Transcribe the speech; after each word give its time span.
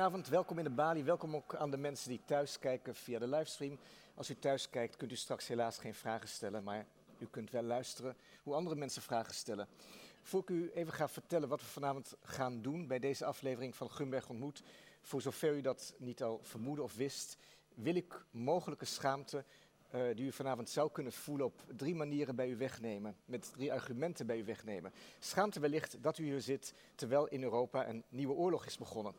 Goedenavond, 0.00 0.32
welkom 0.32 0.58
in 0.58 0.64
de 0.64 0.70
Bali. 0.70 1.04
Welkom 1.04 1.36
ook 1.36 1.54
aan 1.54 1.70
de 1.70 1.76
mensen 1.76 2.08
die 2.08 2.20
thuis 2.24 2.58
kijken 2.58 2.94
via 2.94 3.18
de 3.18 3.28
livestream. 3.28 3.78
Als 4.14 4.30
u 4.30 4.38
thuis 4.38 4.70
kijkt, 4.70 4.96
kunt 4.96 5.12
u 5.12 5.16
straks 5.16 5.48
helaas 5.48 5.78
geen 5.78 5.94
vragen 5.94 6.28
stellen, 6.28 6.64
maar 6.64 6.86
u 7.18 7.26
kunt 7.30 7.50
wel 7.50 7.62
luisteren 7.62 8.16
hoe 8.42 8.54
andere 8.54 8.76
mensen 8.76 9.02
vragen 9.02 9.34
stellen. 9.34 9.68
Voor 10.22 10.40
ik 10.40 10.50
u 10.50 10.70
even 10.74 10.92
ga 10.92 11.08
vertellen 11.08 11.48
wat 11.48 11.60
we 11.60 11.66
vanavond 11.66 12.14
gaan 12.22 12.62
doen 12.62 12.86
bij 12.86 12.98
deze 12.98 13.24
aflevering 13.24 13.76
van 13.76 13.90
Gunberg 13.90 14.28
ontmoet, 14.28 14.62
voor 15.02 15.20
zover 15.20 15.56
u 15.56 15.60
dat 15.60 15.94
niet 15.98 16.22
al 16.22 16.40
vermoedde 16.42 16.82
of 16.82 16.94
wist, 16.94 17.36
wil 17.74 17.94
ik 17.94 18.24
mogelijke 18.30 18.84
schaamte 18.84 19.44
uh, 19.94 20.00
die 20.14 20.26
u 20.26 20.32
vanavond 20.32 20.68
zou 20.68 20.90
kunnen 20.90 21.12
voelen 21.12 21.46
op 21.46 21.64
drie 21.76 21.94
manieren 21.94 22.36
bij 22.36 22.48
u 22.48 22.56
wegnemen. 22.56 23.16
Met 23.24 23.52
drie 23.52 23.72
argumenten 23.72 24.26
bij 24.26 24.38
u 24.38 24.44
wegnemen. 24.44 24.92
Schaamte 25.18 25.60
wellicht 25.60 26.02
dat 26.02 26.18
u 26.18 26.24
hier 26.24 26.40
zit 26.40 26.74
terwijl 26.94 27.26
in 27.28 27.42
Europa 27.42 27.88
een 27.88 28.04
nieuwe 28.08 28.34
oorlog 28.34 28.66
is 28.66 28.78
begonnen. 28.78 29.14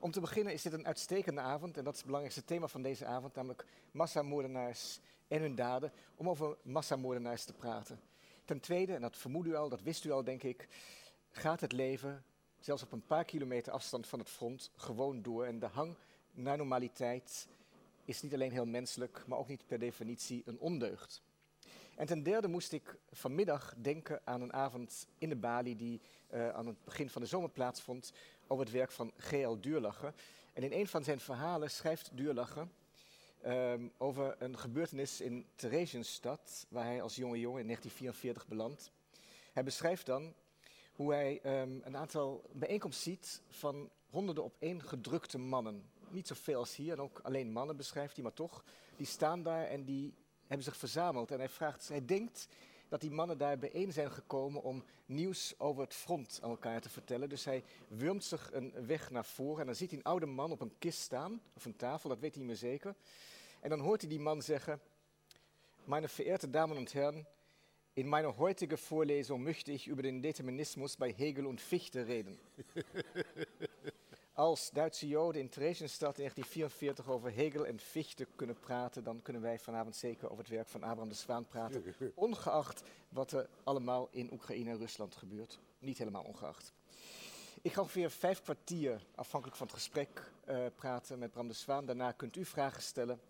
Om 0.00 0.10
te 0.10 0.20
beginnen 0.20 0.52
is 0.52 0.62
dit 0.62 0.72
een 0.72 0.86
uitstekende 0.86 1.40
avond 1.40 1.76
en 1.76 1.84
dat 1.84 1.92
is 1.92 1.98
het 1.98 2.06
belangrijkste 2.06 2.44
thema 2.44 2.68
van 2.68 2.82
deze 2.82 3.06
avond, 3.06 3.34
namelijk 3.34 3.66
massamoordenaars 3.90 5.00
en 5.28 5.40
hun 5.40 5.54
daden, 5.54 5.92
om 6.16 6.28
over 6.28 6.56
massamoordenaars 6.62 7.44
te 7.44 7.52
praten. 7.52 8.00
Ten 8.44 8.60
tweede, 8.60 8.94
en 8.94 9.00
dat 9.00 9.16
vermoedt 9.16 9.48
u 9.48 9.54
al, 9.54 9.68
dat 9.68 9.82
wist 9.82 10.04
u 10.04 10.10
al 10.10 10.24
denk 10.24 10.42
ik, 10.42 10.68
gaat 11.30 11.60
het 11.60 11.72
leven, 11.72 12.24
zelfs 12.60 12.82
op 12.82 12.92
een 12.92 13.06
paar 13.06 13.24
kilometer 13.24 13.72
afstand 13.72 14.06
van 14.06 14.18
het 14.18 14.30
front, 14.30 14.70
gewoon 14.76 15.22
door 15.22 15.44
en 15.44 15.58
de 15.58 15.66
hang 15.66 15.96
naar 16.32 16.56
normaliteit 16.56 17.48
is 18.04 18.22
niet 18.22 18.34
alleen 18.34 18.52
heel 18.52 18.66
menselijk, 18.66 19.24
maar 19.26 19.38
ook 19.38 19.48
niet 19.48 19.66
per 19.66 19.78
definitie 19.78 20.42
een 20.46 20.58
ondeugd. 20.58 21.22
En 21.96 22.06
ten 22.06 22.22
derde 22.22 22.48
moest 22.48 22.72
ik 22.72 22.96
vanmiddag 23.10 23.74
denken 23.76 24.20
aan 24.24 24.40
een 24.40 24.52
avond 24.52 25.06
in 25.18 25.28
de 25.28 25.36
Bali 25.36 25.76
die 25.76 26.00
uh, 26.30 26.48
aan 26.48 26.66
het 26.66 26.84
begin 26.84 27.10
van 27.10 27.22
de 27.22 27.28
zomer 27.28 27.50
plaatsvond 27.50 28.12
over 28.48 28.64
het 28.64 28.74
werk 28.74 28.90
van 28.90 29.12
G.L. 29.16 29.60
Duurlacher. 29.60 30.14
En 30.52 30.62
in 30.62 30.72
een 30.72 30.86
van 30.86 31.04
zijn 31.04 31.20
verhalen 31.20 31.70
schrijft 31.70 32.10
Duurlacher 32.16 32.68
um, 33.46 33.92
over 33.96 34.36
een 34.38 34.58
gebeurtenis 34.58 35.20
in 35.20 35.46
Theresienstadt, 35.54 36.66
waar 36.68 36.84
hij 36.84 37.02
als 37.02 37.16
jonge 37.16 37.40
jongen 37.40 37.60
in 37.60 37.66
1944 37.66 38.46
belandt. 38.46 38.90
Hij 39.52 39.64
beschrijft 39.64 40.06
dan 40.06 40.34
hoe 40.92 41.12
hij 41.12 41.60
um, 41.60 41.80
een 41.84 41.96
aantal 41.96 42.50
bijeenkomsten 42.52 43.12
ziet 43.12 43.42
van 43.48 43.90
honderden 44.10 44.44
op 44.44 44.56
één 44.58 44.82
gedrukte 44.82 45.38
mannen 45.38 45.90
niet 46.10 46.26
zoveel 46.26 46.58
als 46.58 46.76
hier, 46.76 46.92
en 46.92 47.00
ook 47.00 47.20
alleen 47.22 47.52
mannen 47.52 47.76
beschrijft 47.76 48.14
hij, 48.14 48.22
maar 48.22 48.32
toch, 48.32 48.64
die 48.96 49.06
staan 49.06 49.42
daar 49.42 49.66
en 49.66 49.84
die 49.84 50.14
hebben 50.46 50.64
zich 50.64 50.76
verzameld. 50.76 51.30
En 51.30 51.38
hij, 51.38 51.48
vraagt, 51.48 51.88
hij 51.88 52.04
denkt 52.04 52.48
dat 52.88 53.00
die 53.00 53.10
mannen 53.10 53.38
daar 53.38 53.58
bijeen 53.58 53.92
zijn 53.92 54.10
gekomen 54.10 54.62
om 54.62 54.84
nieuws 55.06 55.54
over 55.58 55.82
het 55.82 55.94
front 55.94 56.40
aan 56.42 56.50
elkaar 56.50 56.80
te 56.80 56.88
vertellen. 56.88 57.28
Dus 57.28 57.44
hij 57.44 57.64
wurmt 57.88 58.24
zich 58.24 58.52
een 58.52 58.86
weg 58.86 59.10
naar 59.10 59.24
voren 59.24 59.60
en 59.60 59.66
dan 59.66 59.74
ziet 59.74 59.90
hij 59.90 59.98
een 59.98 60.04
oude 60.04 60.26
man 60.26 60.50
op 60.50 60.60
een 60.60 60.78
kist 60.78 61.00
staan, 61.00 61.40
of 61.54 61.64
een 61.64 61.76
tafel, 61.76 62.08
dat 62.08 62.18
weet 62.18 62.34
hij 62.34 62.38
niet 62.38 62.50
meer 62.50 62.70
zeker. 62.70 62.94
En 63.60 63.70
dan 63.70 63.80
hoort 63.80 64.00
hij 64.00 64.10
die 64.10 64.20
man 64.20 64.42
zeggen, 64.42 64.80
meine 65.84 66.08
verehrte 66.08 66.50
Damen 66.50 66.76
und 66.76 66.92
Herren, 66.92 67.26
in 67.94 68.08
meiner 68.08 68.38
heutigen 68.38 68.78
Vorlesung 68.78 69.42
möchte 69.42 69.72
ich 69.72 69.88
über 69.88 70.02
den 70.02 70.22
Determinismus 70.22 70.96
bei 70.96 71.12
Hegel 71.12 71.46
und 71.46 71.60
Fichte 71.60 72.06
reden. 72.06 72.38
als 74.38 74.70
Duitse 74.70 75.08
Joden 75.08 75.40
in 75.40 75.48
Theresienstadt 75.48 76.18
in 76.18 76.24
1944 76.24 77.08
over 77.08 77.32
Hegel 77.32 77.66
en 77.66 77.80
Fichte 77.80 78.26
kunnen 78.36 78.58
praten, 78.58 79.04
dan 79.04 79.22
kunnen 79.22 79.42
wij 79.42 79.58
vanavond 79.58 79.96
zeker 79.96 80.30
over 80.30 80.44
het 80.44 80.52
werk 80.52 80.68
van 80.68 80.82
Abraham 80.82 81.08
de 81.08 81.14
Zwaan 81.14 81.46
praten. 81.46 81.94
Ongeacht 82.14 82.82
wat 83.08 83.32
er 83.32 83.48
allemaal 83.64 84.08
in 84.10 84.32
Oekraïne 84.32 84.70
en 84.70 84.78
Rusland 84.78 85.16
gebeurt. 85.16 85.58
Niet 85.78 85.98
helemaal 85.98 86.22
ongeacht. 86.22 86.72
Ik 87.62 87.72
ga 87.72 87.80
ongeveer 87.80 88.10
vijf 88.10 88.42
kwartier, 88.42 89.06
afhankelijk 89.14 89.58
van 89.58 89.66
het 89.66 89.76
gesprek, 89.76 90.32
uh, 90.48 90.66
praten 90.74 91.18
met 91.18 91.32
Bram 91.32 91.48
de 91.48 91.54
Zwaan. 91.54 91.86
Daarna 91.86 92.12
kunt 92.12 92.36
u 92.36 92.44
vragen 92.44 92.82
stellen. 92.82 93.20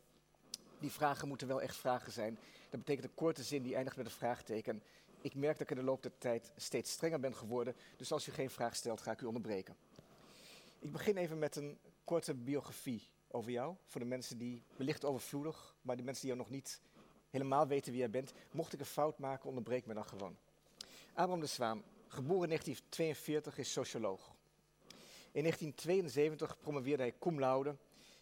Die 0.78 0.90
vragen 0.90 1.28
moeten 1.28 1.48
wel 1.48 1.62
echt 1.62 1.76
vragen 1.76 2.12
zijn. 2.12 2.38
Dat 2.70 2.80
betekent 2.80 3.06
een 3.06 3.14
korte 3.14 3.42
zin 3.42 3.62
die 3.62 3.74
eindigt 3.74 3.96
met 3.96 4.06
een 4.06 4.12
vraagteken. 4.12 4.82
Ik 5.20 5.34
merk 5.34 5.58
dat 5.58 5.70
ik 5.70 5.76
in 5.76 5.84
de 5.84 5.90
loop 5.90 6.02
der 6.02 6.18
tijd 6.18 6.52
steeds 6.56 6.90
strenger 6.90 7.20
ben 7.20 7.34
geworden. 7.34 7.74
Dus 7.96 8.12
als 8.12 8.26
u 8.28 8.32
geen 8.32 8.50
vraag 8.50 8.76
stelt, 8.76 9.00
ga 9.00 9.10
ik 9.10 9.20
u 9.20 9.26
onderbreken. 9.26 9.76
Ik 10.80 10.92
begin 10.92 11.16
even 11.16 11.38
met 11.38 11.56
een 11.56 11.78
korte 12.04 12.34
biografie 12.34 13.08
over 13.28 13.50
jou. 13.50 13.74
Voor 13.86 14.00
de 14.00 14.06
mensen 14.06 14.38
die 14.38 14.62
wellicht 14.76 15.04
overvloedig, 15.04 15.76
maar 15.82 15.96
de 15.96 16.02
mensen 16.02 16.26
die 16.26 16.34
jou 16.34 16.44
nog 16.44 16.52
niet 16.56 16.80
helemaal 17.30 17.66
weten 17.66 17.90
wie 17.90 18.00
jij 18.00 18.10
bent. 18.10 18.32
Mocht 18.50 18.72
ik 18.72 18.80
een 18.80 18.86
fout 18.86 19.18
maken, 19.18 19.48
onderbreek 19.48 19.86
me 19.86 19.94
dan 19.94 20.04
gewoon. 20.04 20.36
Abraham 21.08 21.40
de 21.40 21.46
Zwaan, 21.46 21.82
geboren 22.06 22.42
in 22.42 22.48
1942, 22.48 23.58
is 23.58 23.72
socioloog. 23.72 24.32
In 25.32 25.42
1972 25.42 26.58
promoveerde 26.60 27.02
hij 27.02 27.14
cum 27.18 27.38
laude. 27.38 27.70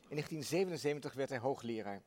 In 0.09 0.17
1977 0.17 1.15
werd 1.15 1.29
hij 1.29 1.39
hoogleraar. 1.39 2.03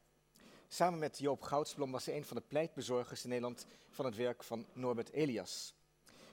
Samen 0.68 1.00
met 1.00 1.20
Joop 1.20 1.42
Goudsblom 1.42 1.92
was 1.92 2.06
hij 2.06 2.16
een 2.16 2.26
van 2.26 2.38
de 2.38 2.44
pleitbezorgers 2.48 3.24
in 3.24 3.30
Nederland 3.30 3.66
van 3.90 4.06
het 4.06 4.16
werk 4.16 4.44
van 4.44 4.66
Norbert 4.74 5.12
Elias. 5.12 5.74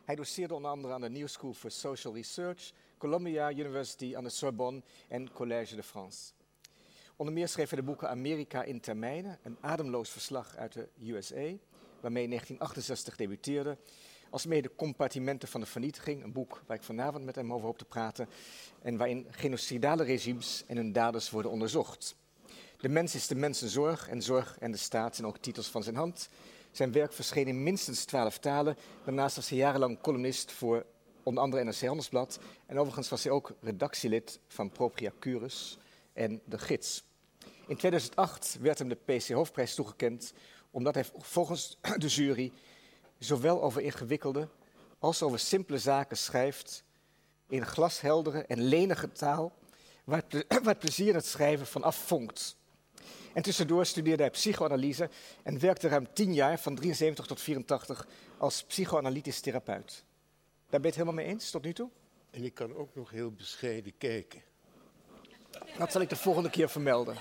Hij 0.04 0.14
doseerde 0.14 0.54
onder 0.54 0.70
andere 0.70 0.94
aan 0.94 1.00
de 1.00 1.10
New 1.10 1.28
School 1.28 1.52
for 1.52 1.70
Social 1.70 2.14
Research, 2.14 2.72
Columbia 2.98 3.50
University 3.50 4.16
aan 4.16 4.24
de 4.24 4.30
Sorbonne 4.30 4.82
en 5.08 5.32
Collège 5.32 5.76
de 5.76 5.82
France. 5.82 6.32
Onder 7.16 7.34
meer 7.34 7.48
schreef 7.48 7.68
hij 7.70 7.78
de 7.78 7.84
boeken 7.84 8.08
Amerika 8.08 8.62
in 8.62 8.80
termijnen, 8.80 9.38
een 9.42 9.56
ademloos 9.60 10.10
verslag 10.10 10.56
uit 10.56 10.72
de 10.72 10.88
USA, 11.02 11.52
waarmee 12.00 12.22
in 12.22 12.28
1968 12.28 13.16
debuteerde, 13.16 13.78
als 14.30 14.46
mede 14.46 14.74
Compartimenten 14.76 15.48
van 15.48 15.60
de 15.60 15.66
Vernietiging, 15.66 16.22
een 16.22 16.32
boek 16.32 16.62
waar 16.66 16.76
ik 16.76 16.82
vanavond 16.82 17.24
met 17.24 17.34
hem 17.34 17.52
over 17.52 17.66
hoop 17.66 17.78
te 17.78 17.84
praten, 17.84 18.28
en 18.82 18.96
waarin 18.96 19.26
genocidale 19.30 20.04
regimes 20.04 20.64
en 20.66 20.76
hun 20.76 20.92
daders 20.92 21.30
worden 21.30 21.50
onderzocht. 21.50 22.16
De 22.76 22.88
mens 22.88 23.14
is 23.14 23.26
de 23.26 23.34
mensenzorg 23.34 24.08
en 24.08 24.22
zorg 24.22 24.58
en 24.58 24.70
de 24.70 24.78
staat 24.78 25.16
zijn 25.16 25.28
ook 25.28 25.38
titels 25.38 25.68
van 25.68 25.82
zijn 25.82 25.96
hand. 25.96 26.28
Zijn 26.70 26.92
werk 26.92 27.12
verscheen 27.12 27.46
in 27.46 27.62
minstens 27.62 28.04
twaalf 28.04 28.38
talen. 28.38 28.76
Daarnaast 29.04 29.36
was 29.36 29.48
hij 29.48 29.58
jarenlang 29.58 30.00
columnist 30.00 30.52
voor 30.52 30.86
onder 31.26 31.42
andere 31.42 31.64
NRC 31.64 31.80
Handelsblad. 31.80 32.38
En 32.66 32.78
overigens 32.78 33.08
was 33.08 33.24
hij 33.24 33.32
ook 33.32 33.52
redactielid 33.60 34.40
van 34.46 34.70
Propria 34.70 35.10
Curus 35.20 35.78
en 36.12 36.40
De 36.44 36.58
Gids. 36.58 37.04
In 37.66 37.76
2008 37.76 38.56
werd 38.60 38.78
hem 38.78 38.88
de 38.88 38.94
PC 38.94 39.28
Hoofdprijs 39.28 39.74
toegekend 39.74 40.32
omdat 40.70 40.94
hij 40.94 41.04
volgens 41.18 41.78
de 41.98 42.06
jury 42.06 42.52
zowel 43.18 43.62
over 43.62 43.82
ingewikkelde 43.82 44.48
als 44.98 45.22
over 45.22 45.38
simpele 45.38 45.78
zaken 45.78 46.16
schrijft 46.16 46.84
in 47.48 47.66
glasheldere 47.66 48.42
en 48.42 48.62
lenige 48.62 49.12
taal, 49.12 49.52
waar 50.04 50.24
het, 50.48 50.78
plezier 50.78 51.14
het 51.14 51.26
schrijven 51.26 51.66
van 51.66 51.82
afvonkt. 51.82 52.56
En 53.32 53.42
tussendoor 53.42 53.86
studeerde 53.86 54.22
hij 54.22 54.30
psychoanalyse 54.30 55.10
en 55.42 55.60
werkte 55.60 55.88
ruim 55.88 56.12
tien 56.12 56.34
jaar, 56.34 56.58
van 56.58 56.74
73 56.74 57.26
tot 57.26 57.40
84, 57.40 58.06
als 58.38 58.64
psychoanalytisch 58.64 59.40
therapeut. 59.40 60.04
Daar 60.68 60.80
ben 60.80 60.90
je 60.90 60.96
het 60.96 61.06
helemaal 61.06 61.24
mee 61.24 61.34
eens 61.34 61.50
tot 61.50 61.62
nu 61.62 61.72
toe? 61.72 61.90
En 62.30 62.44
ik 62.44 62.54
kan 62.54 62.76
ook 62.76 62.94
nog 62.94 63.10
heel 63.10 63.30
bescheiden 63.30 63.92
kijken. 63.98 64.42
Dat 65.78 65.92
zal 65.92 66.00
ik 66.00 66.08
de 66.08 66.16
volgende 66.16 66.50
keer 66.50 66.68
vermelden. 66.68 67.16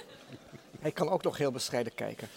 Hij 0.80 0.92
kan 0.92 1.10
ook 1.10 1.24
nog 1.24 1.38
heel 1.38 1.52
bescheiden 1.52 1.94
kijken. 1.94 2.28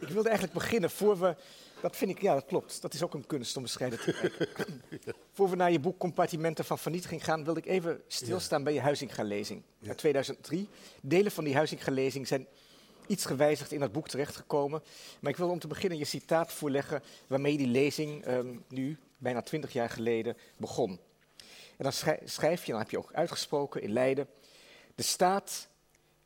Ik 0.00 0.08
wilde 0.08 0.28
eigenlijk 0.28 0.58
beginnen 0.58 0.90
voor 0.90 1.18
we. 1.18 1.36
Dat 1.80 1.96
vind 1.96 2.10
ik, 2.10 2.20
ja, 2.20 2.34
dat 2.34 2.44
klopt. 2.44 2.82
Dat 2.82 2.94
is 2.94 3.02
ook 3.02 3.14
een 3.14 3.26
kunst 3.26 3.56
om 3.56 3.62
bescheiden 3.62 3.98
te 3.98 4.12
kijken. 4.12 4.82
Voor 5.32 5.50
we 5.50 5.56
naar 5.56 5.72
je 5.72 5.78
boek 5.80 5.98
Compartimenten 5.98 6.64
van 6.64 6.78
Vernietiging 6.78 7.24
gaan, 7.24 7.44
wilde 7.44 7.60
ik 7.60 7.66
even 7.66 8.02
stilstaan 8.06 8.64
bij 8.64 8.72
je 8.72 8.80
Huizinga-lezing 8.80 9.62
uit 9.86 9.98
2003. 9.98 10.68
Delen 11.02 11.32
van 11.32 11.44
die 11.44 11.54
Huizinga-lezing 11.54 12.26
zijn 12.26 12.46
iets 13.06 13.24
gewijzigd 13.24 13.72
in 13.72 13.80
dat 13.80 13.92
boek 13.92 14.08
terechtgekomen. 14.08 14.82
Maar 15.20 15.30
ik 15.30 15.36
wil 15.36 15.48
om 15.48 15.58
te 15.58 15.66
beginnen 15.66 15.98
je 15.98 16.04
citaat 16.04 16.52
voorleggen 16.52 17.02
waarmee 17.26 17.56
die 17.56 17.66
lezing 17.66 18.26
um, 18.26 18.64
nu, 18.68 18.98
bijna 19.24 19.42
twintig 19.42 19.72
jaar 19.72 19.90
geleden, 19.90 20.36
begon. 20.56 21.00
En 21.76 21.84
dan 21.84 21.92
schrijf 22.24 22.64
je, 22.64 22.70
dan 22.70 22.80
heb 22.80 22.90
je 22.90 22.98
ook 22.98 23.12
uitgesproken 23.12 23.82
in 23.82 23.92
Leiden, 23.92 24.28
de 24.94 25.02
staat 25.02 25.68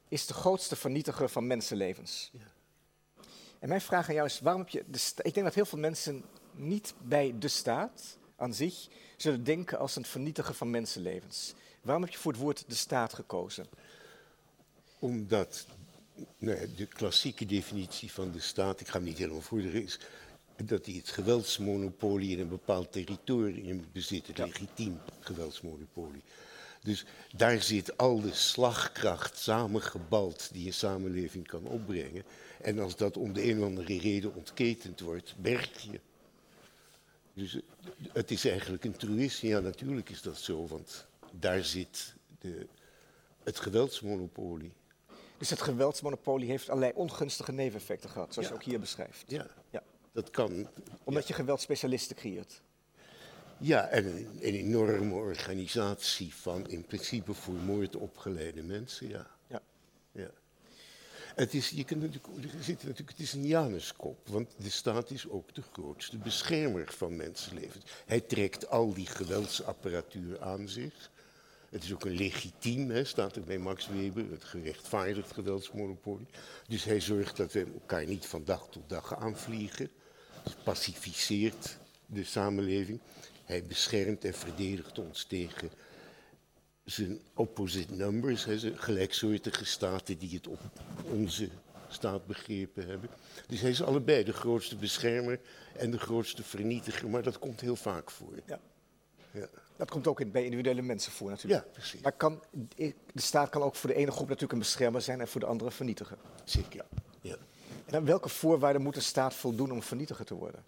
is 0.08 0.26
de 0.26 0.34
grootste 0.34 0.76
vernietiger 0.76 1.28
van 1.28 1.46
mensenlevens. 1.46 2.30
Ja. 2.32 2.40
En 3.58 3.68
mijn 3.68 3.80
vraag 3.80 4.08
aan 4.08 4.14
jou 4.14 4.26
is, 4.26 4.40
waarom 4.40 4.62
heb 4.62 4.70
je 4.70 4.84
de 4.86 4.98
Ik 5.22 5.34
denk 5.34 5.46
dat 5.46 5.54
heel 5.54 5.66
veel 5.66 5.78
mensen 5.78 6.24
niet 6.52 6.94
bij 7.02 7.34
de 7.38 7.48
staat 7.48 8.18
aan 8.36 8.54
zich 8.54 8.88
zullen 9.16 9.44
denken 9.44 9.78
als 9.78 9.96
een 9.96 10.04
vernietiger 10.04 10.54
van 10.54 10.70
mensenlevens. 10.70 11.54
Waarom 11.80 12.02
heb 12.02 12.12
je 12.12 12.18
voor 12.18 12.32
het 12.32 12.40
woord 12.40 12.64
de 12.68 12.74
staat 12.74 13.14
gekozen? 13.14 13.66
Omdat 14.98 15.66
de 16.76 16.86
klassieke 16.88 17.46
definitie 17.46 18.12
van 18.12 18.30
de 18.30 18.40
staat, 18.40 18.80
ik 18.80 18.88
ga 18.88 18.92
hem 18.92 19.04
niet 19.04 19.18
helemaal 19.18 19.40
voorderen, 19.40 19.82
is 19.82 19.98
dat 20.64 20.86
hij 20.86 20.94
het 20.94 21.08
geweldsmonopolie 21.08 22.30
in 22.30 22.40
een 22.40 22.48
bepaald 22.48 22.92
territorium 22.92 23.84
bezit, 23.92 24.28
een 24.38 24.46
legitiem 24.46 25.00
geweldsmonopolie. 25.20 26.22
Dus 26.82 27.04
daar 27.36 27.62
zit 27.62 27.96
al 27.96 28.20
de 28.20 28.34
slagkracht 28.34 29.38
samengebald 29.38 30.48
die 30.52 30.66
een 30.66 30.72
samenleving 30.72 31.46
kan 31.46 31.64
opbrengen. 31.66 32.22
En 32.60 32.78
als 32.78 32.96
dat 32.96 33.16
om 33.16 33.32
de 33.32 33.50
een 33.50 33.58
of 33.58 33.64
andere 33.64 33.98
reden 33.98 34.34
ontketend 34.34 35.00
wordt, 35.00 35.34
berg 35.38 35.80
je. 35.80 36.00
Dus 37.34 37.58
het 38.12 38.30
is 38.30 38.44
eigenlijk 38.44 38.84
een 38.84 38.96
truïsme. 38.96 39.48
Ja, 39.48 39.60
natuurlijk 39.60 40.10
is 40.10 40.22
dat 40.22 40.38
zo, 40.38 40.66
want 40.66 41.06
daar 41.30 41.64
zit 41.64 42.14
de 42.38 42.66
Het 43.42 43.58
geweldsmonopolie. 43.60 44.72
Dus 45.38 45.50
het 45.50 45.62
geweldsmonopolie 45.62 46.48
heeft 46.48 46.68
allerlei 46.68 46.92
ongunstige 46.94 47.52
neveneffecten 47.52 48.10
gehad, 48.10 48.32
zoals 48.34 48.48
Ja. 48.48 48.54
je 48.54 48.60
ook 48.60 48.66
hier 48.66 48.80
beschrijft. 48.80 49.24
Ja, 49.26 49.46
Ja. 49.70 49.82
Dat 50.22 50.30
kan. 50.30 50.68
Omdat 51.04 51.28
je 51.28 51.34
geweldsspecialisten 51.34 52.16
creëert. 52.16 52.62
Ja, 53.58 53.88
en 53.88 54.06
een, 54.06 54.26
een 54.40 54.54
enorme 54.54 55.14
organisatie 55.14 56.34
van 56.34 56.68
in 56.68 56.84
principe 56.84 57.34
voor 57.34 57.54
moord 57.54 57.96
opgeleide 57.96 58.62
mensen, 58.62 59.08
ja. 59.08 59.26
Ja. 59.46 59.62
ja. 60.12 60.30
Het 61.34 61.54
is, 61.54 61.70
je 61.70 61.84
kunt 61.84 62.00
natuurlijk, 62.00 62.54
er 62.54 62.64
zit 62.64 62.82
natuurlijk, 62.82 63.10
het 63.10 63.20
is 63.20 63.32
een 63.32 63.46
Januskop, 63.46 64.28
want 64.28 64.54
de 64.56 64.70
staat 64.70 65.10
is 65.10 65.28
ook 65.28 65.54
de 65.54 65.62
grootste 65.72 66.18
beschermer 66.18 66.92
van 66.92 67.16
mensenlevens. 67.16 67.84
Hij 68.06 68.20
trekt 68.20 68.68
al 68.68 68.94
die 68.94 69.06
geweldsapparatuur 69.06 70.40
aan 70.40 70.68
zich. 70.68 71.10
Het 71.70 71.84
is 71.84 71.92
ook 71.92 72.04
een 72.04 72.16
legitiem, 72.16 72.90
hè, 72.90 73.04
staat 73.04 73.36
er 73.36 73.42
bij 73.42 73.58
Max 73.58 73.88
Weber, 73.88 74.30
het 74.30 74.44
gerechtvaardigd 74.44 75.32
geweldsmonopolie. 75.32 76.28
Dus 76.68 76.84
hij 76.84 77.00
zorgt 77.00 77.36
dat 77.36 77.52
we 77.52 77.66
elkaar 77.72 78.06
niet 78.06 78.26
van 78.26 78.44
dag 78.44 78.68
tot 78.70 78.88
dag 78.88 79.16
aanvliegen. 79.16 79.90
Pacificeert 80.64 81.76
de 82.06 82.24
samenleving. 82.24 83.00
Hij 83.44 83.62
beschermt 83.62 84.24
en 84.24 84.34
verdedigt 84.34 84.98
ons 84.98 85.24
tegen 85.24 85.70
zijn 86.84 87.20
opposite 87.34 87.94
numbers, 87.94 88.44
hè, 88.44 88.58
zijn 88.58 88.78
gelijksoortige 88.78 89.64
staten 89.64 90.18
die 90.18 90.34
het 90.34 90.46
op 90.46 90.60
onze 91.04 91.48
staat 91.88 92.26
begrepen 92.26 92.86
hebben. 92.86 93.10
Dus 93.46 93.60
hij 93.60 93.70
is 93.70 93.82
allebei 93.82 94.24
de 94.24 94.32
grootste 94.32 94.76
beschermer 94.76 95.40
en 95.76 95.90
de 95.90 95.98
grootste 95.98 96.42
vernietiger, 96.42 97.08
maar 97.08 97.22
dat 97.22 97.38
komt 97.38 97.60
heel 97.60 97.76
vaak 97.76 98.10
voor. 98.10 98.34
Ja. 98.46 98.60
Ja, 99.32 99.48
Dat 99.76 99.90
komt 99.90 100.06
ook 100.06 100.32
bij 100.32 100.44
individuele 100.44 100.82
mensen 100.82 101.12
voor 101.12 101.30
natuurlijk. 101.30 101.64
ja 101.64 101.70
precies. 101.72 102.00
Maar 102.00 102.12
kan, 102.12 102.42
de 102.76 102.94
staat 103.14 103.48
kan 103.48 103.62
ook 103.62 103.74
voor 103.74 103.90
de 103.90 103.96
ene 103.96 104.10
groep 104.10 104.26
natuurlijk 104.26 104.52
een 104.52 104.58
beschermer 104.58 105.02
zijn 105.02 105.20
en 105.20 105.28
voor 105.28 105.40
de 105.40 105.46
andere 105.46 105.70
vernietiger. 105.70 106.16
Zeker. 106.44 106.84
Ja. 107.20 107.36
En 107.88 107.94
aan 107.94 108.04
welke 108.04 108.28
voorwaarden 108.28 108.82
moet 108.82 108.96
een 108.96 109.02
staat 109.02 109.34
voldoen 109.34 109.70
om 109.70 109.82
vernietiger 109.82 110.24
te 110.24 110.34
worden? 110.34 110.64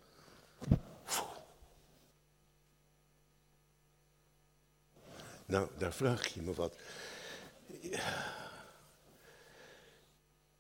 Nou, 5.47 5.69
daar 5.79 5.93
vraag 5.93 6.27
je 6.27 6.43
me 6.43 6.55
wat. 6.55 6.77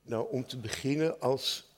Nou, 0.02 0.30
om 0.30 0.46
te 0.46 0.58
beginnen 0.58 1.20
als 1.20 1.68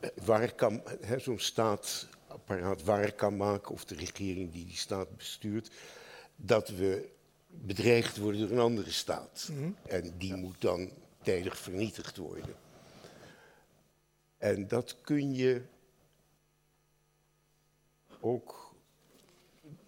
eh, 0.00 0.10
waar 0.24 0.52
kan, 0.52 0.82
hè, 1.00 1.18
zo'n 1.18 1.38
staatapparaat 1.38 2.82
waar 2.82 3.12
kan 3.12 3.36
maken, 3.36 3.72
of 3.72 3.84
de 3.84 3.94
regering 3.94 4.52
die 4.52 4.66
die 4.66 4.76
staat 4.76 5.16
bestuurt, 5.16 5.70
dat 6.36 6.68
we 6.68 7.08
bedreigd 7.46 8.16
worden 8.16 8.40
door 8.40 8.50
een 8.50 8.62
andere 8.64 8.90
staat. 8.90 9.48
En 9.86 10.18
die 10.18 10.34
moet 10.34 10.60
dan 10.60 10.90
tijdig 11.22 11.58
vernietigd 11.58 12.16
worden. 12.16 12.67
En 14.38 14.68
dat 14.68 14.96
kun 15.00 15.34
je 15.34 15.62
ook 18.20 18.68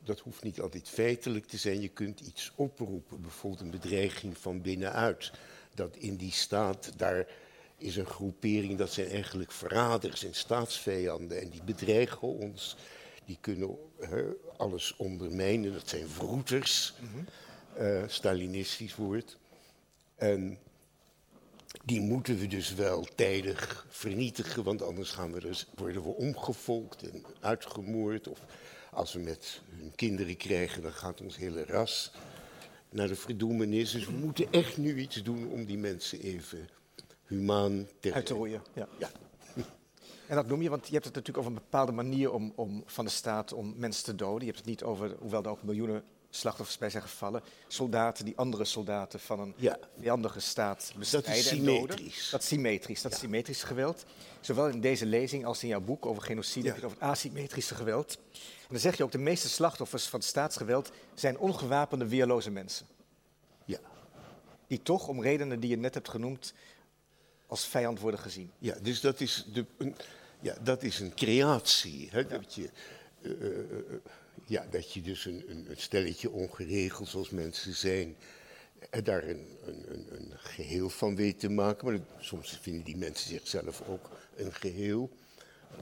dat 0.04 0.20
hoeft 0.20 0.42
niet 0.42 0.60
altijd 0.60 0.88
feitelijk 0.88 1.46
te 1.46 1.56
zijn. 1.56 1.80
Je 1.80 1.88
kunt 1.88 2.20
iets 2.20 2.52
oproepen, 2.54 3.20
bijvoorbeeld 3.20 3.62
een 3.62 3.70
bedreiging 3.70 4.38
van 4.38 4.62
binnenuit. 4.62 5.32
Dat 5.74 5.96
in 5.96 6.16
die 6.16 6.32
staat, 6.32 6.92
daar 6.96 7.26
is 7.76 7.96
een 7.96 8.06
groepering, 8.06 8.78
dat 8.78 8.92
zijn 8.92 9.08
eigenlijk 9.08 9.52
verraders 9.52 10.24
en 10.24 10.34
staatsvijanden. 10.34 11.40
En 11.40 11.48
die 11.48 11.62
bedreigen 11.62 12.28
ons. 12.28 12.76
Die 13.24 13.38
kunnen 13.40 13.76
alles 14.56 14.96
ondermijnen. 14.96 15.72
Dat 15.72 15.88
zijn 15.88 16.08
vroeters, 16.08 16.94
eh, 17.74 18.02
Stalinistisch 18.06 18.96
woord. 18.96 19.38
En 20.14 20.58
die 21.84 22.00
moeten 22.00 22.38
we 22.38 22.46
dus 22.46 22.74
wel 22.74 23.06
tijdig 23.14 23.86
vernietigen, 23.88 24.62
want 24.64 24.82
anders 24.82 25.10
gaan 25.10 25.32
we 25.32 25.40
dus, 25.40 25.66
worden 25.74 26.02
we 26.02 26.08
omgevolkt 26.08 27.02
en 27.02 27.24
uitgemoord. 27.40 28.28
Of 28.28 28.40
als 28.90 29.12
we 29.12 29.18
met 29.18 29.60
hun 29.70 29.92
kinderen 29.94 30.36
krijgen, 30.36 30.82
dan 30.82 30.92
gaat 30.92 31.20
ons 31.20 31.36
hele 31.36 31.64
ras 31.64 32.12
naar 32.90 33.08
de 33.08 33.16
verdoemenis. 33.16 33.90
Dus 33.90 34.06
we 34.06 34.12
moeten 34.12 34.52
echt 34.52 34.76
nu 34.76 34.98
iets 34.98 35.22
doen 35.22 35.50
om 35.50 35.64
die 35.64 35.78
mensen 35.78 36.20
even 36.20 36.68
humaan 37.24 37.88
te 38.00 38.12
Uit 38.12 38.26
te 38.26 38.34
roeien. 38.34 38.62
Ja. 38.74 38.88
Ja, 38.98 39.10
En 40.26 40.36
dat 40.36 40.46
noem 40.46 40.62
je, 40.62 40.70
want 40.70 40.86
je 40.86 40.92
hebt 40.92 41.04
het 41.04 41.14
natuurlijk 41.14 41.46
over 41.46 41.56
een 41.56 41.62
bepaalde 41.62 41.92
manier 41.92 42.32
om, 42.32 42.52
om, 42.54 42.82
van 42.86 43.04
de 43.04 43.10
staat 43.10 43.52
om 43.52 43.74
mensen 43.76 44.04
te 44.04 44.14
doden. 44.14 44.40
Je 44.40 44.46
hebt 44.46 44.58
het 44.58 44.68
niet 44.68 44.82
over, 44.82 45.16
hoewel 45.18 45.42
er 45.42 45.50
ook 45.50 45.62
miljoenen 45.62 46.02
slachtoffers 46.30 46.78
bij 46.78 46.90
zijn 46.90 47.02
gevallen, 47.02 47.42
soldaten 47.68 48.24
die 48.24 48.36
andere 48.36 48.64
soldaten 48.64 49.20
van 49.20 49.40
een 49.40 49.54
Ja. 49.56 49.78
vijandige 49.98 50.40
staat 50.40 50.92
bestrijden 50.98 51.50
en 51.50 51.64
doden. 51.64 51.74
symmetrisch. 51.96 52.30
Dat 52.30 52.40
is 52.42 52.46
symmetrisch. 52.48 53.02
Dat 53.02 53.12
is 53.12 53.18
symmetrisch 53.18 53.62
geweld. 53.62 54.04
Zowel 54.40 54.68
in 54.68 54.80
deze 54.80 55.06
lezing 55.06 55.44
als 55.44 55.62
in 55.62 55.68
jouw 55.68 55.80
boek 55.80 56.06
over 56.06 56.22
genocide 56.22 56.66
Ja. 56.66 56.72
heb 56.72 56.74
je 56.80 56.82
het 56.86 56.90
over 56.92 57.02
het 57.06 57.12
asymmetrische 57.16 57.74
geweld. 57.74 58.18
En 58.62 58.68
dan 58.68 58.78
zeg 58.78 58.96
je 58.96 59.02
ook, 59.04 59.12
de 59.12 59.18
meeste 59.18 59.48
slachtoffers 59.48 60.06
van 60.06 60.22
staatsgeweld 60.22 60.90
zijn 61.14 61.38
ongewapende, 61.38 62.06
weerloze 62.08 62.50
mensen. 62.50 62.86
ja, 63.64 63.78
Die 64.66 64.82
toch, 64.82 65.08
om 65.08 65.22
redenen 65.22 65.60
die 65.60 65.70
je 65.70 65.76
net 65.76 65.94
hebt 65.94 66.08
genoemd, 66.08 66.52
als 67.46 67.64
vijand 67.66 68.00
worden 68.00 68.20
gezien. 68.20 68.50
ja 68.58 68.74
dus 68.82 69.00
dat 69.00 69.20
is, 69.20 69.44
de, 69.52 69.64
een, 69.78 69.96
ja, 70.40 70.54
dat 70.62 70.82
is 70.82 71.00
een 71.00 71.14
creatie. 71.14 72.08
Hè, 72.10 72.26
dat, 72.26 72.54
je, 72.54 72.70
eh, 73.22 73.30
eh, 73.30 73.48
eh, 73.48 73.94
ja, 74.50 74.66
dat 74.70 74.92
je 74.92 75.00
dus 75.02 75.24
een, 75.24 75.44
een, 75.48 75.66
een 75.70 75.76
stelletje 75.76 76.30
ongeregeld 76.30 77.08
zoals 77.08 77.30
mensen 77.30 77.74
zijn, 77.74 78.16
en 78.90 79.04
daar 79.04 79.24
een, 79.28 79.46
een, 79.66 79.84
een, 79.92 80.06
een 80.16 80.32
geheel 80.36 80.88
van 80.90 81.16
weet 81.16 81.40
te 81.40 81.48
maken. 81.48 81.84
Maar 81.86 81.96
dat- 81.96 82.24
soms 82.24 82.58
vinden 82.60 82.84
die 82.84 82.96
mensen 82.96 83.28
zichzelf 83.28 83.82
ook 83.88 84.10
een 84.36 84.52
geheel. 84.52 85.10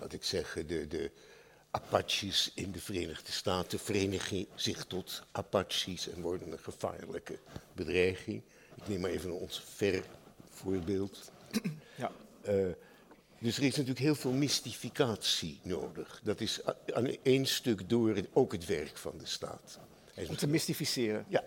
Laat 0.00 0.12
ik 0.12 0.24
zeggen, 0.24 0.66
de, 0.66 0.86
de 0.88 1.10
Apaches 1.70 2.52
in 2.54 2.72
de 2.72 2.80
Verenigde 2.80 3.32
Staten 3.32 3.78
verenigen 3.78 4.46
zich 4.54 4.84
tot 4.84 5.22
Apaches 5.32 6.08
en 6.08 6.20
worden 6.20 6.52
een 6.52 6.58
gevaarlijke 6.58 7.38
bedreiging. 7.72 8.42
Ik 8.76 8.88
neem 8.88 9.00
maar 9.00 9.10
even 9.10 9.32
ons 9.32 9.62
ver 9.74 10.02
voorbeeld. 10.50 11.30
Ja. 11.96 12.12
Eh, 12.42 12.66
dus 13.38 13.56
er 13.56 13.62
is 13.62 13.70
natuurlijk 13.70 13.98
heel 13.98 14.14
veel 14.14 14.32
mystificatie 14.32 15.60
nodig. 15.62 16.20
Dat 16.24 16.40
is 16.40 16.60
aan 16.94 17.06
één 17.22 17.46
stuk 17.46 17.88
door 17.88 18.14
het- 18.16 18.28
ook 18.32 18.52
het 18.52 18.66
werk 18.66 18.96
van 18.96 19.18
de 19.18 19.26
staat. 19.26 19.78
Om 20.28 20.36
te 20.36 20.46
mystificeren. 20.46 21.24
ja. 21.28 21.44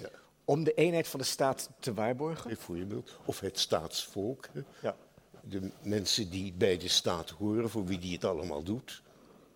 ja, 0.00 0.08
Om 0.44 0.64
de 0.64 0.74
eenheid 0.74 1.08
van 1.08 1.20
de 1.20 1.26
staat 1.26 1.68
te 1.78 1.94
waarborgen. 1.94 2.46
bijvoorbeeld. 2.48 3.18
Of 3.24 3.40
het 3.40 3.58
staatsvolk. 3.58 4.48
Ja. 4.82 4.96
De 5.40 5.70
mensen 5.82 6.30
die 6.30 6.52
bij 6.52 6.76
de 6.76 6.88
staat 6.88 7.30
horen, 7.30 7.70
voor 7.70 7.84
wie 7.84 7.98
die 7.98 8.12
het 8.12 8.24
allemaal 8.24 8.62
doet. 8.62 9.02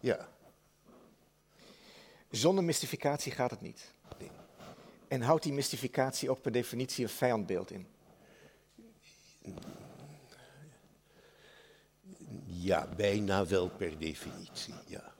Ja, 0.00 0.28
Zonder 2.30 2.64
mystificatie 2.64 3.32
gaat 3.32 3.50
het 3.50 3.60
niet. 3.60 3.92
nee. 4.18 4.30
En 5.08 5.20
houdt 5.22 5.42
die 5.42 5.52
mystificatie 5.52 6.30
ook 6.30 6.40
per 6.42 6.52
definitie 6.52 7.04
een 7.04 7.10
vijandbeeld 7.10 7.70
in? 7.70 7.86
Ja, 12.60 12.88
bijna 12.96 13.46
wel 13.46 13.68
per 13.68 13.98
definitie, 13.98 14.74
ja. 14.86 15.14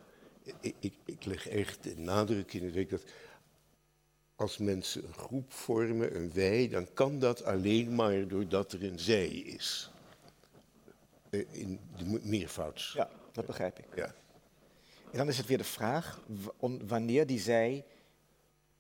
Ik, 0.60 0.74
ik, 0.80 0.94
ik 1.04 1.24
leg 1.24 1.48
echt 1.48 1.82
de 1.82 1.96
nadruk 1.98 2.52
in 2.52 2.64
het 2.76 2.90
dat 2.90 3.02
als 4.36 4.58
mensen 4.58 5.04
een 5.06 5.12
groep 5.14 5.52
vormen, 5.52 6.16
een 6.16 6.32
wij, 6.32 6.68
dan 6.68 6.92
kan 6.94 7.18
dat 7.18 7.44
alleen 7.44 7.94
maar 7.94 8.28
doordat 8.28 8.72
er 8.72 8.84
een 8.84 8.98
zij 8.98 9.26
is. 9.28 9.90
Eh, 11.30 11.40
In 11.50 11.80
de 11.96 12.04
me- 12.04 12.20
meervouds. 12.22 12.92
Ja, 12.92 13.10
dat 13.32 13.46
begrijp 13.46 13.78
ik. 13.78 13.86
Ja. 13.96 14.14
En 15.10 15.18
dan 15.18 15.28
is 15.28 15.38
het 15.38 15.46
weer 15.46 15.58
de 15.58 15.64
vraag 15.64 16.20
wanneer 16.86 17.26
die 17.26 17.40
zij 17.40 17.84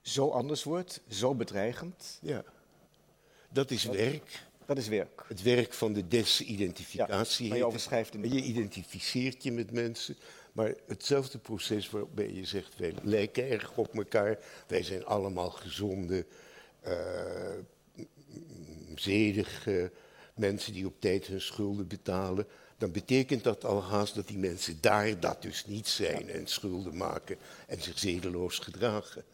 zo 0.00 0.30
anders 0.30 0.62
wordt, 0.64 1.00
zo 1.08 1.34
bedreigend. 1.34 2.18
ja. 2.22 2.44
Dat 3.50 3.70
is 3.70 3.84
werk. 3.84 4.46
Dat 4.66 4.76
is 4.78 4.88
werk. 4.88 5.22
Het 5.28 5.42
werk 5.42 5.72
van 5.72 5.92
de 5.92 6.08
desidentificatie. 6.08 7.48
Ja, 7.48 7.54
je 7.54 7.64
het. 7.88 8.16
Je 8.22 8.42
identificeert 8.42 9.42
je 9.42 9.52
met 9.52 9.70
mensen. 9.70 10.16
Maar 10.52 10.74
hetzelfde 10.86 11.38
proces 11.38 11.90
waarbij 11.90 12.32
je 12.32 12.44
zegt, 12.44 12.78
wij 12.78 12.94
lijken 13.02 13.50
erg 13.50 13.76
op 13.76 13.94
elkaar. 13.94 14.38
Wij 14.66 14.82
zijn 14.82 15.04
allemaal 15.04 15.50
gezonde, 15.50 16.26
eh, 16.80 16.94
zedige 18.94 19.90
mensen 20.34 20.72
die 20.72 20.86
op 20.86 21.00
tijd 21.00 21.26
hun 21.26 21.40
schulden 21.40 21.86
betalen. 21.86 22.46
Dan 22.78 22.92
betekent 22.92 23.44
dat 23.44 23.64
al 23.64 23.82
haast 23.82 24.14
dat 24.14 24.28
die 24.28 24.38
mensen 24.38 24.78
daar 24.80 25.20
dat 25.20 25.42
dus 25.42 25.66
niet 25.66 25.88
zijn. 25.88 26.30
En 26.30 26.46
schulden 26.46 26.96
maken 26.96 27.36
en 27.66 27.82
zich 27.82 27.98
zedeloos 27.98 28.58
gedragen. 28.58 29.24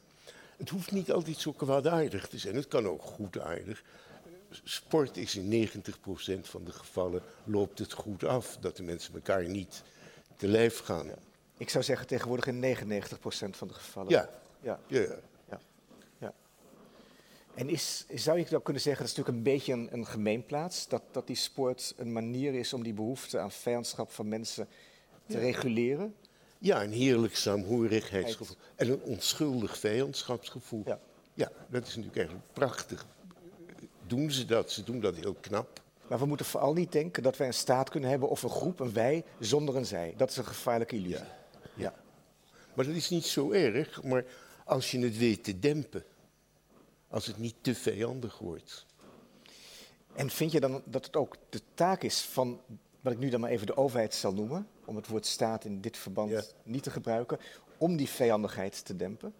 Het 0.56 0.68
hoeft 0.68 0.92
niet 0.92 1.12
altijd 1.12 1.38
zo 1.38 1.52
kwaadaardig 1.52 2.28
te 2.28 2.38
zijn. 2.38 2.54
Het 2.54 2.68
kan 2.68 2.86
ook 2.86 3.02
goedaardig. 3.02 3.82
Sport 4.64 5.16
is 5.16 5.36
in 5.36 5.68
90% 5.68 5.70
van 6.42 6.64
de 6.64 6.72
gevallen 6.72 7.22
loopt 7.44 7.78
het 7.78 7.92
goed 7.92 8.24
af. 8.24 8.56
Dat 8.60 8.76
de 8.76 8.82
mensen 8.82 9.14
elkaar 9.14 9.48
niet 9.48 9.82
te 10.36 10.46
lijf 10.46 10.78
gaan. 10.78 11.06
Ja. 11.06 11.14
Ik 11.56 11.70
zou 11.70 11.84
zeggen 11.84 12.06
tegenwoordig 12.06 12.46
in 12.46 12.76
99% 12.76 13.50
van 13.50 13.68
de 13.68 13.74
gevallen. 13.74 14.10
Ja. 14.10 14.30
Ja, 14.60 14.80
ja. 14.86 15.00
ja, 15.48 15.60
ja. 16.18 16.34
En 17.54 17.68
is, 17.68 18.04
zou 18.14 18.38
je 18.38 18.46
dan 18.48 18.62
kunnen 18.62 18.82
zeggen, 18.82 19.02
dat 19.02 19.12
is 19.12 19.18
natuurlijk 19.18 19.46
een 19.46 19.52
beetje 19.52 19.72
een, 19.72 19.88
een 19.92 20.06
gemeenplaats, 20.06 20.88
dat, 20.88 21.02
dat 21.10 21.26
die 21.26 21.36
sport 21.36 21.94
een 21.96 22.12
manier 22.12 22.54
is 22.54 22.72
om 22.72 22.82
die 22.82 22.92
behoefte 22.92 23.38
aan 23.38 23.50
vijandschap 23.50 24.10
van 24.10 24.28
mensen 24.28 24.68
te 25.26 25.38
reguleren? 25.38 26.14
Ja, 26.58 26.82
een 26.82 26.92
heerlijk 26.92 27.36
saamhorigheidsgevoel. 27.36 28.56
En 28.76 28.90
een 28.90 29.02
onschuldig 29.02 29.78
vijandschapsgevoel. 29.78 30.82
Ja. 30.86 31.00
ja, 31.34 31.50
dat 31.68 31.82
is 31.82 31.88
natuurlijk 31.88 32.16
eigenlijk 32.16 32.46
prachtig. 32.52 33.06
Doen 34.12 34.30
ze 34.30 34.44
dat? 34.44 34.70
Ze 34.70 34.84
doen 34.84 35.00
dat 35.00 35.16
heel 35.16 35.34
knap. 35.34 35.80
Maar 36.06 36.18
we 36.18 36.26
moeten 36.26 36.46
vooral 36.46 36.72
niet 36.72 36.92
denken 36.92 37.22
dat 37.22 37.36
wij 37.36 37.46
een 37.46 37.54
staat 37.54 37.90
kunnen 37.90 38.10
hebben 38.10 38.28
of 38.28 38.42
een 38.42 38.50
groep, 38.50 38.80
een 38.80 38.92
wij, 38.92 39.24
zonder 39.38 39.76
een 39.76 39.86
zij. 39.86 40.14
Dat 40.16 40.30
is 40.30 40.36
een 40.36 40.44
gevaarlijke 40.44 40.96
illusie. 40.96 41.18
Ja. 41.18 41.24
ja. 41.74 41.94
Maar 42.74 42.84
dat 42.84 42.94
is 42.94 43.10
niet 43.10 43.24
zo 43.24 43.50
erg, 43.50 44.02
maar 44.02 44.24
als 44.64 44.90
je 44.90 44.98
het 44.98 45.18
weet 45.18 45.44
te 45.44 45.58
dempen. 45.58 46.04
Als 47.08 47.26
het 47.26 47.38
niet 47.38 47.54
te 47.60 47.74
vijandig 47.74 48.38
wordt. 48.38 48.86
En 50.14 50.30
vind 50.30 50.52
je 50.52 50.60
dan 50.60 50.82
dat 50.84 51.06
het 51.06 51.16
ook 51.16 51.36
de 51.48 51.60
taak 51.74 52.02
is 52.02 52.20
van, 52.20 52.60
wat 53.00 53.12
ik 53.12 53.18
nu 53.18 53.28
dan 53.28 53.40
maar 53.40 53.50
even 53.50 53.66
de 53.66 53.76
overheid 53.76 54.14
zal 54.14 54.32
noemen, 54.32 54.68
om 54.84 54.96
het 54.96 55.06
woord 55.06 55.26
staat 55.26 55.64
in 55.64 55.80
dit 55.80 55.96
verband 55.96 56.54
niet 56.62 56.82
te 56.82 56.90
gebruiken, 56.90 57.38
om 57.76 57.96
die 57.96 58.08
vijandigheid 58.08 58.84
te 58.84 58.96
dempen? 58.96 59.34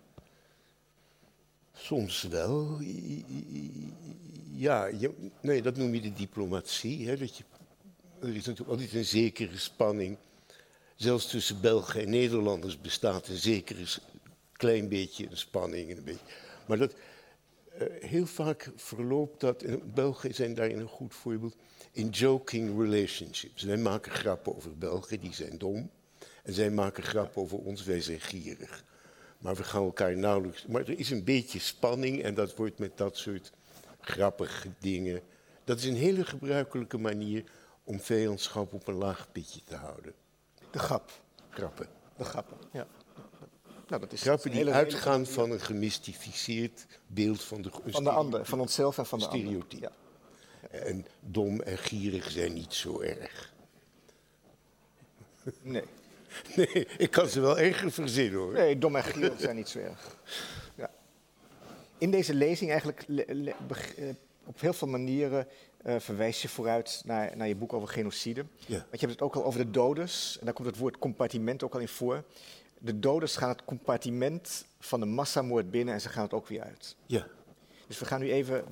Soms 1.82 2.22
wel. 2.22 2.80
Ja, 4.54 4.90
nee, 5.40 5.62
dat 5.62 5.76
noem 5.76 5.94
je 5.94 6.00
de 6.00 6.12
diplomatie. 6.12 7.08
Hè, 7.08 7.16
dat 7.16 7.36
je, 7.36 7.44
er 8.20 8.28
is 8.28 8.44
natuurlijk 8.44 8.68
altijd 8.68 8.92
een 8.92 9.04
zekere 9.04 9.58
spanning. 9.58 10.16
Zelfs 10.96 11.26
tussen 11.26 11.60
Belgen 11.60 12.00
en 12.00 12.10
Nederlanders 12.10 12.80
bestaat 12.80 13.28
een 13.28 13.36
zekere 13.36 13.84
klein 14.52 14.88
beetje 14.88 15.26
een 15.30 15.36
spanning. 15.36 15.96
Een 15.96 16.04
beetje. 16.04 16.34
Maar 16.66 16.78
dat, 16.78 16.94
uh, 17.80 17.86
heel 18.00 18.26
vaak 18.26 18.70
verloopt 18.76 19.40
dat, 19.40 19.62
en 19.62 19.92
Belgen 19.94 20.34
zijn 20.34 20.54
daarin 20.54 20.78
een 20.78 20.88
goed 20.88 21.14
voorbeeld, 21.14 21.56
in 21.92 22.08
joking 22.08 22.78
relationships. 22.80 23.62
Wij 23.62 23.76
maken 23.76 24.12
grappen 24.12 24.56
over 24.56 24.78
Belgen, 24.78 25.20
die 25.20 25.34
zijn 25.34 25.58
dom. 25.58 25.90
En 26.42 26.52
zij 26.52 26.70
maken 26.70 27.02
grappen 27.02 27.42
over 27.42 27.58
ons, 27.58 27.84
wij 27.84 28.00
zijn 28.00 28.20
gierig. 28.20 28.84
Maar 29.42 29.54
we 29.54 29.64
gaan 29.64 29.82
elkaar 29.82 30.16
nauwelijks. 30.16 30.66
Maar 30.66 30.80
er 30.80 30.98
is 30.98 31.10
een 31.10 31.24
beetje 31.24 31.58
spanning 31.58 32.22
en 32.22 32.34
dat 32.34 32.56
wordt 32.56 32.78
met 32.78 32.96
dat 32.96 33.16
soort 33.16 33.52
grappige 34.00 34.68
dingen. 34.78 35.22
Dat 35.64 35.78
is 35.78 35.84
een 35.84 35.96
hele 35.96 36.24
gebruikelijke 36.24 36.98
manier 36.98 37.44
om 37.84 38.00
vijandschap 38.00 38.72
op 38.72 38.86
een 38.86 38.94
laag 38.94 39.32
pitje 39.32 39.60
te 39.64 39.76
houden. 39.76 40.14
De 40.70 40.78
grap. 40.78 41.10
Grappen. 41.50 41.88
De 42.16 42.24
grappen, 42.24 42.56
ja. 42.72 42.86
Nou, 43.88 44.00
dat 44.00 44.12
is 44.12 44.20
Grappen 44.20 44.50
die 44.50 44.70
uitgaan 44.70 45.26
van 45.26 45.50
een 45.50 45.60
gemystificeerd 45.60 46.86
beeld 47.06 47.42
van 47.42 47.62
de 47.62 47.70
Van 47.86 48.04
de 48.04 48.10
ander, 48.10 48.46
van 48.46 48.60
onszelf 48.60 48.98
en 48.98 49.06
van 49.06 49.18
de 49.18 49.24
stereotype. 49.24 49.80
Ja. 49.80 49.92
En 50.70 51.06
dom 51.20 51.60
en 51.60 51.78
gierig 51.78 52.30
zijn 52.30 52.52
niet 52.52 52.74
zo 52.74 53.00
erg. 53.00 53.52
Nee. 55.62 55.84
Nee, 56.56 56.86
ik 56.98 57.10
kan 57.10 57.28
ze 57.28 57.40
wel 57.40 57.58
erger 57.58 57.92
verzinnen 57.92 58.40
hoor. 58.40 58.52
Nee, 58.52 58.78
dom 58.78 58.96
en 58.96 59.04
gierig 59.04 59.40
zijn 59.40 59.56
niet 59.56 59.68
zo 59.68 59.78
erg. 59.78 60.16
Ja. 60.74 60.90
In 61.98 62.10
deze 62.10 62.34
lezing 62.34 62.70
eigenlijk 62.70 63.04
eh, 63.08 64.08
op 64.44 64.60
heel 64.60 64.72
veel 64.72 64.88
manieren 64.88 65.46
uh, 65.86 65.94
verwijs 65.98 66.42
je 66.42 66.48
vooruit 66.48 67.02
naar, 67.04 67.36
naar 67.36 67.48
je 67.48 67.56
boek 67.56 67.72
over 67.72 67.88
genocide. 67.88 68.44
Ja. 68.66 68.76
Want 68.76 69.00
je 69.00 69.06
hebt 69.06 69.12
het 69.12 69.22
ook 69.22 69.34
al 69.34 69.44
over 69.44 69.64
de 69.64 69.70
doders, 69.70 70.38
en 70.38 70.44
daar 70.44 70.54
komt 70.54 70.68
het 70.68 70.78
woord 70.78 70.98
compartiment 70.98 71.62
ook 71.62 71.74
al 71.74 71.80
in 71.80 71.88
voor. 71.88 72.24
De 72.78 72.98
doders 72.98 73.36
gaan 73.36 73.48
het 73.48 73.64
compartiment 73.64 74.64
van 74.78 75.00
de 75.00 75.06
massamoord 75.06 75.70
binnen 75.70 75.94
en 75.94 76.00
ze 76.00 76.08
gaan 76.08 76.22
het 76.22 76.32
ook 76.32 76.46
weer 76.46 76.62
uit. 76.62 76.96
Ja. 77.06 77.26
Dus 77.86 77.98
we 77.98 78.04
gaan 78.04 78.20
nu 78.20 78.32
even. 78.32 78.64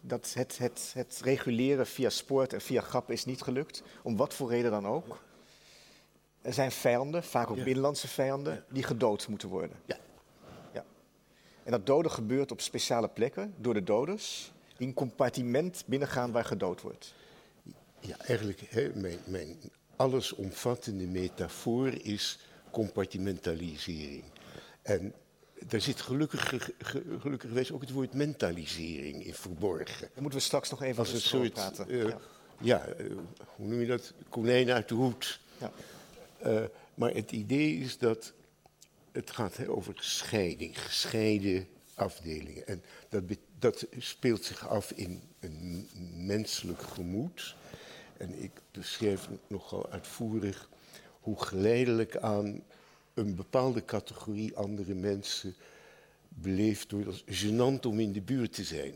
Dat 0.00 0.32
het, 0.34 0.58
het, 0.58 0.90
het 0.94 1.20
reguleren 1.22 1.86
via 1.86 2.10
sport 2.10 2.52
en 2.52 2.60
via 2.60 2.80
grappen 2.80 3.14
is 3.14 3.24
niet 3.24 3.42
gelukt, 3.42 3.82
om 4.02 4.16
wat 4.16 4.34
voor 4.34 4.50
reden 4.50 4.70
dan 4.70 4.86
ook. 4.86 5.20
Er 6.46 6.52
zijn 6.52 6.72
vijanden, 6.72 7.22
vaak 7.22 7.50
ook 7.50 7.64
binnenlandse 7.64 8.08
vijanden, 8.08 8.64
die 8.68 8.82
gedood 8.82 9.28
moeten 9.28 9.48
worden. 9.48 9.76
Ja. 9.84 9.96
ja. 10.72 10.84
En 11.64 11.70
dat 11.70 11.86
doden 11.86 12.10
gebeurt 12.10 12.52
op 12.52 12.60
speciale 12.60 13.08
plekken 13.08 13.54
door 13.56 13.74
de 13.74 13.82
doders, 13.82 14.52
die 14.76 14.86
een 14.86 14.94
compartiment 14.94 15.82
binnengaan 15.86 16.32
waar 16.32 16.44
gedood 16.44 16.80
wordt. 16.80 17.14
Ja, 18.00 18.18
eigenlijk, 18.18 18.60
hè, 18.68 18.90
mijn, 18.94 19.18
mijn 19.24 19.56
allesomvattende 19.96 21.06
metafoor 21.06 21.88
is 21.88 22.38
compartimentalisering. 22.70 24.24
En 24.82 25.14
daar 25.66 25.80
zit 25.80 26.00
gelukkig, 26.00 26.70
gelukkig 27.18 27.72
ook 27.72 27.80
het 27.80 27.90
woord 27.90 28.14
mentalisering 28.14 29.26
in 29.26 29.34
verborgen. 29.34 30.00
Daar 30.00 30.22
moeten 30.22 30.38
we 30.38 30.44
straks 30.44 30.70
nog 30.70 30.82
even 30.82 31.02
over 31.02 31.50
praten. 31.50 31.94
Uh, 31.94 32.14
ja, 32.60 32.86
uh, 32.98 33.16
hoe 33.56 33.68
noem 33.68 33.80
je 33.80 33.86
dat? 33.86 34.12
Konijn 34.28 34.70
uit 34.70 34.88
de 34.88 34.94
hoed. 34.94 35.40
Ja. 35.58 35.70
Uh, 36.46 36.64
maar 36.94 37.14
het 37.14 37.32
idee 37.32 37.78
is 37.78 37.98
dat 37.98 38.32
het 39.12 39.30
gaat 39.30 39.68
over 39.68 39.94
scheiding, 39.96 40.82
gescheiden 40.82 41.68
afdelingen. 41.94 42.66
En 42.66 42.82
dat, 43.08 43.22
dat 43.58 43.86
speelt 43.98 44.44
zich 44.44 44.68
af 44.68 44.90
in 44.90 45.22
een 45.40 45.88
menselijk 46.16 46.82
gemoed. 46.82 47.56
En 48.16 48.42
ik 48.42 48.50
beschrijf 48.70 49.28
nogal 49.46 49.90
uitvoerig 49.90 50.68
hoe 51.20 51.42
geleidelijk 51.42 52.16
aan 52.16 52.62
een 53.14 53.34
bepaalde 53.34 53.84
categorie 53.84 54.56
andere 54.56 54.94
mensen 54.94 55.54
beleefd 56.28 56.90
wordt 56.90 57.06
als 57.06 57.24
gênant 57.44 57.86
om 57.86 58.00
in 58.00 58.12
de 58.12 58.22
buurt 58.22 58.52
te 58.52 58.64
zijn. 58.64 58.94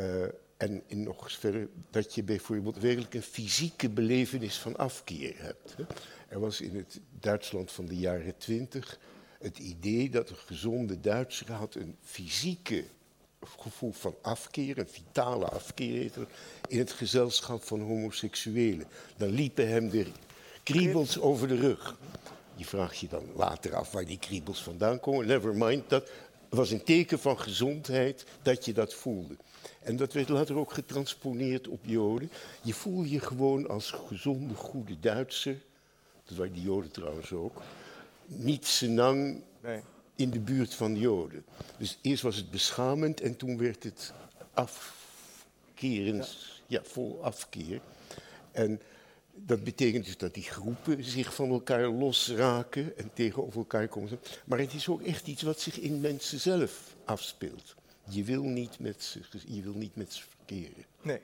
Uh, 0.00 0.26
en 0.60 0.82
in 0.86 1.02
nog 1.02 1.32
verder 1.32 1.68
dat 1.90 2.14
je 2.14 2.22
bijvoorbeeld 2.22 2.78
werkelijk 2.78 3.14
een 3.14 3.22
fysieke 3.22 3.88
belevenis 3.88 4.58
van 4.58 4.76
afkeer 4.76 5.34
hebt. 5.36 5.74
Er 6.28 6.40
was 6.40 6.60
in 6.60 6.76
het 6.76 7.00
Duitsland 7.20 7.72
van 7.72 7.86
de 7.86 7.96
jaren 7.96 8.36
twintig 8.38 8.98
het 9.38 9.58
idee 9.58 10.10
dat 10.10 10.30
een 10.30 10.36
gezonde 10.36 11.00
Duitser 11.00 11.52
had 11.52 11.74
een 11.74 11.96
fysieke 12.02 12.84
gevoel 13.58 13.92
van 13.92 14.14
afkeer, 14.22 14.78
een 14.78 14.88
vitale 14.88 15.44
afkeer 15.44 16.10
in 16.68 16.78
het 16.78 16.92
gezelschap 16.92 17.62
van 17.62 17.80
homoseksuelen. 17.80 18.86
Dan 19.16 19.28
liepen 19.28 19.68
hem 19.68 19.88
de 19.88 20.06
kriebels 20.62 21.20
over 21.20 21.48
de 21.48 21.56
rug. 21.56 21.96
Je 22.54 22.64
vraagt 22.64 22.98
je 22.98 23.08
dan 23.08 23.24
later 23.36 23.74
af 23.74 23.92
waar 23.92 24.04
die 24.04 24.18
kriebels 24.18 24.62
vandaan 24.62 25.00
komen. 25.00 25.26
Never 25.26 25.54
mind, 25.54 25.88
dat 25.88 26.10
was 26.48 26.70
een 26.70 26.84
teken 26.84 27.18
van 27.18 27.40
gezondheid 27.40 28.26
dat 28.42 28.64
je 28.64 28.72
dat 28.72 28.94
voelde. 28.94 29.36
En 29.82 29.96
dat 29.96 30.12
werd 30.12 30.28
later 30.28 30.56
ook 30.56 30.72
getransponeerd 30.72 31.68
op 31.68 31.80
Joden. 31.84 32.30
Je 32.62 32.74
voel 32.74 33.02
je 33.02 33.20
gewoon 33.20 33.68
als 33.68 33.90
gezonde, 33.90 34.54
goede 34.54 35.00
Duitser, 35.00 35.56
dat 36.24 36.36
waren 36.36 36.52
die 36.52 36.62
Joden 36.62 36.90
trouwens 36.90 37.32
ook, 37.32 37.62
niet 38.26 38.66
senang 38.66 39.42
nee. 39.60 39.80
in 40.14 40.30
de 40.30 40.40
buurt 40.40 40.74
van 40.74 40.96
Joden. 40.96 41.44
Dus 41.78 41.98
eerst 42.02 42.22
was 42.22 42.36
het 42.36 42.50
beschamend 42.50 43.20
en 43.20 43.36
toen 43.36 43.58
werd 43.58 43.82
het 43.82 44.12
afkerend, 44.52 46.36
ja, 46.66 46.78
ja 46.78 46.80
vol 46.84 47.24
afkeer. 47.24 47.80
En 48.52 48.80
dat 49.34 49.64
betekent 49.64 50.04
dus 50.04 50.16
dat 50.16 50.34
die 50.34 50.42
groepen 50.42 51.04
zich 51.04 51.34
van 51.34 51.50
elkaar 51.50 51.88
losraken 51.88 52.98
en 52.98 53.10
tegenover 53.12 53.58
elkaar 53.58 53.88
komen. 53.88 54.20
Maar 54.44 54.58
het 54.58 54.74
is 54.74 54.88
ook 54.88 55.02
echt 55.02 55.26
iets 55.26 55.42
wat 55.42 55.60
zich 55.60 55.80
in 55.80 56.00
mensen 56.00 56.40
zelf 56.40 56.94
afspeelt. 57.04 57.74
Je 58.10 58.24
wil 58.24 58.42
niet 58.42 58.78
met 58.78 59.02
ze, 59.02 59.20
je 59.46 59.62
wil 59.62 59.72
niet 59.72 59.96
met 59.96 60.12
ze 60.12 60.22
verkeren. 60.36 60.84
Nee. 61.02 61.20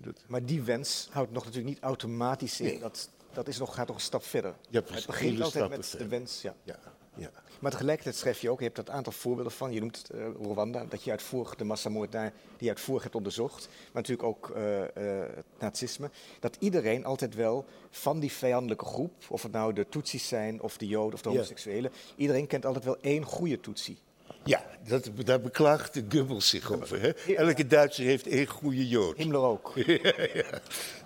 dat... 0.00 0.24
Maar 0.26 0.44
die 0.44 0.62
wens 0.62 1.08
houdt 1.10 1.32
nog 1.32 1.44
natuurlijk 1.44 1.74
niet 1.74 1.82
automatisch 1.82 2.60
in. 2.60 2.80
Dat, 2.80 3.10
dat 3.32 3.48
is 3.48 3.58
nog, 3.58 3.74
gaat 3.74 3.86
nog 3.86 3.96
een 3.96 4.02
stap 4.02 4.24
verder. 4.24 4.54
Ja, 4.68 4.82
het 4.90 5.06
begint 5.06 5.40
altijd 5.40 5.68
met 5.68 5.94
de 5.98 6.08
wens. 6.08 6.42
Ja. 6.42 6.54
Ja, 6.62 6.78
ja. 7.16 7.30
Maar 7.60 7.70
tegelijkertijd 7.70 8.16
schrijf 8.16 8.40
je 8.40 8.50
ook, 8.50 8.58
je 8.58 8.64
hebt 8.64 8.76
dat 8.76 8.90
aantal 8.90 9.12
voorbeelden 9.12 9.52
van, 9.52 9.72
je 9.72 9.80
noemt 9.80 10.10
uh, 10.14 10.26
Rwanda, 10.42 10.84
dat 10.84 11.02
je 11.02 11.10
uitvoerig 11.10 11.54
de 11.54 11.64
massamoord 11.64 12.12
daar, 12.12 12.32
die 12.32 12.66
je 12.66 12.68
uitvoerig 12.68 13.02
hebt 13.02 13.14
onderzocht, 13.14 13.68
maar 13.68 14.02
natuurlijk 14.02 14.28
ook 14.28 14.52
uh, 14.56 14.78
uh, 14.78 14.86
het 15.34 15.44
nazisme, 15.58 16.10
dat 16.40 16.56
iedereen 16.58 17.04
altijd 17.04 17.34
wel 17.34 17.64
van 17.90 18.20
die 18.20 18.32
vijandelijke 18.32 18.84
groep, 18.84 19.12
of 19.28 19.42
het 19.42 19.52
nou 19.52 19.72
de 19.72 19.88
Tutsis 19.88 20.28
zijn, 20.28 20.62
of 20.62 20.76
de 20.76 20.86
Joden, 20.86 21.14
of 21.14 21.22
de 21.22 21.28
homoseksuelen, 21.28 21.92
iedereen 22.16 22.46
kent 22.46 22.66
altijd 22.66 22.84
wel 22.84 22.98
één 23.00 23.24
goede 23.24 23.60
Tutsi. 23.60 23.98
Ja, 24.44 24.64
dat, 24.88 25.10
daar 25.24 25.40
beklaagt 25.40 25.94
de 25.94 26.04
Goebbels 26.08 26.48
zich 26.48 26.72
over. 26.72 27.00
Hè? 27.00 27.34
Elke 27.34 27.66
Duitser 27.66 28.04
heeft 28.04 28.26
één 28.26 28.46
goede 28.46 28.88
Jood. 28.88 29.16
Himmler 29.16 29.40
ook. 29.40 29.72
ja. 29.86 30.12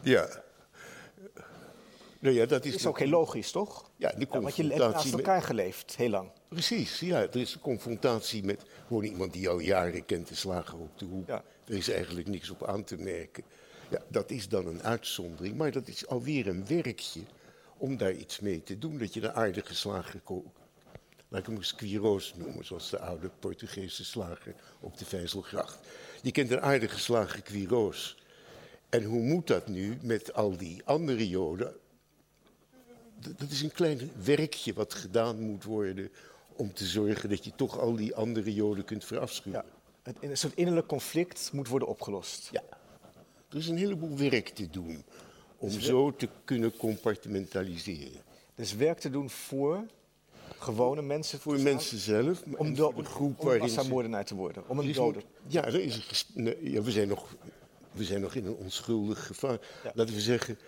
ja. 0.02 0.42
Nou 2.24 2.36
ja, 2.36 2.46
dat 2.46 2.64
is, 2.64 2.74
is 2.74 2.86
ook 2.86 2.98
heel 2.98 3.08
logisch, 3.08 3.50
toch? 3.50 3.90
Ja, 3.96 4.08
de 4.08 4.26
confrontatie. 4.26 4.68
want 4.68 4.76
je 4.76 4.82
hebt 4.82 4.94
naast 4.94 5.12
elkaar 5.12 5.42
geleefd, 5.42 5.96
heel 5.96 6.08
lang. 6.08 6.30
Precies, 6.48 7.00
ja. 7.00 7.20
Er 7.20 7.36
is 7.36 7.54
een 7.54 7.60
confrontatie 7.60 8.44
met 8.44 8.62
gewoon 8.86 9.04
iemand 9.04 9.32
die 9.32 9.48
al 9.48 9.58
jaren 9.58 10.04
kent, 10.04 10.28
de 10.28 10.34
slager 10.34 10.78
op 10.78 10.98
de 10.98 11.04
hoek. 11.04 11.28
Ja. 11.28 11.42
Er 11.66 11.74
is 11.74 11.90
eigenlijk 11.90 12.28
niks 12.28 12.50
op 12.50 12.66
aan 12.66 12.84
te 12.84 12.96
merken. 12.96 13.44
Ja, 13.90 14.02
dat 14.08 14.30
is 14.30 14.48
dan 14.48 14.66
een 14.66 14.82
uitzondering, 14.82 15.56
maar 15.56 15.70
dat 15.70 15.88
is 15.88 16.06
alweer 16.06 16.46
een 16.46 16.66
werkje 16.66 17.20
om 17.76 17.96
daar 17.96 18.12
iets 18.12 18.40
mee 18.40 18.62
te 18.62 18.78
doen. 18.78 18.98
Dat 18.98 19.14
je 19.14 19.22
een 19.22 19.32
aardige 19.32 19.74
slager 19.74 20.20
laat 21.34 21.48
ik 21.48 21.54
hem 21.54 21.76
Quiroz 21.76 22.32
noemen, 22.36 22.64
zoals 22.64 22.90
de 22.90 22.98
oude 22.98 23.30
Portugese 23.38 24.04
slager 24.04 24.54
op 24.80 24.98
de 24.98 25.04
Vijzelgracht. 25.04 25.78
Die 26.22 26.32
kent 26.32 26.50
een 26.50 26.60
aardige 26.60 26.98
slager 26.98 27.42
Quiroz. 27.42 28.16
En 28.88 29.04
hoe 29.04 29.22
moet 29.22 29.46
dat 29.46 29.68
nu 29.68 29.98
met 30.02 30.32
al 30.32 30.56
die 30.56 30.82
andere 30.84 31.28
Joden? 31.28 31.76
Dat 33.36 33.50
is 33.50 33.62
een 33.62 33.72
klein 33.72 34.10
werkje 34.24 34.72
wat 34.72 34.94
gedaan 34.94 35.40
moet 35.40 35.64
worden 35.64 36.10
om 36.56 36.72
te 36.72 36.84
zorgen 36.84 37.28
dat 37.28 37.44
je 37.44 37.52
toch 37.54 37.78
al 37.78 37.96
die 37.96 38.14
andere 38.14 38.54
Joden 38.54 38.84
kunt 38.84 39.04
verafschuwen. 39.04 39.64
Ja, 40.04 40.12
een 40.20 40.36
soort 40.36 40.54
innerlijk 40.54 40.86
conflict 40.86 41.52
moet 41.52 41.68
worden 41.68 41.88
opgelost. 41.88 42.48
Ja, 42.52 42.62
er 43.48 43.56
is 43.56 43.68
een 43.68 43.76
heleboel 43.76 44.16
werk 44.18 44.48
te 44.48 44.70
doen 44.70 45.04
om 45.56 45.70
zo 45.70 46.16
te 46.16 46.28
kunnen 46.44 46.76
compartimentaliseren. 46.76 48.22
Dus 48.54 48.74
werk 48.74 48.98
te 48.98 49.10
doen 49.10 49.30
voor 49.30 49.86
gewone 50.58 51.02
mensen? 51.02 51.40
Voor 51.40 51.60
mensen 51.60 51.98
zelf. 51.98 52.42
Om, 52.56 52.74
do- 52.74 52.92
een 52.96 53.04
groep 53.04 53.40
om 53.40 53.58
massamoordenaar 53.58 54.24
te 54.24 54.34
worden, 54.34 54.68
om 54.68 54.78
een 54.78 54.92
doder. 54.92 55.22
Ja, 55.46 55.64
er 55.64 55.80
is 55.80 56.26
een, 56.34 56.56
ja, 56.60 56.82
we, 56.82 56.90
zijn 56.90 57.08
nog, 57.08 57.34
we 57.92 58.04
zijn 58.04 58.20
nog 58.20 58.34
in 58.34 58.46
een 58.46 58.54
onschuldig 58.56 59.26
gevaar. 59.26 59.58
Laten 59.94 60.14
we 60.14 60.20
zeggen, 60.20 60.58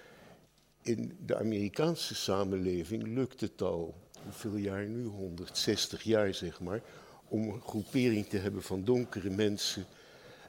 in 0.82 1.16
de 1.26 1.36
Amerikaanse 1.36 2.14
samenleving 2.14 3.02
lukt 3.02 3.40
het 3.40 3.62
al, 3.62 3.94
hoeveel 4.22 4.56
jaar 4.56 4.86
nu? 4.86 5.04
160 5.04 6.02
jaar 6.02 6.34
zeg 6.34 6.60
maar, 6.60 6.82
om 7.28 7.48
een 7.48 7.60
groepering 7.60 8.26
te 8.26 8.36
hebben 8.38 8.62
van 8.62 8.84
donkere 8.84 9.30
mensen 9.30 9.86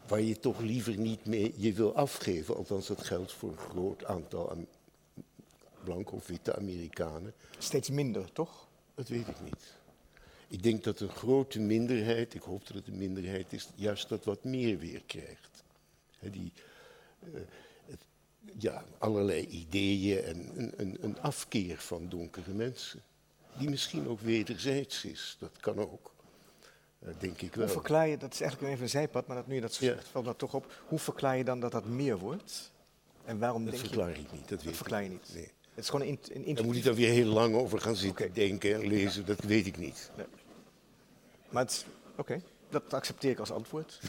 waar 0.08 0.22
je 0.22 0.40
toch 0.40 0.60
liever 0.60 0.98
niet 0.98 1.26
mee 1.26 1.54
je 1.58 1.74
wil 1.74 1.96
afgeven. 1.96 2.56
Althans, 2.56 2.88
dat 2.88 3.04
geldt 3.04 3.34
voor 3.34 3.50
een 3.50 3.58
groot 3.58 4.06
aantal 4.06 4.66
blanke 5.84 6.16
of 6.16 6.28
witte 6.28 6.56
Amerikanen. 6.56 7.34
Steeds 7.58 7.90
minder, 7.90 8.32
toch? 8.34 8.67
Dat 8.98 9.08
weet 9.08 9.28
ik 9.28 9.42
niet. 9.42 9.74
Ik 10.48 10.64
denk 10.64 10.84
dat 10.84 11.00
een 11.00 11.10
grote 11.10 11.60
minderheid, 11.60 12.34
ik 12.34 12.42
hoop 12.42 12.68
dat 12.68 12.76
het 12.76 12.88
een 12.88 12.98
minderheid 12.98 13.54
is, 13.54 13.70
juist 13.76 14.10
dat 14.10 14.26
wat 14.26 14.44
meer 14.44 14.80
weer 14.80 15.02
krijgt. 15.06 15.64
die, 16.20 16.54
uh, 17.20 17.40
het, 17.86 18.00
ja, 18.58 18.86
allerlei 18.98 19.46
ideeën 19.46 20.24
en 20.24 20.60
een, 20.60 20.74
een, 20.78 20.98
een, 21.02 21.20
afkeer 21.20 21.78
van 21.78 22.10
donkere 22.10 22.54
mensen. 22.54 23.02
Die 23.58 23.70
misschien 23.70 24.08
ook 24.08 24.20
wederzijds 24.20 25.06
is, 25.06 25.36
dat 25.40 25.58
kan 25.60 25.80
ook. 25.80 26.14
Uh, 27.00 27.10
denk 27.20 27.42
ik 27.42 27.56
wel. 27.56 27.66
Hoe 27.66 27.74
verklaar 27.74 28.08
je, 28.08 28.18
dat 28.18 28.34
is 28.34 28.42
eigenlijk 28.42 28.72
even 28.72 28.84
een 28.84 28.90
zijpad, 28.90 29.28
maar 29.28 29.36
dat, 29.36 29.48
nu 29.48 29.56
je 29.56 29.62
dat 29.62 29.74
zegt, 29.74 30.06
ja. 30.06 30.12
valt 30.12 30.26
dat 30.26 30.38
toch 30.38 30.54
op. 30.54 30.84
Hoe 30.88 31.00
verklaar 31.00 31.38
je 31.38 31.44
dan 31.44 31.60
dat 31.60 31.72
dat 31.72 31.86
meer 31.86 32.18
wordt? 32.18 32.72
En 33.24 33.40
waarom 33.40 33.64
dat 33.64 33.74
denk 33.74 33.86
verklaar 33.86 34.10
je, 34.10 34.20
ik 34.20 34.32
niet. 34.32 34.50
Dat, 34.50 34.64
dat 34.64 34.76
verklaar 34.76 35.04
je 35.04 35.10
niet. 35.10 35.32
Nee. 35.34 35.56
Het 35.78 35.86
is 35.86 35.92
gewoon 35.92 36.08
een, 36.08 36.20
een 36.46 36.56
Daar 36.56 36.66
moet 36.66 36.76
ik 36.76 36.84
dan 36.84 36.96
weer 36.96 37.10
heel 37.10 37.26
lang 37.26 37.56
over 37.56 37.82
gaan 37.82 37.96
zitten 37.96 38.34
denken 38.34 38.74
en 38.74 38.88
lezen, 38.88 39.26
dat 39.26 39.40
weet 39.40 39.66
ik 39.66 39.78
niet. 39.78 40.12
Nee. 40.16 40.26
Maar 41.50 41.68
oké, 42.16 42.42
dat 42.70 42.94
accepteer 42.94 43.32
ik 43.32 43.40
als 43.40 43.52
antwoord. 43.52 44.00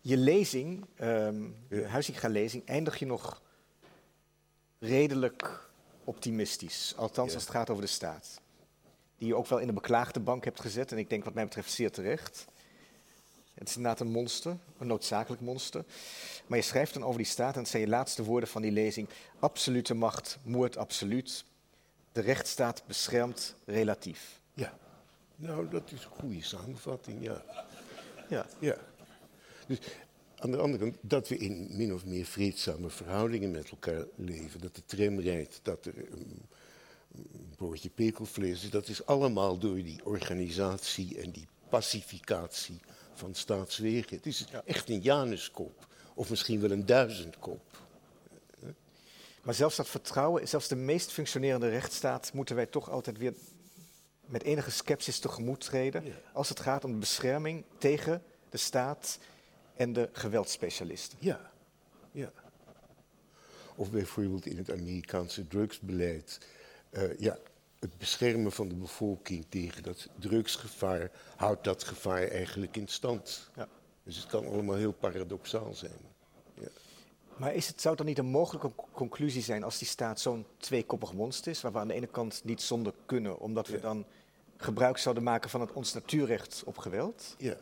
je 0.00 0.16
lezing, 0.16 0.84
um, 1.00 1.56
ja. 1.68 1.82
Huizinga-lezing, 1.82 2.66
eindig 2.66 2.98
je 2.98 3.06
nog 3.06 3.42
redelijk 4.78 5.70
optimistisch. 6.04 6.94
Althans, 6.96 7.28
ja. 7.28 7.34
als 7.34 7.44
het 7.44 7.52
gaat 7.52 7.70
over 7.70 7.82
de 7.82 7.88
staat. 7.88 8.40
Die 9.16 9.28
je 9.28 9.34
ook 9.34 9.46
wel 9.46 9.58
in 9.58 9.66
de 9.66 9.72
beklaagde 9.72 10.20
bank 10.20 10.44
hebt 10.44 10.60
gezet. 10.60 10.92
En 10.92 10.98
ik 10.98 11.10
denk 11.10 11.24
wat 11.24 11.34
mij 11.34 11.44
betreft 11.44 11.70
zeer 11.72 11.90
terecht. 11.90 12.46
Het 13.58 13.68
is 13.68 13.76
inderdaad 13.76 14.00
een 14.00 14.12
monster, 14.12 14.56
een 14.78 14.86
noodzakelijk 14.86 15.42
monster. 15.42 15.84
Maar 16.46 16.58
je 16.58 16.64
schrijft 16.64 16.94
dan 16.94 17.04
over 17.04 17.16
die 17.16 17.26
staat, 17.26 17.54
en 17.54 17.60
het 17.60 17.68
zijn 17.68 17.82
je 17.82 17.88
laatste 17.88 18.24
woorden 18.24 18.48
van 18.48 18.62
die 18.62 18.72
lezing. 18.72 19.08
Absolute 19.38 19.94
macht, 19.94 20.38
moord 20.42 20.76
absoluut. 20.76 21.44
De 22.12 22.20
rechtsstaat 22.20 22.82
beschermt 22.86 23.54
relatief. 23.64 24.40
Ja, 24.54 24.78
nou 25.36 25.68
dat 25.68 25.92
is 25.92 26.04
een 26.04 26.10
goede 26.10 26.42
samenvatting, 26.42 27.22
ja. 27.22 27.42
Ja. 28.28 28.46
ja. 28.58 28.76
Dus 29.66 29.78
aan 30.36 30.50
de 30.50 30.56
andere 30.56 30.84
kant, 30.84 30.96
dat 31.00 31.28
we 31.28 31.36
in 31.36 31.76
min 31.76 31.94
of 31.94 32.04
meer 32.04 32.24
vreedzame 32.24 32.90
verhoudingen 32.90 33.50
met 33.50 33.70
elkaar 33.70 34.04
leven. 34.14 34.60
Dat 34.60 34.74
de 34.74 34.84
tram 34.84 35.20
rijdt, 35.20 35.60
dat 35.62 35.86
er 35.86 35.94
een, 35.96 36.42
een 37.14 37.52
broodje 37.56 37.90
pekelvlees 37.90 38.64
is. 38.64 38.70
Dat 38.70 38.88
is 38.88 39.06
allemaal 39.06 39.58
door 39.58 39.74
die 39.74 40.04
organisatie 40.04 41.20
en 41.20 41.30
die 41.30 41.46
pacificatie 41.68 42.80
van 43.18 43.34
staatswegen. 43.34 44.16
Het 44.16 44.26
is 44.26 44.44
echt 44.64 44.88
een 44.88 45.00
Januskop, 45.00 45.86
of 46.14 46.30
misschien 46.30 46.60
wel 46.60 46.70
een 46.70 46.86
duizendkop. 46.86 47.60
Maar 49.42 49.54
zelfs 49.54 49.76
dat 49.76 49.88
vertrouwen, 49.88 50.48
zelfs 50.48 50.68
de 50.68 50.76
meest 50.76 51.12
functionerende 51.12 51.68
rechtsstaat, 51.68 52.32
moeten 52.32 52.56
wij 52.56 52.66
toch 52.66 52.90
altijd 52.90 53.18
weer 53.18 53.34
met 54.26 54.42
enige 54.42 54.70
sceptisch 54.70 55.18
tegemoet 55.18 55.60
treden. 55.60 56.04
Ja. 56.04 56.12
Als 56.32 56.48
het 56.48 56.60
gaat 56.60 56.84
om 56.84 56.92
de 56.92 56.98
bescherming 56.98 57.64
tegen 57.78 58.22
de 58.50 58.56
staat 58.56 59.18
en 59.76 59.92
de 59.92 60.08
geweldspecialisten. 60.12 61.18
Ja, 61.20 61.50
ja. 62.10 62.32
Of 63.74 63.90
bijvoorbeeld 63.90 64.46
in 64.46 64.56
het 64.56 64.70
Amerikaanse 64.70 65.46
drugsbeleid. 65.46 66.38
Uh, 66.90 67.18
ja, 67.18 67.38
het 67.78 67.98
beschermen 67.98 68.52
van 68.52 68.68
de 68.68 68.74
bevolking 68.74 69.46
tegen 69.48 69.82
dat 69.82 70.08
drugsgevaar 70.18 71.10
houdt 71.36 71.64
dat 71.64 71.84
gevaar 71.84 72.28
eigenlijk 72.28 72.76
in 72.76 72.88
stand. 72.88 73.50
Ja. 73.56 73.68
Dus 74.02 74.16
het 74.16 74.26
kan 74.26 74.46
allemaal 74.46 74.76
heel 74.76 74.92
paradoxaal 74.92 75.74
zijn. 75.74 75.98
Ja. 76.54 76.68
Maar 77.36 77.54
is 77.54 77.68
het, 77.68 77.80
zou 77.80 77.88
het 77.88 78.04
dan 78.04 78.14
niet 78.14 78.18
een 78.18 78.30
mogelijke 78.30 78.70
conclusie 78.92 79.42
zijn 79.42 79.64
als 79.64 79.78
die 79.78 79.88
staat 79.88 80.20
zo'n 80.20 80.46
tweekoppig 80.56 81.12
monster 81.12 81.50
is, 81.50 81.60
waar 81.60 81.72
we 81.72 81.78
aan 81.78 81.88
de 81.88 81.94
ene 81.94 82.06
kant 82.06 82.40
niet 82.44 82.62
zonder 82.62 82.92
kunnen, 83.06 83.38
omdat 83.38 83.68
we 83.68 83.76
ja. 83.76 83.82
dan 83.82 84.06
gebruik 84.56 84.98
zouden 84.98 85.22
maken 85.22 85.50
van 85.50 85.60
het 85.60 85.72
ons 85.72 85.92
natuurrecht 85.92 86.62
op 86.64 86.78
geweld? 86.78 87.34
Ja. 87.38 87.56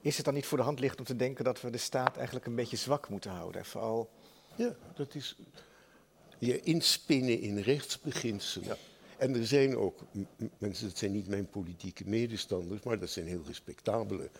Is 0.00 0.16
het 0.16 0.24
dan 0.24 0.34
niet 0.34 0.46
voor 0.46 0.58
de 0.58 0.64
hand 0.64 0.80
licht 0.80 0.98
om 0.98 1.04
te 1.04 1.16
denken 1.16 1.44
dat 1.44 1.60
we 1.60 1.70
de 1.70 1.78
staat 1.78 2.16
eigenlijk 2.16 2.46
een 2.46 2.54
beetje 2.54 2.76
zwak 2.76 3.08
moeten 3.08 3.30
houden? 3.30 3.64
Vooral... 3.64 4.10
Ja, 4.54 4.76
dat 4.94 5.14
is 5.14 5.36
je 6.38 6.60
inspinnen 6.60 7.40
in 7.40 7.58
rechtsbeginselen. 7.58 8.66
Ja. 8.66 8.76
En 9.22 9.34
er 9.34 9.46
zijn 9.46 9.76
ook 9.76 10.00
mensen, 10.58 10.88
dat 10.88 10.98
zijn 10.98 11.12
niet 11.12 11.28
mijn 11.28 11.48
politieke 11.48 12.08
medestanders, 12.08 12.82
maar 12.82 12.98
dat 12.98 13.10
zijn 13.10 13.26
heel 13.26 13.42
respectabele 13.46 14.30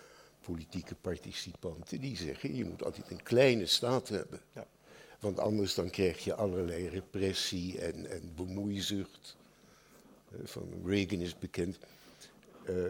politieke 0.41 0.95
participanten, 0.95 2.01
die 2.01 2.17
zeggen 2.17 2.57
je 2.57 2.65
moet 2.65 2.85
altijd 2.85 3.11
een 3.11 3.23
kleine 3.23 3.67
staat 3.67 4.09
hebben. 4.09 4.41
Ja. 4.55 4.67
Want 5.21 5.39
anders 5.39 5.75
dan 5.75 5.91
krijg 5.91 6.25
je 6.25 6.35
allerlei 6.35 6.89
repressie 6.89 7.81
en, 7.81 8.11
en 8.11 8.33
bemoeizucht. 8.35 9.37
Van 10.43 10.69
Reagan 10.85 11.19
is 11.19 11.39
bekend. 11.39 11.79
Uh, 12.69 12.85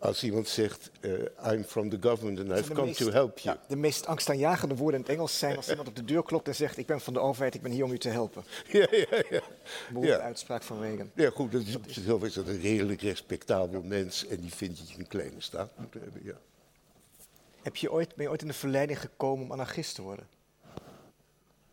als 0.00 0.24
iemand 0.24 0.48
zegt, 0.48 0.90
uh, 1.00 1.12
I'm 1.52 1.64
from 1.64 1.88
the 1.88 1.96
government 2.00 2.38
and 2.38 2.58
I've 2.58 2.72
come 2.72 2.86
meest, 2.86 2.98
to 2.98 3.10
help 3.10 3.38
you. 3.38 3.56
Ja, 3.56 3.62
de 3.68 3.76
meest 3.76 4.06
angstaanjagende 4.06 4.76
woorden 4.76 5.00
in 5.00 5.06
het 5.06 5.14
Engels 5.14 5.38
zijn 5.38 5.56
als 5.56 5.68
iemand 5.68 5.88
op 5.88 5.96
de 5.96 6.04
deur 6.04 6.22
klopt 6.22 6.48
en 6.48 6.54
zegt, 6.54 6.78
ik 6.78 6.86
ben 6.86 7.00
van 7.00 7.12
de 7.12 7.18
overheid, 7.18 7.54
ik 7.54 7.62
ben 7.62 7.72
hier 7.72 7.84
om 7.84 7.92
u 7.92 7.98
te 7.98 8.08
helpen. 8.08 8.44
Ja, 8.70 8.86
ja, 8.90 9.22
ja. 9.30 9.40
Ja. 10.00 10.18
uitspraak 10.18 10.62
van 10.62 10.80
Reagan. 10.80 11.10
Ja, 11.14 11.30
goed, 11.30 11.52
dat 11.52 11.62
is 11.62 11.76
op 11.76 11.84
zichzelf 11.86 12.24
is 12.24 12.34
dat 12.34 12.46
een 12.46 12.60
redelijk 12.60 13.00
respectabel 13.02 13.82
mens 13.82 14.26
en 14.26 14.40
die 14.40 14.52
vindt 14.52 14.78
dat 14.78 14.90
je 14.90 14.98
een 14.98 15.06
kleine 15.06 15.40
staat 15.40 15.70
moet 15.76 15.94
hebben, 15.94 16.24
ja. 16.24 16.38
Heb 17.62 17.76
je 17.76 17.92
ooit, 17.92 18.14
ben 18.14 18.24
je 18.24 18.30
ooit 18.30 18.42
in 18.42 18.48
de 18.48 18.54
verleiding 18.54 19.00
gekomen 19.00 19.44
om 19.44 19.52
anarchist 19.52 19.94
te 19.94 20.02
worden? 20.02 20.28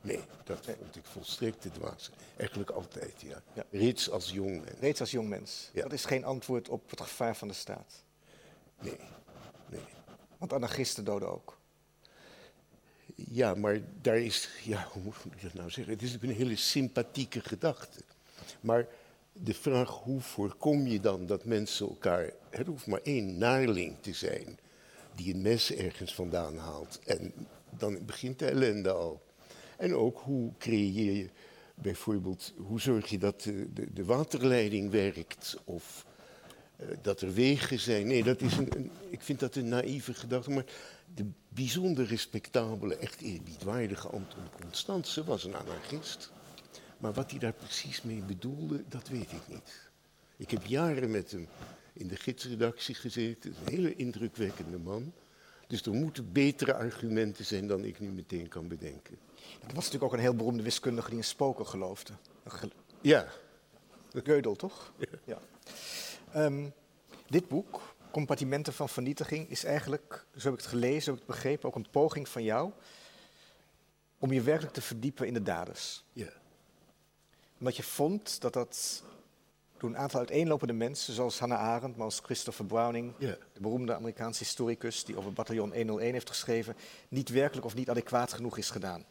Nee, 0.01 0.19
dat 0.43 0.65
nee. 0.65 0.75
vond 0.75 0.95
ik 0.95 1.05
volstrekt 1.05 1.61
te 1.61 1.71
dwaas. 1.71 2.11
Eigenlijk 2.37 2.69
altijd, 2.69 3.13
ja. 3.21 3.41
ja. 3.53 3.63
Reeds 3.71 4.09
als 4.09 4.31
jong 4.31 4.63
mens. 4.63 4.79
Reeds 4.79 4.99
als 4.99 5.11
jong 5.11 5.29
mens. 5.29 5.69
Ja. 5.73 5.81
Dat 5.81 5.93
is 5.93 6.05
geen 6.05 6.25
antwoord 6.25 6.69
op 6.69 6.89
het 6.89 7.01
gevaar 7.01 7.35
van 7.35 7.47
de 7.47 7.53
staat. 7.53 8.03
Nee, 8.81 8.97
nee. 9.69 9.81
Want 10.37 10.53
anarchisten 10.53 11.03
doden 11.03 11.31
ook. 11.31 11.57
Ja, 13.15 13.53
maar 13.53 13.79
daar 14.01 14.19
is, 14.19 14.49
ja, 14.63 14.87
hoe 14.91 15.03
moet 15.03 15.15
ik 15.25 15.41
dat 15.41 15.53
nou 15.53 15.69
zeggen? 15.69 15.93
Het 15.93 16.01
is 16.03 16.17
een 16.21 16.29
hele 16.29 16.55
sympathieke 16.55 17.39
gedachte. 17.39 18.01
Maar 18.61 18.87
de 19.33 19.53
vraag 19.53 19.89
hoe 19.89 20.21
voorkom 20.21 20.87
je 20.87 20.99
dan 20.99 21.25
dat 21.25 21.45
mensen 21.45 21.87
elkaar. 21.87 22.31
Er 22.49 22.65
hoeft 22.65 22.87
maar 22.87 23.01
één 23.03 23.37
naarling 23.37 23.95
te 23.99 24.13
zijn 24.13 24.57
die 25.15 25.33
een 25.33 25.41
mes 25.41 25.73
ergens 25.73 26.15
vandaan 26.15 26.57
haalt. 26.57 26.99
En 27.05 27.33
dan 27.69 28.05
begint 28.05 28.39
de 28.39 28.45
ellende 28.45 28.91
al. 28.91 29.21
En 29.77 29.95
ook 29.95 30.19
hoe 30.19 30.51
creëer 30.57 31.13
je 31.13 31.29
bijvoorbeeld, 31.75 32.53
hoe 32.57 32.81
zorg 32.81 33.09
je 33.09 33.17
dat 33.17 33.41
de, 33.41 33.73
de, 33.73 33.93
de 33.93 34.05
waterleiding 34.05 34.91
werkt? 34.91 35.57
Of 35.63 36.05
dat 37.01 37.21
er 37.21 37.33
wegen 37.33 37.79
zijn. 37.79 38.07
Nee, 38.07 38.23
dat 38.23 38.41
is 38.41 38.57
een, 38.57 38.77
een, 38.77 38.91
ik 39.09 39.21
vind 39.21 39.39
dat 39.39 39.55
een 39.55 39.67
naïeve 39.67 40.13
gedachte. 40.13 40.49
Maar 40.49 40.65
de 41.15 41.25
bijzonder 41.49 42.05
respectabele, 42.05 42.95
echt 42.95 43.21
eerbiedwaardige 43.21 44.07
Anton 44.07 44.43
Constance 44.61 45.23
was 45.23 45.43
een 45.43 45.55
anarchist. 45.55 46.31
Maar 46.97 47.13
wat 47.13 47.31
hij 47.31 47.39
daar 47.39 47.53
precies 47.53 48.01
mee 48.01 48.21
bedoelde, 48.21 48.83
dat 48.89 49.07
weet 49.07 49.31
ik 49.31 49.47
niet. 49.47 49.89
Ik 50.37 50.51
heb 50.51 50.65
jaren 50.65 51.11
met 51.11 51.31
hem 51.31 51.47
in 51.93 52.07
de 52.07 52.15
gidsredactie 52.15 52.95
gezeten. 52.95 53.55
Een 53.65 53.73
hele 53.73 53.95
indrukwekkende 53.95 54.77
man. 54.77 55.13
Dus 55.67 55.81
er 55.81 55.93
moeten 55.93 56.31
betere 56.31 56.73
argumenten 56.73 57.45
zijn 57.45 57.67
dan 57.67 57.83
ik 57.83 57.99
nu 57.99 58.11
meteen 58.11 58.47
kan 58.47 58.67
bedenken. 58.67 59.17
Er 59.67 59.73
was 59.73 59.75
natuurlijk 59.75 60.03
ook 60.03 60.13
een 60.13 60.19
heel 60.19 60.35
beroemde 60.35 60.63
wiskundige 60.63 61.09
die 61.09 61.17
in 61.17 61.23
spoken 61.23 61.67
geloofde. 61.67 62.13
Ja, 63.01 63.27
Gödel, 64.23 64.55
toch? 64.55 64.93
Ja. 65.25 65.39
Ehm, 66.38 66.69
dit 67.28 67.47
boek, 67.47 67.82
Compartimenten 68.12 68.73
van 68.73 68.89
Vernietiging, 68.89 69.50
is 69.50 69.63
eigenlijk, 69.63 70.26
zo 70.36 70.43
heb 70.43 70.54
ik 70.54 70.60
het 70.60 70.69
gelezen, 70.69 71.02
zo 71.02 71.12
heb 71.12 71.19
ik 71.21 71.28
het 71.28 71.36
begrepen, 71.36 71.67
ook 71.69 71.76
een 71.76 71.89
poging 71.91 72.30
van 72.30 72.43
jou 72.43 72.71
om 74.19 74.32
je 74.32 74.41
werkelijk 74.41 74.73
te 74.73 74.82
verdiepen 74.82 75.28
in 75.28 75.34
de 75.34 75.41
daders. 75.41 76.04
Ja. 76.13 76.30
Omdat 77.60 77.76
je 77.76 77.84
vond 77.84 78.41
dat 78.41 78.54
dat 78.54 79.04
door 79.78 79.89
een 79.89 79.97
aantal 79.97 80.19
uiteenlopende 80.19 80.73
mensen, 80.73 81.13
zoals 81.13 81.39
Hannah 81.39 81.60
Arendt, 81.60 81.97
maar 81.97 82.06
als 82.06 82.19
Christopher 82.23 82.65
Browning, 82.65 83.13
Ja. 83.17 83.38
de 83.54 83.62
beroemde 83.62 83.95
Amerikaanse 83.95 84.43
historicus 84.43 85.04
die 85.04 85.17
over 85.17 85.34
bataljon 85.34 85.73
101 85.73 86.13
heeft 86.13 86.30
geschreven, 86.30 86.76
niet 87.10 87.30
werkelijk 87.30 87.65
of 87.65 87.76
niet 87.76 87.89
adequaat 87.89 88.34
genoeg 88.34 88.58
is 88.58 88.69
gedaan. 88.69 89.06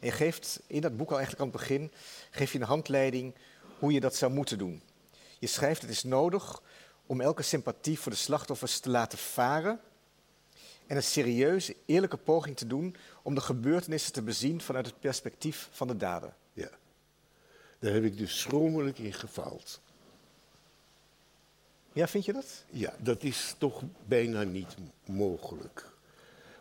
En 0.00 0.06
je 0.06 0.12
geeft 0.12 0.60
in 0.66 0.80
dat 0.80 0.96
boek 0.96 1.10
al 1.10 1.16
eigenlijk 1.16 1.44
aan 1.46 1.50
het 1.58 1.60
begin, 1.68 1.92
geef 2.30 2.52
je 2.52 2.58
een 2.58 2.64
handleiding 2.66 3.34
hoe 3.78 3.92
je 3.92 4.00
dat 4.00 4.14
zou 4.16 4.32
moeten 4.32 4.58
doen. 4.58 4.82
Je 5.46 5.52
schrijft 5.52 5.82
het 5.82 5.90
is 5.90 6.02
nodig 6.02 6.62
om 7.06 7.20
elke 7.20 7.42
sympathie 7.42 7.98
voor 7.98 8.12
de 8.12 8.18
slachtoffers 8.18 8.78
te 8.78 8.90
laten 8.90 9.18
varen 9.18 9.80
en 10.86 10.96
een 10.96 11.02
serieuze, 11.02 11.76
eerlijke 11.84 12.16
poging 12.16 12.56
te 12.56 12.66
doen 12.66 12.96
om 13.22 13.34
de 13.34 13.40
gebeurtenissen 13.40 14.12
te 14.12 14.22
bezien 14.22 14.60
vanuit 14.60 14.86
het 14.86 15.00
perspectief 15.00 15.68
van 15.72 15.86
de 15.86 15.96
dader. 15.96 16.34
Ja. 16.52 16.70
Daar 17.78 17.92
heb 17.92 18.04
ik 18.04 18.18
dus 18.18 18.40
schromelijk 18.40 18.98
in 18.98 19.12
gefaald. 19.12 19.80
Ja, 21.92 22.08
vind 22.08 22.24
je 22.24 22.32
dat? 22.32 22.64
Ja, 22.70 22.94
dat 22.98 23.22
is 23.22 23.54
toch 23.58 23.82
bijna 24.06 24.42
niet 24.42 24.74
mogelijk. 25.04 25.90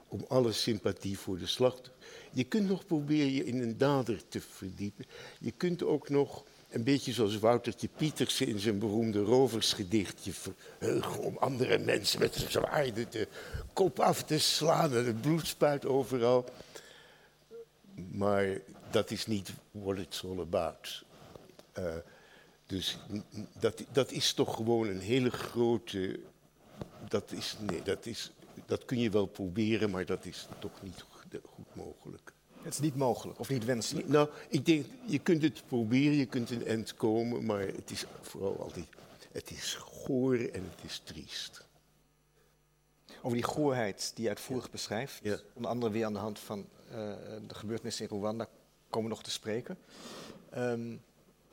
Om 0.08 0.26
alle 0.28 0.52
sympathie 0.52 1.19
voor 1.19 1.38
de 1.38 1.48
slacht. 1.48 1.91
Je 2.32 2.43
kunt 2.43 2.67
nog 2.67 2.86
proberen 2.86 3.32
je 3.32 3.45
in 3.45 3.62
een 3.62 3.78
dader 3.78 4.28
te 4.28 4.41
verdiepen. 4.41 5.06
Je 5.39 5.52
kunt 5.52 5.84
ook 5.84 6.10
nog, 6.10 6.43
een 6.76 6.84
beetje 6.84 7.14
zoals 7.14 7.40
Woutertje 7.40 7.90
Pietersen 7.96 8.48
in 8.48 8.60
zijn 8.60 8.80
beroemde 8.80 9.20
roversgedichtje, 9.20 10.32
verheugen 10.34 11.20
om 11.20 11.38
andere 11.38 11.78
mensen 11.78 12.20
met 12.20 12.36
een 12.36 12.52
zwaarde 12.52 13.10
de 13.10 13.28
kop 13.74 14.00
af 14.00 14.24
te 14.24 14.40
slaan 14.40 14.94
en 14.94 15.06
het 15.06 15.22
bloed 15.22 15.48
spuit 15.48 15.86
overal. 15.86 16.46
Maar 18.12 18.60
dat 18.92 19.12
is 19.12 19.26
niet 19.26 19.52
what 19.72 19.98
it's 19.98 20.24
all 20.24 20.40
about. 20.40 21.04
Eh, 21.72 21.96
dus 22.66 22.98
dat, 23.60 23.84
dat 23.92 24.12
is 24.12 24.34
toch 24.34 24.56
gewoon 24.56 24.88
een 24.88 25.00
hele 25.00 25.30
grote. 25.30 26.20
Dat, 27.08 27.32
is, 27.32 27.56
nee, 27.60 27.82
dat, 27.84 28.06
is, 28.06 28.32
dat 28.66 28.86
kun 28.86 29.00
je 29.00 29.10
wel 29.10 29.26
proberen, 29.26 29.90
maar 29.90 30.06
dat 30.06 30.26
is 30.26 30.48
toch 30.60 30.82
niet 30.82 31.06
go- 31.10 31.40
goed 31.56 31.76
mogelijk. 31.76 32.34
Het 32.65 32.73
is 32.73 32.80
niet 32.80 32.95
mogelijk 32.95 33.39
of 33.39 33.49
niet 33.49 33.65
wenselijk. 33.65 34.08
Nou, 34.08 34.30
ik 34.49 34.65
denk, 34.65 34.86
je 35.06 35.19
kunt 35.19 35.41
het 35.41 35.63
proberen, 35.67 36.13
je 36.17 36.25
kunt 36.25 36.49
een 36.49 36.65
eind 36.65 36.93
komen, 36.93 37.45
maar 37.45 37.60
het 37.60 37.91
is 37.91 38.06
vooral 38.21 38.60
altijd. 38.60 38.86
Het 39.32 39.51
is 39.51 39.73
goor 39.73 40.36
en 40.36 40.63
het 40.75 40.84
is 40.86 41.01
triest. 41.04 41.65
Over 43.21 43.38
die 43.38 43.43
goorheid 43.45 44.12
die 44.15 44.23
je 44.23 44.30
uitvoerig 44.30 44.71
beschrijft, 44.71 45.19
Ja. 45.23 45.38
onder 45.54 45.71
andere 45.71 45.91
weer 45.91 46.06
aan 46.06 46.13
de 46.13 46.19
hand 46.19 46.39
van 46.39 46.65
eh, 46.89 46.95
de 47.47 47.56
gebeurtenissen 47.56 48.10
in 48.10 48.17
Rwanda, 48.17 48.47
komen 48.89 49.10
we 49.10 49.15
nog 49.15 49.23
te 49.23 49.32
spreken. 49.32 49.78
Ehm, 50.49 50.95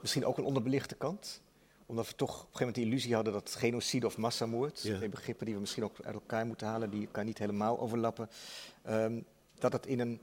misschien 0.01 0.25
ook 0.25 0.38
een 0.38 0.44
onderbelichte 0.44 0.94
kant, 0.94 1.40
omdat 1.87 2.07
we 2.09 2.14
toch 2.14 2.29
op 2.31 2.35
een 2.37 2.42
gegeven 2.44 2.59
moment 2.66 2.75
de 2.77 2.83
illusie 2.90 3.14
hadden 3.14 3.33
dat 3.33 3.55
genocide 3.55 4.07
of 4.07 4.16
massamoord, 4.16 4.81
Ja. 4.83 4.96
twee 4.96 5.09
begrippen 5.09 5.44
die 5.46 5.55
we 5.55 5.61
misschien 5.61 5.85
ook 5.85 5.96
uit 6.03 6.14
elkaar 6.14 6.46
moeten 6.46 6.66
halen, 6.66 6.90
die 6.90 7.07
elkaar 7.07 7.25
niet 7.25 7.38
helemaal 7.38 7.81
overlappen, 7.81 8.29
ehm, 8.83 9.20
dat 9.59 9.72
het 9.72 9.87
in 9.87 10.01
een 10.01 10.20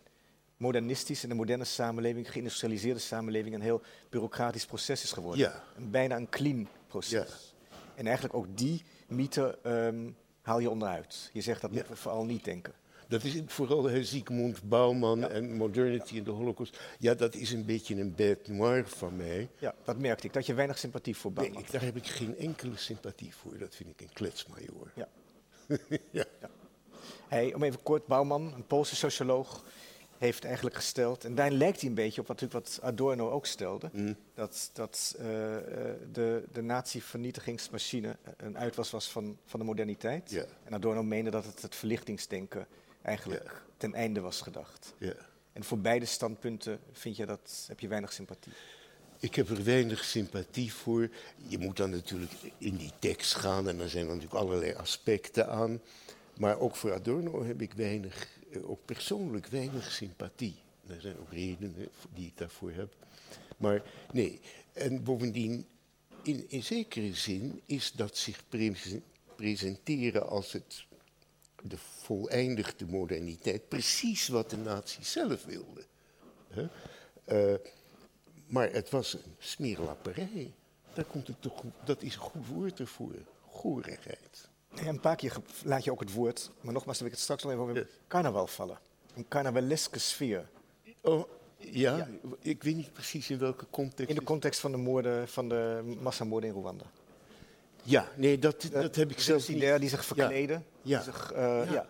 modernistische, 0.60 1.26
in 1.26 1.32
een 1.32 1.38
moderne 1.38 1.64
samenleving, 1.64 2.32
geïndustrialiseerde 2.32 3.00
samenleving, 3.00 3.56
een 3.56 3.62
heel 3.62 3.82
bureaucratisch 4.10 4.66
proces 4.66 5.04
is 5.04 5.12
geworden. 5.12 5.40
Ja. 5.40 5.64
Een, 5.78 5.92
bijna 5.92 6.16
een 6.16 6.30
clean 6.30 6.68
proces. 6.88 7.12
Ja. 7.12 7.26
En 7.96 8.06
eigenlijk 8.06 8.36
ook 8.36 8.58
die 8.58 8.84
mythe 9.08 9.58
ehm, 9.64 10.10
haal 10.42 10.60
je 10.60 10.70
onderuit. 10.70 11.30
Je 11.34 11.42
zegt 11.42 11.62
dat 11.62 11.70
Ja. 11.70 11.76
moeten 11.76 11.94
we 11.96 12.00
vooral 12.02 12.26
niet 12.26 12.44
denken. 12.44 12.74
Dat 13.08 13.24
is 13.24 13.42
vooral 13.46 13.90
Zygmunt 14.04 14.64
Bauman 14.70 15.20
Ja. 15.20 15.28
en 15.30 15.56
modernity 15.56 16.16
in 16.16 16.24
de 16.24 16.32
Holocaust. 16.32 16.80
Ja, 17.00 17.14
dat 17.14 17.36
is 17.36 17.52
een 17.52 17.66
beetje 17.66 17.96
een 17.96 18.16
bête 18.16 18.52
noire 18.52 18.88
van 18.88 19.16
mij. 19.16 19.50
Ja, 19.60 19.76
dat 19.84 19.98
merkte 19.98 20.28
ik, 20.28 20.34
dat 20.34 20.46
je 20.46 20.54
weinig 20.54 20.78
sympathie 20.78 21.16
voor 21.16 21.32
Nee, 21.32 21.44
Bauman 21.44 21.62
ik, 21.64 21.72
daar 21.72 21.82
heb 21.82 21.96
ik 21.96 22.08
geen 22.08 22.38
enkele 22.38 22.78
sympathie 22.78 23.36
voor. 23.36 23.58
Dat 23.58 23.76
vind 23.76 23.90
ik 23.90 24.02
een 24.02 24.14
kletsmajoor. 24.14 24.92
Ja. 24.96 25.08
ja. 26.12 26.26
Hij, 27.28 27.54
om 27.54 27.64
even 27.64 27.84
kort, 27.84 28.06
Bauman, 28.08 28.54
een 28.54 28.66
Poolse 28.68 28.96
socioloog, 28.96 29.64
heeft 30.20 30.46
eigenlijk 30.46 30.76
gesteld, 30.76 31.24
en 31.26 31.36
daarin 31.36 31.58
lijkt 31.58 31.80
hij 31.80 31.90
een 31.90 31.96
beetje 31.96 32.22
op 32.22 32.28
wat, 32.28 32.42
wat 32.52 32.80
Adorno 32.82 33.30
ook 33.30 33.46
stelde, 33.46 33.90
Mm. 33.94 34.16
dat, 34.34 34.70
dat 34.74 35.16
eh, 35.20 35.56
eh, 35.56 35.96
de, 36.12 36.44
de 36.52 36.62
nazi-vernietigingsmachine 36.62 38.18
een 38.38 38.58
uitwas 38.58 38.90
was 38.92 39.12
van, 39.12 39.38
van 39.46 39.60
de 39.60 39.66
moderniteit. 39.66 40.46
En 40.64 40.74
Adorno 40.74 41.04
meende 41.04 41.30
dat 41.30 41.46
het 41.46 41.62
het 41.62 41.76
verlichtingsdenken 41.76 42.68
eigenlijk 43.02 43.62
ten 43.78 43.94
einde 43.94 44.20
was 44.20 44.42
gedacht. 44.42 44.94
En 45.54 45.64
voor 45.64 45.80
beide 45.80 46.06
standpunten 46.06 46.80
vind 46.92 47.16
je 47.16 47.26
dat, 47.26 47.66
heb 47.68 47.80
je 47.80 47.88
weinig 47.88 48.14
sympathie. 48.14 48.54
Ik 49.20 49.36
heb 49.36 49.50
er 49.50 49.64
weinig 49.64 50.04
sympathie 50.04 50.74
voor. 50.74 51.10
Je 51.48 51.58
moet 51.58 51.78
dan 51.78 51.90
natuurlijk 51.90 52.32
in 52.58 52.76
die 52.76 52.92
tekst 53.00 53.34
gaan 53.36 53.70
en 53.70 53.80
er 53.80 53.90
zijn 53.90 54.06
natuurlijk 54.06 54.34
allerlei 54.34 54.74
aspecten 54.74 55.50
aan. 55.50 55.82
Maar 56.38 56.60
ook 56.60 56.76
voor 56.76 56.94
Adorno 56.94 57.44
heb 57.44 57.62
ik 57.62 57.74
weinig, 57.74 58.28
ook 58.64 58.86
persoonlijk 58.86 59.48
weinig 59.48 59.92
sympathie. 59.92 60.56
Er 60.88 61.02
zijn 61.02 61.18
ook 61.18 61.32
redenen 61.32 61.76
die 62.14 62.28
ik 62.28 62.38
daarvoor 62.38 62.72
heb. 62.72 62.96
Maar 63.58 63.84
nee, 64.12 64.40
en 64.74 65.04
bovendien, 65.04 65.68
in, 66.24 66.46
in 66.50 66.64
zekere 66.64 67.14
zin 67.14 67.62
is 67.66 67.92
dat 67.92 68.18
zich 68.18 68.44
pre- 68.50 69.02
presenteren 69.36 70.28
als 70.28 70.52
het, 70.52 70.86
de 71.64 71.78
voleindigde 71.78 72.86
moderniteit 72.86 73.68
precies 73.68 74.28
wat 74.28 74.50
de 74.50 74.58
nazi's 74.58 75.12
zelf 75.12 75.46
wilden. 75.46 75.86
Hè? 76.48 76.68
Eh, 77.26 77.60
maar 78.48 78.72
het 78.72 78.90
was 78.90 79.14
een 79.14 79.36
smeerlapperij. 79.38 80.54
Daar 80.94 81.06
komt 81.06 81.28
het 81.28 81.42
toch, 81.42 81.64
dat 81.86 82.02
is 82.02 82.14
een 82.14 82.22
goed 82.22 82.48
woord 82.48 82.80
ervoor. 82.80 83.16
Goorigheid. 83.50 84.49
Ja, 84.76 84.86
een 84.88 85.00
paar 85.00 85.16
keer 85.16 85.36
laat 85.64 85.84
je 85.84 85.92
ook 85.92 86.00
het 86.00 86.14
woord, 86.14 86.52
maar 86.62 86.74
nogmaals, 86.74 86.98
daar 86.98 86.98
wil 86.98 87.06
ik 87.08 87.12
het 87.14 87.22
straks 87.22 87.44
nog 87.44 87.52
even 87.52 87.64
over 87.64 87.76
hebben, 87.76 87.94
carnaval 88.08 88.48
vallen. 88.48 88.80
Een 89.16 89.28
carnavaleske 89.28 90.00
sfeer. 90.00 90.50
Oh, 91.02 91.24
ja, 91.58 91.96
Ja. 91.98 92.08
ik 92.40 92.64
weet 92.64 92.76
niet 92.76 92.94
precies 92.94 93.30
in 93.30 93.38
welke 93.38 93.66
context. 93.70 94.10
In 94.10 94.16
de 94.16 94.24
context 94.24 94.60
van 94.60 94.72
de 94.72 94.78
moorden, 94.78 95.28
van 95.28 95.50
de 95.50 95.82
massamoorden 96.02 96.50
in 96.50 96.56
Rwanda. 96.56 96.86
ja, 97.84 98.08
nee, 98.16 98.40
dat, 98.40 98.68
dat 98.72 98.96
heb 98.96 99.12
ik 99.12 99.20
zelf 99.20 99.38
niet. 99.38 99.48
Genocidair 99.48 99.80
die 99.80 99.90
zich 99.90 100.06
verkleden. 100.06 100.66
Ja. 100.82 100.98
Die 101.04 101.14
zich, 101.14 101.32
eh, 101.32 101.72
Ja. 101.72 101.88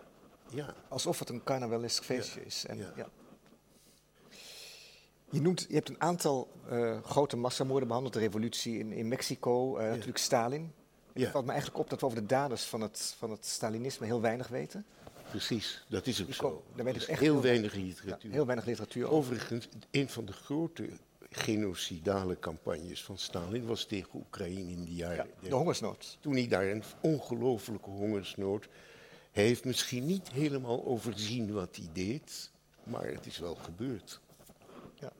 ja. 0.50 0.74
Alsof 0.88 1.18
het 1.18 1.28
een 1.28 1.42
carnavalesk 1.44 2.04
feestje 2.04 2.44
is. 2.44 2.64
En, 2.66 2.78
Ja. 2.78 2.92
ja. 2.96 3.08
Je, 5.30 5.40
noemt, 5.40 5.64
je 5.68 5.74
hebt 5.74 5.88
een 5.88 6.00
aantal 6.00 6.48
eh, 6.68 7.02
grote 7.04 7.36
massamoorden 7.36 7.86
behandeld. 7.88 8.14
De 8.14 8.20
revolutie 8.20 8.78
in, 8.78 8.92
in 8.92 9.08
Mexico, 9.08 9.76
eh, 9.76 9.88
natuurlijk 9.88 10.18
Stalin. 10.18 10.72
Het 11.24 11.32
valt 11.32 11.44
me 11.44 11.50
eigenlijk 11.50 11.80
op 11.80 11.90
dat 11.90 12.00
we 12.00 12.06
over 12.06 12.20
de 12.20 12.26
daders 12.26 12.62
van 12.64 12.80
het, 12.80 13.14
van 13.18 13.30
het 13.30 13.46
Stalinisme 13.46 14.06
heel 14.06 14.20
weinig 14.20 14.48
weten. 14.48 14.84
precies. 15.30 15.84
Dat 15.88 16.06
is 16.06 16.20
ook 16.20 16.26
Die 16.26 16.34
zo. 16.34 16.64
daar 16.74 16.84
weet 16.84 16.94
ik 16.94 17.00
is 17.00 17.06
echt 17.08 17.20
heel 17.20 17.32
heel 17.32 17.42
weinig 17.42 17.74
Ja, 17.74 17.80
literatuur. 17.82 18.32
heel 18.32 18.46
weinig 18.46 18.66
literatuur 18.66 19.04
over. 19.04 19.16
Overigens, 19.16 19.68
een 19.90 20.08
van 20.08 20.24
de 20.24 20.32
grote 20.32 20.88
genocidale 21.30 22.38
campagnes 22.38 23.04
van 23.04 23.18
Stalin 23.18 23.66
was 23.66 23.84
tegen 23.84 24.10
Oekraïne 24.14 24.70
in 24.72 24.84
de 24.84 24.94
jaren 24.94 25.16
Ja, 25.16 25.22
30. 25.22 25.48
de 25.48 25.54
hongersnood. 25.54 26.16
toen 26.20 26.32
hij 26.32 26.48
daar 26.48 26.66
een 26.68 26.82
ongelofelijke 27.00 27.90
hongersnood. 27.90 28.68
Hij 29.32 29.44
heeft 29.44 29.64
misschien 29.64 30.06
niet 30.06 30.30
helemaal 30.30 30.84
overzien 30.84 31.52
wat 31.52 31.76
hij 31.76 31.88
deed, 31.92 32.50
maar 32.84 33.04
het 33.06 33.26
is 33.26 33.38
wel 33.38 33.54
gebeurd. 33.54 34.20
Ja. 34.94 35.12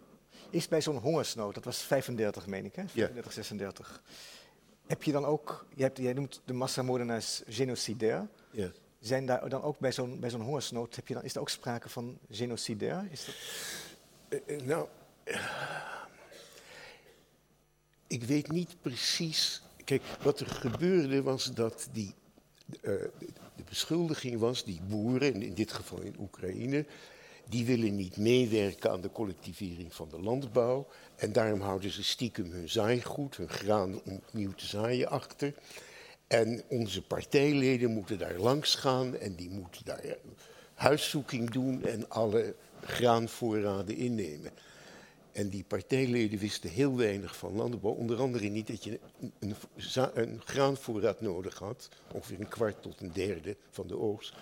Is 0.50 0.68
bij 0.68 0.82
zo'n 0.82 0.96
hongersnood, 0.98 1.54
dat 1.54 1.64
was 1.64 1.78
35 1.82 2.46
meen 2.46 2.64
ik, 2.64 2.74
hè? 2.74 2.88
35, 2.88 3.32
36. 3.32 4.02
Heb 4.90 5.02
je 5.02 5.12
dan 5.12 5.24
ook, 5.24 5.66
je 5.74 5.82
hebt, 5.82 5.98
jij 5.98 6.12
noemt 6.12 6.40
de 6.44 6.52
massamoordenaars 6.52 7.42
genocidair. 7.48 8.28
Ja. 8.50 8.70
Zijn 9.00 9.26
daar 9.26 9.48
dan 9.48 9.62
ook 9.62 9.78
bij 9.78 9.92
zo'n, 9.92 10.20
bij 10.20 10.30
zo'n 10.30 10.40
hongersnood, 10.40 10.96
heb 10.96 11.08
je 11.08 11.14
dan, 11.14 11.22
is 11.22 11.34
er 11.34 11.40
ook 11.40 11.48
sprake 11.48 11.88
van 11.88 12.18
genocidair? 12.30 13.08
Is 13.10 13.24
dat, 13.24 13.34
Eh, 14.28 14.56
eh, 14.56 14.62
nou, 14.62 14.88
ik 18.06 18.22
weet 18.24 18.50
niet 18.50 18.76
precies. 18.80 19.62
Kijk, 19.84 20.02
wat 20.22 20.40
er 20.40 20.46
gebeurde 20.46 21.22
was 21.22 21.44
dat 21.54 21.88
die. 21.92 22.14
eh, 22.80 22.92
de 23.56 23.64
beschuldiging 23.68 24.38
was, 24.38 24.64
die 24.64 24.80
boeren, 24.88 25.34
en 25.34 25.42
in 25.42 25.54
dit 25.54 25.72
geval 25.72 26.00
in 26.00 26.14
Oekraïne, 26.18 26.86
die 27.50 27.66
willen 27.66 27.96
niet 27.96 28.16
meewerken 28.16 28.90
aan 28.90 29.00
de 29.00 29.12
collectivering 29.12 29.94
van 29.94 30.08
de 30.08 30.20
landbouw. 30.20 30.86
En 31.16 31.32
daarom 31.32 31.60
houden 31.60 31.90
ze 31.90 32.04
stiekem 32.04 32.50
hun 32.50 32.68
zaaigoed, 32.68 33.36
hun 33.36 33.48
graan 33.48 34.00
om 34.04 34.20
opnieuw 34.26 34.52
te 34.52 34.66
zaaien 34.66 35.08
achter. 35.08 35.54
En 36.26 36.62
onze 36.68 37.02
partijleden 37.02 37.90
moeten 37.90 38.18
daar 38.18 38.38
langs 38.38 38.74
gaan 38.74 39.16
en 39.16 39.34
die 39.34 39.50
moeten 39.50 39.84
daar 39.84 40.16
huiszoeking 40.74 41.50
doen 41.50 41.84
en 41.84 42.10
alle 42.10 42.54
graanvoorraden 42.84 43.96
innemen. 43.96 44.50
En 45.32 45.48
die 45.48 45.64
partijleden 45.64 46.38
wisten 46.38 46.70
heel 46.70 46.96
weinig 46.96 47.36
van 47.36 47.56
landbouw. 47.56 47.92
Onder 47.92 48.20
andere 48.20 48.48
niet 48.48 48.66
dat 48.66 48.84
je 48.84 49.00
een, 49.20 49.32
een, 49.38 49.54
een, 50.14 50.40
graanvoorraad 50.44 51.20
nodig 51.20 51.58
had, 51.58 51.88
ongeveer 52.12 52.40
een 52.40 52.48
kwart 52.48 52.82
tot 52.82 53.00
een 53.00 53.12
derde 53.12 53.56
van 53.70 53.86
de 53.86 53.98
oogst, 53.98 54.34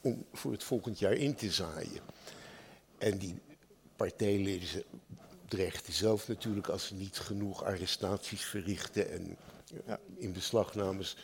om 0.00 0.24
voor 0.32 0.52
het 0.52 0.64
volgend 0.64 0.98
jaar 0.98 1.12
in 1.12 1.34
te 1.34 1.50
zaaien. 1.50 2.00
En 3.04 3.18
die 3.18 3.34
partijleden 3.96 4.84
dreigden 5.48 5.92
zelf 5.92 6.28
natuurlijk 6.28 6.68
als 6.68 6.86
ze 6.86 6.94
niet 6.94 7.18
genoeg 7.18 7.64
arrestaties 7.64 8.44
verrichten 8.44 9.10
en 9.10 9.36
ja, 9.86 10.00
in 10.16 10.32
beslagnames, 10.32 11.16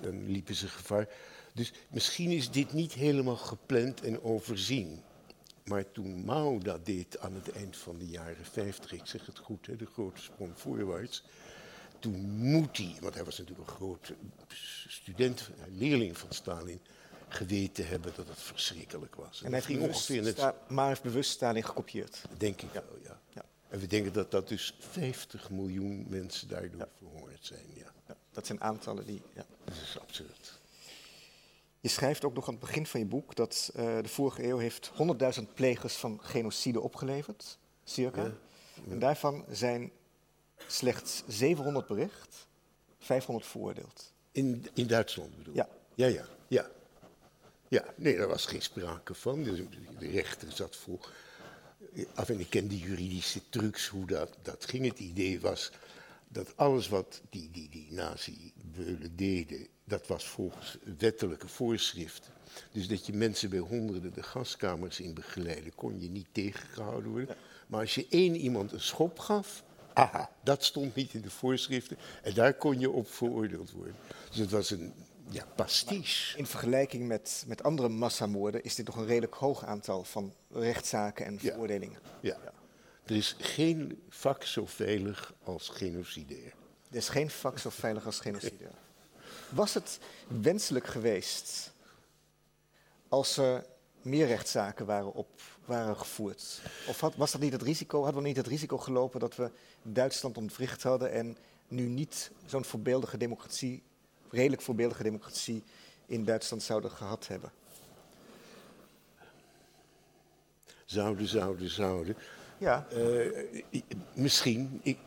dan 0.00 0.30
liepen 0.30 0.54
ze 0.54 0.68
gevaar. 0.68 1.08
Dus 1.54 1.72
misschien 1.90 2.30
is 2.30 2.50
dit 2.50 2.72
niet 2.72 2.92
helemaal 2.92 3.36
gepland 3.36 4.00
en 4.00 4.22
overzien. 4.22 5.02
Maar 5.64 5.92
toen 5.92 6.24
Mao 6.24 6.58
dat 6.58 6.86
deed 6.86 7.18
aan 7.18 7.34
het 7.34 7.50
eind 7.50 7.76
van 7.76 7.98
de 7.98 8.06
jaren 8.06 8.44
50, 8.44 8.92
ik 8.92 9.06
zeg 9.06 9.26
het 9.26 9.38
goed, 9.38 9.66
hè, 9.66 9.76
de 9.76 9.86
grote 9.86 10.22
sprong 10.22 10.52
voorwaarts. 10.54 11.22
Toen 11.98 12.20
moet 12.30 12.76
hij, 12.76 12.96
want 13.00 13.14
hij 13.14 13.24
was 13.24 13.38
natuurlijk 13.38 13.68
een 13.68 13.74
groot 13.74 14.12
student, 14.88 15.50
leerling 15.76 16.18
van 16.18 16.32
Stalin, 16.32 16.80
geweten 17.28 17.88
hebben 17.88 18.12
dat 18.16 18.28
het 18.28 18.40
verschrikkelijk 18.40 19.14
was. 19.14 19.40
En, 19.40 19.46
en 19.46 19.52
hij 19.52 19.62
ging 19.62 19.82
ongeveer 19.82 20.22
net. 20.22 20.52
Maar 20.68 20.88
heeft 20.88 21.02
bewust 21.02 21.30
Stalin 21.30 21.64
gekopieerd. 21.64 22.22
Denk 22.36 22.62
ik 22.62 22.72
wel, 22.72 22.98
ja. 23.02 23.20
ja. 23.30 23.44
En 23.68 23.78
we 23.78 23.86
denken 23.86 24.12
dat 24.12 24.30
dat 24.30 24.48
dus 24.48 24.76
50 24.78 25.50
miljoen 25.50 26.06
mensen 26.08 26.48
daardoor 26.48 26.80
ja. 26.80 26.88
verhoord 26.98 27.38
zijn. 27.40 27.64
Ja. 27.74 27.92
ja. 28.06 28.16
dat 28.32 28.46
zijn 28.46 28.60
aantallen 28.60 29.06
die. 29.06 29.22
Ja. 29.34 29.44
Dat 29.64 29.74
is 29.74 29.98
absurd. 30.00 30.58
Je 31.80 31.88
schrijft 31.88 32.24
ook 32.24 32.34
nog 32.34 32.46
aan 32.46 32.54
het 32.54 32.62
begin 32.62 32.86
van 32.86 33.00
je 33.00 33.06
boek 33.06 33.34
dat 33.34 33.70
uh, 33.76 33.82
de 34.02 34.08
vorige 34.08 34.44
eeuw 34.44 34.58
heeft 34.58 34.90
100.000 35.40 35.42
plegers 35.54 35.94
van 35.94 36.18
genocide 36.22 36.80
opgeleverd, 36.80 37.58
circa. 37.84 38.22
Ja, 38.22 38.32
ja. 38.74 38.92
En 38.92 38.98
daarvan 38.98 39.44
zijn 39.50 39.92
slechts 40.66 41.22
700 41.26 41.86
bericht, 41.86 42.46
500 42.98 43.46
veroordeeld. 43.46 44.12
In, 44.32 44.66
in 44.74 44.86
Duitsland 44.86 45.36
bedoel 45.36 45.54
Ja. 45.54 45.68
Ja, 45.94 46.06
ja, 46.06 46.24
ja. 46.48 46.70
Ja, 47.68 47.84
nee, 47.96 48.16
daar 48.16 48.28
was 48.28 48.46
geen 48.46 48.62
sprake 48.62 49.14
van. 49.14 49.42
De, 49.42 49.66
de 49.98 50.08
rechter 50.08 50.52
zat 50.52 50.76
vol. 50.76 51.00
Af 52.14 52.28
en 52.28 52.40
ik 52.40 52.50
ken 52.50 52.68
de 52.68 52.78
juridische 52.78 53.40
trucs 53.48 53.86
hoe 53.86 54.06
dat, 54.06 54.36
dat 54.42 54.64
ging. 54.64 54.86
Het 54.86 54.98
idee 54.98 55.40
was 55.40 55.70
dat 56.28 56.56
alles 56.56 56.88
wat 56.88 57.20
die, 57.30 57.50
die, 57.50 57.68
die 57.68 57.86
nazi-beulen 57.90 59.16
deden, 59.16 59.66
dat 59.84 60.06
was 60.06 60.28
volgens 60.28 60.78
wettelijke 60.98 61.48
voorschriften. 61.48 62.32
Dus 62.72 62.88
dat 62.88 63.06
je 63.06 63.12
mensen 63.12 63.50
bij 63.50 63.58
honderden 63.58 64.12
de 64.12 64.22
gaskamers 64.22 65.00
in 65.00 65.14
begeleiden, 65.14 65.74
kon 65.74 66.00
je 66.00 66.10
niet 66.10 66.26
tegengehouden 66.32 67.10
worden. 67.10 67.36
Maar 67.66 67.80
als 67.80 67.94
je 67.94 68.06
één 68.10 68.36
iemand 68.36 68.72
een 68.72 68.80
schop 68.80 69.18
gaf, 69.18 69.62
aha, 69.92 70.30
dat 70.42 70.64
stond 70.64 70.94
niet 70.94 71.14
in 71.14 71.20
de 71.20 71.30
voorschriften. 71.30 71.96
En 72.22 72.34
daar 72.34 72.54
kon 72.54 72.80
je 72.80 72.90
op 72.90 73.10
veroordeeld 73.10 73.70
worden. 73.70 73.96
Dus 74.28 74.38
het 74.38 74.50
was 74.50 74.70
een 74.70 74.92
ja, 75.30 75.44
pastiche. 75.54 76.38
in 76.38 76.46
vergelijking 76.46 77.06
met, 77.06 77.44
met 77.46 77.62
andere 77.62 77.88
massamoorden 77.88 78.62
is 78.62 78.74
dit 78.74 78.86
toch 78.86 78.96
een 78.96 79.06
redelijk 79.06 79.34
hoog 79.34 79.64
aantal 79.64 80.04
van 80.04 80.34
rechtszaken 80.50 81.26
en 81.26 81.38
veroordelingen. 81.38 81.98
Ja. 82.20 82.36
ja. 82.44 82.52
Er 83.04 83.16
is 83.16 83.36
geen 83.38 84.02
vak 84.08 84.42
zo 84.42 84.66
veilig 84.66 85.34
als 85.44 85.68
genocideer. 85.68 86.52
Er 86.90 86.96
is 86.96 87.08
geen 87.08 87.30
vak 87.30 87.58
zo 87.58 87.70
veilig 87.70 88.06
als 88.06 88.20
genocideer. 88.20 88.70
Was 89.50 89.74
het 89.74 89.98
wenselijk 90.28 90.86
geweest 90.86 91.72
als 93.08 93.36
er 93.36 93.66
meer 94.02 94.26
rechtszaken 94.26 94.86
waren, 94.86 95.12
op, 95.12 95.28
waren 95.64 95.96
gevoerd? 95.96 96.60
Of 96.88 97.00
had, 97.00 97.16
was 97.16 97.32
dat 97.32 97.40
niet 97.40 97.52
het 97.52 97.62
risico, 97.62 98.02
hadden 98.02 98.22
we 98.22 98.28
niet 98.28 98.36
het 98.36 98.46
risico 98.46 98.78
gelopen 98.78 99.20
dat 99.20 99.36
we 99.36 99.50
Duitsland 99.82 100.36
ontwricht 100.36 100.82
hadden 100.82 101.12
en 101.12 101.36
nu 101.68 101.88
niet 101.88 102.30
zo'n 102.46 102.64
voorbeeldige 102.64 103.16
democratie, 103.16 103.82
redelijk 104.30 104.62
voorbeeldige 104.62 105.02
democratie 105.02 105.62
in 106.06 106.24
Duitsland 106.24 106.62
zouden 106.62 106.90
gehad 106.90 107.28
hebben? 107.28 107.52
Zouden, 110.84 111.28
zouden, 111.28 111.70
zouden. 111.70 112.16
Ja. 112.58 112.86
Uh, 112.92 113.44
misschien. 114.14 114.80
Ik, 114.82 114.98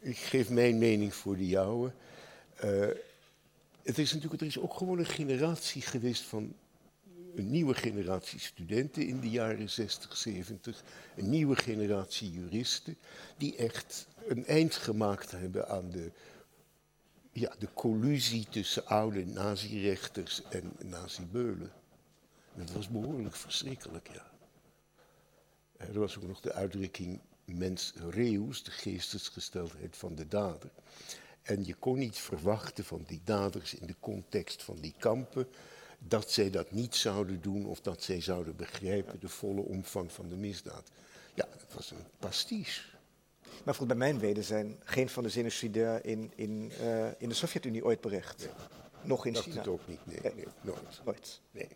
ik, 0.00 0.16
geef 0.16 0.50
mijn 0.50 0.78
mening 0.78 1.14
voor 1.14 1.36
de 1.36 1.48
jouwe. 1.48 1.92
Uh, 2.64 2.86
het 3.82 3.98
is 3.98 4.12
natuurlijk, 4.12 4.40
er 4.40 4.46
is 4.46 4.58
ook 4.58 4.74
gewoon 4.74 4.98
een 4.98 5.06
generatie 5.06 5.82
geweest 5.82 6.22
van 6.22 6.54
een 7.34 7.50
nieuwe 7.50 7.74
generatie 7.74 8.40
studenten 8.40 9.06
in 9.06 9.20
de 9.20 9.30
jaren 9.30 9.70
60, 9.70 10.16
70, 10.16 10.82
een 11.16 11.30
nieuwe 11.30 11.56
generatie 11.56 12.30
juristen, 12.30 12.96
die 13.36 13.56
echt 13.56 14.06
een 14.26 14.46
eind 14.46 14.74
gemaakt 14.74 15.30
hebben 15.30 15.68
aan 15.68 15.90
de, 15.90 16.10
ja, 17.32 17.54
de 17.58 17.68
collusie 17.74 18.46
tussen 18.48 18.86
oude 18.86 19.26
nazirechters 19.26 20.42
en 20.48 20.72
nazibeulen. 20.84 21.72
Dat 22.54 22.70
was 22.70 22.88
behoorlijk 22.88 23.36
verschrikkelijk, 23.36 24.08
ja. 24.12 24.30
Er 25.76 25.98
was 25.98 26.16
ook 26.16 26.26
nog 26.26 26.40
de 26.40 26.52
uitdrukking 26.52 27.20
mens 27.44 27.92
reus, 28.10 28.62
de 28.62 28.70
geestesgesteldheid 28.70 29.96
van 29.96 30.14
de 30.14 30.28
dader. 30.28 30.70
En 31.42 31.64
je 31.64 31.74
kon 31.74 31.98
niet 31.98 32.18
verwachten 32.18 32.84
van 32.84 33.04
die 33.06 33.20
daders 33.24 33.74
in 33.74 33.86
de 33.86 33.96
context 34.00 34.62
van 34.62 34.76
die 34.80 34.94
kampen 34.98 35.48
dat 35.98 36.30
zij 36.30 36.50
dat 36.50 36.70
niet 36.70 36.96
zouden 36.96 37.40
doen 37.40 37.66
of 37.66 37.80
dat 37.80 38.02
zij 38.02 38.20
zouden 38.20 38.56
begrijpen 38.56 39.20
de 39.20 39.28
volle 39.28 39.60
omvang 39.60 40.12
van 40.12 40.28
de 40.28 40.36
misdaad. 40.36 40.90
Ja, 41.34 41.48
dat 41.58 41.74
was 41.74 41.90
een 41.90 42.04
pastiche. 42.18 42.82
Maar 43.64 43.74
volgens 43.74 43.98
bij 43.98 44.08
mijn 44.08 44.18
weten 44.18 44.44
zijn 44.44 44.76
geen 44.84 45.08
van 45.08 45.22
de 45.22 45.30
genocidair 45.30 46.04
in, 46.04 46.32
in, 46.34 46.72
uh, 46.80 47.06
in 47.18 47.28
de 47.28 47.34
Sovjet-Unie 47.34 47.84
ooit 47.84 48.00
berecht. 48.00 48.48
Nog 49.02 49.26
in 49.26 49.32
dat 49.32 49.42
China. 49.42 49.54
Dat 49.54 49.68
ook 49.68 49.86
niet, 49.86 50.06
nee, 50.06 50.18
nee. 50.22 50.34
nee 50.34 50.46
nooit. 50.60 51.00
nooit. 51.04 51.40
Nee. 51.50 51.68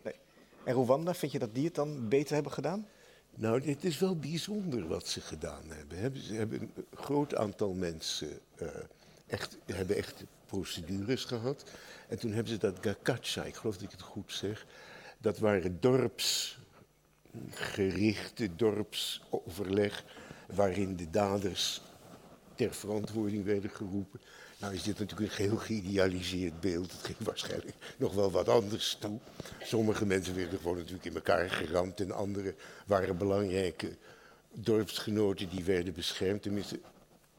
En 0.63 0.73
Rwanda, 0.73 1.13
vind 1.13 1.31
je 1.31 1.39
dat 1.39 1.55
die 1.55 1.65
het 1.65 1.75
dan 1.75 2.09
beter 2.09 2.33
hebben 2.33 2.51
gedaan? 2.51 2.87
Nou, 3.35 3.69
het 3.69 3.83
is 3.83 3.99
wel 3.99 4.17
bijzonder 4.17 4.87
wat 4.87 5.07
ze 5.07 5.21
gedaan 5.21 5.63
hebben. 5.67 6.21
Ze 6.21 6.33
hebben 6.33 6.61
een 6.61 6.71
groot 6.93 7.35
aantal 7.35 7.73
mensen 7.73 8.39
uh, 8.61 8.67
echt, 9.27 9.57
hebben 9.65 9.95
echt 9.95 10.23
procedures 10.45 11.23
gehad. 11.23 11.63
En 12.07 12.19
toen 12.19 12.31
hebben 12.31 12.53
ze 12.53 12.59
dat 12.59 12.77
Gakacha, 12.81 13.43
ik 13.43 13.55
geloof 13.55 13.73
dat 13.73 13.83
ik 13.83 13.91
het 13.91 14.01
goed 14.01 14.31
zeg, 14.31 14.65
dat 15.17 15.37
waren 15.37 15.77
dorpsgerichte, 15.79 18.55
dorpsoverleg, 18.55 20.03
waarin 20.53 20.95
de 20.95 21.09
daders 21.09 21.81
ter 22.55 22.73
verantwoording 22.73 23.45
werden 23.45 23.69
geroepen. 23.69 24.19
Nou 24.57 24.73
is 24.73 24.83
dit 24.83 24.99
natuurlijk 24.99 25.29
een 25.29 25.35
geheel 25.35 25.57
geïdealiseerd 25.57 26.59
beeld. 26.59 26.91
Het 26.91 27.05
ging 27.05 27.17
waarschijnlijk 27.19 27.75
nog 27.97 28.13
wel 28.13 28.31
wat 28.31 28.49
anders 28.49 28.97
toe. 28.99 29.19
Sommige 29.61 30.05
mensen 30.05 30.35
werden 30.35 30.59
gewoon 30.59 30.77
natuurlijk 30.77 31.05
in 31.05 31.15
elkaar 31.15 31.49
geramd 31.49 31.99
en 31.99 32.11
andere 32.11 32.55
waren 32.85 33.17
belangrijke 33.17 33.97
dorpsgenoten 34.51 35.49
die 35.49 35.63
werden 35.63 35.93
beschermd. 35.93 36.41
Tenminste, 36.41 36.79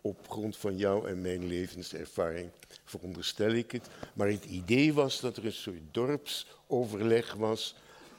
op 0.01 0.31
grond 0.31 0.57
van 0.57 0.77
jou 0.77 1.09
en 1.09 1.21
mijn 1.21 1.47
levenservaring 1.47 2.51
veronderstel 2.85 3.51
ik 3.51 3.71
het. 3.73 3.89
Maar 4.15 4.29
het 4.29 4.45
idee 4.45 4.93
was 4.93 5.21
dat 5.21 5.37
er 5.37 5.45
een 5.45 5.53
soort 5.53 5.83
dorpsoverleg 5.91 7.35
was 7.35 7.75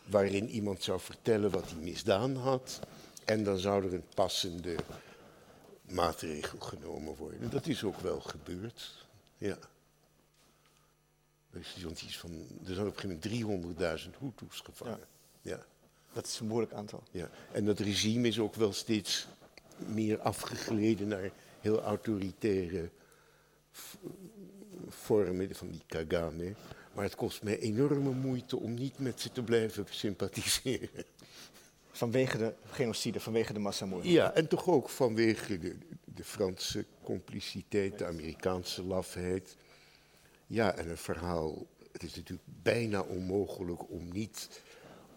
waarin 0.06 0.50
iemand 0.50 0.84
zou 0.84 1.00
vertellen 1.00 1.52
wat 1.52 1.70
hij 1.70 1.80
misdaan 1.82 2.36
had. 2.36 2.80
En 3.28 3.44
dan 3.44 3.58
zou 3.58 3.86
er 3.86 3.94
een 3.94 4.08
passende 4.16 4.76
maatregel 5.82 6.60
genomen 6.60 7.16
worden. 7.16 7.50
Dat 7.50 7.68
is 7.68 7.84
ook 7.84 8.00
wel 8.00 8.20
gebeurd. 8.20 9.06
Ja. 9.38 9.58
Er, 11.52 11.60
is 11.60 12.04
iets 12.04 12.18
van, 12.18 12.32
er 12.66 12.74
zijn 12.74 12.88
op 12.88 13.04
een 13.04 13.10
gegeven 13.22 13.60
moment 13.60 14.06
300.000 14.06 14.20
Hutus 14.20 14.60
gevangen. 14.60 15.08
Ja. 15.42 15.52
ja. 15.52 15.66
Dat 16.14 16.26
is 16.26 16.40
een 16.40 16.48
moeilijk 16.48 16.74
aantal. 16.74 17.04
Ja. 17.12 17.30
En 17.52 17.66
dat 17.66 17.80
regime 17.80 18.28
is 18.28 18.40
ook 18.40 18.56
wel 18.56 18.74
steeds 18.74 19.28
meer 19.78 20.20
afgegleden 20.20 21.08
naar 21.08 21.32
heel 21.60 21.82
autoritaire 21.82 22.90
vormen 24.88 25.56
van 25.56 25.70
die 25.72 25.84
Kagame. 25.88 26.54
Maar 26.94 27.04
het 27.04 27.16
kost 27.16 27.44
mij 27.44 27.60
enorme 27.60 28.12
moeite 28.12 28.58
om 28.58 28.74
niet 28.74 29.00
met 29.00 29.22
ze 29.22 29.32
te 29.32 29.44
blijven 29.44 29.86
sympathiseren. 29.90 31.06
Vanwege 31.98 32.38
de 32.38 32.54
genocide, 32.66 33.20
vanwege 33.20 33.54
de 33.54 33.60
massamoord. 33.60 34.06
Ja, 34.06 34.34
en 34.34 34.48
toch 34.48 34.68
ook 34.68 34.90
vanwege 34.90 35.60
de, 35.60 35.76
de 36.06 36.24
Franse 36.24 36.86
compliciteit, 37.04 37.98
de 37.98 38.06
Amerikaanse 38.06 38.84
lafheid. 38.84 39.58
Ja, 40.48 40.76
en 40.76 40.90
een 40.90 40.98
verhaal. 40.98 41.66
Het 41.92 42.04
is 42.04 42.16
natuurlijk 42.16 42.48
bijna 42.64 43.02
onmogelijk 43.02 43.90
om 43.90 44.12
niet 44.12 44.62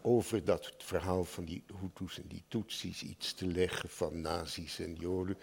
over 0.02 0.44
dat 0.44 0.72
verhaal 0.78 1.24
van 1.24 1.44
die 1.44 1.62
Hutus 1.80 2.18
en 2.18 2.28
die 2.28 2.42
Tutsis 2.48 3.02
iets 3.02 3.34
te 3.34 3.46
leggen 3.46 3.88
van 3.88 4.20
nazi's 4.20 4.78
en 4.78 4.94
joden. 4.94 5.36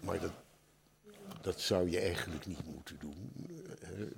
Maar 0.00 0.20
dat, 0.20 0.32
dat 1.40 1.60
zou 1.60 1.90
je 1.90 2.00
eigenlijk 2.00 2.46
niet 2.46 2.64
moeten 2.64 2.96
doen. 2.98 3.32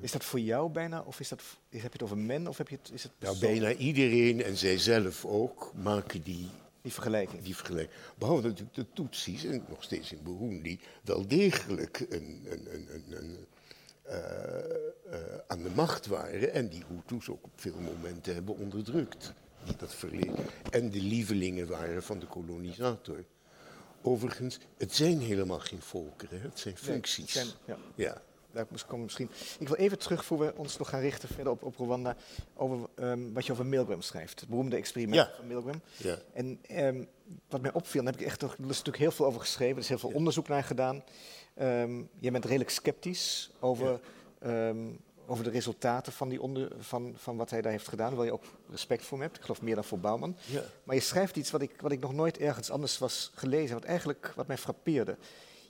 Is 0.00 0.12
dat 0.12 0.24
voor 0.24 0.40
jou 0.40 0.70
bijna, 0.70 1.02
of 1.02 1.20
is 1.20 1.28
dat, 1.28 1.42
heb 1.68 1.82
je 1.82 1.88
het 1.92 2.02
over 2.02 2.18
men, 2.18 2.46
of 2.46 2.58
heb 2.58 2.68
je 2.68 2.76
het, 2.82 2.90
is 2.92 3.02
het 3.02 3.12
Nou, 3.18 3.38
bijna 3.38 3.74
iedereen, 3.74 4.42
en 4.42 4.56
zij 4.56 4.78
zelf 4.78 5.24
ook, 5.24 5.72
maken 5.74 6.22
die 6.22 6.48
Die 6.82 6.92
vergelijking. 6.92 7.42
Die 7.42 7.56
vergelijking. 7.56 8.00
Behalve 8.18 8.46
natuurlijk 8.46 8.74
de 8.74 8.86
Tutsis, 8.92 9.44
en 9.44 9.64
nog 9.68 9.82
steeds 9.82 10.12
in 10.12 10.22
Burundi, 10.22 10.80
wel 11.02 11.26
degelijk 11.26 12.06
een, 12.08 12.46
een, 12.50 12.74
een, 12.74 12.88
een, 12.94 13.16
een 13.16 13.46
uh, 14.06 14.14
uh, 15.10 15.18
aan 15.46 15.62
de 15.62 15.70
macht 15.74 16.06
waren 16.06 16.52
en 16.52 16.68
die 16.68 16.82
Hutus 16.88 17.28
ook 17.28 17.44
op 17.44 17.50
veel 17.56 17.80
momenten 17.80 18.34
hebben 18.34 18.56
onderdrukt. 18.56 19.32
Dat 19.76 19.94
verleden. 19.94 20.44
En 20.70 20.90
de 20.90 21.00
lievelingen 21.00 21.68
waren 21.68 22.02
van 22.02 22.18
de 22.18 22.26
kolonisator. 22.26 23.24
Overigens, 24.02 24.58
het 24.76 24.94
zijn 24.94 25.20
helemaal 25.20 25.60
geen 25.60 25.82
volkeren, 25.82 26.42
het 26.42 26.58
zijn 26.58 26.76
functies. 26.76 27.34
Nee, 27.34 27.44
zijn, 27.44 27.56
ja. 27.64 27.76
ja. 27.94 28.22
Daar 28.52 28.66
komen 28.86 29.04
misschien. 29.04 29.30
Ik 29.58 29.68
wil 29.68 29.76
even 29.76 29.98
terug, 29.98 30.24
voor 30.24 30.38
we 30.38 30.52
ons 30.56 30.78
nog 30.78 30.88
gaan 30.88 31.00
richten 31.00 31.28
verder 31.28 31.52
op, 31.52 31.62
op 31.62 31.76
Rwanda, 31.76 32.16
over 32.54 32.88
um, 32.96 33.32
wat 33.32 33.46
je 33.46 33.52
over 33.52 33.66
Milgram 33.66 34.02
schrijft. 34.02 34.40
Het 34.40 34.48
beroemde 34.48 34.76
experiment 34.76 35.28
ja. 35.28 35.32
van 35.36 35.46
Milgram. 35.46 35.80
Ja. 35.96 36.18
En 36.32 36.60
um, 36.70 37.08
wat 37.48 37.60
mij 37.60 37.72
opviel, 37.72 38.02
daar 38.02 38.12
heb 38.12 38.20
ik 38.20 38.26
echt 38.26 38.40
nog, 38.40 38.52
er 38.52 38.60
is 38.60 38.66
natuurlijk 38.66 38.96
heel 38.96 39.10
veel 39.10 39.26
over 39.26 39.40
geschreven, 39.40 39.74
er 39.74 39.82
is 39.82 39.88
heel 39.88 39.98
veel 39.98 40.12
onderzoek 40.12 40.48
naar 40.48 40.64
gedaan. 40.64 41.04
Um, 41.60 42.08
jij 42.18 42.32
bent 42.32 42.44
redelijk 42.44 42.70
sceptisch 42.70 43.50
over, 43.60 44.00
over 45.26 45.44
de 45.44 45.50
resultaten 45.50 46.12
van, 46.12 46.28
die 46.28 46.42
onder, 46.42 46.68
van, 46.78 47.14
van 47.16 47.36
wat 47.36 47.50
hij 47.50 47.62
daar 47.62 47.72
heeft 47.72 47.88
gedaan, 47.88 48.08
hoewel 48.08 48.24
je 48.24 48.32
ook 48.32 48.44
respect 48.70 49.04
voor 49.04 49.18
hem 49.18 49.26
hebt. 49.26 49.36
Ik 49.36 49.42
geloof 49.42 49.62
meer 49.62 49.74
dan 49.74 49.84
voor 49.84 49.98
Bouwman. 49.98 50.36
Ja. 50.46 50.62
Maar 50.84 50.94
je 50.94 51.00
schrijft 51.00 51.36
iets 51.36 51.50
wat 51.50 51.62
ik, 51.62 51.80
wat 51.80 51.92
ik 51.92 52.00
nog 52.00 52.12
nooit 52.12 52.38
ergens 52.38 52.70
anders 52.70 52.98
was 52.98 53.30
gelezen, 53.34 53.74
wat 53.74 53.84
eigenlijk 53.84 54.32
wat 54.36 54.46
mij 54.46 54.58
frappeerde. 54.58 55.16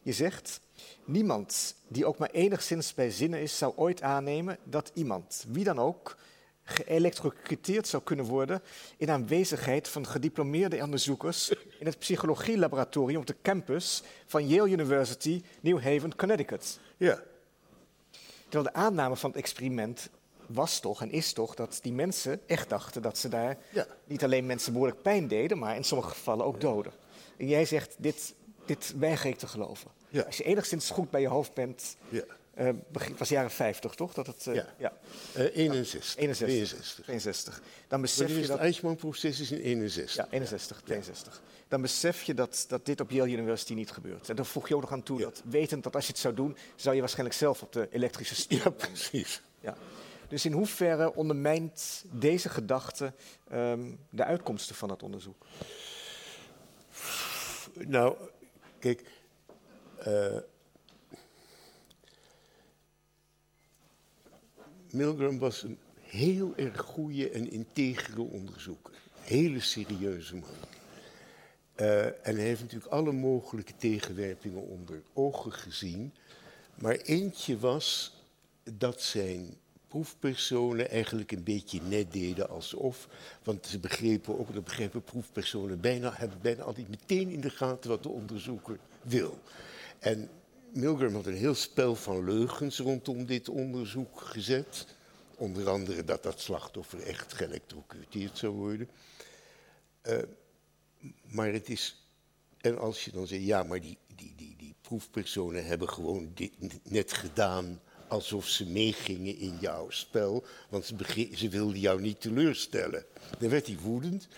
Je 0.03 0.12
zegt, 0.12 0.61
niemand 1.05 1.75
die 1.88 2.07
ook 2.07 2.19
maar 2.19 2.31
enigszins 2.31 2.95
bij 2.95 3.11
zinnen 3.11 3.41
is, 3.41 3.59
zou 3.59 3.73
ooit 3.77 4.03
aannemen 4.03 4.59
dat 4.65 4.91
iemand, 4.95 5.45
wie 5.49 5.65
dan 5.65 5.79
ook, 5.79 6.17
geëlectrocuteerd 6.65 7.87
zou 7.88 8.03
kunnen 8.03 8.25
worden 8.25 8.62
in 8.97 9.11
aanwezigheid 9.11 9.88
van 9.88 10.07
gediplomeerde 10.07 10.83
onderzoekers 10.83 11.49
in 11.79 11.87
het 11.87 11.99
psychologielaboratorium 11.99 13.21
op 13.21 13.27
de 13.27 13.37
campus 13.43 14.03
van 14.27 14.49
Yale 14.49 14.71
University, 14.71 15.43
New 15.61 15.83
Haven, 15.83 16.17
Connecticut. 16.17 16.79
Ja. 16.97 17.23
Terwijl 18.53 18.73
de 18.73 18.81
aanname 18.81 19.17
van 19.17 19.31
het 19.31 19.38
experiment 19.38 20.09
was 20.47 20.81
toch 20.81 21.03
en 21.03 21.11
is 21.11 21.33
toch 21.33 21.55
dat 21.55 21.79
die 21.83 21.93
mensen 21.93 22.41
echt 22.47 22.69
dachten 22.69 23.03
dat 23.03 23.19
ze 23.19 23.29
daar 23.29 23.59
ja. 23.71 23.87
niet 24.05 24.25
alleen 24.25 24.47
mensen 24.47 24.73
behoorlijk 24.73 25.03
pijn 25.03 25.29
deden, 25.29 25.59
maar 25.59 25.77
in 25.77 25.85
sommige 25.85 26.11
gevallen 26.11 26.45
ook 26.45 26.61
doden. 26.61 26.93
En 27.37 27.49
jij 27.49 27.65
zegt, 27.65 27.95
dit, 27.99 28.35
dit 28.67 28.95
weiger 28.99 29.31
ik 29.31 29.38
te 29.38 29.47
geloven. 29.47 29.91
Ja. 30.09 30.23
Als 30.23 30.37
je 30.37 30.45
enigszins 30.45 30.91
goed 30.91 31.11
bij 31.11 31.21
je 31.21 31.29
hoofd 31.29 31.55
bent, 31.55 31.97
Ja. 32.09 32.25
Uh, 32.59 32.69
begin, 32.88 33.17
was 33.17 33.29
jaren 33.29 33.51
50 33.51 33.95
toch? 33.95 34.15
Dat 34.15 34.27
het, 34.27 34.47
uh, 34.47 34.55
Ja. 34.55 34.67
ja. 34.79 34.93
Uh, 35.37 35.57
61. 35.57 36.17
61. 36.17 36.47
62. 36.47 37.05
62. 37.05 37.62
Dan 37.88 38.01
besef 38.01 38.29
je 38.29 38.41
dat... 38.41 38.49
het 38.49 38.59
Eichmann-proces 38.59 39.41
is 39.41 39.51
in 39.51 39.61
61. 39.61 40.15
Ja, 40.17 40.27
61, 40.31 40.83
62. 40.83 41.43
Dan 41.69 41.81
besef 41.81 42.23
je 42.23 42.35
dat, 42.35 42.65
dat 42.69 42.87
dit 42.87 43.01
op 43.01 43.11
Yale 43.11 43.31
University 43.31 43.75
niet 43.75 43.91
gebeurt. 43.91 44.29
En 44.29 44.37
dan 44.37 44.47
voeg 44.47 44.69
je 44.69 44.75
ook 44.75 44.81
nog 44.81 44.93
aan 44.93 45.03
toe 45.03 45.19
Ja. 45.19 45.25
dat, 45.25 45.43
wetend 45.45 45.83
dat 45.83 45.95
als 45.95 46.07
je 46.07 46.12
het 46.12 46.21
zou 46.21 46.35
doen, 46.35 46.57
zou 46.77 46.95
je 46.95 47.01
waarschijnlijk 47.01 47.38
zelf 47.38 47.62
op 47.62 47.73
de 47.73 47.88
elektrische 47.91 48.35
stoel 48.35 48.59
Ja, 48.59 48.71
precies. 48.71 49.43
Ja. 49.61 49.77
Dus 50.29 50.45
in 50.45 50.53
hoeverre 50.53 51.15
ondermijnt 51.15 52.05
deze 52.11 52.49
gedachte 52.49 53.12
ehm, 53.49 53.91
de 54.11 54.25
uitkomsten 54.25 54.75
van 54.75 54.91
het 54.91 55.03
onderzoek? 55.03 55.47
Nou, 57.75 58.17
kijk. 58.79 59.05
Milgram 64.92 65.38
was 65.38 65.62
een 65.62 65.78
heel 66.00 66.52
erg 66.57 66.81
goede 66.81 67.31
en 67.31 67.50
integere 67.50 68.22
onderzoeker. 68.22 68.94
Hele 69.20 69.61
serieuze 69.61 70.35
man. 70.35 70.50
Eh, 71.74 72.05
en 72.07 72.37
hij 72.37 72.44
heeft 72.44 72.61
natuurlijk 72.61 72.92
alle 72.92 73.12
mogelijke 73.12 73.76
tegenwerpingen 73.76 74.62
onder 74.62 75.02
ogen 75.12 75.52
gezien. 75.52 76.12
Maar 76.74 76.94
eentje 76.94 77.59
was 77.59 78.16
dat 78.62 79.00
zijn 79.00 79.57
proefpersonen 79.88 80.90
eigenlijk 80.90 81.33
een 81.33 81.42
beetje 81.42 81.81
net 81.83 82.12
deden 82.12 82.48
alsof. 82.48 83.09
Want 83.42 83.66
ze 83.66 83.78
begrepen 83.78 84.38
ook, 84.38 84.55
dat 84.55 84.64
begrepen 84.64 85.02
proefpersonen 85.02 85.81
bijna, 85.81 86.12
hebben 86.14 86.38
bijna 86.42 86.62
altijd 86.62 86.88
meteen 86.88 87.31
in 87.31 87.40
de 87.40 87.50
gaten 87.50 87.90
wat 87.90 88.02
de 88.02 88.09
onderzoeker 88.09 88.78
wil. 89.02 89.38
En 89.98 90.28
Milgram 90.73 91.15
had 91.15 91.27
een 91.27 91.37
heel 91.37 91.55
spel 91.55 91.95
van 91.95 92.25
leugens 92.25 92.79
rondom 92.79 93.27
dit 93.27 93.49
onderzoek 93.49 94.21
gezet. 94.21 94.87
Onder 95.37 95.69
andere 95.69 96.05
dat 96.05 96.23
dat 96.23 96.41
slachtoffer 96.41 97.03
echt 97.03 97.33
geëlectrocuteerd 97.33 98.39
zou 98.39 98.53
worden. 98.53 98.89
Uh, 100.03 100.19
maar 101.23 101.53
het 101.53 101.69
is. 101.69 102.07
En 102.61 102.79
als 102.79 103.05
je 103.05 103.11
dan 103.11 103.27
zegt, 103.27 103.45
ja, 103.45 103.63
maar 103.63 103.81
die, 103.81 103.99
die, 104.17 104.35
die, 104.37 104.57
die 104.57 104.75
proefpersonen 104.81 105.67
hebben 105.67 105.89
gewoon 105.89 106.31
dit 106.35 106.53
net 106.85 107.13
gedaan 107.13 107.81
alsof 108.09 108.49
ze 108.49 108.67
meegingen 108.67 109.39
in 109.39 109.57
jouw 109.61 109.91
spel, 109.91 110.45
want 110.69 110.85
ze, 110.85 111.29
ze 111.35 111.49
wilden 111.49 111.81
jou 111.81 112.01
niet 112.01 112.21
teleurstellen. 112.21 113.05
Dan 113.39 113.51
werd 113.51 113.67
hij 113.67 113.79
woedend. 113.79 114.29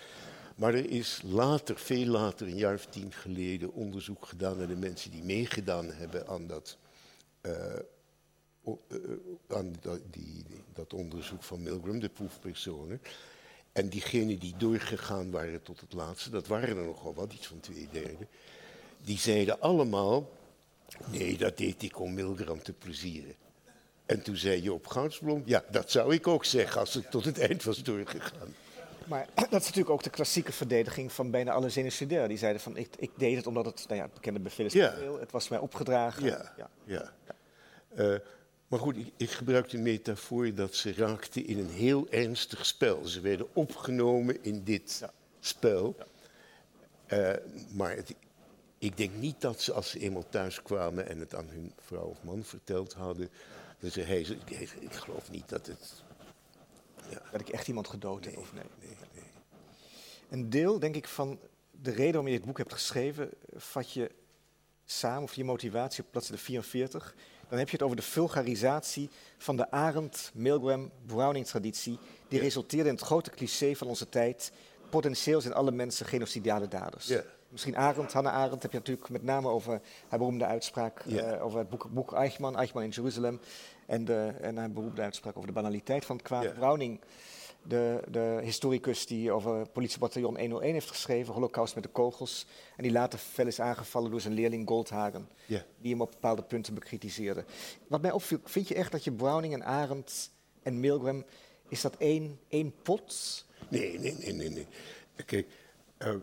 Maar 0.55 0.73
er 0.73 0.89
is 0.89 1.21
later, 1.23 1.77
veel 1.79 2.05
later, 2.05 2.47
een 2.47 2.57
jaar 2.57 2.73
of 2.73 2.85
tien 2.85 3.11
geleden, 3.11 3.73
onderzoek 3.73 4.25
gedaan 4.25 4.57
naar 4.57 4.67
de 4.67 4.75
mensen 4.75 5.11
die 5.11 5.23
meegedaan 5.23 5.91
hebben 5.91 6.27
aan 6.27 6.47
dat, 6.47 6.77
o- 8.63 8.81
uh, 8.87 8.99
aan 9.47 9.75
dat, 9.81 9.99
die, 10.11 10.45
dat 10.73 10.93
onderzoek 10.93 11.43
van 11.43 11.63
Milgram, 11.63 11.99
de 11.99 12.09
proefpersonen. 12.09 13.01
En 13.71 13.89
diegenen 13.89 14.39
die 14.39 14.53
doorgegaan 14.57 15.31
waren 15.31 15.61
tot 15.61 15.79
het 15.81 15.93
laatste, 15.93 16.29
dat 16.29 16.47
waren 16.47 16.77
er 16.77 16.85
nogal 16.85 17.13
wat, 17.13 17.33
iets 17.33 17.47
van 17.47 17.59
twee 17.59 17.87
derde, 17.91 18.27
die 19.03 19.17
zeiden 19.17 19.59
allemaal, 19.59 20.29
nee, 21.11 21.37
dat 21.37 21.57
deed 21.57 21.83
ik 21.83 21.99
om 21.99 22.13
Milgram 22.13 22.63
te 22.63 22.73
plezieren. 22.73 23.35
En 24.05 24.23
toen 24.23 24.35
zei 24.35 24.61
Joop 24.61 24.87
Goudsblom, 24.87 25.43
ja, 25.45 25.63
dat 25.71 25.91
zou 25.91 26.13
ik 26.13 26.27
ook 26.27 26.45
zeggen 26.45 26.79
als 26.79 26.93
het 26.93 27.11
tot 27.11 27.25
het 27.25 27.39
eind 27.39 27.63
was 27.63 27.83
doorgegaan. 27.83 28.53
Maar 29.05 29.27
dat 29.35 29.61
is 29.61 29.65
natuurlijk 29.65 29.89
ook 29.89 30.03
de 30.03 30.09
klassieke 30.09 30.51
verdediging 30.51 31.11
van 31.11 31.31
bijna 31.31 31.51
alle 31.51 31.69
genocidaires. 31.69 32.29
Die 32.29 32.37
zeiden 32.37 32.61
van, 32.61 32.77
ik, 32.77 32.89
ik 32.97 33.11
deed 33.17 33.35
het 33.35 33.47
omdat 33.47 33.65
het, 33.65 33.83
nou 33.87 33.95
ja, 33.99 34.05
het 34.05 34.13
bekende 34.13 34.39
bevel 34.39 34.65
is 34.65 34.73
Ja. 34.73 34.93
het 35.19 35.31
was 35.31 35.47
mij 35.49 35.59
opgedragen. 35.59 36.23
Ja, 36.23 36.53
Ja. 36.57 36.69
ja. 36.85 37.11
Eh, 37.95 38.19
maar 38.67 38.79
goed, 38.79 38.97
ik, 38.97 39.11
ik 39.17 39.29
gebruik 39.29 39.69
de 39.69 39.77
metafoor 39.77 40.53
dat 40.53 40.75
ze 40.75 40.93
raakten 40.93 41.45
in 41.47 41.59
een 41.59 41.69
heel 41.69 42.07
ernstig 42.09 42.65
spel. 42.65 43.05
Ze 43.05 43.19
werden 43.21 43.47
opgenomen 43.55 44.43
in 44.43 44.63
dit 44.63 45.03
spel. 45.39 45.95
Eh, 47.05 47.29
maar 47.71 47.95
het- 47.95 48.13
ik 48.77 48.97
denk 48.97 49.11
niet 49.15 49.41
dat 49.41 49.61
ze, 49.61 49.73
als 49.73 49.89
ze 49.89 49.99
eenmaal 49.99 50.29
thuis 50.29 50.61
kwamen 50.61 51.07
en 51.09 51.19
het 51.19 51.35
aan 51.35 51.47
hun 51.49 51.73
vrouw 51.85 52.05
of 52.05 52.23
man 52.23 52.43
verteld 52.43 52.93
hadden, 52.93 53.29
dat 53.79 53.91
ze, 53.91 54.01
hey, 54.01 54.19
ik 54.79 54.93
geloof 54.93 55.31
niet 55.31 55.49
dat 55.49 55.65
het. 55.67 55.93
Dat 57.31 57.41
ik 57.41 57.49
echt 57.49 57.67
iemand 57.67 57.87
gedood 57.87 58.25
heb 58.25 58.37
of 58.37 58.53
nee. 58.53 58.63
Een 60.29 60.49
deel, 60.49 60.79
denk 60.79 60.95
ik, 60.95 61.07
van 61.07 61.39
de 61.71 61.91
reden 61.91 62.05
waarom 62.11 62.27
je 62.27 62.37
dit 62.37 62.45
boek 62.45 62.57
hebt 62.57 62.73
geschreven, 62.73 63.29
vat 63.55 63.91
je 63.91 64.11
samen, 64.85 65.23
of 65.23 65.33
je 65.33 65.43
motivatie 65.43 66.03
op 66.03 66.11
bladzijde 66.11 66.41
44. 66.41 67.15
Dan 67.49 67.57
heb 67.59 67.67
je 67.67 67.73
het 67.75 67.83
over 67.85 67.97
de 67.97 68.03
vulgarisatie 68.03 69.09
van 69.37 69.57
de 69.57 69.71
Arendt-Milgram-Browning-traditie, 69.71 71.97
die 72.27 72.39
resulteerde 72.39 72.89
in 72.89 72.95
het 72.95 73.03
grote 73.03 73.29
cliché 73.29 73.75
van 73.75 73.87
onze 73.87 74.09
tijd, 74.09 74.51
potentieel 74.89 75.41
zijn 75.41 75.53
alle 75.53 75.71
mensen 75.71 76.05
genocidiale 76.05 76.67
daders. 76.67 77.07
Ja. 77.07 77.21
Misschien 77.49 77.77
Arendt, 77.77 78.13
Hannah 78.13 78.33
Arendt, 78.33 78.61
heb 78.63 78.71
je 78.71 78.77
natuurlijk 78.77 79.09
met 79.09 79.23
name 79.23 79.47
over 79.49 79.81
haar 80.07 80.19
beroemde 80.19 80.45
uitspraak, 80.45 81.01
Ja. 81.05 81.21
eh, 81.33 81.43
over 81.45 81.59
het 81.59 81.69
boek, 81.69 81.87
boek 81.91 82.13
Eichmann, 82.13 82.55
Eichmann 82.57 82.85
in 82.85 82.91
Jeruzalem, 82.91 83.39
en, 83.85 84.05
de, 84.05 84.33
en 84.41 84.73
beroemde 84.73 85.01
uitspraak 85.01 85.35
over 85.35 85.47
de 85.47 85.53
banaliteit 85.53 86.05
van 86.05 86.15
het 86.15 86.25
kwaad. 86.25 86.43
Ja. 86.43 86.51
Browning, 86.51 86.99
de, 87.63 88.01
de 88.11 88.39
historicus 88.43 89.05
die 89.05 89.31
over 89.31 89.67
politiebataljon 89.69 90.39
101 90.39 90.73
heeft 90.73 90.89
geschreven, 90.89 91.33
Holocaust 91.33 91.75
met 91.75 91.83
de 91.83 91.89
kogels, 91.89 92.45
en 92.77 92.83
die 92.83 92.91
later 92.91 93.19
fel 93.19 93.47
is 93.47 93.59
aangevallen 93.59 94.11
door 94.11 94.21
zijn 94.21 94.33
leerling 94.33 94.67
Goldhagen, 94.67 95.29
Ja. 95.45 95.63
die 95.81 95.91
hem 95.91 96.01
op 96.01 96.11
bepaalde 96.11 96.43
punten 96.43 96.73
bekritiseerde. 96.73 97.45
Wat 97.87 98.01
mij 98.01 98.11
opviel, 98.11 98.39
vind 98.43 98.67
je 98.67 98.75
echt 98.75 98.91
dat 98.91 99.03
je 99.03 99.11
Browning 99.11 99.53
en 99.53 99.63
Arendt 99.63 100.31
en 100.63 100.79
Milgram, 100.79 101.23
is 101.69 101.81
dat 101.81 101.95
één, 101.97 102.39
één 102.47 102.73
pot? 102.81 103.45
Nee, 103.69 103.99
nee, 103.99 104.15
nee, 104.19 104.33
nee. 104.33 104.49
nee. 104.49 104.67
Kijk, 105.25 105.47
eh, 105.97 106.13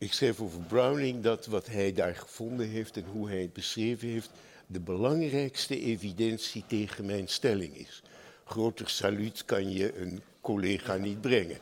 ik 0.00 0.12
schreef 0.12 0.40
over 0.40 0.60
Browning 0.60 1.22
dat 1.22 1.46
wat 1.46 1.66
hij 1.66 1.92
daar 1.92 2.16
gevonden 2.16 2.68
heeft 2.68 2.96
en 2.96 3.04
hoe 3.04 3.28
hij 3.28 3.40
het 3.40 3.52
beschreven 3.52 4.08
heeft, 4.08 4.30
de 4.66 4.80
belangrijkste 4.80 5.80
evidentie 5.80 6.64
tegen 6.66 7.06
mijn 7.06 7.28
stelling 7.28 7.76
is. 7.76 8.02
Groter 8.44 8.88
saluut 8.88 9.44
kan 9.44 9.72
je 9.72 9.98
een 9.98 10.22
collega 10.40 10.96
niet 10.96 11.20
brengen. 11.20 11.58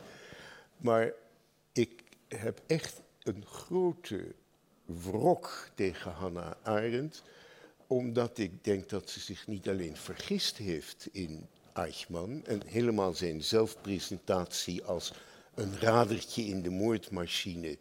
Maar 0.77 1.13
ik 1.71 2.03
heb 2.27 2.61
echt 2.67 3.01
een 3.23 3.45
grote 3.45 4.25
wrok 4.85 5.69
tegen 5.75 6.11
Hannah 6.11 6.51
Arendt, 6.61 7.23
omdat 7.87 8.37
ik 8.37 8.63
denk 8.63 8.89
dat 8.89 9.09
ze 9.09 9.19
zich 9.19 9.47
niet 9.47 9.69
alleen 9.69 9.97
vergist 9.97 10.57
heeft 10.57 11.07
in 11.11 11.47
Eichmann 11.73 12.45
en 12.45 12.61
helemaal 12.65 13.13
zijn 13.13 13.43
zelfpresentatie 13.43 14.83
als 14.83 15.13
een 15.55 15.79
radertje 15.79 16.43
in 16.43 16.61
de 16.61 16.69
moordmachine 16.69 17.77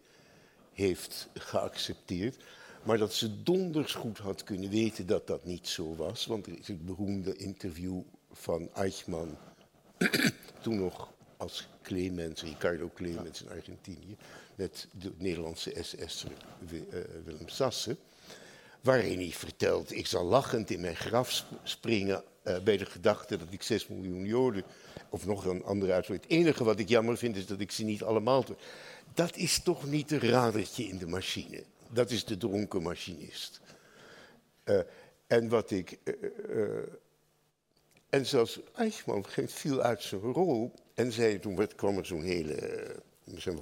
heeft 0.78 1.28
geaccepteerd. 1.34 2.36
Maar 2.82 2.98
dat 2.98 3.14
ze 3.14 3.42
donders 3.42 3.94
goed 3.94 4.18
had 4.18 4.44
kunnen 4.44 4.70
weten 4.70 5.06
dat 5.06 5.26
dat 5.26 5.44
niet 5.44 5.68
zo 5.68 5.94
was. 5.96 6.26
Want 6.26 6.46
er 6.46 6.58
is 6.58 6.68
het 6.68 6.86
beroemde 6.86 7.36
interview 7.36 8.00
van 8.32 8.68
Eichmann, 8.74 9.36
toen 10.62 10.78
nog 10.78 11.12
als 11.36 11.68
Clemens, 11.82 12.42
Ricardo 12.42 12.90
Clemens 12.94 13.42
in 13.42 13.50
Argentinië, 13.50 14.16
met 14.54 14.88
de 14.92 15.12
Nederlandse 15.16 15.74
SS'er 15.80 16.30
eh, 16.70 17.00
Willem 17.24 17.48
Sassen. 17.48 17.98
Waarin 18.80 19.18
hij 19.18 19.30
vertelt, 19.30 19.92
ik 19.92 20.06
zal 20.06 20.24
lachend 20.24 20.70
in 20.70 20.80
mijn 20.80 20.96
graf 20.96 21.44
springen 21.62 22.22
uh, 22.44 22.58
bij 22.58 22.76
de 22.76 22.86
gedachte 22.86 23.36
dat 23.36 23.46
ik 23.50 23.62
6 23.62 23.86
miljoen 23.86 24.24
Joden, 24.24 24.62
of 25.10 25.26
nog 25.26 25.44
een 25.44 25.64
andere 25.64 25.92
uitspraak. 25.92 26.22
Het 26.22 26.30
enige 26.30 26.64
wat 26.64 26.78
ik 26.78 26.88
jammer 26.88 27.16
vind 27.16 27.36
is 27.36 27.46
dat 27.46 27.60
ik 27.60 27.70
ze 27.70 27.84
niet 27.84 28.02
allemaal. 28.02 28.44
Dat 29.18 29.36
is 29.36 29.62
toch 29.62 29.86
niet 29.86 30.10
een 30.10 30.20
radertje 30.20 30.84
in 30.84 30.98
de 30.98 31.06
machine. 31.06 31.62
Dat 31.90 32.10
is 32.10 32.24
de 32.24 32.36
dronken 32.36 32.82
machinist. 32.82 33.60
Uh, 34.64 34.80
en 35.26 35.48
wat 35.48 35.70
ik. 35.70 35.98
Uh, 36.04 36.68
en 38.08 38.26
zelfs 38.26 38.60
Eichmann 38.74 39.24
viel 39.46 39.82
uit 39.82 40.02
zijn 40.02 40.20
rol 40.20 40.72
en 40.94 41.12
zei 41.12 41.38
toen 41.38 41.56
werd, 41.56 41.74
kwam 41.74 41.98
er 41.98 42.06
zo'n 42.06 42.22
hele. 42.22 42.96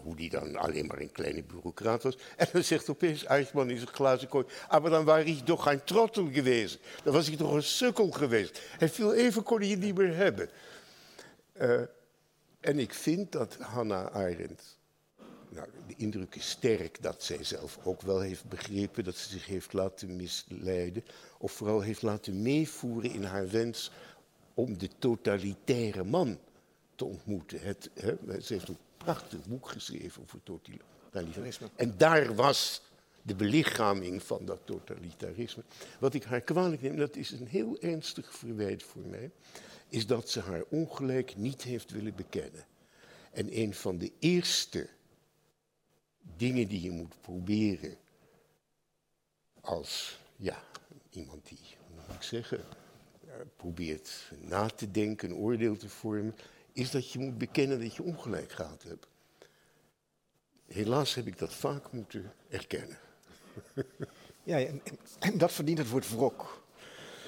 hoe 0.02 0.16
die 0.16 0.30
dan 0.30 0.56
alleen 0.56 0.86
maar 0.86 1.00
een 1.00 1.12
kleine 1.12 1.42
bureaucraat 1.42 2.02
was. 2.02 2.18
En 2.36 2.46
dan 2.52 2.64
zegt 2.64 2.88
opeens 2.88 3.24
Eichmann 3.24 3.70
in 3.70 3.78
zijn 3.78 3.94
glazen 3.94 4.28
kooi. 4.28 4.46
Ah, 4.68 4.82
maar 4.82 4.90
dan 4.90 5.04
was 5.04 5.22
hij 5.22 5.42
toch 5.44 5.62
geen 5.62 5.84
trottel 5.84 6.28
geweest. 6.32 6.78
Dan 7.02 7.12
was 7.12 7.26
hij 7.26 7.36
toch 7.36 7.52
een 7.52 7.62
sukkel 7.62 8.10
geweest. 8.10 8.60
Hij 8.78 8.88
viel 8.88 9.14
even, 9.14 9.42
kon 9.42 9.58
hij 9.58 9.68
je 9.68 9.76
niet 9.76 9.96
meer 9.96 10.16
hebben. 10.16 10.50
En 12.60 12.78
ik 12.78 12.94
vind 12.94 13.32
dat 13.32 13.56
Hannah 13.60 14.14
Arendt 14.14 14.75
nou, 15.48 15.68
de 15.86 15.94
indruk 15.96 16.34
is 16.34 16.50
sterk 16.50 17.02
dat 17.02 17.22
zij 17.22 17.44
zelf 17.44 17.78
ook 17.84 18.02
wel 18.02 18.20
heeft 18.20 18.48
begrepen 18.48 19.04
dat 19.04 19.16
ze 19.16 19.28
zich 19.28 19.46
heeft 19.46 19.72
laten 19.72 20.16
misleiden. 20.16 21.04
Of 21.38 21.52
vooral 21.52 21.80
heeft 21.80 22.02
laten 22.02 22.42
meevoeren 22.42 23.10
in 23.10 23.22
haar 23.22 23.48
wens 23.50 23.90
om 24.54 24.78
de 24.78 24.88
totalitaire 24.98 26.04
man 26.04 26.38
te 26.94 27.04
ontmoeten. 27.04 27.60
Het, 27.60 27.90
hè, 27.94 28.40
ze 28.40 28.52
heeft 28.52 28.68
een 28.68 28.78
prachtig 28.96 29.46
boek 29.46 29.68
geschreven 29.68 30.22
over 30.22 30.42
totalitarisme. 30.42 31.68
En 31.76 31.94
daar 31.96 32.34
was 32.34 32.82
de 33.22 33.34
belichaming 33.34 34.22
van 34.22 34.44
dat 34.44 34.60
totalitarisme. 34.64 35.62
Wat 35.98 36.14
ik 36.14 36.24
haar 36.24 36.40
kwalijk 36.40 36.82
neem, 36.82 36.96
dat 36.96 37.16
is 37.16 37.30
een 37.30 37.46
heel 37.46 37.76
ernstig 37.80 38.34
verwijt 38.34 38.82
voor 38.82 39.02
mij, 39.02 39.30
is 39.88 40.06
dat 40.06 40.30
ze 40.30 40.40
haar 40.40 40.64
ongelijk 40.68 41.36
niet 41.36 41.62
heeft 41.62 41.90
willen 41.90 42.14
bekennen. 42.14 42.66
En 43.32 43.58
een 43.58 43.74
van 43.74 43.98
de 43.98 44.12
eerste 44.18 44.88
dingen 46.36 46.68
die 46.68 46.82
je 46.82 46.90
moet 46.90 47.20
proberen 47.20 47.96
als 49.60 50.18
ja, 50.36 50.62
iemand 51.10 51.48
die, 51.48 51.58
hoe 51.86 51.96
moet 52.06 52.14
ik 52.14 52.22
zeggen, 52.22 52.64
eh, 53.26 53.34
probeert 53.56 54.30
na 54.40 54.66
te 54.68 54.90
denken, 54.90 55.30
een 55.30 55.36
oordeel 55.36 55.76
te 55.76 55.88
vormen, 55.88 56.34
is 56.72 56.90
dat 56.90 57.12
je 57.12 57.18
moet 57.18 57.38
bekennen 57.38 57.80
dat 57.80 57.94
je 57.94 58.02
ongelijk 58.02 58.52
gehad 58.52 58.82
hebt. 58.82 59.06
Helaas 60.66 61.14
heb 61.14 61.26
ik 61.26 61.38
dat 61.38 61.54
vaak 61.54 61.92
moeten 61.92 62.32
erkennen. 62.48 62.98
Ja, 64.42 64.58
en, 64.60 64.82
en 65.18 65.38
dat 65.38 65.52
verdient 65.52 65.78
het 65.78 65.88
woord 65.88 66.10
wrok 66.10 66.65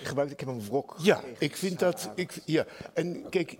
gebruikt, 0.06 0.32
ik 0.32 0.40
heb 0.40 0.48
een 0.48 0.64
wrok. 0.64 0.96
Ja, 0.98 1.22
ik 1.38 1.56
vind 1.56 1.78
dat. 1.78 2.10
Ik, 2.14 2.40
ja, 2.44 2.66
en 2.94 3.28
kijk. 3.28 3.58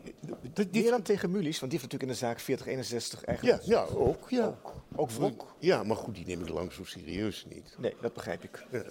Dit, 0.52 0.72
Meer 0.72 0.90
dan 0.90 1.02
tegen 1.02 1.30
Mulies, 1.30 1.58
want 1.58 1.70
die 1.70 1.80
heeft 1.80 1.92
natuurlijk 1.92 2.02
in 2.02 2.08
de 2.08 2.26
zaak 2.26 2.40
4061 2.40 3.24
eigenlijk. 3.24 3.64
Ja, 3.64 3.74
ja 3.74 3.94
ook. 3.94 4.30
Ja. 4.30 4.46
Ook, 4.46 4.74
ook 4.96 5.10
wrok. 5.10 5.54
Ja, 5.58 5.82
maar 5.82 5.96
goed, 5.96 6.14
die 6.14 6.26
neem 6.26 6.40
ik 6.40 6.48
lang 6.48 6.72
zo 6.72 6.84
serieus 6.84 7.46
niet. 7.48 7.74
Nee, 7.78 7.94
dat 8.00 8.12
begrijp 8.12 8.42
ik. 8.42 8.66
Ja. 8.70 8.82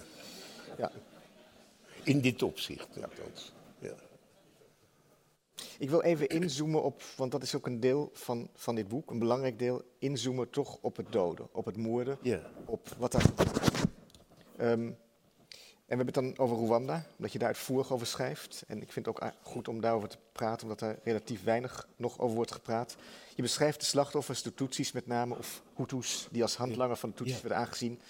ja. 0.78 0.90
In 2.02 2.20
dit 2.20 2.42
opzicht, 2.42 2.88
althans. 3.02 3.52
Ja. 3.78 3.94
Ik 5.78 5.90
wil 5.90 6.02
even 6.02 6.28
inzoomen 6.28 6.82
op, 6.82 7.02
want 7.16 7.32
dat 7.32 7.42
is 7.42 7.54
ook 7.54 7.66
een 7.66 7.80
deel 7.80 8.10
van, 8.12 8.48
van 8.54 8.74
dit 8.74 8.88
boek, 8.88 9.10
een 9.10 9.18
belangrijk 9.18 9.58
deel, 9.58 9.82
inzoomen 9.98 10.50
toch 10.50 10.78
op 10.80 10.96
het 10.96 11.12
doden, 11.12 11.48
op 11.52 11.64
het 11.64 11.76
moorden, 11.76 12.18
ja. 12.22 12.40
op 12.64 12.88
wat 12.98 13.12
daar. 13.12 13.32
Um, 14.60 14.66
en 14.66 14.98
we 15.88 15.94
hebben 15.94 16.14
het 16.14 16.36
dan 16.36 16.46
over 16.46 16.64
Rwanda, 16.64 17.04
omdat 17.16 17.32
je 17.32 17.38
daar 17.38 17.48
uitvoerig 17.48 17.92
over 17.92 18.06
schrijft. 18.06 18.64
En 18.66 18.82
ik 18.82 18.92
vind 18.92 19.06
het 19.06 19.16
ook 19.16 19.32
goed 19.42 19.68
om 19.68 19.80
daarover 19.80 20.08
te 20.08 20.18
praten, 20.32 20.62
omdat 20.62 20.80
er 20.80 20.98
relatief 21.04 21.44
weinig 21.44 21.88
nog 21.96 22.18
over 22.18 22.36
wordt 22.36 22.52
gepraat. 22.52 22.96
Je 23.34 23.42
beschrijft 23.42 23.80
de 23.80 23.86
slachtoffers, 23.86 24.42
de 24.42 24.54
Tutsis 24.54 24.92
met 24.92 25.06
name, 25.06 25.38
of 25.38 25.62
Hutus, 25.76 26.28
die 26.30 26.42
als 26.42 26.56
handlanger 26.56 26.96
van 26.96 27.08
de 27.08 27.14
Tutsis 27.14 27.40
werden 27.40 27.58
aangezien. 27.58 28.00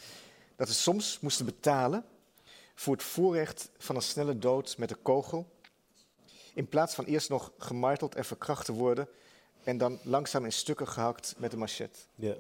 Dat 0.57 0.69
ze 0.69 0.75
soms 0.75 1.21
moesten 1.21 1.45
betalen 1.45 2.05
voor 2.75 2.93
het 2.93 3.03
voorrecht 3.03 3.71
van 3.79 3.97
een 3.97 4.03
snelle 4.03 4.39
dood 4.39 4.79
met 4.79 4.91
een 4.91 5.03
kogel. 5.03 5.47
In 6.55 6.69
plaats 6.69 6.95
van 6.95 7.05
eerst 7.05 7.29
nog 7.29 7.53
gemarteld 7.59 8.15
en 8.15 8.25
verkracht 8.25 8.65
te 8.65 8.73
worden 8.73 9.09
en 9.65 9.79
dan 9.79 9.99
langzaam 10.03 10.45
in 10.45 10.53
stukken 10.53 10.89
gehakt 10.89 11.35
met 11.39 11.53
een 11.53 11.59
machet. 11.59 12.07
Ja. 12.15 12.35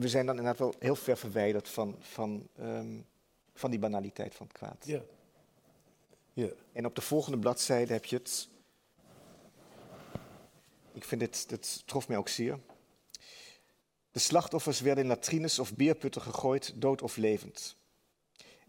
We 0.00 0.08
zijn 0.08 0.26
dan 0.26 0.36
inderdaad 0.36 0.58
wel 0.58 0.74
heel 0.78 0.94
ver 0.94 1.16
verwijderd 1.16 1.68
van, 1.68 1.96
van, 1.98 2.48
um, 2.60 3.06
van 3.54 3.70
die 3.70 3.78
banaliteit 3.78 4.34
van 4.34 4.46
het 4.46 4.56
kwaad. 4.56 4.84
Ja. 4.86 5.02
ja. 6.32 6.48
En 6.72 6.86
op 6.86 6.94
de 6.94 7.00
volgende 7.00 7.38
bladzijde 7.38 7.92
heb 7.92 8.04
je 8.04 8.16
het. 8.16 8.48
Ik 10.92 11.04
vind 11.04 11.20
dit, 11.20 11.48
dit 11.48 11.86
trof 11.86 12.08
mij 12.08 12.16
ook 12.16 12.28
zeer. 12.28 12.58
De 14.10 14.18
slachtoffers 14.18 14.80
werden 14.80 15.04
in 15.04 15.10
latrines 15.10 15.58
of 15.58 15.74
beerputten 15.74 16.22
gegooid, 16.22 16.72
dood 16.76 17.02
of 17.02 17.16
levend. 17.16 17.76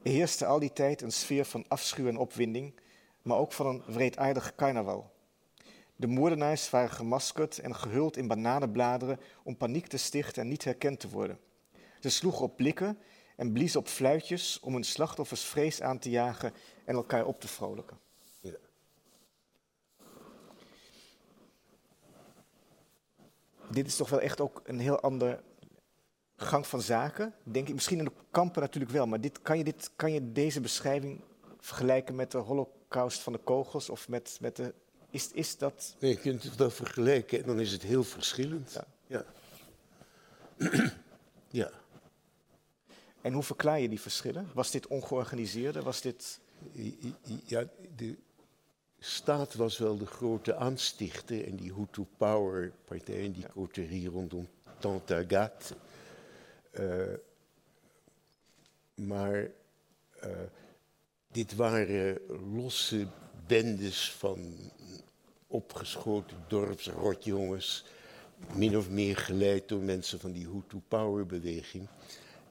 Er 0.03 0.11
heerste 0.11 0.45
al 0.45 0.59
die 0.59 0.73
tijd 0.73 1.01
een 1.01 1.11
sfeer 1.11 1.45
van 1.45 1.65
afschuw 1.67 2.07
en 2.07 2.17
opwinding, 2.17 2.79
maar 3.21 3.37
ook 3.37 3.51
van 3.51 3.67
een 3.67 3.83
wreedaardig 3.85 4.55
carnaval. 4.55 5.10
De 6.01 6.07
moordenaars 6.07 6.69
waren 6.69 6.89
gemaskerd 6.89 7.59
en 7.59 7.75
gehuld 7.75 8.17
in 8.17 8.27
bananenbladeren 8.27 9.19
om 9.43 9.57
paniek 9.57 9.87
te 9.87 9.97
stichten 9.97 10.41
en 10.41 10.47
niet 10.47 10.63
herkend 10.63 10.99
te 10.99 11.09
worden. 11.09 11.39
Ze 11.99 12.09
sloegen 12.09 12.41
op 12.41 12.55
blikken 12.55 12.97
en 13.35 13.51
bliezen 13.51 13.79
op 13.79 13.87
fluitjes 13.87 14.59
om 14.59 14.73
hun 14.73 14.83
slachtoffers 14.83 15.43
vrees 15.43 15.81
aan 15.81 15.99
te 15.99 16.09
jagen 16.09 16.53
en 16.85 16.95
elkaar 16.95 17.25
op 17.25 17.39
te 17.39 17.47
vrolijken. 17.47 17.99
Dit 23.71 23.87
is 23.87 23.95
toch 23.95 24.09
wel 24.09 24.21
echt 24.21 24.41
ook 24.41 24.61
een 24.63 24.79
heel 24.79 24.99
ander 24.99 25.43
gang 26.35 26.67
van 26.67 26.81
zaken. 26.81 27.33
Denk 27.43 27.67
ik, 27.67 27.73
misschien 27.73 27.97
in 27.99 28.05
de 28.05 28.11
kampen 28.31 28.61
natuurlijk 28.61 28.91
wel, 28.91 29.07
maar 29.07 29.21
dit, 29.21 29.41
kan, 29.41 29.57
je 29.57 29.63
dit, 29.63 29.91
kan 29.95 30.13
je 30.13 30.31
deze 30.31 30.61
beschrijving 30.61 31.21
vergelijken 31.59 32.15
met 32.15 32.31
de 32.31 32.37
holocaust 32.37 33.19
van 33.19 33.33
de 33.33 33.39
kogels 33.39 33.89
of 33.89 34.09
met, 34.09 34.37
met 34.41 34.55
de 34.55 34.73
is, 35.11 35.31
is 35.31 35.57
dat... 35.57 35.95
Nee, 35.99 36.11
je 36.11 36.17
kunt 36.17 36.43
het 36.43 36.55
wel 36.55 36.69
vergelijken 36.69 37.39
en 37.39 37.45
dan 37.45 37.59
is 37.59 37.71
het 37.71 37.81
heel 37.81 38.03
verschillend. 38.03 38.71
Ja. 38.71 38.85
Ja. 39.07 39.25
ja. 41.61 41.71
En 43.21 43.33
hoe 43.33 43.43
verklaar 43.43 43.79
je 43.79 43.89
die 43.89 44.01
verschillen? 44.01 44.49
Was 44.53 44.71
dit 44.71 44.87
ongeorganiseerde? 44.87 45.81
Was 45.81 46.01
dit... 46.01 46.39
Ja, 47.45 47.67
de 47.95 48.17
staat 48.99 49.53
was 49.53 49.77
wel 49.77 49.97
de 49.97 50.05
grote 50.05 50.55
aanstichter 50.55 51.47
en 51.47 51.55
die 51.55 51.73
Hutu 51.73 52.05
Power 52.17 52.71
partij 52.85 53.25
en 53.25 53.31
die 53.31 53.47
coterie 53.47 54.09
rondom 54.09 54.47
Tantagat. 54.79 55.75
Uh, 56.71 57.03
maar 58.95 59.49
uh, 60.23 60.29
dit 61.27 61.55
waren 61.55 62.19
losse 62.53 63.07
bendes 63.51 64.11
van 64.11 64.55
opgeschoten 65.47 66.37
dorpsrotjongens, 66.47 67.85
min 68.53 68.77
of 68.77 68.89
meer 68.89 69.17
geleid 69.17 69.67
door 69.67 69.81
mensen 69.81 70.19
van 70.19 70.31
die 70.31 70.47
Hutu-power-beweging. 70.47 71.87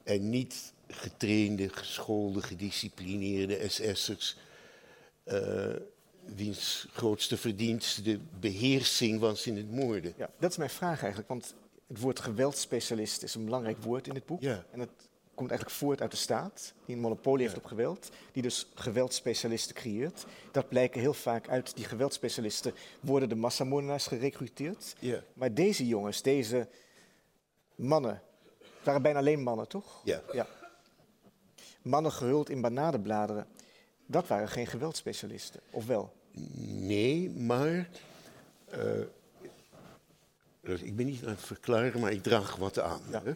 En 0.03 0.29
niet 0.29 0.73
getrainde, 0.87 1.69
geschoolde, 1.69 2.41
gedisciplineerde 2.41 3.69
SS'ers, 3.69 4.37
uh, 5.25 5.75
wiens 6.35 6.87
grootste 6.91 7.37
verdienste 7.37 8.01
de 8.01 8.19
beheersing 8.39 9.19
was 9.19 9.47
in 9.47 9.57
het 9.57 9.71
moorden. 9.71 10.13
Ja, 10.17 10.29
dat 10.39 10.51
is 10.51 10.57
mijn 10.57 10.69
vraag 10.69 10.99
eigenlijk, 10.99 11.27
want 11.29 11.55
het 11.87 11.99
woord 11.99 12.19
geweldspecialist 12.19 13.23
is 13.23 13.35
een 13.35 13.45
belangrijk 13.45 13.83
woord 13.83 14.07
in 14.07 14.13
dit 14.13 14.25
boek. 14.25 14.41
Ja. 14.41 14.65
En 14.71 14.79
het 14.79 15.09
komt 15.41 15.53
eigenlijk 15.53 15.81
voort 15.81 16.01
uit 16.01 16.11
de 16.11 16.17
staat, 16.17 16.73
die 16.85 16.95
een 16.95 17.01
monopolie 17.01 17.45
heeft 17.45 17.57
op 17.57 17.65
geweld, 17.65 18.09
die 18.31 18.41
dus 18.41 18.71
geweldspecialisten 18.75 19.75
creëert. 19.75 20.25
Dat 20.51 20.69
blijken 20.69 21.01
heel 21.01 21.13
vaak 21.13 21.49
uit 21.49 21.75
die 21.75 21.85
geweldspecialisten 21.85 22.73
worden 22.99 23.29
de 23.29 23.35
massamoordenaars 23.35 24.07
gerecruiteerd. 24.07 24.95
Ja. 24.99 25.23
Maar 25.33 25.53
deze 25.53 25.87
jongens, 25.87 26.21
deze 26.21 26.67
mannen, 27.75 28.21
het 28.59 28.83
waren 28.83 29.01
bijna 29.01 29.19
alleen 29.19 29.43
mannen, 29.43 29.67
toch? 29.67 30.01
Ja. 30.03 30.21
ja. 30.31 30.47
Mannen 31.81 32.11
gehuld 32.11 32.49
in 32.49 32.61
bananenbladeren, 32.61 33.47
dat 34.05 34.27
waren 34.27 34.49
geen 34.49 34.67
geweldspecialisten, 34.67 35.59
of 35.69 35.85
wel? 35.85 36.13
Nee, 36.65 37.29
maar 37.29 37.89
uh, 38.73 39.05
Dus 40.61 40.81
ik 40.81 40.95
ben 40.95 41.05
niet 41.05 41.23
aan 41.23 41.29
het 41.29 41.41
verklaren, 41.41 41.99
maar 41.99 42.11
ik 42.11 42.23
draag 42.23 42.55
wat 42.55 42.79
aan. 42.79 43.01
Ja. 43.11 43.23
hè. 43.23 43.33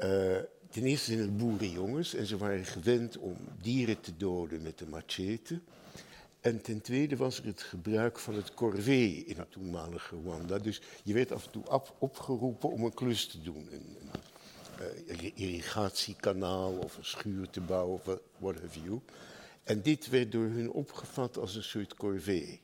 Eh, 0.00 0.44
ten 0.70 0.82
eerste 0.84 1.04
zijn 1.06 1.18
het 1.18 1.36
boerenjongens 1.36 2.14
en 2.14 2.26
ze 2.26 2.36
waren 2.36 2.64
gewend 2.64 3.18
om 3.18 3.36
dieren 3.62 4.00
te 4.00 4.16
doden 4.16 4.62
met 4.62 4.78
de 4.78 4.86
machete. 4.86 5.60
En 6.40 6.62
ten 6.62 6.80
tweede 6.80 7.16
was 7.16 7.38
er 7.38 7.46
het 7.46 7.62
gebruik 7.62 8.18
van 8.18 8.34
het 8.34 8.54
corvée 8.54 9.24
in 9.26 9.38
het 9.38 9.50
toenmalige 9.50 10.16
Rwanda. 10.16 10.58
Dus 10.58 10.80
je 11.02 11.12
werd 11.12 11.32
af 11.32 11.44
en 11.44 11.50
toe 11.50 11.70
op- 11.70 11.96
opgeroepen 11.98 12.70
om 12.70 12.84
een 12.84 12.94
klus 12.94 13.26
te 13.26 13.42
doen. 13.42 13.68
Een, 13.72 13.96
een 14.00 14.20
eh, 14.78 15.08
irri- 15.08 15.32
irrigatiekanaal 15.34 16.72
of 16.72 16.96
een 16.96 17.04
schuur 17.04 17.50
te 17.50 17.60
bouwen 17.60 17.94
of 17.94 18.18
what 18.38 18.60
have 18.60 18.80
you. 18.82 19.00
En 19.62 19.82
dit 19.82 20.08
werd 20.08 20.32
door 20.32 20.46
hun 20.46 20.70
opgevat 20.70 21.36
als 21.38 21.54
een 21.54 21.62
soort 21.62 21.94
corvée. 21.94 22.60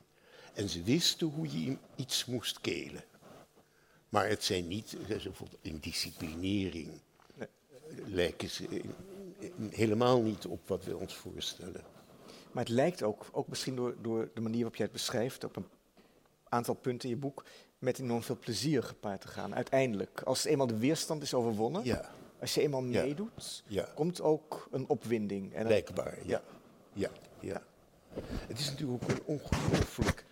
En 0.55 0.69
ze 0.69 0.83
wisten 0.83 1.27
hoe 1.27 1.63
je 1.65 1.77
iets 1.97 2.25
moest 2.25 2.61
kelen. 2.61 3.05
Maar 4.09 4.29
het 4.29 4.45
zijn 4.45 4.69
niet, 4.69 4.97
eh, 5.01 5.07
bijvoorbeeld 5.09 5.59
in 5.63 5.79
disciplinering, 5.81 7.01
lijken 8.05 8.49
ze 8.51 8.83
helemaal 9.71 10.23
niet 10.23 10.47
op 10.47 10.69
wat 10.69 10.85
we 10.85 10.97
ons 10.97 11.15
voorstellen. 11.15 11.81
Maar 12.53 12.65
het 12.65 12.73
lijkt 12.73 13.03
ook, 13.03 13.27
ook 13.33 13.49
misschien 13.49 13.77
door, 13.77 13.95
door 14.03 14.31
de 14.35 14.41
manier 14.41 14.57
waarop 14.59 14.77
jij 14.77 14.85
het 14.85 14.95
beschrijft, 14.95 15.45
op 15.45 15.57
een 15.57 15.67
aantal 16.49 16.75
punten 16.75 17.09
in 17.09 17.15
je 17.15 17.21
boek, 17.21 17.45
met 17.79 17.99
enorm 17.99 18.23
veel 18.23 18.39
plezier 18.39 18.83
gepaard 18.83 19.21
te 19.21 19.29
gaan. 19.29 19.55
Uiteindelijk, 19.55 20.23
als 20.23 20.45
eenmaal 20.45 20.67
de 20.67 20.79
weerstand 20.79 21.23
is 21.23 21.35
overwonnen, 21.35 21.85
Ja, 21.85 22.11
als 22.41 22.55
je 22.55 22.61
eenmaal 22.61 22.85
Ja. 22.85 23.03
meedoet, 23.03 23.63
ja, 23.67 23.89
komt 23.95 24.21
ook 24.21 24.69
een 24.71 24.89
opwinding. 24.89 25.53
En 25.55 25.61
een- 25.61 25.67
blijkbaar. 25.67 26.19
Ja, 26.27 26.43
ja, 26.93 27.11
ja. 27.41 27.63
Het 28.23 28.59
is 28.59 28.71
natuurlijk 28.71 29.03
ook 29.03 29.09
een 29.11 29.23
ongelooflijk 29.25 30.25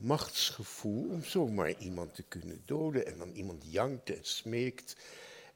machtsgevoel 0.00 1.08
om 1.10 1.24
zomaar 1.24 1.78
iemand 1.78 2.14
te 2.14 2.22
kunnen 2.22 2.62
doden 2.64 3.06
en 3.06 3.18
dan 3.18 3.30
iemand 3.30 3.64
jankt 3.72 4.10
en 4.10 4.18
smeekt. 4.24 4.96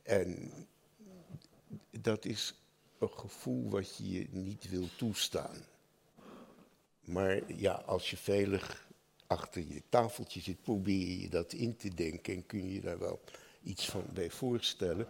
En 0.03 0.51
dat 1.91 2.25
is 2.25 2.55
een 2.99 3.11
gevoel 3.11 3.71
wat 3.71 3.97
je 3.97 4.11
je 4.11 4.27
niet 4.31 4.71
wil 4.71 4.89
toestaan. 4.97 5.65
Maar 7.01 7.53
ja, 7.53 7.73
als 7.73 8.11
je 8.11 8.17
veilig 8.17 8.89
achter 9.27 9.63
je 9.69 9.83
tafeltje 9.89 10.41
zit, 10.41 10.63
probeer 10.63 11.21
je 11.21 11.29
dat 11.29 11.53
in 11.53 11.77
te 11.77 11.95
denken 11.95 12.35
en 12.35 12.47
kun 12.47 12.71
je 12.73 12.81
daar 12.81 12.99
wel 12.99 13.21
iets 13.63 13.89
van 13.89 14.05
bij 14.13 14.31
voorstellen. 14.31 15.09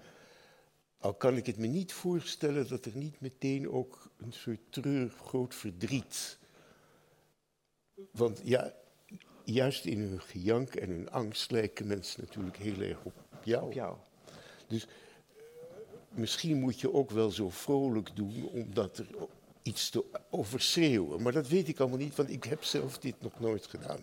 Al 0.99 1.14
kan 1.14 1.37
ik 1.37 1.47
het 1.47 1.57
me 1.57 1.66
niet 1.66 1.93
voorstellen 1.93 2.68
dat 2.68 2.85
er 2.85 2.97
niet 2.97 3.20
meteen 3.20 3.70
ook 3.70 4.11
een 4.16 4.33
soort 4.33 4.61
treurig 4.70 5.16
groot 5.16 5.55
verdriet. 5.55 6.39
Want 8.11 8.41
ja, 8.45 8.74
juist 9.45 9.85
in 9.85 9.99
hun 9.99 10.20
gejank 10.20 10.74
en 10.74 10.89
hun 10.89 11.11
angst 11.11 11.51
lijken 11.51 11.87
mensen 11.87 12.20
natuurlijk 12.20 12.57
heel 12.57 12.81
erg 12.81 13.05
op 13.05 13.14
jou. 13.45 13.64
op 13.64 13.72
jou. 13.72 13.97
Dus 14.66 14.87
misschien 16.15 16.61
moet 16.61 16.81
je 16.81 16.93
ook 16.95 17.11
wel 17.11 17.31
zo 17.31 17.51
vrolijk 17.51 18.17
doen 18.17 18.49
omdat 18.53 18.99
er 18.99 19.07
iets 19.63 19.91
te 19.91 20.05
overschreeuwen. 20.31 21.23
Maar 21.23 21.33
dat 21.33 21.49
weet 21.49 21.69
ik 21.69 21.81
allemaal 21.81 21.99
niet, 21.99 22.17
want 22.17 22.31
ik 22.31 22.45
heb 22.45 22.65
zelf 22.65 22.99
dit 22.99 23.15
nog 23.21 23.41
nooit 23.41 23.67
gedaan. 23.67 23.99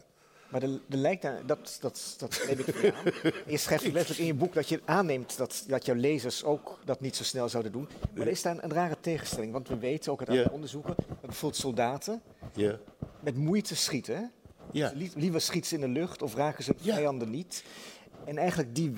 Maar 0.52 0.64
er, 0.64 0.80
lijkt 0.88 1.22
daar, 1.22 1.46
dat, 1.46 1.78
dat, 1.82 2.16
dat 2.18 2.44
neem 2.48 2.60
ik 2.60 2.66
je 2.82 2.94
aan. 2.94 3.32
Je 3.54 3.58
schrijft 3.58 3.84
letterlijk 3.84 4.20
in 4.20 4.26
je 4.26 4.34
boek 4.34 4.54
dat 4.54 4.70
je 4.70 4.82
aanneemt 4.86 5.38
dat, 5.38 5.64
dat 5.68 5.86
jouw 5.86 5.96
lezers 5.96 6.44
ook 6.44 6.80
dat 6.86 7.02
niet 7.02 7.16
zo 7.16 7.24
snel 7.24 7.50
zouden 7.50 7.72
doen. 7.72 7.88
Maar 8.14 8.26
er 8.26 8.32
is 8.32 8.42
daar 8.42 8.54
een, 8.56 8.64
een 8.64 8.72
rare 8.74 8.98
tegenstelling, 9.02 9.52
want 9.52 9.68
we 9.68 9.78
weten 9.78 10.12
ook 10.12 10.20
uit 10.20 10.30
andere 10.30 10.52
onderzoeken 10.52 10.96
dat 11.08 11.22
bijvoorbeeld 11.22 11.62
soldaten 11.62 12.22
met 13.20 13.36
moeite 13.36 13.76
schieten. 13.76 14.32
ja. 14.72 14.92
Lie- 14.96 15.12
Liever 15.16 15.42
schieten 15.42 15.70
ze 15.70 15.76
in 15.76 15.82
de 15.94 16.00
lucht 16.00 16.22
of 16.22 16.36
raken 16.36 16.64
ze 16.64 16.74
Ja. 16.82 16.94
vijanden 16.96 17.30
niet. 17.30 17.64
En 18.26 18.38
eigenlijk 18.38 18.76
die, 18.76 18.94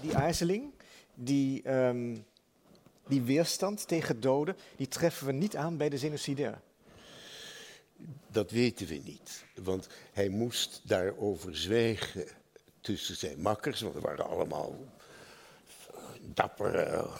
die 0.00 0.16
aarzeling, 0.16 0.72
die, 1.14 1.62
ehm, 1.62 2.16
die 3.08 3.22
weerstand 3.22 3.88
tegen 3.88 4.20
doden, 4.20 4.56
die 4.76 4.88
treffen 4.88 5.26
we 5.26 5.32
niet 5.32 5.56
aan 5.56 5.76
bij 5.76 5.88
de 5.88 5.98
genocidair. 5.98 6.60
Dat 8.26 8.50
weten 8.50 8.86
we 8.86 9.00
niet. 9.04 9.44
Want 9.54 9.88
hij 10.12 10.28
moest 10.28 10.80
daarover 10.84 11.56
zwijgen 11.56 12.26
tussen 12.80 13.16
zijn 13.16 13.40
makkers, 13.40 13.80
want 13.80 13.94
er 13.94 14.00
waren 14.00 14.26
allemaal 14.26 14.76
dappere, 16.20 17.10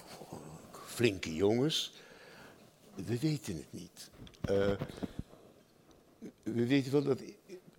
flinke 0.87 1.35
jongens. 1.35 1.93
We 2.95 3.18
weten 3.18 3.57
het 3.57 3.72
niet. 3.72 4.11
Eh, 4.41 4.80
we 6.43 6.66
weten 6.66 6.93
wel 6.93 7.03
dat 7.03 7.20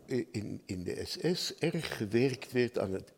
in, 0.05 0.61
in 0.65 0.83
de 0.83 1.05
SS 1.05 1.55
erg 1.55 1.97
gewerkt 1.97 2.51
werd 2.51 2.79
aan 2.79 2.93
het 2.93 3.11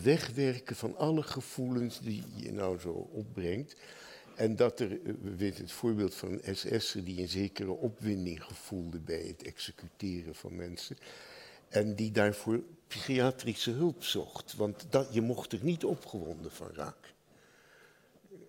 wegwerken 0.00 0.76
van 0.76 0.96
alle 0.96 1.22
gevoelens 1.22 2.00
die 2.00 2.22
je 2.36 2.52
nou 2.52 2.78
zo 2.78 3.08
opbrengt. 3.12 3.76
En 4.34 4.56
dat 4.56 4.80
er, 4.80 4.92
eh, 4.92 5.12
we 5.22 5.36
weten 5.36 5.62
het 5.62 5.72
voorbeeld 5.72 6.14
van 6.14 6.38
een 6.42 6.56
SS'er 6.56 7.04
die 7.04 7.20
een 7.20 7.28
zekere 7.28 7.72
opwinding 7.72 8.44
gevoelde 8.44 8.98
bij 8.98 9.24
het 9.26 9.42
executeren 9.42 10.34
van 10.34 10.56
mensen. 10.56 10.96
En 11.68 11.94
die 11.94 12.10
daarvoor 12.10 12.62
psychiatrische 12.86 13.70
hulp 13.70 14.04
zocht. 14.04 14.54
Want 14.54 14.86
dat, 14.90 15.14
je 15.14 15.20
mocht 15.20 15.52
er 15.52 15.58
niet 15.62 15.84
opgewonden 15.84 16.50
van 16.50 16.70
raken. 16.74 17.14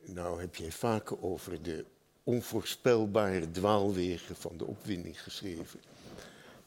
Nou 0.06 0.42
heb 0.42 0.56
jij 0.56 0.72
vaker 0.72 1.22
over 1.22 1.62
de 1.62 1.86
onvoorspelbare 2.24 3.52
dwaalwegen 3.52 4.36
van 4.36 4.58
de 4.58 4.66
opwinding 4.66 5.24
geschreven. 5.24 5.80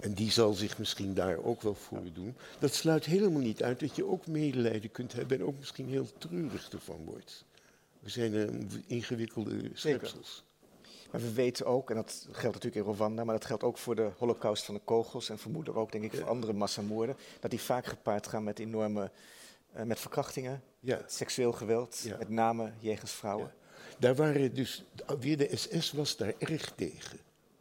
En 0.00 0.12
die 0.14 0.30
zal 0.30 0.52
zich 0.52 0.78
misschien 0.78 1.14
daar 1.14 1.38
ook 1.44 1.62
wel 1.62 1.74
voor 1.74 2.02
doen. 2.12 2.36
Dat 2.58 2.74
sluit 2.74 3.04
helemaal 3.04 3.40
niet 3.40 3.62
uit 3.62 3.80
dat 3.80 3.96
je 3.96 4.06
ook 4.06 4.26
medelijden 4.26 4.90
kunt 4.90 5.12
hebben 5.12 5.38
en 5.38 5.44
ook 5.44 5.58
misschien 5.58 5.88
heel 5.88 6.06
treurig 6.18 6.68
ervan 6.72 7.04
wordt. 7.04 7.44
We 8.00 8.10
zijn 8.10 8.34
een 8.34 8.70
ingewikkelde 8.86 9.70
schepsels. 9.72 10.44
Maar 11.10 11.20
we 11.20 11.32
weten 11.32 11.66
ook, 11.66 11.90
en 11.90 11.96
dat 11.96 12.26
geldt 12.32 12.54
natuurlijk 12.56 12.86
in 12.86 12.92
Rwanda, 12.92 13.24
maar 13.24 13.34
dat 13.34 13.44
geldt 13.44 13.62
ook 13.62 13.78
voor 13.78 13.94
de 13.96 14.10
holocaust 14.18 14.64
van 14.64 14.74
de 14.74 14.80
kogels 14.84 15.28
en 15.28 15.38
vermoedelijk 15.38 15.78
ook, 15.78 15.92
denk 15.92 16.04
ik, 16.04 16.14
voor 16.14 16.28
andere 16.28 16.52
massamoorden, 16.52 17.16
dat 17.40 17.50
die 17.50 17.60
vaak 17.60 17.86
gepaard 17.86 18.26
gaan 18.26 18.44
met 18.44 18.58
enorme, 18.58 19.10
eh, 19.72 19.82
met 19.84 20.00
verkrachtingen, 20.00 20.62
Ja. 20.80 20.96
met 20.96 21.12
seksueel 21.12 21.52
geweld, 21.52 22.00
Ja. 22.04 22.16
met 22.16 22.28
name 22.28 22.72
jegens 22.78 23.12
vrouwen. 23.12 23.52
Daar 23.98 24.14
waren 24.14 24.54
dus, 24.54 24.84
weer 25.20 25.36
de 25.36 25.56
SS 25.56 25.92
was 25.92 26.16
daar 26.16 26.34
erg 26.38 26.72
tegen. 26.76 27.18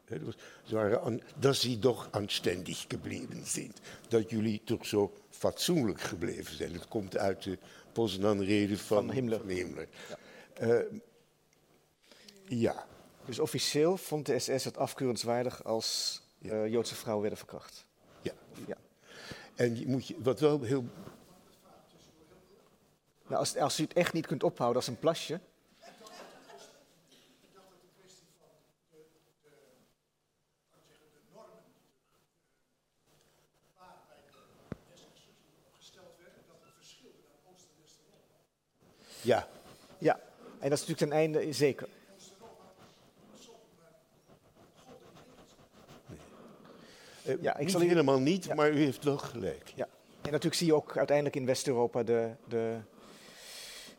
Hè, 0.09 0.23
dat 0.25 0.35
Ze 0.63 0.75
waren 0.75 1.01
aan, 1.01 1.21
dat 1.35 1.55
ze 1.55 1.79
toch 1.79 2.07
aanständig 2.11 2.85
gebleven 2.87 3.45
zijn. 3.45 3.73
Dat 4.07 4.29
jullie 4.29 4.61
toch 4.63 4.85
zo 4.85 5.13
fatsoenlijk 5.29 6.01
gebleven 6.01 6.55
zijn. 6.55 6.73
Dat 6.73 6.87
komt 6.87 7.17
uit 7.17 7.43
de 7.43 7.57
Poznan-reden 7.91 8.77
van, 8.77 9.05
Van 9.05 9.11
Himmler. 9.11 9.41
Himmler. 9.47 9.87
Eh, 10.53 10.79
ja, 12.45 12.85
Dus 13.25 13.39
officieel 13.39 13.97
vond 13.97 14.25
de 14.25 14.39
SS 14.39 14.63
het 14.63 14.77
afkeurenswaardig 14.77 15.63
als 15.63 16.21
Ja. 16.37 16.51
eh, 16.63 16.71
Joodse 16.71 16.95
vrouwen 16.95 17.21
werden 17.21 17.39
verkracht. 17.39 17.85
ja. 18.21 18.33
Ja. 18.67 18.77
En 19.55 19.79
je 19.79 19.87
moet 19.87 20.07
je, 20.07 20.15
wat 20.19 20.39
wel 20.39 20.61
heel 20.61 20.85
Nou, 23.27 23.39
als, 23.39 23.55
als 23.57 23.79
u 23.79 23.83
het 23.83 23.93
echt 23.93 24.13
niet 24.13 24.27
kunt 24.27 24.43
ophouden 24.43 24.77
als 24.77 24.87
een 24.87 24.99
plasje, 24.99 25.39
Ja, 39.29 39.47
ja. 39.97 40.19
En 40.59 40.69
dat 40.69 40.79
is 40.79 40.85
natuurlijk 40.87 40.99
ten 40.99 41.11
einde 41.11 41.53
zeker. 41.53 41.87
eh, 47.23 47.35
Ja, 47.41 47.53
ik 47.53 47.59
niet 47.59 47.71
zal 47.71 47.81
helemaal 47.81 48.19
niet, 48.19 48.45
Ja. 48.45 48.55
maar 48.55 48.71
u 48.71 48.83
heeft 48.83 49.03
wel 49.03 49.17
gelijk. 49.17 49.71
Ja. 49.75 49.87
En 50.21 50.31
natuurlijk 50.31 50.55
zie 50.55 50.67
je 50.67 50.73
ook 50.73 50.97
uiteindelijk 50.97 51.35
in 51.35 51.45
West-Europa 51.45 52.03
de, 52.03 52.29
de, 52.47 52.77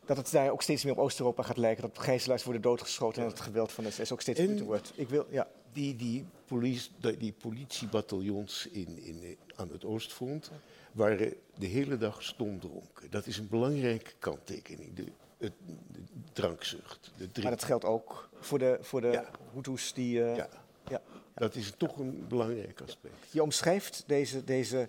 dat 0.05 0.17
het 0.17 0.31
daar 0.31 0.51
ook 0.51 0.63
steeds 0.63 0.85
meer 0.85 0.93
op 0.93 0.99
Oost-Europa 0.99 1.43
gaat 1.43 1.57
lijken. 1.57 1.83
Dat 1.83 1.99
gijzelaars 1.99 2.45
worden 2.45 2.63
doodgeschoten 2.63 3.23
en 3.23 3.29
dat 3.29 3.39
het 3.39 3.47
geweld 3.47 3.73
van 3.73 3.85
de 3.85 3.91
SS 3.91 4.13
ook 4.13 4.21
steeds 4.21 4.39
En- 4.41 4.47
groter 4.47 4.65
wordt. 4.65 4.93
Ik 4.95 5.09
wil, 5.09 5.27
ja, 5.31 5.47
Die, 5.73 5.97
die, 5.97 6.25
politie, 6.47 6.93
die 7.19 7.33
politiebataljons 7.33 8.67
in, 8.67 8.99
in, 8.99 9.37
aan 9.57 9.71
het 9.71 9.85
Oostfront 9.85 10.51
waren 10.93 11.35
de 11.59 11.67
hele 11.67 11.97
dag 11.97 12.23
stomdronken. 12.23 13.11
Dat 13.11 13.27
is 13.27 13.39
een 13.39 13.49
belangrijke 13.49 14.13
kanttekening, 14.19 14.95
de, 14.95 15.05
het, 15.39 15.53
de 15.93 16.01
drankzucht. 16.33 17.13
De 17.17 17.43
maar 17.43 17.51
dat 17.51 17.65
geldt 17.65 17.85
ook 17.85 18.29
voor 18.41 18.59
de, 18.59 18.79
voor 18.81 19.01
de 19.01 19.09
Ja. 19.11 19.31
Hutus 19.53 19.93
die... 19.93 20.25
eh, 20.25 20.37
ja, 20.37 20.49
ja. 20.89 21.03
dat 21.35 21.55
is 21.55 21.73
toch 21.77 21.99
een 21.99 22.29
belangrijk 22.29 22.81
aspect. 22.81 23.15
Je 23.31 23.43
omschrijft 23.43 24.05
deze, 24.07 24.45
deze 24.45 24.89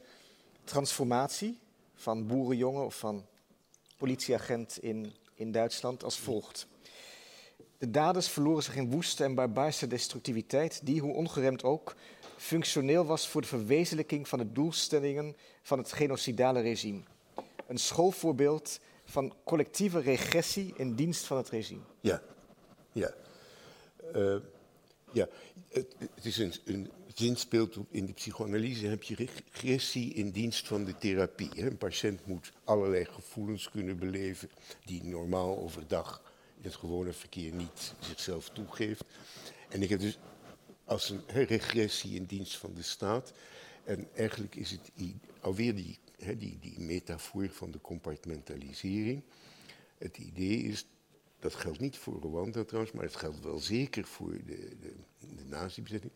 transformatie 0.63 1.59
van 1.95 2.27
boerenjongen 2.27 2.85
of 2.85 2.97
van 2.97 3.25
politieagent 3.97 4.77
in, 4.81 5.13
in 5.33 5.51
Duitsland 5.51 6.03
als 6.03 6.19
volgt. 6.19 6.67
De 7.81 7.91
daders 7.91 8.27
verloren 8.29 8.63
zich 8.63 8.75
in 8.75 8.89
woeste 8.89 9.23
en 9.23 9.35
barbaarse 9.35 9.87
destructiviteit 9.87 10.79
die, 10.83 11.01
hoe 11.01 11.13
ongeremd 11.13 11.63
ook, 11.63 11.95
functioneel 12.37 13.05
was 13.05 13.27
voor 13.27 13.41
de 13.41 13.47
verwezenlijking 13.47 14.27
van 14.27 14.39
de 14.39 14.51
doelstellingen 14.51 15.35
van 15.61 15.77
het 15.77 15.91
genocidale 15.91 16.61
regime. 16.61 17.01
Een 17.67 17.77
schoolvoorbeeld 17.77 18.79
van 19.05 19.33
collectieve 19.43 19.99
regressie 19.99 20.73
in 20.77 20.95
dienst 20.95 21.25
van 21.25 21.37
het 21.37 21.49
regime. 21.49 21.81
Ja, 22.01 22.21
ja. 22.91 23.13
Uh, 24.15 24.35
ja, 25.11 25.27
het, 25.69 25.95
is 26.21 26.37
een, 26.37 26.53
een 26.65 26.91
zinspeelt 27.13 27.77
in 27.89 28.05
de 28.05 28.13
psychoanalyse 28.13 28.87
heb 28.87 29.03
je 29.03 29.15
regressie 29.15 30.13
in 30.13 30.31
dienst 30.31 30.67
van 30.67 30.83
de 30.83 30.97
therapie. 30.97 31.49
Een 31.55 31.77
patiënt 31.77 32.25
moet 32.25 32.51
allerlei 32.63 33.05
gevoelens 33.05 33.69
kunnen 33.69 33.99
beleven 33.99 34.49
die 34.85 35.03
normaal 35.03 35.57
overdag 35.57 36.30
het 36.61 36.75
gewone 36.75 37.13
verkeer 37.13 37.53
niet 37.53 37.93
zichzelf 37.99 38.49
toegeeft. 38.49 39.03
En 39.69 39.81
ik 39.81 39.89
heb 39.89 39.99
dus 39.99 40.17
als 40.85 41.09
een 41.09 41.23
regressie 41.27 42.15
in 42.15 42.25
dienst 42.25 42.57
van 42.57 42.73
de 42.73 42.81
staat. 42.81 43.33
En 43.83 44.07
eigenlijk 44.15 44.55
is 44.55 44.71
het 44.71 44.91
alweer 45.41 45.75
die, 45.75 45.99
die, 46.37 46.57
die 46.59 46.79
metafoor 46.79 47.49
van 47.49 47.71
de 47.71 47.81
compartmentalisering. 47.81 49.23
Het 49.97 50.17
idee 50.17 50.57
is, 50.57 50.85
dat 51.39 51.55
geldt 51.55 51.79
niet 51.79 51.97
voor 51.97 52.21
Rwanda 52.21 52.63
trouwens, 52.63 52.93
maar 52.93 53.05
het 53.05 53.15
geldt 53.15 53.43
wel 53.43 53.59
zeker 53.59 54.05
voor 54.05 54.31
de, 54.31 54.77
de, 54.79 54.93
de 55.19 55.45
nazi-bezetting. 55.45 56.13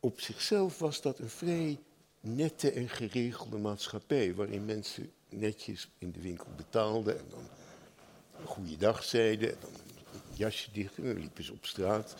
Op 0.00 0.20
zichzelf 0.20 0.78
was 0.78 1.02
dat 1.02 1.18
een 1.18 1.30
vrij 1.30 1.78
nette 2.20 2.70
en 2.70 2.88
geregelde 2.88 3.58
maatschappij, 3.58 4.34
waarin 4.34 4.64
mensen 4.64 5.12
netjes 5.28 5.90
in 5.98 6.12
de 6.12 6.20
winkel 6.20 6.48
betaalden 6.56 7.18
en 7.18 7.24
dan 7.28 7.48
een 8.40 8.46
goede 8.46 8.76
dag 8.76 9.04
zeiden. 9.04 9.50
En 9.50 9.56
dan 9.60 9.70
een 9.70 10.36
jasje 10.36 10.70
dicht 10.72 10.96
en 10.96 11.04
dan 11.04 11.18
liepen 11.18 11.44
ze 11.44 11.52
op 11.52 11.66
straat. 11.66 12.14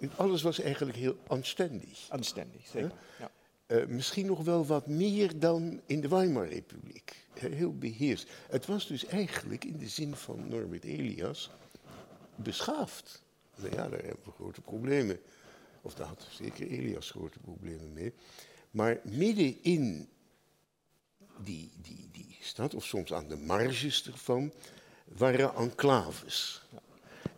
En 0.00 0.10
alles 0.16 0.42
was 0.42 0.60
eigenlijk 0.60 0.96
heel 0.96 1.16
aanständig. 1.26 2.06
Aanständig, 2.08 2.66
zeker. 2.66 2.92
Ja. 3.18 3.30
Uh, 3.66 3.86
misschien 3.86 4.26
nog 4.26 4.44
wel 4.44 4.66
wat 4.66 4.86
meer 4.86 5.38
dan 5.38 5.80
in 5.86 6.00
de 6.00 6.08
Weimarrepubliek. 6.08 7.26
Heel 7.34 7.78
beheerst. 7.78 8.30
Het 8.48 8.66
was 8.66 8.86
dus 8.86 9.06
eigenlijk 9.06 9.64
in 9.64 9.78
de 9.78 9.88
zin 9.88 10.14
van 10.14 10.48
Norbert 10.48 10.84
Elias 10.84 11.50
beschaafd. 12.34 13.22
Nou 13.56 13.74
ja, 13.74 13.88
daar 13.88 14.02
hebben 14.02 14.24
we 14.24 14.30
grote 14.30 14.60
problemen. 14.60 15.20
Of 15.82 15.94
daar 15.94 16.06
had 16.06 16.26
zeker 16.30 16.66
Elias 16.66 17.10
grote 17.10 17.38
problemen 17.38 17.92
mee. 17.92 18.12
Maar 18.70 19.00
midden 19.02 19.62
in 19.62 20.08
die, 21.42 21.70
die, 21.82 22.08
die 22.12 22.36
stad, 22.40 22.74
of 22.74 22.84
soms 22.84 23.12
aan 23.12 23.28
de 23.28 23.36
marges 23.36 24.06
ervan, 24.06 24.52
waren 25.04 25.54
enclaves. 25.54 26.62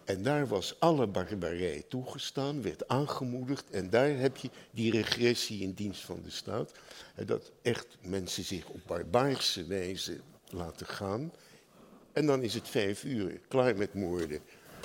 En 0.05 0.23
daar 0.23 0.47
was 0.47 0.81
alle 0.81 1.07
barbarij 1.07 1.85
toegestaan, 1.89 2.62
werd 2.62 2.89
aangemoedigd. 2.89 3.71
En 3.71 3.91
daar 3.91 4.09
heb 4.19 4.37
je 4.37 4.51
die 4.71 4.91
regressie 4.91 5.62
in 5.62 5.73
dienst 5.73 6.05
van 6.05 6.21
de 6.23 6.31
staat. 6.31 6.73
Dat 7.25 7.53
echt 7.62 7.87
mensen 8.01 8.45
zich 8.45 8.69
op 8.69 8.81
barbaarse 8.87 9.67
wijze 9.67 10.21
laten 10.49 10.87
gaan. 10.87 11.33
En 12.12 12.27
dan 12.27 12.43
is 12.43 12.55
het 12.55 12.69
vijf 12.69 13.05
uur, 13.05 13.41
klaar 13.49 13.77
met 13.77 13.95
moorden. 13.95 14.41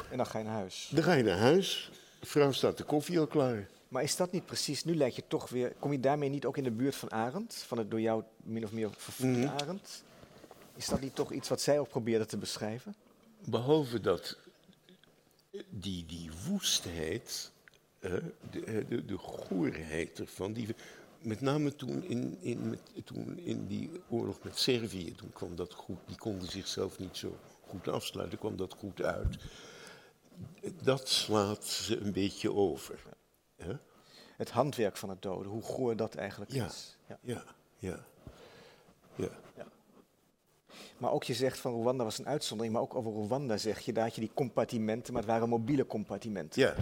En 0.10 0.18
dan 0.18 0.26
ga 0.26 0.38
je 0.38 0.44
naar 0.44 0.54
huis. 0.54 0.90
Dan 0.94 1.04
ga 1.04 1.14
je 1.14 1.24
naar 1.24 1.38
huis. 1.38 1.92
De 2.20 2.28
vrouw 2.28 2.52
staat 2.52 2.78
de 2.78 2.84
koffie 2.84 3.20
al 3.20 3.28
klaar. 3.28 3.68
Maar 3.88 4.04
is 4.04 4.16
dat 4.16 4.32
niet 4.32 4.46
precies, 4.46 4.84
nu 4.84 4.96
lijkt 4.96 5.16
je 5.16 5.24
toch 5.28 5.50
weer, 5.50 5.74
kom 5.80 5.92
je 5.92 6.00
daarmee 6.00 6.30
niet 6.30 6.46
ook 6.46 6.58
in 6.58 6.64
de 6.64 6.72
buurt 6.72 6.96
van 6.96 7.12
Arend? 7.12 7.54
Van 7.68 7.78
het 7.78 7.92
door 7.92 8.02
jou 8.02 8.24
min 8.44 8.64
of 8.64 8.72
meer 8.72 8.90
vervoerde 8.98 9.38
mm 9.38 9.48
Arend? 9.48 10.04
Is 10.76 10.88
dat 10.88 11.02
niet 11.02 11.16
toch 11.16 11.32
iets 11.32 11.50
wat 11.50 11.62
zij 11.62 11.80
ook 11.80 11.90
probeerde 11.90 12.26
te 12.26 12.38
beschrijven? 12.38 12.96
Behalve 13.46 14.00
dat 14.00 14.38
die, 15.70 16.06
die 16.06 16.32
woestheid, 16.48 17.52
de, 18.00 18.34
de, 18.52 19.06
de 19.06 19.18
goorheid 19.18 20.20
ervan, 20.20 20.54
die 20.54 20.76
met 21.22 21.42
name 21.42 21.76
toen 21.76 22.04
in, 22.04 22.38
in, 22.42 22.70
met, 22.70 22.80
toen 23.04 23.38
in 23.38 23.68
die 23.68 23.92
oorlog 24.10 24.44
met 24.44 24.58
Servië, 24.58 25.16
toen 25.16 25.34
kwam 25.34 25.56
dat 25.56 25.74
goed, 25.74 26.00
die 26.06 26.18
konden 26.18 26.50
zichzelf 26.50 27.00
niet 27.00 27.18
zo 27.18 27.38
goed 27.68 27.88
afsluiten, 27.88 28.40
kwam 28.40 28.56
dat 28.56 28.74
goed 28.78 29.02
uit. 29.02 29.38
Dat 30.84 31.10
slaat 31.10 31.66
ze 31.66 32.00
een 32.00 32.12
beetje 32.12 32.54
over. 32.54 33.04
Hè? 33.56 33.74
Het 34.38 34.50
handwerk 34.50 34.98
van 34.98 35.10
het 35.10 35.22
doden, 35.22 35.52
hoe 35.52 35.64
goor 35.64 35.96
dat 35.96 36.16
eigenlijk 36.16 36.52
is. 36.52 36.98
Ja, 37.08 37.18
ja, 37.22 37.44
ja. 37.78 38.06
ja. 39.16 39.30
ja. 39.56 39.68
Maar 41.02 41.12
ook 41.12 41.24
je 41.24 41.34
zegt 41.34 41.60
van 41.60 41.82
Rwanda 41.82 42.04
was 42.04 42.18
een 42.18 42.28
uitzondering, 42.28 42.74
maar 42.74 42.84
ook 42.84 42.96
over 42.96 43.12
Rwanda 43.12 43.58
zeg 43.58 43.80
je, 43.80 43.94
daar 43.94 44.04
had 44.04 44.16
je 44.16 44.22
die 44.22 44.32
compartimenten, 44.34 45.14
maar 45.14 45.22
het 45.22 45.32
waren 45.32 45.50
mobiele 45.50 45.86
compartimenten. 45.86 46.62
Ja. 46.62 46.76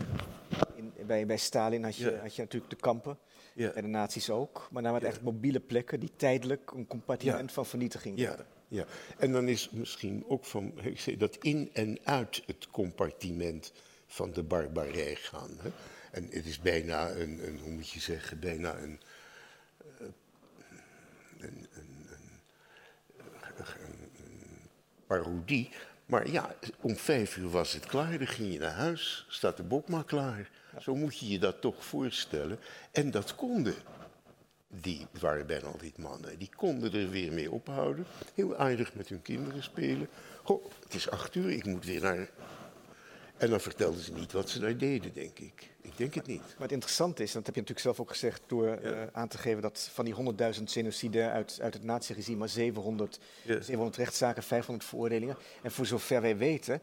In, 0.76 0.93
bij, 1.05 1.26
bij 1.26 1.38
Stalin 1.38 1.84
had 1.84 1.95
je, 1.95 2.20
had 2.22 2.36
je 2.36 2.41
natuurlijk 2.41 2.72
de 2.72 2.78
kampen, 2.78 3.17
ja. 3.53 3.72
bij 3.74 3.82
de 3.82 3.88
nazi's 3.88 4.30
ook, 4.30 4.67
maar 4.72 4.84
daar 4.84 4.91
waren 4.91 5.07
het 5.07 5.15
echt 5.15 5.26
mobiele 5.26 5.59
plekken 5.59 5.99
die 5.99 6.11
tijdelijk 6.15 6.72
een 6.72 6.88
compartiment 6.88 7.51
van 7.51 7.65
vernietiging 7.65 8.20
ja. 8.20 8.36
Ja, 8.67 8.86
en 9.17 9.32
dan 9.32 9.47
is 9.47 9.70
misschien 9.70 10.24
ook 10.28 10.45
van, 10.45 10.74
ik 10.82 10.99
zeg, 10.99 11.17
dat 11.17 11.36
in 11.36 11.70
en 11.74 11.97
uit 12.03 12.43
het 12.45 12.67
compartiment 12.72 13.72
van 14.07 14.32
de 14.32 14.43
barbarij 14.43 15.15
gaan. 15.15 15.49
Hè? 15.61 15.70
En 16.11 16.28
het 16.30 16.45
is 16.45 16.59
bijna 16.59 17.09
een, 17.09 17.47
een, 17.47 17.59
hoe 17.59 17.72
moet 17.72 17.89
je 17.89 17.99
zeggen, 17.99 18.39
bijna 18.39 18.78
een, 18.78 18.99
uh, 20.01 20.07
een, 21.38 21.67
een, 21.74 22.07
een, 22.09 22.30
parodie. 25.10 25.70
Maar 26.05 26.30
ja, 26.30 26.55
om 26.82 26.95
vijf 26.95 27.38
uur 27.38 27.49
was 27.49 27.74
het 27.74 27.86
klaar, 27.86 28.18
dan 28.18 28.28
ging 28.28 28.53
je 28.53 28.60
naar 28.60 28.72
huis, 28.72 29.26
staat 29.30 29.57
de 29.57 29.64
bok 29.64 29.88
maar 29.88 30.03
klaar. 30.03 30.49
Zo 30.80 30.95
moet 30.95 31.20
je 31.20 31.30
je 31.30 31.39
dat 31.39 31.62
toch 31.62 31.86
voorstellen. 31.86 32.60
En 32.91 33.12
dat 33.12 33.36
konden. 33.36 33.76
Die 34.68 35.07
waren 35.20 35.47
bijna 35.47 35.68
altijd 35.68 35.97
mannen. 35.97 36.38
Die 36.38 36.49
konden 36.55 36.93
er 36.93 37.10
weer 37.10 37.34
mee 37.34 37.51
ophouden. 37.51 38.05
Heel 38.36 38.55
aardig 38.55 38.93
met 38.93 39.07
hun 39.07 39.22
kinderen 39.22 39.64
spelen. 39.64 40.07
Goh, 40.43 40.66
het 40.84 40.93
is 40.93 41.10
acht 41.10 41.36
uur, 41.36 41.49
ik 41.49 41.66
moet 41.66 41.86
weer 41.86 42.01
naar 42.01 42.30
en 43.40 43.50
dan 43.50 43.60
vertelden 43.60 44.02
ze 44.02 44.14
niet 44.14 44.32
wat 44.32 44.50
ze 44.50 44.60
daar 44.60 44.78
deden, 44.78 45.14
denk 45.14 45.40
ik. 45.40 45.72
Ik 45.82 45.98
denk 45.98 46.14
het 46.14 46.28
niet. 46.28 46.42
Maar 46.42 46.62
het 46.62 46.72
interessante 46.72 47.24
is, 47.24 47.30
en 47.30 47.38
dat 47.38 47.46
heb 47.46 47.56
je 47.56 47.62
natuurlijk 47.62 47.88
zelf 47.88 48.00
ook 48.00 48.10
gezegd 48.10 48.42
door 48.48 48.80
uh, 48.84 49.04
aan 49.12 49.28
te 49.28 49.38
geven 49.38 49.62
dat 49.62 49.90
van 49.94 50.06
die 50.06 50.16
100.000 50.58 50.64
genocide 50.64 51.30
uit, 51.30 51.60
uit 51.62 51.74
het 51.74 51.84
nazi-regime 51.84 52.38
maar 52.38 52.50
700, 52.50 53.20
ja. 53.44 53.62
700 53.62 53.98
rechtszaken, 53.98 54.44
500 54.44 54.88
veroordelingen. 54.88 55.38
En 55.62 55.72
voor 55.72 55.86
zover 55.86 56.22
wij 56.22 56.38
weten, 56.38 56.82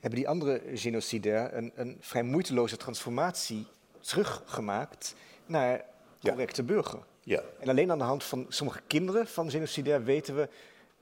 hebben 0.00 0.18
die 0.18 0.28
andere 0.28 0.62
genocide 0.74 1.50
een, 1.52 1.72
een 1.74 1.96
vrij 2.00 2.22
moeiteloze 2.22 2.76
transformatie 2.76 3.66
teruggemaakt 4.00 5.14
naar 5.46 5.84
correcte 6.20 6.60
ja. 6.60 6.66
burger. 6.66 7.00
Ja. 7.22 7.42
En 7.60 7.68
alleen 7.68 7.90
aan 7.90 7.98
de 7.98 8.04
hand 8.04 8.24
van 8.24 8.46
sommige 8.48 8.80
kinderen 8.86 9.26
van 9.26 9.50
genocidair 9.50 10.04
weten 10.04 10.36
we 10.36 10.48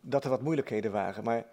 dat 0.01 0.25
er 0.25 0.31
wat 0.31 0.43
moeilijkheden 0.43 0.93
waren. 0.93 1.25
Maar 1.25 1.45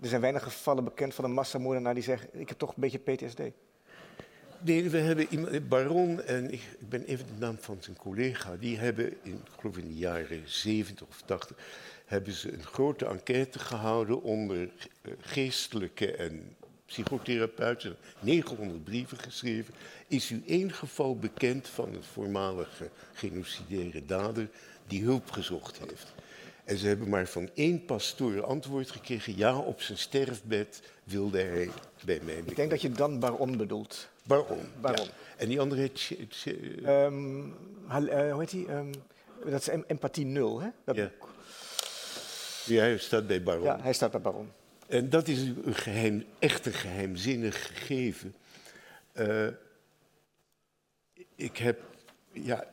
er 0.00 0.08
zijn 0.08 0.20
weinig 0.20 0.42
gevallen 0.42 0.84
bekend 0.84 1.14
van 1.14 1.24
een 1.24 1.32
massamoordenaar 1.32 1.94
die 1.94 2.02
zegt: 2.02 2.26
Ik 2.32 2.48
heb 2.48 2.58
toch 2.58 2.68
een 2.68 2.80
beetje 2.80 2.98
PTSD. 2.98 3.40
Nee, 4.60 4.90
we 4.90 4.98
hebben 4.98 5.26
iemand, 5.30 5.68
Baron 5.68 6.22
en 6.22 6.52
ik, 6.52 6.62
ben 6.78 7.04
even 7.04 7.26
de 7.26 7.32
naam 7.38 7.56
van 7.60 7.76
zijn 7.80 7.96
collega, 7.96 8.56
die 8.56 8.78
hebben, 8.78 9.14
in, 9.22 9.32
ik 9.32 9.60
geloof 9.60 9.76
in 9.76 9.88
de 9.88 9.94
jaren 9.94 10.42
70 10.44 11.06
of 11.06 11.22
80, 11.24 11.56
hebben 12.04 12.32
ze 12.32 12.52
een 12.52 12.64
grote 12.64 13.06
enquête 13.06 13.58
gehouden 13.58 14.22
onder 14.22 14.70
eh, 15.02 15.12
geestelijke 15.20 16.12
en 16.12 16.56
psychotherapeuten, 16.86 17.96
900 18.20 18.84
brieven 18.84 19.18
geschreven. 19.18 19.74
Is 20.08 20.30
u 20.30 20.42
één 20.46 20.72
geval 20.72 21.18
bekend 21.18 21.68
van 21.68 21.94
een 21.94 22.02
voormalige 22.02 22.90
genocidaire 23.12 24.04
dader 24.04 24.48
die 24.86 25.02
hulp 25.02 25.30
gezocht 25.30 25.78
heeft? 25.78 26.14
En 26.66 26.76
ze 26.78 26.86
hebben 26.86 27.08
maar 27.08 27.26
van 27.26 27.50
één 27.54 27.84
pastoor 27.84 28.44
antwoord 28.44 28.90
gekregen. 28.90 29.36
Ja, 29.36 29.58
op 29.58 29.80
zijn 29.80 29.98
sterfbed 29.98 30.82
wilde 31.04 31.42
hij 31.42 31.70
bij 32.04 32.20
mij. 32.22 32.42
Ik 32.44 32.56
denk 32.56 32.70
dat 32.70 32.82
je 32.82 32.90
dan 32.90 33.18
Baron 33.18 33.56
bedoelt. 33.56 34.08
Baron. 34.22 34.60
Baron. 34.80 35.08
En 35.36 35.48
die 35.48 35.60
andere 35.60 35.80
heet. 35.80 36.10
Um, 36.86 37.54
hoe 37.88 38.36
heet 38.38 38.50
die? 38.50 38.70
Um, 38.72 38.90
dat 39.44 39.60
is 39.60 39.68
empathie 39.86 40.24
nul, 40.24 40.60
hè? 40.60 40.68
Dat 40.84 40.96
ja. 40.96 41.10
ja, 42.64 42.80
hij 42.80 42.98
staat 42.98 43.26
bij 43.26 43.42
Baron. 43.42 43.64
Ja, 43.64 43.80
hij 43.80 43.92
staat 43.92 44.10
bij 44.10 44.20
Baron. 44.20 44.52
En 44.86 45.10
dat 45.10 45.28
is 45.28 45.40
een 45.40 45.74
geheim, 45.74 46.24
echt 46.38 46.66
een 46.66 46.72
geheimzinnig 46.72 47.66
gegeven. 47.66 48.34
Uh, 49.14 49.48
ik 51.34 51.56
heb. 51.56 51.80
Ja. 52.32 52.64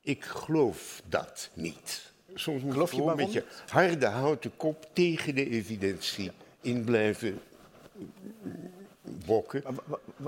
Ik 0.00 0.24
geloof 0.24 1.02
dat 1.08 1.50
niet 1.54 2.08
soms 2.38 2.62
moet 2.62 2.72
Geloof 2.72 2.90
je 2.90 2.96
gewoon 2.96 3.16
met 3.16 3.32
je 3.32 3.44
harde 3.68 4.06
houten 4.06 4.56
kop 4.56 4.88
tegen 4.92 5.34
de 5.34 5.50
evidentie 5.50 6.30
in 6.60 6.84
blijven 6.84 7.40
bokken. 9.26 9.62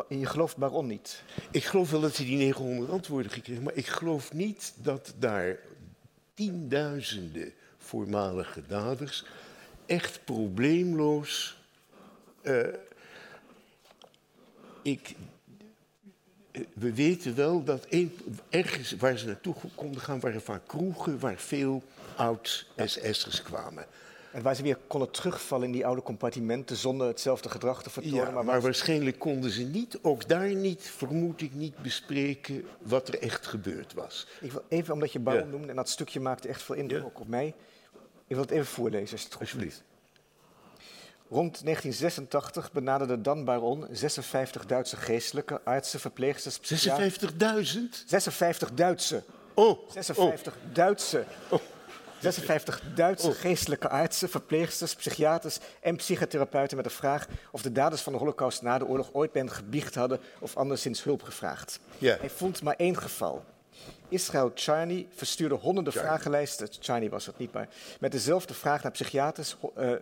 Je 0.09 0.27
gelooft 0.27 0.57
Baron 0.57 0.87
niet? 0.87 1.23
Ik 1.51 1.65
geloof 1.65 1.91
wel 1.91 2.01
dat 2.01 2.17
hij 2.17 2.27
die 2.27 2.37
900 2.37 2.91
antwoorden 2.91 3.33
gekregen 3.33 3.63
maar 3.63 3.77
ik 3.77 3.87
geloof 3.87 4.33
niet 4.33 4.73
dat 4.77 5.15
daar 5.19 5.59
tienduizenden 6.35 7.53
voormalige 7.79 8.63
daders 8.67 9.25
echt 9.87 10.21
probleemloos. 10.25 11.59
Uh, 12.43 12.67
ik, 14.83 15.15
we 16.75 16.95
weten 16.95 17.35
wel 17.35 17.65
dat 17.65 17.87
een, 17.89 18.17
ergens 18.49 18.93
waar 18.93 19.19
ze 19.19 19.27
naartoe 19.27 19.55
konden 19.75 20.01
gaan 20.01 20.21
waren 20.21 20.43
vaak 20.43 20.63
kroegen 20.67 21.19
waar 21.19 21.37
veel 21.39 21.83
oud-SS'ers 22.17 23.43
kwamen. 23.43 23.87
En 24.33 24.43
waar 24.43 24.55
ze 24.57 24.63
weer 24.63 24.79
konden 24.87 25.11
terugvallen 25.11 25.67
in 25.67 25.73
die 25.73 25.87
oude 25.87 26.03
compartimenten 26.03 26.77
zonder 26.77 27.07
hetzelfde 27.07 27.49
gedrag 27.49 27.83
te 27.83 27.91
vertonen. 27.91 28.17
Ja, 28.35 28.43
maar 28.43 28.61
waarschijnlijk 28.61 29.19
konden 29.19 29.51
ze 29.51 29.63
niet, 29.63 29.99
ook 30.03 30.29
daar 30.29 30.55
niet, 30.55 30.83
vermoed 30.83 31.41
ik 31.41 31.55
niet, 31.55 31.77
bespreken 31.83 32.65
wat 32.83 33.09
er 33.09 33.19
echt 33.23 33.47
gebeurd 33.47 33.95
was. 33.95 34.27
Ik 34.41 34.53
wil 34.53 34.63
even, 34.69 34.95
omdat 34.95 35.13
je 35.13 35.19
Baron 35.19 35.41
Ja. 35.45 35.51
noemde, 35.51 35.69
en 35.69 35.77
dat 35.77 35.89
stukje 35.89 36.21
maakte 36.21 36.49
echt 36.49 36.63
veel 36.63 36.75
indruk 36.75 37.03
Ja. 37.03 37.11
op 37.21 37.29
mij. 37.29 37.47
Ik 38.27 38.37
wil 38.37 38.41
het 38.41 38.51
even 38.51 38.67
voorlezen, 38.67 39.13
als 39.13 39.23
het 39.25 39.33
goed 39.33 39.41
Alsjeblieft. 39.41 39.83
Rond 41.31 41.64
1986 41.64 42.72
benaderden 42.72 43.22
dan 43.22 43.45
Baron 43.45 43.87
56 43.91 44.66
Duitse 44.66 44.97
geestelijke, 44.97 45.61
artsen, 45.64 46.01
verpleegsters, 46.01 46.59
psychiaters... 46.59 47.18
56.000? 47.76 47.78
56 48.07 48.72
Duitse. 48.74 49.22
Oh, 49.55 49.91
56 49.91 50.57
Duitse. 50.72 51.24
Oh. 51.49 51.61
56 52.20 52.83
Duitse 52.95 53.33
geestelijke 53.33 53.89
artsen, 53.89 54.28
verpleegsters, 54.28 54.95
psychiaters 54.95 55.59
en 55.81 55.97
psychotherapeuten 55.97 56.76
met 56.76 56.87
de 56.87 56.93
vraag 56.93 57.26
of 57.51 57.62
de 57.62 57.72
daders 57.72 58.03
van 58.03 58.12
de 58.12 58.18
Holocaust 58.18 58.62
na 58.62 58.78
de 58.78 58.87
oorlog 58.87 59.09
ooit 59.12 59.33
bij 59.33 59.43
hen 59.43 59.51
gebiecht 59.51 59.95
hadden 59.95 60.20
of 60.39 60.57
anderszins 60.57 61.05
hulp 61.05 61.22
gevraagd. 61.22 61.81
Ja. 61.99 62.16
Hij 62.20 62.31
vond 62.31 62.62
maar 62.62 62.76
één 62.76 62.97
geval. 62.97 63.45
Israël 64.09 64.51
Charney 64.55 65.07
verstuurde 65.14 65.55
honderden 65.55 65.93
Charney. 65.93 66.11
vragenlijsten, 66.11 66.68
Charney 66.81 67.11
was 67.11 67.26
het 67.26 67.39
niet, 67.39 67.53
maar 67.53 67.68
met 68.01 68.12
dezelfde 68.12 68.55
vraag 68.55 68.83
naar 68.83 68.93
psychiaters 68.93 69.57
eh, 69.74 69.93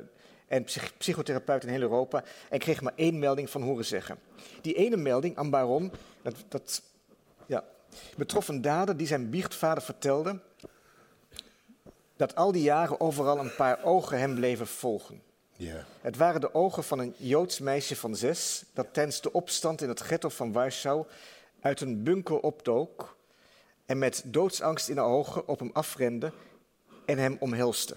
en 0.48 0.64
psych- 0.64 0.96
psychotherapeuten 0.98 1.68
in 1.68 1.74
heel 1.74 1.82
Europa 1.82 2.24
en 2.50 2.58
kreeg 2.58 2.80
maar 2.80 2.92
één 2.96 3.18
melding 3.18 3.50
van 3.50 3.62
horen 3.62 3.84
zeggen. 3.84 4.18
Die 4.60 4.74
ene 4.74 4.96
melding 4.96 5.36
aan 5.36 5.50
Baron, 5.50 5.92
dat, 6.22 6.34
dat 6.48 6.82
ja, 7.46 7.64
betrof 8.16 8.48
een 8.48 8.60
dader 8.60 8.96
die 8.96 9.06
zijn 9.06 9.30
biechtvader 9.30 9.82
vertelde 9.82 10.40
dat 12.16 12.34
al 12.34 12.52
die 12.52 12.62
jaren 12.62 13.00
overal 13.00 13.38
een 13.38 13.54
paar 13.54 13.84
ogen 13.84 14.18
hem 14.18 14.34
bleven 14.34 14.66
volgen. 14.66 15.22
Ja. 15.56 15.84
Het 16.00 16.16
waren 16.16 16.40
de 16.40 16.54
ogen 16.54 16.84
van 16.84 16.98
een 16.98 17.14
Joods 17.16 17.58
meisje 17.58 17.96
van 17.96 18.16
zes 18.16 18.64
dat 18.72 18.86
tijdens 18.92 19.20
de 19.20 19.32
opstand 19.32 19.82
in 19.82 19.88
het 19.88 20.00
ghetto 20.00 20.28
van 20.28 20.52
Warschau 20.52 21.06
uit 21.60 21.80
een 21.80 22.02
bunker 22.02 22.40
opdook 22.40 23.16
en 23.86 23.98
met 23.98 24.22
doodsangst 24.24 24.88
in 24.88 24.94
de 24.94 25.00
ogen 25.00 25.48
op 25.48 25.58
hem 25.58 25.70
afrende 25.72 26.32
en 27.04 27.18
hem 27.18 27.36
omhelste. 27.40 27.96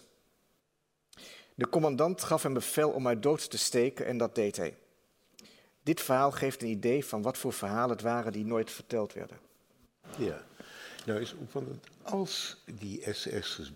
De 1.55 1.69
commandant 1.69 2.23
gaf 2.23 2.43
hem 2.43 2.53
bevel 2.53 2.89
om 2.89 3.05
haar 3.05 3.21
dood 3.21 3.49
te 3.49 3.57
steken 3.57 4.05
en 4.05 4.17
dat 4.17 4.35
deed 4.35 4.57
hij. 4.57 4.77
Dit 5.83 6.01
verhaal 6.01 6.31
geeft 6.31 6.61
een 6.61 6.67
idee 6.67 7.05
van 7.05 7.21
wat 7.21 7.37
voor 7.37 7.53
verhalen 7.53 7.89
het 7.89 8.01
waren 8.01 8.31
die 8.31 8.45
nooit 8.45 8.71
verteld 8.71 9.13
werden. 9.13 9.37
Ja. 10.17 10.41
Nou 11.05 11.21
is 11.21 11.33
opvallend, 11.33 11.87
als 12.01 12.63
die 12.73 13.13
SS'ers 13.13 13.71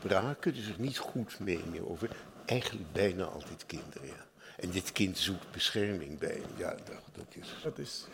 braken, 0.00 0.54
dus 0.54 0.68
er 0.68 0.74
niet 0.78 0.98
goed 0.98 1.40
meenemen 1.40 1.90
over, 1.90 2.16
eigenlijk 2.46 2.92
bijna 2.92 3.24
altijd 3.24 3.66
kinderen. 3.66 4.06
Ja. 4.06 4.26
En 4.56 4.70
dit 4.70 4.92
kind 4.92 5.18
zoekt 5.18 5.50
bescherming 5.50 6.18
bij 6.18 6.32
hem. 6.32 6.50
Ja, 6.56 6.70
dat, 6.70 7.02
dat 7.12 7.26
is... 7.28 7.54
Dat 7.62 7.78
is... 7.78 8.06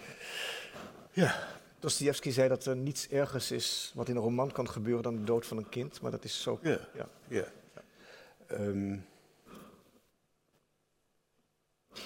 Ja, 1.13 1.49
Dostoevsky 1.79 2.31
zei 2.31 2.49
dat 2.49 2.67
er 2.67 2.77
niets 2.77 3.09
ergers 3.09 3.51
is 3.51 3.93
wat 3.95 4.09
in 4.09 4.17
een 4.17 4.23
roman 4.23 4.53
kan 4.53 4.69
gebeuren 4.69 5.03
dan 5.03 5.17
de 5.17 5.25
dood 5.25 5.47
van 5.47 5.57
een 5.57 5.69
kind, 5.69 6.01
maar 6.01 6.11
dat 6.11 6.25
is 6.25 6.43
zo. 6.43 6.59
ja, 6.63 6.79
Ja. 6.95 7.09
ja. 7.29 7.45
Ehm, 8.51 8.96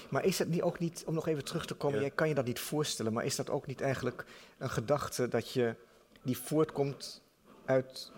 Maar 0.09 0.25
is 0.25 0.39
het 0.39 0.47
niet 0.47 0.61
ook 0.61 0.79
niet, 0.79 1.03
om 1.05 1.13
nog 1.13 1.27
even 1.27 1.43
terug 1.43 1.65
te 1.65 1.73
komen, 1.73 1.99
jij 1.99 2.09
kan 2.09 2.27
je 2.27 2.33
dat 2.33 2.45
niet 2.45 2.59
voorstellen, 2.59 3.13
maar 3.13 3.25
is 3.25 3.35
dat 3.35 3.49
ook 3.49 3.67
niet 3.67 3.81
eigenlijk 3.81 4.25
een 4.57 4.69
gedachte 4.69 5.27
dat 5.27 5.51
je, 5.51 5.75
die 6.21 6.37
voortkomt 6.37 7.21
uit. 7.65 8.11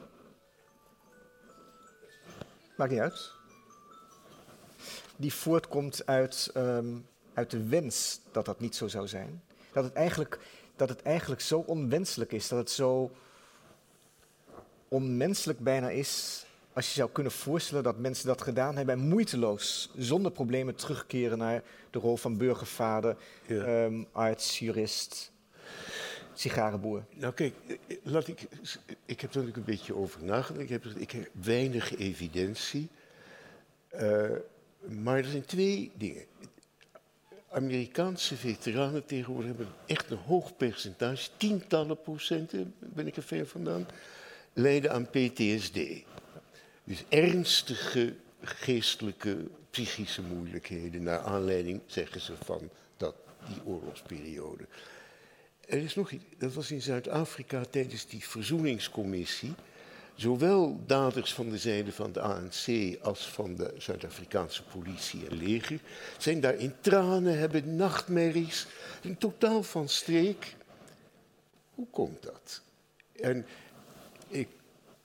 Maakt 2.77 2.91
niet 2.91 2.99
uit. 2.99 3.31
Die 5.15 5.33
voortkomt 5.33 6.05
uit, 6.05 6.49
ehm, 6.53 6.97
uit 7.33 7.51
de 7.51 7.67
wens 7.67 8.19
dat 8.31 8.45
dat 8.45 8.59
niet 8.59 8.75
zo 8.75 8.87
zou 8.87 9.07
zijn. 9.07 9.43
Dat 9.71 9.83
het, 9.83 9.93
eigenlijk, 9.93 10.39
dat 10.75 10.89
het 10.89 11.01
eigenlijk 11.01 11.41
zo 11.41 11.59
onwenselijk 11.59 12.31
is, 12.31 12.47
dat 12.47 12.59
het 12.59 12.71
zo 12.71 13.11
onmenselijk 14.87 15.59
bijna 15.59 15.89
is. 15.89 16.45
Als 16.77 16.87
je 16.87 16.93
zou 16.93 17.09
kunnen 17.11 17.31
voorstellen 17.31 17.83
dat 17.83 17.97
mensen 17.97 18.27
dat 18.27 18.41
gedaan 18.41 18.75
hebben 18.75 18.95
en 18.95 19.07
moeiteloos, 19.07 19.89
zonder 19.97 20.31
problemen 20.31 20.75
terugkeren 20.75 21.37
naar 21.37 21.63
de 21.89 21.99
rol 21.99 22.17
van 22.17 22.37
burgervader, 22.37 23.17
Ja. 23.47 23.63
ehm, 23.63 24.03
arts, 24.11 24.59
jurist, 24.59 25.31
sigarenboer. 26.33 27.05
Nou 27.15 27.33
kijk, 27.33 27.53
eh, 27.67 27.97
laat 28.03 28.27
ik, 28.27 28.41
ik 29.05 29.21
heb 29.21 29.29
er 29.29 29.37
natuurlijk 29.37 29.57
een 29.57 29.63
beetje 29.63 29.95
over 29.95 30.23
nagedacht. 30.23 30.63
Ik 30.63 30.69
heb, 30.69 30.85
ik 30.85 31.11
heb 31.11 31.29
weinig 31.41 31.97
evidentie. 31.97 32.87
Eh, 33.87 34.29
maar 34.87 35.17
er 35.17 35.25
zijn 35.25 35.45
twee 35.45 35.91
dingen. 35.95 36.25
Amerikaanse 37.49 38.35
veteranen 38.35 39.05
tegenwoordig 39.05 39.47
hebben 39.47 39.67
echt 39.85 40.11
een 40.11 40.17
hoog 40.17 40.57
percentage, 40.57 41.29
tientallen 41.37 42.01
procenten, 42.01 42.73
ben 42.79 43.07
ik 43.07 43.15
er 43.15 43.23
ver 43.23 43.47
vandaan, 43.47 43.87
lijden 44.53 44.91
aan 44.91 45.09
PTSD. 45.09 45.79
Dus 46.87 47.03
ernstige 47.09 48.15
geestelijke, 48.41 49.37
psychische 49.69 50.21
moeilijkheden 50.21 51.03
naar 51.03 51.19
aanleiding, 51.19 51.81
zeggen 51.85 52.21
ze, 52.21 52.33
van 52.43 52.69
dat, 52.97 53.15
die 53.47 53.65
oorlogsperiode. 53.65 54.65
Er 55.65 55.77
is 55.77 55.95
nog 55.95 56.11
iets, 56.11 56.23
dat 56.37 56.53
was 56.53 56.71
in 56.71 56.81
Zuid-Afrika 56.81 57.63
tijdens 57.69 58.07
die 58.07 58.27
verzoeningscommissie. 58.27 59.53
Zowel 60.15 60.79
daders 60.85 61.33
van 61.33 61.49
de 61.49 61.57
zijde 61.57 61.91
van 61.91 62.11
de 62.11 62.21
ANC 62.21 62.97
als 63.01 63.27
van 63.27 63.55
de 63.55 63.73
Zuid-Afrikaanse 63.77 64.63
politie 64.63 65.27
en 65.27 65.37
leger 65.37 65.79
zijn 66.17 66.39
daar 66.39 66.55
in 66.55 66.73
tranen, 66.81 67.39
hebben 67.39 67.75
nachtmerries, 67.75 68.67
een 69.03 69.17
totaal 69.17 69.63
van 69.63 69.89
streek. 69.89 70.55
Hoe 71.73 71.87
komt 71.91 72.23
dat? 72.23 72.61
En 73.15 73.45
ik 74.27 74.47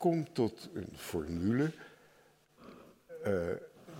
kom 0.03 0.33
tot 0.33 0.69
een 0.75 0.93
formule 0.97 1.71
eh, 3.23 3.33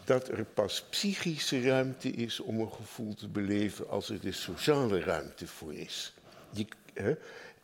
dat 0.05 0.29
er 0.29 0.45
pas 0.45 0.83
psychische 0.91 1.63
ruimte 1.63 2.11
is 2.11 2.41
om 2.41 2.61
een 2.61 2.73
gevoel 2.73 3.15
te 3.15 3.29
beleven 3.29 3.89
als 3.89 4.09
er 4.09 4.21
de 4.21 4.33
sociale 4.33 5.01
ruimte 5.01 5.47
voor 5.47 5.75
is. 5.75 6.15
Die, 6.51 6.69
hè, 6.95 7.15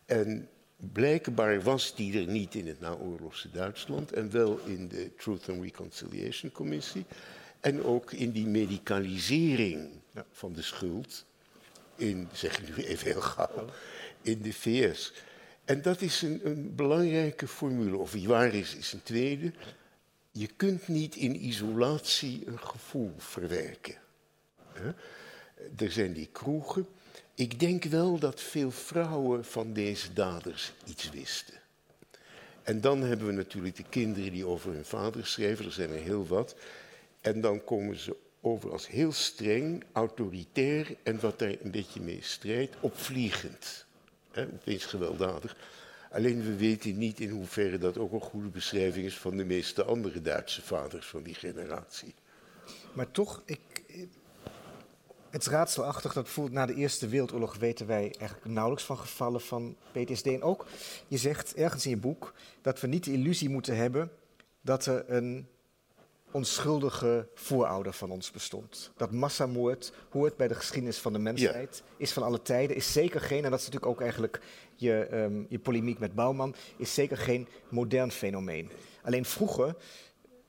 en 0.06 0.48
blijkbaar 0.76 1.62
was 1.62 1.94
die 1.94 2.20
er 2.20 2.26
niet 2.26 2.54
in 2.54 2.66
het 2.66 2.80
naoorlogse 2.80 3.50
Duitsland 3.50 4.12
en 4.12 4.30
wel 4.30 4.58
in 4.58 4.88
de 4.88 5.14
Truth 5.14 5.48
and 5.48 5.62
Reconciliation 5.62 6.52
Commissie 6.52 7.04
en 7.60 7.84
ook 7.84 8.12
in 8.12 8.30
die 8.30 8.46
medicalisering 8.46 9.90
Ja. 10.14 10.24
van 10.32 10.52
de 10.52 10.62
schuld 10.62 11.24
in, 11.96 12.28
zeg 12.32 12.58
ik 12.60 12.76
nu 12.76 12.84
even 12.84 13.06
heel 13.06 13.20
gauw, 13.20 13.64
in 14.22 14.42
de 14.42 14.52
VS. 14.52 15.12
En 15.68 15.82
dat 15.82 16.00
is 16.00 16.22
een, 16.22 16.72
belangrijke 16.76 17.48
formule. 17.48 17.96
Of 17.96 18.10
die 18.10 18.28
waar 18.28 18.54
is, 18.54 18.74
is 18.74 18.92
een 18.92 19.02
tweede. 19.02 19.52
Je 20.30 20.46
kunt 20.46 20.88
niet 20.88 21.16
in 21.16 21.44
isolatie 21.44 22.42
een 22.46 22.58
gevoel 22.58 23.12
verwerken. 23.16 23.94
Er 25.76 25.92
zijn 25.92 26.12
die 26.12 26.28
kroegen. 26.32 26.86
Ik 27.34 27.60
denk 27.60 27.84
wel 27.84 28.18
dat 28.18 28.40
veel 28.40 28.70
vrouwen 28.70 29.44
van 29.44 29.72
deze 29.72 30.12
daders 30.12 30.72
iets 30.86 31.10
wisten. 31.10 31.54
En 32.62 32.80
dan 32.80 33.02
hebben 33.02 33.26
we 33.26 33.32
natuurlijk 33.32 33.76
de 33.76 33.88
kinderen 33.88 34.32
die 34.32 34.46
over 34.46 34.72
hun 34.72 34.84
vader 34.84 35.26
schrijven, 35.26 35.64
er 35.64 35.72
zijn 35.72 35.90
er 35.90 36.02
heel 36.02 36.26
wat. 36.26 36.56
En 37.20 37.40
dan 37.40 37.64
komen 37.64 37.98
ze 37.98 38.16
over 38.40 38.72
als 38.72 38.88
heel 38.88 39.12
streng, 39.12 39.84
autoritair 39.92 40.96
en 41.02 41.20
wat 41.20 41.38
daar 41.38 41.54
een 41.62 41.70
beetje 41.70 42.00
mee 42.00 42.22
strijdt, 42.22 42.76
opvliegend. 42.80 43.86
Hè, 44.30 44.44
opeens 44.44 44.84
gewelddadig. 44.84 45.56
Alleen 46.10 46.42
we 46.42 46.56
weten 46.56 46.98
niet 46.98 47.20
in 47.20 47.30
hoeverre 47.30 47.78
dat 47.78 47.98
ook 47.98 48.12
een 48.12 48.20
goede 48.20 48.48
beschrijving 48.48 49.06
is 49.06 49.18
van 49.18 49.36
de 49.36 49.44
meeste 49.44 49.84
andere 49.84 50.22
Duitse 50.22 50.62
vaders 50.62 51.06
van 51.06 51.22
die 51.22 51.34
generatie. 51.34 52.14
Maar 52.92 53.10
toch, 53.10 53.42
ik, 53.44 53.60
het 55.30 55.40
is 55.40 55.48
raadselachtig 55.48 56.12
dat 56.12 56.22
bijvoorbeeld 56.24 56.56
na 56.56 56.66
de 56.66 56.74
Eerste 56.74 57.08
Wereldoorlog 57.08 57.56
weten 57.56 57.86
wij 57.86 58.14
eigenlijk 58.18 58.44
nauwelijks 58.44 58.84
van 58.84 58.98
gevallen 58.98 59.40
van 59.40 59.76
PTSD. 59.92 60.26
En 60.26 60.42
ook, 60.42 60.66
je 61.08 61.16
zegt 61.16 61.54
ergens 61.54 61.84
in 61.84 61.90
je 61.90 61.96
boek 61.96 62.34
dat 62.62 62.80
we 62.80 62.86
niet 62.86 63.04
de 63.04 63.12
illusie 63.12 63.48
moeten 63.48 63.76
hebben 63.76 64.10
dat 64.60 64.86
er 64.86 65.04
een 65.10 65.48
onschuldige 66.30 67.28
voorouder 67.34 67.92
van 67.92 68.10
ons 68.10 68.30
bestond. 68.30 68.90
Dat 68.96 69.10
massamoord 69.12 69.92
hoort 70.10 70.36
bij 70.36 70.48
de 70.48 70.54
geschiedenis 70.54 70.98
van 70.98 71.12
de 71.12 71.18
mensheid, 71.18 71.82
is 71.96 72.12
van 72.12 72.22
alle 72.22 72.42
tijden, 72.42 72.76
is 72.76 72.92
zeker 72.92 73.20
geen, 73.20 73.44
en 73.44 73.50
dat 73.50 73.58
is 73.60 73.66
natuurlijk 73.66 73.92
ook 73.92 74.00
eigenlijk 74.00 74.40
je, 74.76 75.04
ehm, 75.10 75.42
je 75.48 75.58
polemiek 75.58 75.98
met 75.98 76.14
Bouwman, 76.14 76.54
is 76.76 76.94
zeker 76.94 77.16
geen 77.16 77.48
modern 77.68 78.10
fenomeen. 78.10 78.70
Alleen 79.02 79.24
vroeger 79.24 79.74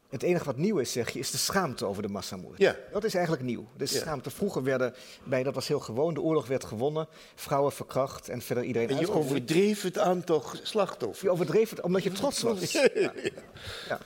Het 0.10 0.24
enige 0.24 0.46
wat 0.46 0.58
nieuw 0.58 0.78
is, 0.78 0.92
zeg 0.92 1.10
je, 1.10 1.20
is 1.20 1.32
de 1.32 1.38
schaamte 1.38 1.86
over 1.86 2.02
de 2.02 2.08
massamoord. 2.08 2.58
Ja. 2.58 2.76
Dat 2.92 3.04
is 3.04 3.14
eigenlijk 3.14 3.46
nieuw. 3.46 3.68
De 3.78 3.86
Ja. 3.90 4.00
schaamte. 4.00 4.30
Vroeger 4.30 4.64
werden, 4.64 4.94
bij, 5.24 5.44
dat 5.44 5.54
was 5.54 5.68
heel 5.68 5.80
gewoon, 5.80 6.14
de 6.14 6.22
oorlog 6.22 6.48
werd 6.48 6.64
gewonnen, 6.64 7.08
vrouwen 7.36 7.72
verkracht 7.72 8.30
en 8.30 8.42
verder 8.42 8.64
iedereen 8.64 8.90
En 8.90 9.00
je 9.00 9.12
overdreef 9.12 9.82
het 9.82 9.98
aantal 9.98 10.44
slachtoffers. 10.64 11.22
Je 11.22 11.30
overdreef 11.30 11.70
het 11.70 11.82
omdat 11.82 12.04
je 12.04 12.12
trots 12.20 12.42
was. 12.42 12.72
Ja. 12.72 12.90
Ja. 13.88 14.00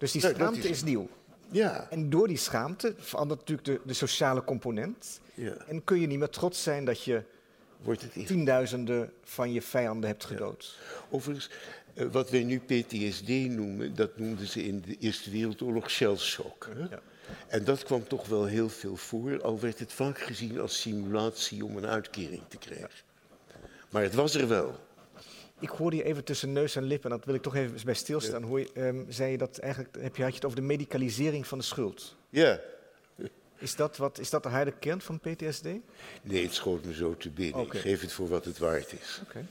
Dus 0.00 0.12
die 0.12 0.20
schaamte 0.20 0.58
is- 0.58 0.64
is 0.64 0.82
nieuw. 0.82 1.08
Ja. 1.50 1.86
En 1.90 2.10
door 2.10 2.28
die 2.28 2.36
schaamte 2.36 2.94
verandert 2.98 3.38
natuurlijk 3.40 3.68
de, 3.68 3.80
de 3.88 3.94
sociale 3.94 4.44
component. 4.44 5.20
ja. 5.34 5.54
En 5.68 5.84
kun 5.84 6.00
je 6.00 6.06
niet 6.06 6.18
meer 6.18 6.28
trots 6.28 6.62
zijn 6.62 6.84
dat 6.84 7.02
je 7.04 7.22
Wordt 7.82 8.02
het 8.02 8.26
tienduizenden 8.26 9.12
van 9.24 9.52
je 9.52 9.62
vijanden 9.62 10.08
hebt 10.10 10.24
gedood. 10.24 10.78
Overigens, 11.10 11.50
eh, 11.94 12.06
wat 12.12 12.30
wij 12.30 12.42
nu 12.44 12.58
PTSD 12.60 13.28
noemen, 13.28 13.94
dat 13.94 14.18
noemden 14.18 14.46
ze 14.46 14.62
in 14.64 14.80
de 14.86 14.96
Eerste 14.98 15.30
Wereldoorlog 15.30 15.90
shellshock. 15.90 16.68
Ja. 16.90 17.00
En 17.46 17.64
dat 17.64 17.82
kwam 17.82 18.06
toch 18.08 18.26
wel 18.26 18.44
heel 18.44 18.68
veel 18.68 18.96
voor, 18.96 19.42
al 19.42 19.60
werd 19.60 19.78
het 19.78 19.92
vaak 19.92 20.18
gezien 20.18 20.60
als 20.60 20.80
simulatie 20.80 21.64
om 21.64 21.76
een 21.76 21.86
uitkering 21.86 22.42
te 22.48 22.56
krijgen. 22.58 22.88
Maar 23.90 24.02
het 24.02 24.14
was 24.14 24.34
er 24.34 24.48
wel. 24.48 24.78
Ik 25.60 25.68
hoorde 25.68 25.96
je 25.96 26.02
even 26.02 26.24
tussen 26.24 26.52
neus 26.52 26.76
en 26.76 26.82
lippen, 26.82 27.10
en 27.10 27.16
dat 27.16 27.26
wil 27.26 27.34
ik 27.34 27.42
toch 27.42 27.54
even 27.54 27.84
bij 27.84 27.94
stilstaan. 27.94 28.42
Hoor 28.42 28.60
je, 28.60 28.70
ehm, 28.74 29.04
zei 29.08 29.30
je 29.30 29.38
dat 29.38 29.58
eigenlijk, 29.58 29.96
heb 30.00 30.16
je, 30.16 30.22
had 30.22 30.30
je 30.30 30.36
het 30.36 30.44
over 30.44 30.58
de 30.58 30.66
medicalisering 30.66 31.46
van 31.46 31.58
de 31.58 31.64
schuld. 31.64 32.16
Ja. 32.28 32.60
Is 33.60 33.76
dat, 33.76 33.96
wat, 33.96 34.18
is 34.18 34.30
dat 34.30 34.42
de 34.42 34.48
harde 34.48 34.72
kern 34.72 35.00
van 35.00 35.20
PTSD? 35.20 35.64
Nee, 36.22 36.42
het 36.42 36.54
schoot 36.54 36.84
me 36.84 36.94
zo 36.94 37.16
te 37.16 37.30
binnen. 37.30 37.64
Ik 37.64 37.74
geef 37.74 38.00
het 38.00 38.12
voor 38.12 38.28
wat 38.28 38.44
het 38.44 38.58
waard 38.58 38.92
is. 38.92 39.20
Oké. 39.22 39.46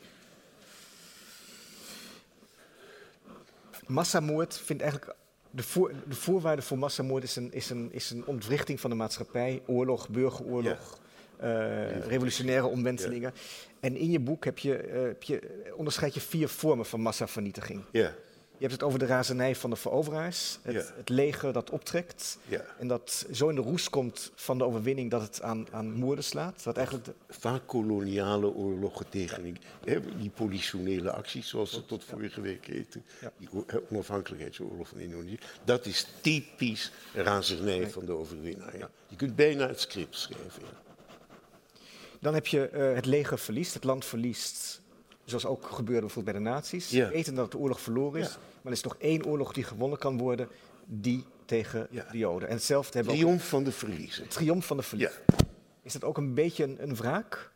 Massamoord 3.87 4.57
vindt 4.57 4.81
eigenlijk. 4.81 5.15
De, 5.51 5.63
voor, 5.63 5.93
de 6.07 6.15
voorwaarde 6.15 6.61
voor 6.61 6.77
massamoord 6.77 7.23
is 7.23 7.35
een, 7.35 7.53
is, 7.53 7.69
een, 7.69 7.89
is 7.91 8.09
een 8.09 8.25
ontwrichting 8.25 8.79
van 8.79 8.89
de 8.89 8.95
maatschappij. 8.95 9.61
Oorlog, 9.65 10.09
burgeroorlog, 10.09 10.99
eh, 11.39 11.99
revolutionaire 12.07 12.67
omwentelingen. 12.67 13.33
En 13.79 13.95
in 13.95 14.11
je 14.11 14.19
boek 14.19 14.45
heb 14.45 14.59
je, 14.59 14.77
eh, 14.77 15.01
heb 15.01 15.23
je, 15.23 15.39
onderscheid 15.75 16.13
je 16.13 16.19
vier 16.21 16.47
vormen 16.49 16.85
van 16.85 17.01
massavernietiging. 17.01 17.81
Ja, 17.91 18.13
Je 18.57 18.65
hebt 18.65 18.79
het 18.79 18.87
over 18.89 18.99
de 18.99 19.05
razernij 19.05 19.55
van 19.55 19.69
de 19.69 19.75
veroveraars, 19.75 20.59
het, 20.61 20.73
Ja. 20.75 20.83
het 20.97 21.09
leger 21.09 21.53
dat 21.53 21.69
optrekt. 21.69 22.37
ja. 22.47 22.65
En 22.79 22.87
dat 22.87 23.25
zo 23.31 23.49
in 23.49 23.55
de 23.55 23.61
roes 23.61 23.89
komt 23.89 24.31
van 24.35 24.57
de 24.57 24.63
overwinning 24.63 25.11
dat 25.11 25.21
het 25.21 25.41
aan, 25.41 25.67
aan 25.71 25.91
moorden 25.93 26.23
slaat. 26.23 26.63
Dat 26.63 26.75
eigenlijk 26.77 27.05
de, 27.05 27.13
Vaak 27.29 27.61
koloniale 27.67 28.47
oorlogen 28.53 29.09
tegen 29.09 29.43
die- 30.17 30.29
politionele 30.29 31.11
acties, 31.11 31.49
zoals 31.49 31.71
ze 31.73 31.85
tot 31.85 32.03
vorige 32.03 32.41
week 32.41 32.65
heten. 32.65 33.03
Die 33.37 33.49
onafhankelijkheidsoorlog 33.89 34.87
van 34.87 34.99
Indonesië. 34.99 35.39
Dat 35.63 35.85
is 35.85 36.07
typisch 36.21 36.91
razernij 37.13 37.89
van 37.89 38.05
de 38.05 38.11
overwinnaar. 38.11 38.77
ja. 38.77 38.89
Je 39.07 39.15
kunt 39.15 39.35
bijna 39.35 39.67
het 39.67 39.79
script 39.79 40.15
schrijven. 40.15 40.63
Dan 42.19 42.33
heb 42.33 42.47
je 42.47 42.67
eh, 42.67 42.93
het 42.93 43.05
leger 43.05 43.39
verliest, 43.39 43.73
het 43.73 43.83
land 43.83 44.05
verliest. 44.05 44.81
Zoals 45.25 45.45
ook 45.45 45.65
gebeurde 45.65 46.01
bijvoorbeeld 46.05 46.35
bij 46.35 46.43
de 46.43 46.49
nazi's. 46.49 46.89
Ja. 46.89 47.09
Weten 47.09 47.35
dat 47.35 47.51
de 47.51 47.57
oorlog 47.57 47.81
verloren 47.81 48.21
is. 48.21 48.27
Maar 48.27 48.37
er 48.63 48.71
is 48.71 48.81
nog 48.83 48.95
één 48.99 49.25
oorlog 49.25 49.53
die 49.53 49.63
gewonnen 49.63 49.99
kan 49.99 50.17
worden. 50.17 50.47
Die 50.85 51.25
tegen 51.45 51.87
Ja. 51.91 52.07
de 52.11 52.17
Joden. 52.17 52.47
En 52.47 52.53
hetzelfde 52.55 52.97
hebben 52.97 53.13
we 53.13 53.19
Triomf 53.19 53.47
van 53.49 53.63
de 53.63 53.71
verliezer. 53.71 54.21
het 54.23 54.31
triomf 54.31 54.65
van 54.65 54.77
de 54.77 54.83
verlies. 54.83 55.07
Ja. 55.27 55.35
Is 55.81 55.93
dat 55.93 56.03
ook 56.03 56.17
een 56.17 56.33
beetje 56.33 56.63
een, 56.63 56.77
een 56.83 56.95
wraak? 56.95 57.49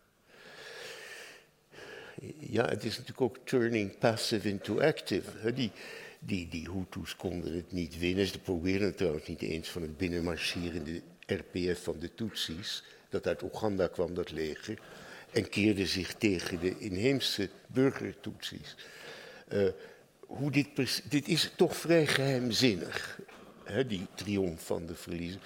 Ja, 2.39 2.66
het 2.70 2.84
is 2.84 2.91
natuurlijk 2.97 3.22
ook 3.22 3.38
turning 3.43 3.97
passive 3.97 4.49
into 4.49 4.80
active. 4.82 5.53
Die, 5.53 5.72
die, 6.20 6.47
die 6.49 6.70
Hutus 6.72 7.16
konden 7.16 7.55
het 7.55 7.72
niet 7.72 7.99
winnen. 7.99 8.28
Ze 8.28 8.39
probeerden 8.39 8.88
het 8.88 8.97
trouwens 8.97 9.28
niet 9.28 9.41
eens 9.41 9.70
van 9.70 9.82
het 9.82 9.97
binnenmarcherende 9.97 11.01
RPF 11.26 11.84
van 11.84 11.99
de 11.99 12.14
Tutsis. 12.16 12.84
Dat 13.14 13.28
uit 13.28 13.43
Oeganda 13.43 13.88
kwam, 13.88 14.14
dat 14.14 14.32
leger. 14.32 14.80
En 15.32 15.49
keerde 15.49 15.86
zich 15.86 16.14
tegen 16.14 16.59
de 16.59 16.78
inheemse 16.78 17.49
burger-Tutsis. 17.68 18.76
Eh, 19.47 19.68
hoe 20.20 20.51
dit, 20.51 21.01
dit 21.09 21.28
is 21.28 21.51
toch 21.55 21.76
vrij 21.76 22.07
geheimzinnig, 22.07 23.20
hè, 23.64 23.88
die 23.88 24.07
triomf 24.16 24.66
van 24.66 24.86
de 24.86 24.95
verliezer. 24.95 25.39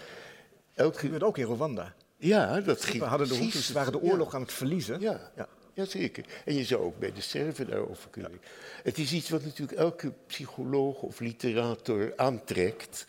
Elke, 0.73 0.99
gebeurde 0.99 1.25
ook 1.25 1.37
in 1.37 1.45
Rwanda. 1.45 1.93
ja, 2.17 2.61
dat 2.61 2.85
ging 2.85 3.03
We 3.03 3.09
hadden 3.09 3.27
de 3.27 3.35
Hutus 3.35 3.71
waren 3.71 3.91
de 3.91 3.99
ja. 4.01 4.11
oorlog 4.11 4.35
aan 4.35 4.41
het 4.41 4.53
verliezen. 4.53 4.99
Ja, 4.99 5.31
Ja. 5.35 5.47
Jazeker. 5.73 6.25
En 6.45 6.55
je 6.55 6.63
zou 6.63 6.81
ook 6.81 6.99
bij 6.99 7.11
de 7.11 7.21
Serven 7.21 7.67
daarover 7.67 8.09
kunnen. 8.09 8.41
Het 8.83 8.97
is 8.97 9.13
iets 9.13 9.29
wat 9.29 9.43
natuurlijk 9.43 9.77
elke 9.77 10.13
psycholoog 10.27 11.01
of 11.01 11.19
literator 11.19 12.13
aantrekt. 12.15 13.05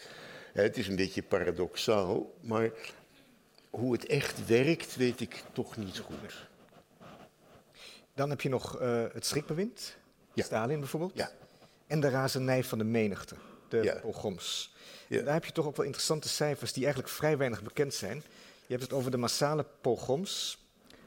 Het 0.52 0.76
is 0.76 0.88
een 0.88 0.96
beetje 0.96 1.22
paradoxaal, 1.22 2.34
maar 2.40 2.70
hoe 3.78 3.92
het 3.92 4.06
echt 4.06 4.46
werkt, 4.46 4.96
weet 4.96 5.20
ik 5.20 5.42
toch 5.52 5.76
niet 5.76 5.98
goed. 5.98 6.46
Dan 8.14 8.30
heb 8.30 8.40
je 8.40 8.48
nog 8.48 8.78
eh, 8.80 9.04
het 9.12 9.26
schrikbewind. 9.26 9.96
Ja. 10.34 10.44
Stalin 10.44 10.78
bijvoorbeeld. 10.78 11.12
Ja, 11.14 11.30
En 11.86 12.00
de 12.00 12.08
razernij 12.08 12.64
van 12.64 12.78
de 12.78 12.84
menigte. 12.84 13.34
De 13.68 13.82
Ja. 13.82 13.94
pogroms. 14.00 14.74
Ja. 15.08 15.22
Daar 15.22 15.34
heb 15.34 15.44
je 15.44 15.52
toch 15.52 15.66
ook 15.66 15.76
wel 15.76 15.84
interessante 15.86 16.28
cijfers 16.28 16.72
die 16.72 16.82
eigenlijk 16.84 17.14
vrij 17.14 17.36
weinig 17.36 17.62
bekend 17.62 17.94
zijn. 17.94 18.16
Je 18.66 18.74
hebt 18.74 18.82
het 18.82 18.92
over 18.92 19.10
de 19.10 19.16
massale 19.16 19.64
pogroms 19.80 20.58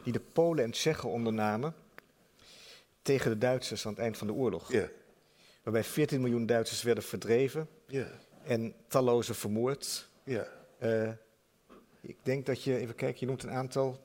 die 0.04 0.14
de 0.14 0.20
Polen 0.20 0.64
en 0.64 0.72
Tsjechen 0.72 1.10
ondernamen 1.10 1.76
tegen 3.02 3.32
de 3.32 3.38
Duitsers 3.38 3.86
aan 3.86 3.92
het 3.92 4.02
eind 4.02 4.18
van 4.18 4.28
de 4.28 4.34
oorlog. 4.34 4.72
ja, 4.72 4.88
Waarbij 5.64 5.84
14 5.84 6.22
miljoen 6.22 6.46
Duitsers 6.46 6.82
werden 6.84 7.04
verdreven 7.04 7.68
ja, 7.88 8.08
en 8.44 8.74
talloze 8.88 9.34
vermoord. 9.34 10.08
ja. 10.24 10.48
Eh, 10.78 11.10
ik 12.02 12.16
denk 12.24 12.46
dat 12.46 12.64
je, 12.64 12.78
even 12.78 12.96
kijken, 12.96 13.20
je 13.20 13.26
noemt 13.26 13.44
een 13.44 13.52
aantal. 13.52 14.00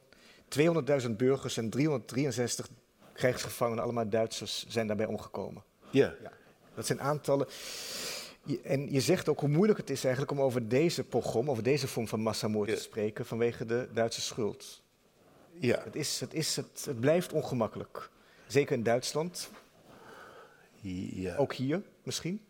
200.000 1.03 1.11
burgers 1.17 1.57
en 1.57 1.71
363 1.71 2.69
krijgsgevangenen, 3.13 3.85
allemaal 3.85 4.09
Duitsers, 4.09 4.65
zijn 4.69 4.87
daarbij 4.87 5.07
omgekomen. 5.07 5.63
ja. 5.91 6.15
Ja, 6.23 6.33
dat 6.75 6.87
zijn 6.87 7.01
aantallen. 7.01 7.47
Je- 8.43 8.61
en 8.61 8.93
je 8.93 9.01
zegt 9.01 9.29
ook 9.29 9.41
hoe 9.41 9.49
moeilijk 9.49 9.79
het 9.79 9.91
is 9.91 10.03
eigenlijk 10.05 10.33
om 10.33 10.41
over 10.41 10.69
deze 10.69 11.05
pogrom, 11.05 11.51
over 11.51 11.63
deze 11.63 11.89
vorm 11.89 12.09
van 12.09 12.21
massamoord 12.21 12.69
Ja. 12.69 12.75
te 12.75 12.81
spreken 12.83 13.27
vanwege 13.27 13.65
de 13.67 13.89
Duitse 13.93 14.21
schuld. 14.21 14.83
ja. 15.61 15.81
Het, 15.85 15.97
is, 15.97 16.21
het, 16.21 16.35
is, 16.35 16.57
het, 16.57 16.85
het 16.85 17.01
blijft 17.01 17.33
ongemakkelijk. 17.33 18.11
Zeker 18.47 18.77
in 18.77 18.83
Duitsland, 18.83 19.51
ja. 20.81 21.37
ook 21.37 21.53
hier 21.55 21.83
misschien. 22.03 22.41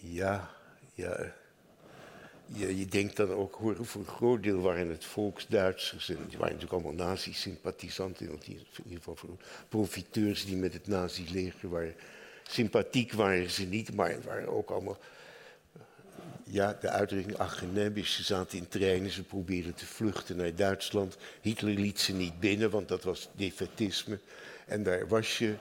Ja, 0.00 0.50
ja. 1.02 1.32
Ja, 2.54 2.66
je 2.66 2.86
denkt 2.86 3.16
dan 3.16 3.30
ook, 3.30 3.54
hoor, 3.54 3.86
voor 3.86 4.00
een 4.00 4.06
groot 4.06 4.42
deel 4.42 4.60
waren 4.60 4.88
het 4.88 5.04
volksduitsers. 5.04 6.08
En 6.08 6.16
die 6.28 6.38
waren 6.38 6.54
natuurlijk 6.54 6.84
allemaal 6.84 7.06
nazi-sympathisanten. 7.06 8.26
In 8.26 8.40
ieder 8.84 8.96
geval 8.96 9.16
voor 9.16 9.36
profiteurs 9.68 10.44
die 10.44 10.56
met 10.56 10.72
het 10.72 10.86
nazi-leger 10.86 11.68
waren. 11.68 11.94
Sympathiek 12.48 13.12
waren 13.12 13.50
ze 13.50 13.64
niet, 13.64 13.94
maar 13.94 14.10
het 14.10 14.24
waren 14.24 14.48
ook 14.48 14.70
allemaal... 14.70 14.98
Ja, 16.44 16.78
de 16.80 16.88
uitdrukking 16.88 17.38
Achenebisch. 17.38 18.14
Ze 18.14 18.22
zaten 18.22 18.58
in 18.58 18.68
treinen, 18.68 19.10
ze 19.10 19.22
probeerden 19.22 19.74
te 19.74 19.86
vluchten 19.86 20.36
naar 20.36 20.54
Duitsland. 20.54 21.16
Hitler 21.40 21.74
liet 21.74 22.00
ze 22.00 22.12
niet 22.12 22.40
binnen, 22.40 22.70
want 22.70 22.88
dat 22.88 23.04
was 23.04 23.28
defetisme. 23.36 24.18
En 24.66 24.82
daar 24.82 25.08
was 25.08 25.38
je 25.38 25.54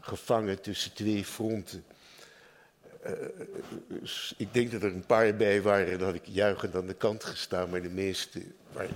gevangen 0.00 0.60
tussen 0.60 0.92
twee 0.92 1.24
fronten. 1.24 1.84
Dus 3.88 4.34
ik 4.36 4.54
denk 4.54 4.70
dat 4.70 4.82
er 4.82 4.94
een 4.94 5.06
paar 5.06 5.36
bij 5.36 5.62
waren, 5.62 5.98
dat 5.98 6.14
ik 6.14 6.24
juichend 6.24 6.74
aan 6.74 6.86
de 6.86 6.94
kant 6.94 7.24
gestaan, 7.24 7.70
maar 7.70 7.82
de 7.82 7.88
meeste 7.90 8.42
waren 8.72 8.94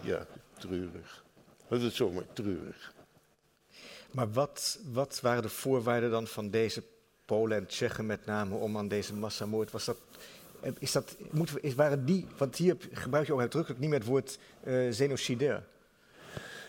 ja, 0.00 0.26
treurig. 0.58 1.24
Dat 1.68 1.80
is 1.80 1.94
zomaar 1.94 2.24
treurig. 2.32 2.94
Maar 4.10 4.32
wat, 4.32 4.78
wat 4.92 5.20
waren 5.22 5.42
de 5.42 5.48
voorwaarden 5.48 6.10
dan 6.10 6.26
van 6.26 6.50
deze 6.50 6.82
Polen 7.24 7.56
en 7.56 7.66
Tsjechen 7.66 8.06
met 8.06 8.26
name 8.26 8.54
om 8.54 8.76
aan 8.76 8.88
deze 8.88 9.14
massamoord? 9.14 9.70
Was 9.70 9.84
dat, 9.84 9.98
eh, 10.60 10.72
is 10.78 10.92
dat, 10.92 11.16
moeten 11.30 11.54
we, 11.54 11.60
is, 11.60 11.74
waren 11.74 12.04
die, 12.04 12.26
want 12.38 12.56
hier 12.56 12.76
gebruik 12.92 13.26
je 13.26 13.32
ook 13.32 13.40
uitdrukkelijk 13.40 13.80
niet 13.80 13.90
meer 13.90 13.98
het 13.98 14.08
woord 14.08 14.38
eh 14.62 14.94
genocidair. 14.94 15.62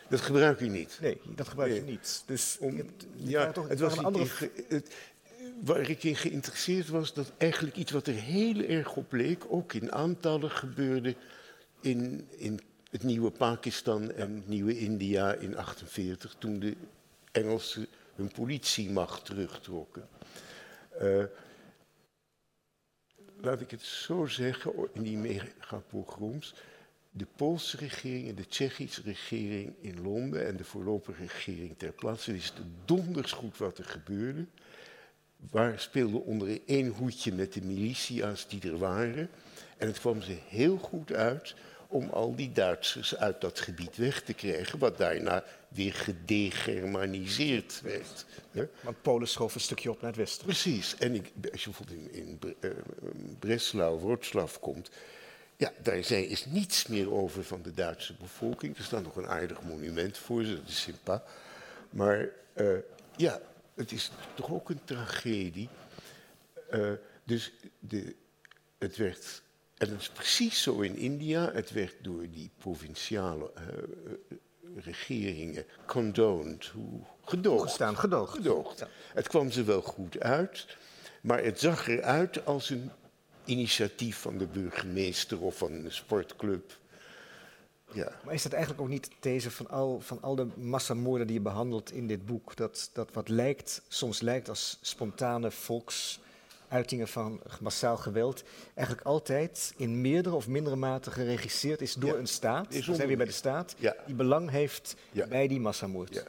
Dat 0.10 0.22
gebruik 0.22 0.60
je 0.60 0.66
niet. 0.66 0.98
Nee, 1.02 1.22
dat 1.36 1.48
gebruik 1.48 1.74
je 1.74 1.82
Nee. 1.82 1.90
niet. 1.92 2.24
Dus 2.26 2.58
Om- 2.60 2.78
het 2.78 3.06
ja, 3.16 3.52
toch, 3.52 3.68
het 3.68 3.80
was 3.80 3.96
niet 3.96 4.04
andere... 4.04 4.52
het, 4.68 4.96
waar 5.64 5.90
ik 5.90 6.04
in 6.04 6.16
geïnteresseerd 6.16 6.88
was, 6.88 7.14
dat 7.14 7.32
eigenlijk 7.38 7.76
iets 7.76 7.92
wat 7.92 8.08
er 8.08 8.14
heel 8.14 8.60
erg 8.60 8.96
op 8.96 9.12
leek, 9.12 9.44
ook 9.48 9.74
in 9.74 9.92
aantallen 9.92 10.52
gebeurde 10.52 11.16
in, 11.82 12.28
in 12.38 12.60
het 12.90 13.04
nieuwe 13.04 13.32
Pakistan 13.32 14.12
en 14.12 14.36
het 14.36 14.48
nieuwe 14.48 14.80
India 14.80 15.34
in 15.34 15.58
48, 15.58 16.36
toen 16.38 16.60
de 16.60 16.76
Engelsen 17.32 17.88
hun 18.16 18.32
politiemacht 18.32 19.26
terugtrokken. 19.26 20.08
Eh, 21.00 21.24
laat 23.42 23.62
ik 23.62 23.72
het 23.72 23.82
zo 23.82 24.26
zeggen, 24.26 24.74
in 24.94 25.04
die 25.04 25.18
megapogroms, 25.18 26.56
de 27.12 27.28
Poolse 27.36 27.78
regering 27.78 28.30
en 28.30 28.36
de 28.36 28.48
Tsjechische 28.48 29.02
regering 29.02 29.74
in 29.80 30.02
Londen 30.02 30.48
en 30.48 30.58
de 30.58 30.64
voorlopige 30.64 31.22
regering 31.22 31.78
ter 31.78 31.92
plaatse 31.92 32.32
wisten 32.32 32.76
donders 32.86 33.32
goed 33.32 33.58
wat 33.58 33.78
er 33.78 33.86
gebeurde. 33.86 34.46
Waar 35.52 35.80
speelde 35.80 36.18
onder 36.18 36.60
één 36.66 36.88
hoedje 36.88 37.34
met 37.34 37.54
de 37.54 37.62
militia's 37.62 38.48
die 38.48 38.62
er 38.62 38.78
waren. 38.78 39.30
En 39.78 39.88
het 39.88 40.00
kwam 40.00 40.22
ze 40.22 40.38
heel 40.48 40.78
goed 40.78 41.14
uit 41.14 41.56
om 41.88 42.10
al 42.10 42.36
die 42.36 42.52
Duitsers 42.52 43.16
uit 43.16 43.42
dat 43.42 43.60
gebied 43.60 43.96
weg 43.96 44.22
te 44.22 44.34
krijgen, 44.34 44.80
wat 44.80 44.98
daarna 44.98 45.44
weer 45.68 45.94
gedegermaniseerd 45.94 47.82
werd. 47.84 48.26
want 48.82 49.02
Polen 49.02 49.28
schoof 49.28 49.56
een 49.56 49.62
stukje 49.62 49.92
op 49.92 50.02
naar 50.02 50.10
het 50.10 50.20
westen. 50.20 50.46
Precies. 50.46 50.96
En 50.98 51.16
ik, 51.16 51.32
als 51.52 51.64
je 51.64 51.70
bijvoorbeeld 51.70 52.00
in, 52.12 52.12
in 52.14 52.40
uh, 52.60 52.72
Breslau, 53.40 54.00
Wroclaw 54.00 54.50
komt, 54.60 54.90
ja, 55.58 55.72
daar 55.82 56.12
is 56.12 56.46
niets 56.46 56.88
meer 56.88 57.12
over 57.12 57.44
van 57.44 57.62
de 57.62 57.74
Duitse 57.74 58.14
bevolking. 58.14 58.78
Er 58.78 58.84
staat 58.84 59.04
nog 59.04 59.16
een 59.16 59.28
aardig 59.28 59.62
monument 59.62 60.18
voor 60.18 60.44
ze, 60.44 60.56
dat 60.56 60.68
is 60.68 60.82
sympa. 60.82 61.24
Maar 61.90 62.30
uh, 62.56 62.78
ja, 63.16 63.42
het 63.78 63.92
is 63.92 64.12
toch 64.34 64.52
ook 64.52 64.70
een 64.70 64.84
tragedie. 64.84 65.70
Uh, 66.72 66.92
dus 67.24 67.52
de, 67.80 68.16
het 68.78 68.98
werd 68.98 69.42
en 69.78 69.90
dat 69.90 70.00
is 70.00 70.10
precies 70.10 70.62
zo 70.62 70.80
in 70.80 70.96
India. 70.96 71.52
Het 71.52 71.72
werd 71.72 71.96
door 72.02 72.30
die 72.32 72.50
provinciale 72.58 73.52
uh, 73.56 73.64
regeringen 74.84 75.66
condoned, 75.86 76.72
gedoogd. 77.24 77.64
Gestaan, 77.64 77.98
gedoogd. 77.98 78.34
gedoogd. 78.34 78.86
Het 79.14 79.28
kwam 79.28 79.52
ze 79.52 79.64
wel 79.64 79.82
goed 79.82 80.20
uit, 80.20 80.78
maar 81.22 81.44
het 81.44 81.60
zag 81.60 81.88
eruit 81.88 82.46
als 82.46 82.70
een 82.70 82.92
initiatief 83.46 84.18
van 84.18 84.38
de 84.38 84.48
burgemeester 84.48 85.42
of 85.42 85.58
van 85.58 85.72
een 85.72 85.92
sportclub. 85.92 86.78
Ja. 87.92 88.12
Maar 88.24 88.34
is 88.34 88.44
dat 88.44 88.52
eigenlijk 88.52 88.82
ook 88.84 88.90
niet 88.90 89.10
deze 89.20 89.52
van 89.52 89.70
al, 89.70 90.00
van 90.00 90.22
al 90.22 90.36
de 90.36 90.48
massamoorden 90.56 91.28
die 91.28 91.36
je 91.36 91.42
behandelt 91.42 91.92
in 91.92 92.08
dit 92.08 92.26
boek? 92.26 92.56
Dat, 92.56 92.90
dat 92.94 93.10
wat 93.14 93.30
lijkt, 93.30 93.82
soms 93.88 94.22
lijkt 94.22 94.50
als 94.50 94.78
spontane 94.82 95.52
volks 95.52 96.20
uitingen 96.68 97.08
van 97.08 97.42
massaal 97.62 97.98
geweld 97.98 98.44
eigenlijk 98.74 99.08
altijd 99.08 99.74
in 99.78 100.02
meerdere 100.02 100.36
of 100.36 100.48
mindere 100.48 100.76
mate 100.76 101.12
geregisseerd 101.12 101.82
is 101.82 101.94
door 101.94 102.18
een 102.18 102.28
staat. 102.28 102.74
We 102.74 102.82
zijn 102.82 103.08
weer 103.08 103.18
bij 103.18 103.26
de 103.26 103.32
staat, 103.32 103.76
die 104.06 104.16
belang 104.16 104.50
heeft 104.50 104.96
bij 105.30 105.48
die 105.48 105.60
massamoord. 105.60 106.14
Ja, 106.14 106.24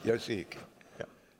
Jazeker. 0.00 0.60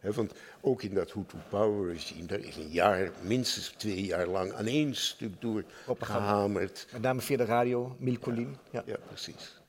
Ja. 0.00 0.12
want 0.12 0.32
ook 0.60 0.82
in 0.82 0.94
dat 0.94 1.12
Hutu 1.12 1.36
Power 1.48 1.92
regime, 1.92 2.26
daar 2.26 2.38
is 2.38 2.56
een 2.56 2.70
jaar, 2.70 3.10
minstens 3.20 3.68
twee 3.68 4.04
jaar 4.04 4.26
lang 4.26 4.52
aan 4.52 4.66
één 4.66 4.94
stuk 4.94 5.40
door 5.40 5.64
gehamerd. 5.98 6.86
Met 6.92 7.02
name 7.02 7.20
via 7.20 7.36
de 7.36 7.44
radio, 7.44 7.96
Milcolin. 7.98 8.56
Ja, 8.70 8.82
ja 8.86 8.96
precies. 9.08 9.61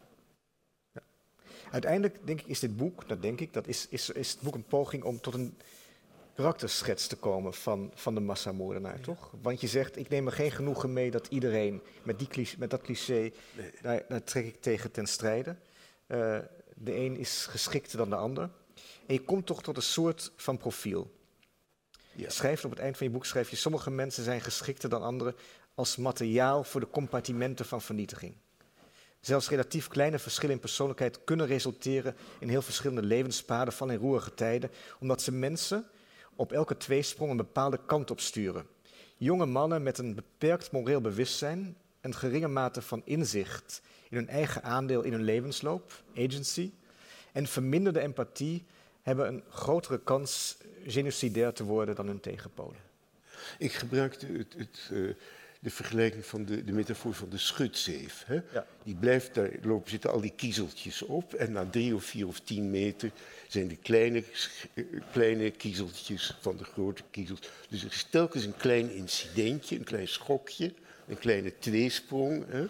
Uiteindelijk 1.74 2.18
denk 2.26 2.40
ik 2.40 2.48
is 2.48 2.60
dit 2.60 2.78
boek, 2.78 3.08
dat 3.08 3.22
denk 3.22 3.40
ik, 3.40 3.54
dat 3.54 3.68
is, 3.68 3.88
is, 3.90 4.10
is 4.10 4.32
het 4.32 4.42
boek 4.42 4.56
een 4.56 4.66
poging 4.66 5.04
om 5.04 5.22
tot 5.22 5.34
een 5.34 5.58
karakterschets 6.36 7.08
te 7.08 7.16
komen 7.16 7.54
van, 7.54 7.92
van 7.94 8.14
de 8.14 8.20
massamoordenaar, 8.20 9.00
toch? 9.00 9.32
Want 9.42 9.62
je 9.62 9.68
zegt, 9.68 9.98
ik 9.98 10.10
neem 10.10 10.26
er 10.26 10.32
geen 10.32 10.52
genoegen 10.52 10.94
mee 10.94 11.12
dat 11.12 11.28
iedereen 11.28 11.82
met, 12.04 12.20
die, 12.20 12.50
met 12.58 12.70
dat 12.70 12.82
cliché, 12.82 13.32
daar, 13.82 14.04
daar, 14.08 14.24
trek 14.24 14.46
ik 14.46 14.62
tegen 14.62 14.92
ten 14.92 15.08
strijde. 15.08 15.56
Uh, 16.08 16.38
de 16.76 16.96
een 16.96 17.18
is 17.18 17.46
geschikter 17.46 17.98
dan 17.98 18.10
de 18.10 18.16
ander. 18.16 18.50
En 19.06 19.14
je 19.14 19.22
komt 19.22 19.46
toch 19.46 19.64
tot 19.64 19.76
een 19.76 19.82
soort 19.82 20.32
van 20.36 20.58
profiel. 20.58 21.12
Je 22.16 22.30
schrijft 22.30 22.66
op 22.66 22.72
het 22.72 22.80
eind 22.80 22.98
van 22.98 23.08
je 23.08 23.14
boek, 23.14 23.26
schrijf 23.26 23.50
je, 23.50 23.56
sommige 23.56 23.92
mensen 23.92 24.24
zijn 24.24 24.42
geschikter 24.42 24.90
dan 24.90 25.02
anderen 25.02 25.36
als 25.76 25.96
materiaal 25.96 26.64
voor 26.64 26.82
de 26.82 26.90
compartimenten 26.90 27.66
van 27.66 27.82
vernietiging. 27.82 28.36
Zelfs 29.24 29.50
relatief 29.50 29.88
kleine 29.88 30.20
verschillen 30.20 30.56
in 30.56 30.62
persoonlijkheid 30.62 31.24
kunnen 31.24 31.46
resulteren 31.46 32.16
in 32.40 32.50
heel 32.50 32.62
verschillende 32.62 33.08
levenspaden 33.08 33.74
van 33.74 33.92
in 33.92 33.98
roerige 33.98 34.34
tijden, 34.34 34.72
omdat 35.00 35.22
ze 35.22 35.32
mensen 35.32 35.86
op 36.36 36.52
elke 36.52 36.78
tweesprong 36.78 37.32
een 37.32 37.38
bepaalde 37.38 37.80
kant 37.86 38.12
op 38.12 38.20
sturen. 38.20 38.66
Jonge 39.18 39.46
mannen 39.46 39.84
met 39.84 39.98
een 39.98 40.16
beperkt 40.16 40.72
moreel 40.72 41.02
bewustzijn, 41.02 41.78
een 42.02 42.16
geringe 42.16 42.48
mate 42.48 42.82
van 42.82 43.02
inzicht 43.06 43.82
in 44.10 44.18
hun 44.18 44.30
eigen 44.30 44.64
aandeel 44.64 45.02
in 45.02 45.12
hun 45.12 45.24
levensloop, 45.24 46.04
agency, 46.18 46.72
en 47.32 47.48
verminderde 47.48 48.00
empathie 48.00 48.66
hebben 49.02 49.28
een 49.28 49.44
grotere 49.50 50.00
kans 50.00 50.58
genocidair 50.86 51.54
te 51.54 51.64
worden 51.64 51.96
dan 51.96 52.08
hun 52.08 52.20
tegenpolen. 52.20 52.82
Ik 53.58 53.74
gebruikte 53.74 54.26
het, 54.26 54.54
het, 54.58 54.90
uh, 54.92 55.14
de 55.64 55.70
vergelijking 55.70 56.26
van 56.26 56.46
de, 56.46 56.64
de 56.64 56.72
metafoor 56.72 57.14
van 57.14 57.30
de 57.30 57.38
schutzeef. 57.38 58.24
Hè? 58.26 58.40
Die 58.84 58.96
blijft, 58.96 59.34
daar 59.34 59.50
lopen, 59.62 59.90
zitten 59.90 60.12
al 60.12 60.22
die 60.22 60.34
kiezeltjes 60.36 61.02
op 61.02 61.34
en 61.34 61.52
na 61.52 61.66
drie 61.66 61.96
of 61.96 62.04
vier 62.04 62.28
of 62.28 62.40
tien 62.40 62.70
meter 62.70 63.12
zijn 63.48 63.68
de 63.68 63.76
kleine, 63.76 64.24
eh, 64.74 64.84
kleine 65.12 65.52
kiezeltjes 65.52 66.38
van 66.42 66.58
de 66.58 66.64
grote 66.64 67.04
kiezels. 67.12 67.40
Dus 67.70 67.84
er 67.84 67.92
is 67.92 68.04
telkens 68.04 68.46
een 68.46 68.58
klein 68.58 68.92
incidentje, 68.92 69.78
een 69.78 69.84
klein 69.84 70.08
schokje, 70.08 70.74
een 71.08 71.20
kleine 71.20 71.54
tweesprong. 71.60 72.46
Hè? 72.48 72.66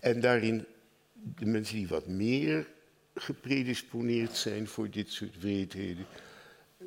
En 0.00 0.20
daarin 0.20 0.66
de 1.12 1.46
mensen 1.46 1.76
die 1.76 1.88
wat 1.88 2.06
meer 2.06 2.66
gepredisponeerd 3.14 4.36
zijn 4.36 4.68
voor 4.68 4.90
dit 4.90 5.12
soort 5.12 5.40
wreedheden, 5.40 6.06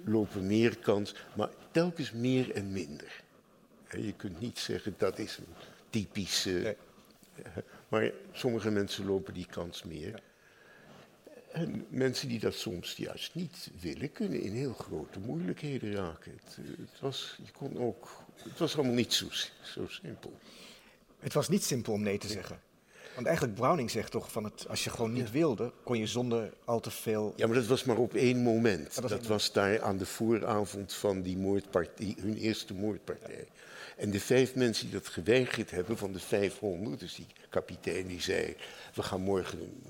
lopen 0.06 0.48
meer 0.48 0.78
kans, 0.78 1.16
maar 1.36 1.50
telkens 1.72 2.12
meer 2.12 2.52
en 2.52 2.72
minder. 2.72 3.21
Je 3.98 4.14
kunt 4.14 4.40
niet 4.40 4.60
zeggen 4.60 4.96
dat 4.98 5.20
is 5.20 5.38
een 5.38 5.54
typische. 5.90 6.52
Nee. 6.52 6.76
Maar 7.88 8.12
sommige 8.32 8.72
mensen 8.72 9.06
lopen 9.06 9.34
die 9.34 9.46
kans 9.46 9.84
meer. 9.84 10.22
En 11.52 11.86
mensen 11.90 12.28
die 12.28 12.40
dat 12.40 12.54
soms 12.54 12.96
juist 12.96 13.36
niet 13.36 13.70
willen, 13.80 14.12
kunnen 14.12 14.42
in 14.42 14.54
heel 14.54 14.74
grote 14.74 15.20
moeilijkheden 15.20 15.94
raken. 15.94 16.32
Het, 16.44 16.58
het 16.78 17.00
was, 17.00 17.40
je 17.46 17.52
kon 17.52 17.78
ook, 17.78 18.24
het 18.44 18.60
was 18.60 18.76
allemaal 18.76 18.94
niet 18.94 19.14
zo, 19.14 19.26
zo 19.62 19.88
simpel. 19.88 20.34
Het 21.20 21.34
was 21.34 21.50
niet 21.50 21.64
simpel 21.64 21.94
om 21.94 22.02
nee 22.02 22.18
te 22.18 22.28
zeggen. 22.28 22.62
Want 23.16 23.28
eigenlijk 23.28 23.58
Browning 23.58 23.92
zegt 23.92 24.12
toch 24.12 24.32
van 24.32 24.44
het, 24.44 24.68
als 24.68 24.84
je 24.84 24.90
gewoon 24.90 25.14
niet 25.14 25.32
wilde, 25.32 25.74
kon 25.84 25.98
je 25.98 26.08
zonder 26.08 26.54
al 26.66 26.80
te 26.80 26.92
veel. 26.92 27.34
Ja, 27.36 27.48
maar 27.48 27.56
dat 27.56 27.66
was 27.66 27.84
maar 27.84 27.98
op 27.98 28.14
één 28.14 28.38
moment. 28.38 29.02
dat, 29.02 29.28
was, 29.28 29.52
daar 29.52 29.82
aan 29.82 29.98
de 29.98 30.06
vooravond 30.06 30.94
van 30.94 31.22
die 31.22 31.38
moordpartij, 31.38 32.16
hun 32.20 32.38
eerste 32.38 32.74
moordpartij. 32.74 33.48
En 34.02 34.12
de 34.12 34.20
vijf 34.20 34.56
mensen 34.56 34.90
die 34.90 35.00
dat 35.00 35.08
geweigerd 35.08 35.72
hebben 35.72 35.98
van 35.98 36.12
de 36.12 36.20
500, 36.20 37.00
dus 37.00 37.16
die 37.16 37.28
kapitein 37.50 38.08
die 38.08 38.22
zei, 38.22 38.56
we 38.94 39.04
gaan 39.04 39.22
morgen 39.22 39.82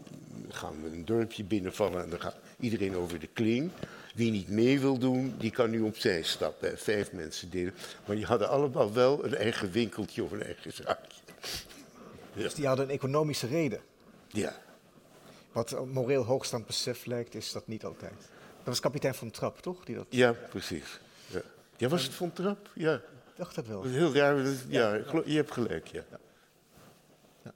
gaan 0.49 0.83
we 0.83 0.89
een 0.89 1.05
dorpje 1.05 1.43
binnenvallen 1.43 2.03
en 2.03 2.09
dan 2.09 2.21
gaat 2.21 2.35
iedereen 2.59 2.95
over 2.95 3.19
de 3.19 3.29
kling. 3.33 3.71
Wie 4.15 4.31
niet 4.31 4.47
mee 4.47 4.79
wil 4.79 4.97
doen, 4.97 5.35
die 5.37 5.51
kan 5.51 5.69
nu 5.69 5.81
opzij 5.81 6.23
stappen. 6.23 6.77
Vijf 6.77 7.11
mensen 7.11 7.49
deden. 7.49 7.73
Maar 8.05 8.15
die 8.15 8.25
hadden 8.25 8.49
allemaal 8.49 8.93
wel 8.93 9.25
een 9.25 9.35
eigen 9.35 9.71
winkeltje 9.71 10.23
of 10.23 10.31
een 10.31 10.43
eigen 10.43 10.73
zaakje. 10.73 11.21
Dus 12.33 12.53
die 12.53 12.67
hadden 12.67 12.85
een 12.85 12.91
economische 12.91 13.47
reden. 13.47 13.81
Ja. 14.27 14.55
Wat 15.51 15.85
moreel 15.85 16.23
hoogstand 16.23 16.65
besef 16.65 17.05
lijkt, 17.05 17.35
is 17.35 17.51
dat 17.51 17.67
niet 17.67 17.85
altijd. 17.85 18.13
Dat 18.57 18.65
was 18.65 18.79
kapitein 18.79 19.15
van 19.15 19.31
Trap, 19.31 19.61
toch? 19.61 19.85
Die 19.85 19.95
dat... 19.95 20.05
Ja, 20.09 20.31
precies. 20.49 20.99
Ja. 21.27 21.41
ja, 21.77 21.87
was 21.87 22.03
het 22.03 22.13
van 22.13 22.33
Trap? 22.33 22.69
Ja. 22.73 23.01
Dacht 23.41 23.55
dat 23.55 23.67
wel. 23.67 23.83
heel 23.83 24.13
raar. 24.13 24.37
Ja, 24.67 24.93
ja, 24.93 25.21
je 25.25 25.35
hebt 25.35 25.51
gelijk, 25.51 25.87
ja. 25.87 26.03
ja. 27.43 27.53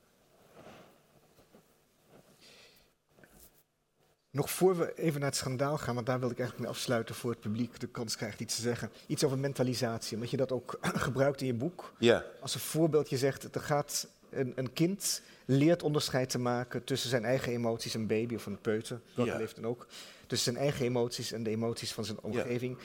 Nog 4.30 4.52
voor 4.52 4.78
we 4.78 4.94
even 4.96 5.20
naar 5.20 5.30
het 5.30 5.38
schandaal 5.38 5.78
gaan, 5.78 5.96
want 5.96 6.06
daar 6.06 6.20
wil 6.20 6.30
ik 6.30 6.40
eigenlijk 6.40 6.68
mee 6.68 6.78
afsluiten 6.78 7.16
voor 7.16 7.32
het 7.32 7.40
publiek 7.40 7.80
de 7.80 7.88
kans 7.88 8.16
krijgt 8.16 8.40
iets 8.40 8.56
te 8.56 8.62
zeggen. 8.62 8.92
Iets 9.08 9.24
over 9.24 9.38
mentalisatie, 9.38 10.16
omdat 10.16 10.30
je 10.30 10.38
dat 10.38 10.52
ook 10.52 10.78
gebruikt 11.08 11.42
in 11.42 11.48
je 11.48 11.54
boek. 11.54 11.94
Ja. 12.00 12.26
Als 12.42 12.54
een 12.54 12.60
voorbeeld, 12.60 13.10
je 13.10 13.18
zegt, 13.18 13.56
er 13.56 13.62
gaat 13.62 14.08
een, 14.30 14.54
een, 14.56 14.74
kind 14.74 15.22
leert 15.46 15.84
onderscheid 15.84 16.30
te 16.30 16.40
maken 16.40 16.84
tussen 16.84 17.10
zijn 17.10 17.26
eigen 17.26 17.52
emoties, 17.52 17.94
een 17.94 18.08
baby 18.08 18.36
of 18.36 18.46
een 18.46 18.62
peuter, 18.62 19.02
welke 19.16 19.32
ja. 19.32 19.38
leeft 19.38 19.56
dan 19.56 19.66
ook, 19.66 19.88
tussen 20.28 20.54
zijn 20.54 20.64
eigen 20.64 20.86
emoties 20.86 21.32
en 21.32 21.44
de 21.44 21.50
emoties 21.50 21.94
van 21.94 22.06
zijn 22.06 22.20
omgeving. 22.22 22.78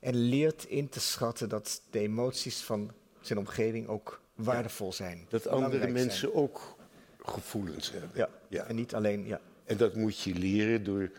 En 0.00 0.14
leert 0.14 0.64
in 0.64 0.88
te 0.88 1.00
schatten 1.00 1.48
dat 1.48 1.82
de 1.90 1.98
emoties 1.98 2.60
van 2.60 2.92
zijn 3.20 3.38
omgeving 3.38 3.88
ook 3.88 4.20
waardevol 4.34 4.92
zijn. 4.92 5.26
Dat 5.28 5.46
andere 5.46 5.88
mensen 5.88 6.34
ook 6.34 6.76
gevoelens 7.18 7.90
hebben. 7.92 8.10
Ja. 8.14 8.28
ja. 8.48 8.64
en 8.64 8.74
niet 8.74 8.94
alleen, 8.94 9.26
ja. 9.26 9.40
En 9.64 9.76
dat 9.76 9.94
moet 9.94 10.20
je 10.20 10.34
leren 10.34 10.84
door 10.84 11.10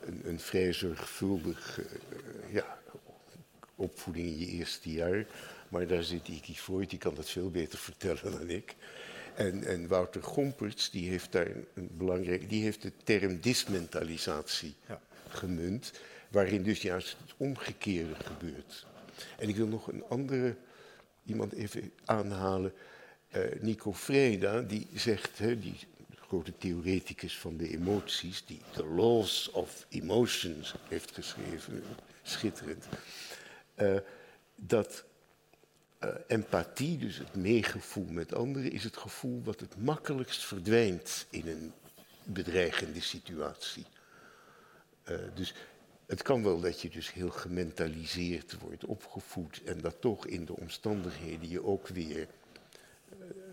een, 0.00 0.20
een 0.24 0.40
vrij 0.40 0.72
zorgvuldig 0.72 1.80
uh, 1.80 2.52
ja, 2.52 2.78
opvoeding 3.74 4.26
in 4.26 4.38
je 4.38 4.46
eerste 4.46 4.92
jaar. 4.92 5.26
Maar 5.68 5.86
daar 5.86 6.02
zit 6.02 6.28
Iki 6.28 6.56
Voigt, 6.58 6.90
die 6.90 6.98
kan 6.98 7.14
dat 7.14 7.30
veel 7.30 7.50
beter 7.50 7.78
vertellen 7.88 8.32
dan 8.32 8.50
ik. 8.50 8.74
En, 9.34 9.64
en 9.64 9.88
Wouter 9.88 10.22
Gomperts, 10.22 10.90
die 10.90 11.08
heeft 11.08 11.32
daar 11.32 11.50
een 11.74 11.90
belangrijk, 11.92 12.48
die 12.48 12.62
heeft 12.62 12.82
de 12.82 12.92
term 13.04 13.40
dismentalisatie 13.40 14.74
ja. 14.88 15.00
gemunt, 15.28 15.92
waarin 16.36 16.62
dus 16.62 16.82
juist 16.82 17.16
het 17.22 17.34
omgekeerde 17.36 18.14
gebeurt. 18.14 18.86
En 19.38 19.48
ik 19.48 19.56
wil 19.56 19.66
nog 19.66 19.88
een 19.88 20.04
andere 20.08 20.56
iemand 21.24 21.52
even 21.52 21.92
aanhalen, 22.04 22.72
uh, 23.36 23.42
Nico 23.60 23.92
Freda, 23.92 24.60
die 24.60 24.88
zegt, 24.94 25.38
hè, 25.38 25.58
die 25.58 25.78
grote 26.14 26.52
theoreticus 26.58 27.38
van 27.38 27.56
de 27.56 27.68
emoties, 27.68 28.44
die 28.44 28.60
The 28.70 28.86
Laws 28.86 29.50
of 29.50 29.86
Emotions 29.88 30.74
heeft 30.88 31.14
geschreven, 31.14 31.82
schitterend, 32.22 32.84
uh, 33.76 33.98
dat 34.54 35.04
uh, 36.00 36.10
empathie, 36.26 36.98
dus 36.98 37.18
het 37.18 37.34
meegevoel 37.34 38.06
met 38.08 38.34
anderen, 38.34 38.72
is 38.72 38.84
het 38.84 38.96
gevoel 38.96 39.42
wat 39.44 39.60
het 39.60 39.76
makkelijkst 39.82 40.44
verdwijnt 40.44 41.26
in 41.30 41.48
een 41.48 41.72
bedreigende 42.24 43.00
situatie. 43.00 43.84
Dus 45.34 45.54
het 46.06 46.22
kan 46.22 46.42
wel 46.42 46.60
dat 46.60 46.80
je 46.80 46.88
dus 46.88 47.12
heel 47.12 47.30
gementaliseerd 47.30 48.56
wordt 48.60 48.84
opgevoed 48.84 49.62
en 49.64 49.80
dat 49.80 50.00
toch 50.00 50.26
in 50.26 50.44
de 50.44 50.56
omstandigheden 50.56 51.48
je 51.48 51.64
ook 51.64 51.88
weer 51.88 52.28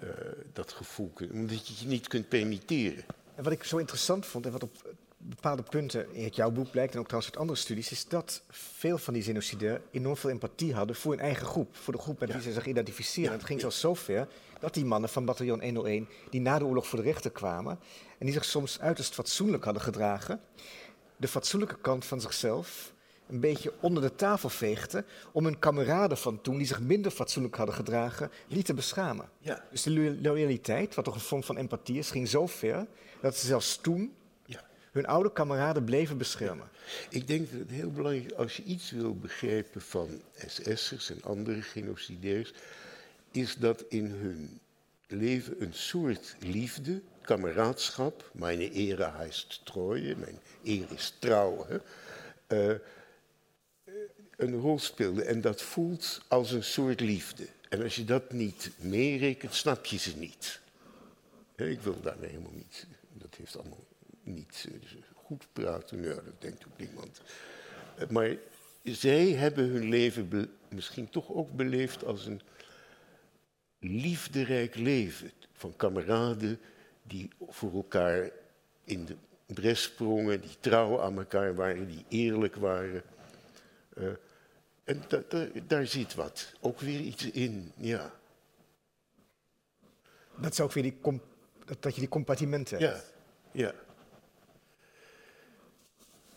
uh, 0.03 0.09
dat 0.53 0.71
gevoel 0.71 1.11
kunt, 1.13 1.31
omdat 1.31 1.67
je 1.67 1.73
je 1.79 1.87
niet 1.87 2.07
kunt 2.07 2.27
permitteren. 2.27 3.03
En 3.35 3.43
wat 3.43 3.53
ik 3.53 3.63
zo 3.63 3.77
interessant 3.77 4.25
vond 4.25 4.45
en 4.45 4.51
wat 4.51 4.63
op 4.63 4.95
bepaalde 5.17 5.63
punten 5.63 6.13
in 6.13 6.27
jouw 6.27 6.51
boek 6.51 6.71
blijkt 6.71 6.93
en 6.93 6.99
ook 6.99 7.05
trouwens 7.05 7.31
uit 7.31 7.41
andere 7.41 7.59
studies, 7.59 7.91
is 7.91 8.07
dat 8.07 8.41
veel 8.49 8.97
van 8.97 9.13
die 9.13 9.23
genocidair 9.23 9.81
enorm 9.91 10.17
veel 10.17 10.29
empathie 10.29 10.73
hadden 10.73 10.95
voor 10.95 11.11
hun 11.11 11.21
eigen 11.21 11.45
groep, 11.45 11.75
voor 11.75 11.93
de 11.93 11.99
groep 11.99 12.19
met 12.19 12.29
ja. 12.29 12.35
wie 12.35 12.43
ze 12.43 12.53
zich 12.53 12.65
identificeren. 12.65 13.31
Ja. 13.31 13.37
Het 13.37 13.45
ging 13.45 13.59
zelfs 13.59 13.79
zo 13.79 13.93
ver 13.93 14.27
dat 14.59 14.73
die 14.73 14.85
mannen 14.85 15.09
van 15.09 15.25
bataljon 15.25 15.63
101, 15.63 16.07
die 16.29 16.41
na 16.41 16.59
de 16.59 16.65
oorlog 16.65 16.87
voor 16.87 16.99
de 16.99 17.05
rechter 17.05 17.31
kwamen 17.31 17.79
en 18.17 18.25
die 18.25 18.33
zich 18.33 18.45
soms 18.45 18.79
uiterst 18.79 19.13
fatsoenlijk 19.13 19.63
hadden 19.63 19.83
gedragen, 19.83 20.41
de 21.23 21.29
fatsoenlijke 21.29 21.77
kant 21.81 22.05
van 22.05 22.21
zichzelf 22.21 22.93
een 23.27 23.39
beetje 23.39 23.73
onder 23.79 24.03
de 24.03 24.15
tafel 24.15 24.49
veegden 24.49 25.05
om 25.31 25.43
hun 25.45 25.59
kameraden 25.59 26.17
van 26.17 26.41
toen, 26.41 26.57
die 26.57 26.67
zich 26.67 26.79
minder 26.79 27.11
fatsoenlijk 27.11 27.55
hadden 27.55 27.75
gedragen, 27.75 28.31
niet 28.47 28.65
te 28.65 28.73
beschamen. 28.73 29.29
Ja. 29.39 29.65
Dus 29.71 29.83
de 29.83 30.19
loyaliteit, 30.21 30.95
wat 30.95 31.05
toch 31.05 31.13
een 31.13 31.21
vorm 31.21 31.43
van 31.43 31.57
empathie 31.57 31.97
is, 31.97 32.11
ging 32.11 32.27
zo 32.27 32.47
ver 32.47 32.87
dat 33.21 33.37
ze 33.37 33.45
zelfs 33.45 33.77
toen 33.81 34.13
ja. 34.45 34.63
hun 34.91 35.05
oude 35.05 35.31
kameraden 35.31 35.83
bleven 35.83 36.17
beschermen. 36.17 36.69
Ik 37.09 37.27
denk 37.27 37.51
dat 37.51 37.59
het 37.59 37.69
heel 37.69 37.91
belangrijk 37.91 38.31
is, 38.31 38.37
als 38.37 38.57
je 38.57 38.63
iets 38.63 38.91
wil 38.91 39.15
begrijpen 39.15 39.81
van 39.81 40.21
SS'ers 40.35 41.09
en 41.09 41.23
andere 41.23 41.61
genocidairs, 41.61 42.53
is 43.31 43.55
dat 43.55 43.83
in 43.89 44.05
hun 44.05 44.59
leven 45.07 45.61
een 45.61 45.73
soort 45.73 46.35
liefde, 46.39 47.01
kameraadschap, 47.23 48.29
mijn 48.33 48.59
ere 48.59 49.11
heist 49.11 49.65
treue, 49.65 50.15
mijn 50.15 50.39
eer 50.63 50.85
is 50.89 51.15
trouw, 51.19 51.65
hè, 51.67 51.77
uh, 52.71 52.79
een 54.37 54.59
rol 54.59 54.79
speelde. 54.79 55.23
En 55.23 55.41
dat 55.41 55.61
voelt 55.61 56.21
als 56.27 56.51
een 56.51 56.63
soort 56.63 56.99
liefde. 56.99 57.47
En 57.69 57.83
als 57.83 57.95
je 57.95 58.05
dat 58.05 58.31
niet 58.31 58.71
meerekent, 58.77 59.53
snap 59.53 59.85
je 59.85 59.97
ze 59.97 60.17
niet. 60.17 60.61
Ik 61.55 61.81
wil 61.81 62.01
daar 62.01 62.17
helemaal 62.19 62.53
niet. 62.53 62.87
Dat 63.13 63.35
heeft 63.35 63.57
allemaal 63.57 63.85
niet 64.23 64.67
goed 65.13 65.47
praten. 65.53 66.03
Ja, 66.03 66.13
dat 66.13 66.41
denkt 66.41 66.65
ook 66.65 66.77
niemand. 66.77 67.21
Maar 68.09 68.35
zij 68.83 69.31
hebben 69.31 69.69
hun 69.69 69.89
leven 69.89 70.49
misschien 70.69 71.09
toch 71.09 71.31
ook 71.31 71.51
beleefd 71.51 72.03
als 72.05 72.25
een 72.25 72.41
liefderijk 73.79 74.75
leven. 74.75 75.31
Van 75.53 75.75
kameraden 75.75 76.59
die 77.03 77.29
voor 77.47 77.73
elkaar 77.73 78.29
in 78.83 79.05
de 79.05 79.15
bres 79.45 79.83
sprongen, 79.83 80.41
die 80.41 80.57
trouw 80.59 81.01
aan 81.01 81.17
elkaar 81.17 81.55
waren, 81.55 81.87
die 81.87 82.05
eerlijk 82.07 82.55
waren. 82.55 83.03
Uh, 83.97 84.07
en 84.83 85.03
da, 85.07 85.23
da, 85.29 85.47
daar 85.67 85.85
zit 85.85 86.15
wat. 86.15 86.53
Ook 86.59 86.79
weer 86.79 86.99
iets 86.99 87.31
in, 87.31 87.71
ja. 87.75 88.13
Dat 90.35 90.51
is 90.51 90.59
ook 90.59 90.71
weer 90.71 90.83
die 90.83 91.21
dat, 91.65 91.81
dat 91.81 91.93
je 91.93 91.99
die 91.99 92.09
compartimenten 92.09 92.79
hebt. 92.79 93.13
Ja, 93.51 93.63
ja. 93.65 93.73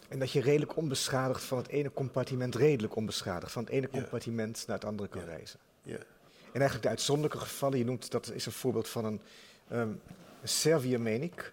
En 0.09 0.19
dat 0.19 0.31
je 0.31 0.41
redelijk 0.41 0.77
onbeschadigd 0.77 1.43
van 1.43 1.59
het 1.59 1.69
ene 1.69 1.93
compartiment, 1.93 2.55
redelijk 2.55 2.97
onbeschadigd, 2.97 3.53
van 3.53 3.63
het 3.63 3.73
ene 3.73 3.89
compartiment 3.89 4.65
naar 4.67 4.77
het 4.77 4.85
andere 4.85 5.09
kan 5.09 5.21
ja. 5.21 5.27
reizen. 5.27 5.61
Ja. 5.83 5.99
En 6.53 6.63
eigenlijk 6.63 6.83
de 6.83 6.89
uitzonderlijke 6.89 7.39
gevallen, 7.39 7.79
je 7.79 7.85
noemt 7.85 8.11
dat 8.11 8.31
is 8.31 8.47
een 8.47 8.53
voorbeeld 8.53 8.89
van 8.89 9.05
een, 9.05 9.21
um, 9.73 10.01
een 10.47 10.53
Serviër, 10.53 11.01
meen 11.01 11.23
ik, 11.23 11.53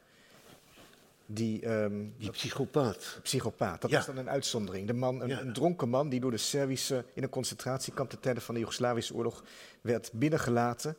die, 1.26 1.70
um, 1.70 2.14
die 2.18 2.30
psychopaat. 2.32 3.20
Psychopaat, 3.24 3.82
dat 3.82 3.90
Ja. 3.92 4.00
is 4.00 4.06
dan 4.06 4.18
een 4.18 4.30
uitzondering. 4.30 4.88
De 4.88 4.94
man, 4.94 5.22
een, 5.22 5.28
Ja. 5.30 5.40
een 5.42 5.54
dronken 5.54 5.90
man 5.90 6.10
die 6.10 6.20
door 6.20 6.32
de 6.32 6.38
Servische 6.38 7.06
in 7.14 7.24
een 7.24 7.30
concentratiekamp 7.30 8.10
ten 8.10 8.20
tijde 8.20 8.42
van 8.42 8.54
de 8.54 8.60
Joegoslavische 8.60 9.14
oorlog 9.14 9.44
werd 9.82 10.10
binnengelaten 10.14 10.96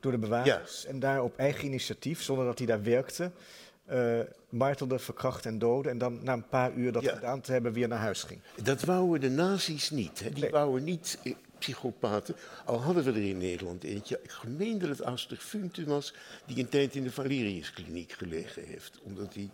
door 0.00 0.12
de 0.12 0.18
bewakers. 0.18 0.84
En 0.86 0.98
daar 1.00 1.22
op 1.22 1.36
eigen 1.36 1.64
initiatief, 1.64 2.22
zonder 2.22 2.44
dat 2.44 2.58
hij 2.58 2.66
daar 2.66 2.82
werkte, 2.82 3.30
eh 3.84 4.20
martelde, 4.48 4.98
verkracht 4.98 5.46
en 5.46 5.58
doodde. 5.58 5.88
En 5.88 5.98
dan 5.98 6.18
na 6.22 6.32
een 6.32 6.48
paar 6.48 6.72
uur 6.72 6.92
dat 6.92 7.08
gedaan 7.08 7.40
te 7.40 7.52
hebben 7.52 7.72
weer 7.72 7.88
naar 7.88 7.98
huis 7.98 8.22
ging. 8.22 8.40
Dat 8.62 8.82
wouden 8.82 9.20
de 9.20 9.30
nazi's 9.30 9.90
niet. 9.90 10.20
Hè. 10.20 10.30
Die 10.30 10.42
Nee. 10.42 10.50
wouden 10.50 10.84
niet 10.84 11.18
eh, 11.24 11.34
psychopaten. 11.62 12.36
Al 12.64 12.80
hadden 12.80 13.04
we 13.04 13.10
er 13.10 13.26
in 13.28 13.38
Nederland 13.38 13.84
eentje. 13.84 14.20
Ik 14.22 14.38
meen 14.46 14.78
dat 14.78 14.88
het 14.88 15.02
Aster 15.02 15.36
Funten 15.36 15.86
was... 15.86 16.14
die 16.46 16.58
een 16.58 16.68
tijd 16.68 16.94
in 16.94 17.02
de 17.02 17.12
Valeriuskliniek 17.12 18.12
gelegen 18.12 18.64
heeft. 18.64 18.98
Omdat 19.02 19.34
hij... 19.34 19.50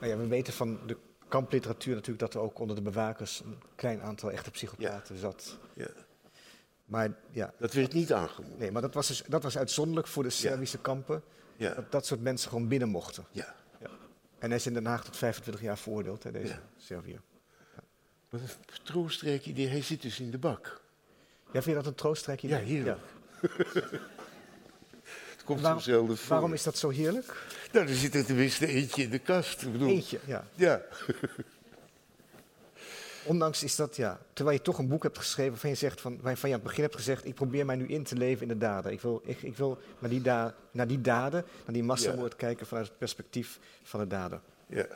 Nou 0.00 0.12
ja, 0.12 0.18
we 0.18 0.26
weten 0.26 0.52
van 0.52 0.78
de 0.86 0.96
kampliteratuur 1.28 1.94
natuurlijk 1.94 2.20
dat 2.20 2.34
er 2.34 2.40
ook 2.40 2.58
onder 2.58 2.76
de 2.76 2.82
bewakers 2.82 3.40
een 3.44 3.58
klein 3.74 4.00
aantal 4.02 4.30
echte 4.30 4.50
psychopaten 4.50 5.18
zat. 5.18 5.58
Ja, 5.74 5.88
Maar 6.84 7.14
ja, 7.30 7.52
dat 7.58 7.72
werd 7.72 7.92
niet 7.92 8.12
aangemoedigd. 8.12 8.60
nee, 8.60 8.70
maar 8.72 8.82
dat 8.82 8.94
was, 8.94 9.06
dus, 9.06 9.22
dat 9.28 9.42
was 9.42 9.58
uitzonderlijk 9.58 10.06
voor 10.06 10.22
de 10.22 10.30
Servische 10.30 10.78
kampen. 10.78 11.22
Ja, 11.56 11.74
Dat 11.74 11.92
dat 11.92 12.06
soort 12.06 12.20
mensen 12.20 12.48
gewoon 12.48 12.68
binnen 12.68 12.88
mochten. 12.88 13.24
ja. 13.32 13.54
En 14.38 14.50
hij 14.50 14.58
is 14.58 14.66
in 14.66 14.74
Den 14.74 14.86
Haag 14.86 15.04
tot 15.04 15.16
25 15.16 15.62
jaar 15.62 15.78
veroordeeld, 15.78 16.22
hè, 16.22 16.30
deze. 16.32 16.58
Serviër. 16.76 17.20
Wat 18.28 18.40
een 18.40 18.48
troostrijk 18.82 19.46
idee. 19.46 19.66
Hij 19.68 19.82
zit 19.82 20.02
dus 20.02 20.20
in 20.20 20.30
de 20.30 20.38
bak. 20.38 20.80
Ja, 21.54 21.62
vind 21.62 21.76
je 21.76 21.82
dat 21.82 21.86
een 21.86 21.94
troostrijk 21.94 22.42
idee? 22.42 22.58
Ja, 22.58 22.64
heerlijk. 22.64 22.98
Het 25.34 25.44
komt 25.44 25.60
Waarom- 25.60 25.80
zo 25.80 25.90
zelden 25.90 26.16
voor. 26.16 26.28
Waarom 26.28 26.52
is 26.52 26.62
dat 26.62 26.78
zo 26.78 26.88
heerlijk? 26.88 27.46
Nou, 27.72 27.86
er 27.88 27.94
zit 27.94 28.14
er 28.14 28.24
tenminste 28.24 28.66
eentje 28.66 29.02
in 29.02 29.10
de 29.10 29.18
kast. 29.18 29.62
Ik 29.62 29.72
bedoel, 29.72 29.88
Eentje, 29.88 30.18
ja. 30.26 30.44
Ja, 30.54 30.82
Ondanks 33.26 33.62
is 33.62 33.76
dat, 33.76 33.96
ja, 33.96 34.18
terwijl 34.32 34.56
je 34.56 34.62
toch 34.62 34.78
een 34.78 34.88
boek 34.88 35.02
hebt 35.02 35.18
geschreven 35.18 35.50
waarvan 35.50 35.70
je, 35.70 35.76
zegt 35.76 36.00
van, 36.00 36.18
waarvan 36.20 36.48
je 36.48 36.54
aan 36.54 36.60
het 36.60 36.68
begin 36.68 36.82
hebt 36.84 36.96
gezegd, 36.96 37.24
ik 37.26 37.34
probeer 37.34 37.66
mij 37.66 37.76
nu 37.76 37.86
in 37.86 38.02
te 38.04 38.16
leven 38.16 38.42
in 38.42 38.48
de 38.48 38.58
daden. 38.58 38.92
Ik 38.92 39.00
wil, 39.00 39.22
ik, 39.24 39.42
ik 39.42 39.56
wil 39.56 39.78
naar, 39.98 40.10
die 40.10 40.20
da 40.22 40.54
naar 40.70 40.86
die 40.86 41.00
daden, 41.00 41.44
naar 41.64 41.72
die 41.74 41.82
massamoord 41.82 42.36
kijken 42.36 42.66
vanuit 42.66 42.88
het 42.88 42.98
perspectief 42.98 43.58
van 43.82 44.00
de 44.00 44.06
daden. 44.06 44.42
ja. 44.66 44.86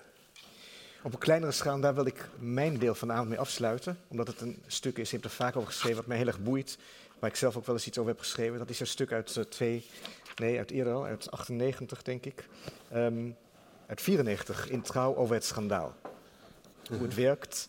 Op 1.03 1.12
een 1.12 1.18
kleinere 1.18 1.53
schaal, 1.53 1.80
daar 1.80 1.94
wil 1.94 2.07
ik 2.07 2.28
mijn 2.38 2.78
deel 2.78 2.94
van 2.94 3.09
de 3.09 3.14
avond 3.14 3.28
mee 3.28 3.38
afsluiten. 3.38 3.99
Omdat 4.09 4.26
het 4.26 4.40
een 4.40 4.62
stuk 4.66 4.99
is, 4.99 5.11
je 5.11 5.16
hebt 5.16 5.28
er 5.28 5.36
vaak 5.36 5.57
over 5.57 5.68
geschreven, 5.68 5.96
wat 5.96 6.07
mij 6.07 6.16
heel 6.16 6.26
erg 6.26 6.42
boeit. 6.42 6.78
Waar 7.18 7.31
ik 7.31 7.36
zelf 7.36 7.56
ook 7.56 7.66
wel 7.66 7.74
eens 7.74 7.86
iets 7.86 7.98
over 7.98 8.10
heb 8.10 8.20
geschreven. 8.20 8.59
Dat 8.59 8.70
is 8.70 8.81
een 8.81 8.86
stuk 8.86 9.12
uit 9.12 9.36
eh, 9.36 9.44
twee, 9.44 9.86
nee, 10.36 10.59
uit 10.59 10.70
eerder 10.70 10.93
al, 10.93 11.05
uit 11.05 11.31
98 11.31 12.02
denk 12.02 12.24
ik. 12.24 12.48
Ehm, 12.90 13.31
uit 13.86 14.01
94, 14.01 14.70
in 14.70 14.82
Trouw 14.82 15.16
over 15.16 15.35
het 15.35 15.44
schandaal. 15.44 15.94
Hoe 16.89 17.02
het 17.02 17.14
werkt. 17.14 17.68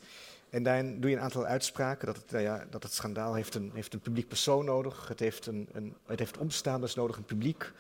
En 0.49 0.63
daarin 0.63 0.99
doe 0.99 1.09
je 1.09 1.15
een 1.15 1.21
aantal 1.21 1.45
uitspraken. 1.45 2.05
Dat 2.05 2.15
het, 2.15 2.31
nou 2.31 2.43
ja, 2.43 2.65
dat 2.69 2.83
het 2.83 2.93
schandaal 2.93 3.33
heeft 3.33 3.55
een, 3.55 3.71
heeft 3.73 3.93
een 3.93 3.99
publiek 3.99 4.27
persoon 4.27 4.65
nodig. 4.65 5.07
Het 5.07 5.19
heeft, 5.19 5.45
een, 5.45 5.69
een, 5.71 5.95
het 6.05 6.19
heeft 6.19 6.37
omstaanders 6.37 6.95
nodig, 6.95 7.17
een 7.17 7.25
publiek. 7.25 7.71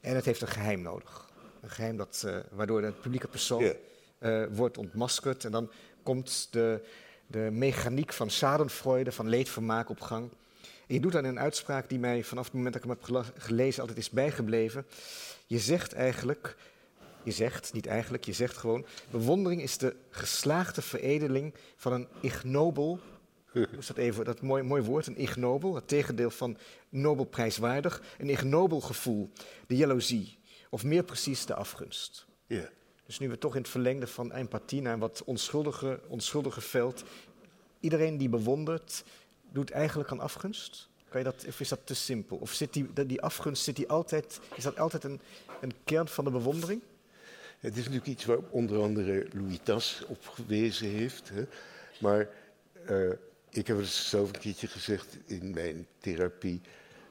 En 0.00 0.14
het 0.14 0.24
heeft 0.24 0.40
een 0.40 0.48
geheim 0.48 0.82
nodig. 0.82 1.28
Een 1.60 1.70
geheim 1.70 1.96
dat, 1.96 2.22
eh, 2.26 2.36
waardoor 2.50 2.80
de 2.80 2.92
publieke 2.92 3.28
persoon. 3.28 3.74
Eh, 4.20 4.42
wordt 4.50 4.78
ontmaskerd. 4.78 5.44
En 5.44 5.50
dan 5.50 5.70
komt 6.02 6.48
de, 6.50 6.86
de 7.26 7.48
mechaniek 7.52 8.12
van 8.12 8.30
schadenfreude, 8.30 9.12
van 9.12 9.28
leedvermaak 9.28 9.88
op 9.88 10.00
gang. 10.00 10.30
En 10.86 10.94
je 10.94 11.00
doet 11.00 11.12
dan 11.12 11.24
een 11.24 11.38
uitspraak 11.38 11.88
die 11.88 11.98
mij 11.98 12.22
vanaf 12.24 12.44
het 12.44 12.52
moment 12.52 12.72
dat 12.72 12.84
ik 12.84 12.90
hem 12.90 12.98
heb 12.98 13.32
gelezen 13.36 13.80
altijd 13.80 13.98
is 13.98 14.10
bijgebleven. 14.10 14.86
Je 15.46 15.58
zegt 15.58 15.92
eigenlijk, 15.92 16.56
je 17.22 17.30
zegt, 17.30 17.72
niet 17.72 17.86
eigenlijk, 17.86 18.24
je 18.24 18.32
zegt 18.32 18.56
gewoon... 18.56 18.86
bewondering 19.10 19.62
is 19.62 19.78
de 19.78 19.96
geslaagde 20.10 20.82
veredeling 20.82 21.54
van 21.76 21.92
een 21.92 22.08
ignobel... 22.20 23.00
Is 23.78 23.86
dat 23.86 23.96
even, 23.96 24.24
dat 24.24 24.40
mooi, 24.40 24.62
mooi 24.62 24.82
woord, 24.82 25.06
een 25.06 25.18
ignobel, 25.18 25.74
het 25.74 25.88
tegendeel 25.88 26.30
van 26.30 26.56
nobelprijswaardig. 26.88 28.02
Een 28.18 28.28
ignobel 28.28 28.80
gevoel, 28.80 29.30
de 29.66 29.76
jaloezie, 29.76 30.38
of 30.68 30.84
meer 30.84 31.02
precies 31.02 31.46
de 31.46 31.54
afgunst. 31.54 32.26
ja. 32.46 32.70
Dus 33.10 33.18
nu 33.18 33.28
we 33.28 33.38
toch 33.38 33.54
in 33.54 33.60
het 33.60 33.70
verlengde 33.70 34.06
van 34.06 34.32
empathie 34.32 34.82
naar 34.82 34.92
een 34.92 34.98
wat 34.98 35.22
onschuldige, 35.24 36.00
onschuldige 36.08 36.60
veld. 36.60 37.04
Iedereen 37.80 38.16
die 38.16 38.28
bewondert, 38.28 39.04
doet 39.52 39.70
eigenlijk 39.70 40.10
aan 40.10 40.20
afgunst? 40.20 40.88
Kan 41.08 41.20
je 41.20 41.26
dat, 41.26 41.44
of 41.46 41.60
is 41.60 41.68
dat 41.68 41.80
te 41.84 41.94
simpel? 41.94 42.36
Of 42.36 42.52
zit 42.52 42.72
die, 42.72 43.06
die 43.06 43.22
afgunst, 43.22 43.62
zit 43.62 43.76
die 43.76 43.88
altijd, 43.88 44.40
is 44.54 44.62
dat 44.62 44.78
altijd 44.78 45.04
een, 45.04 45.20
een 45.60 45.72
kern 45.84 46.08
van 46.08 46.24
de 46.24 46.30
bewondering? 46.30 46.82
Het 47.58 47.72
is 47.72 47.78
natuurlijk 47.78 48.06
iets 48.06 48.24
waar 48.24 48.38
onder 48.50 48.82
andere 48.82 49.26
Louis 49.32 49.58
Tas 49.62 50.04
op 50.06 50.26
gewezen 50.26 50.88
heeft. 50.88 51.28
Hè. 51.28 51.44
Maar 52.00 52.28
eh, 52.86 53.10
ik 53.50 53.66
heb 53.66 53.76
het 53.76 53.86
zelf 53.86 54.28
een 54.28 54.40
keertje 54.40 54.66
gezegd 54.66 55.18
in 55.26 55.50
mijn 55.54 55.86
therapie. 55.98 56.60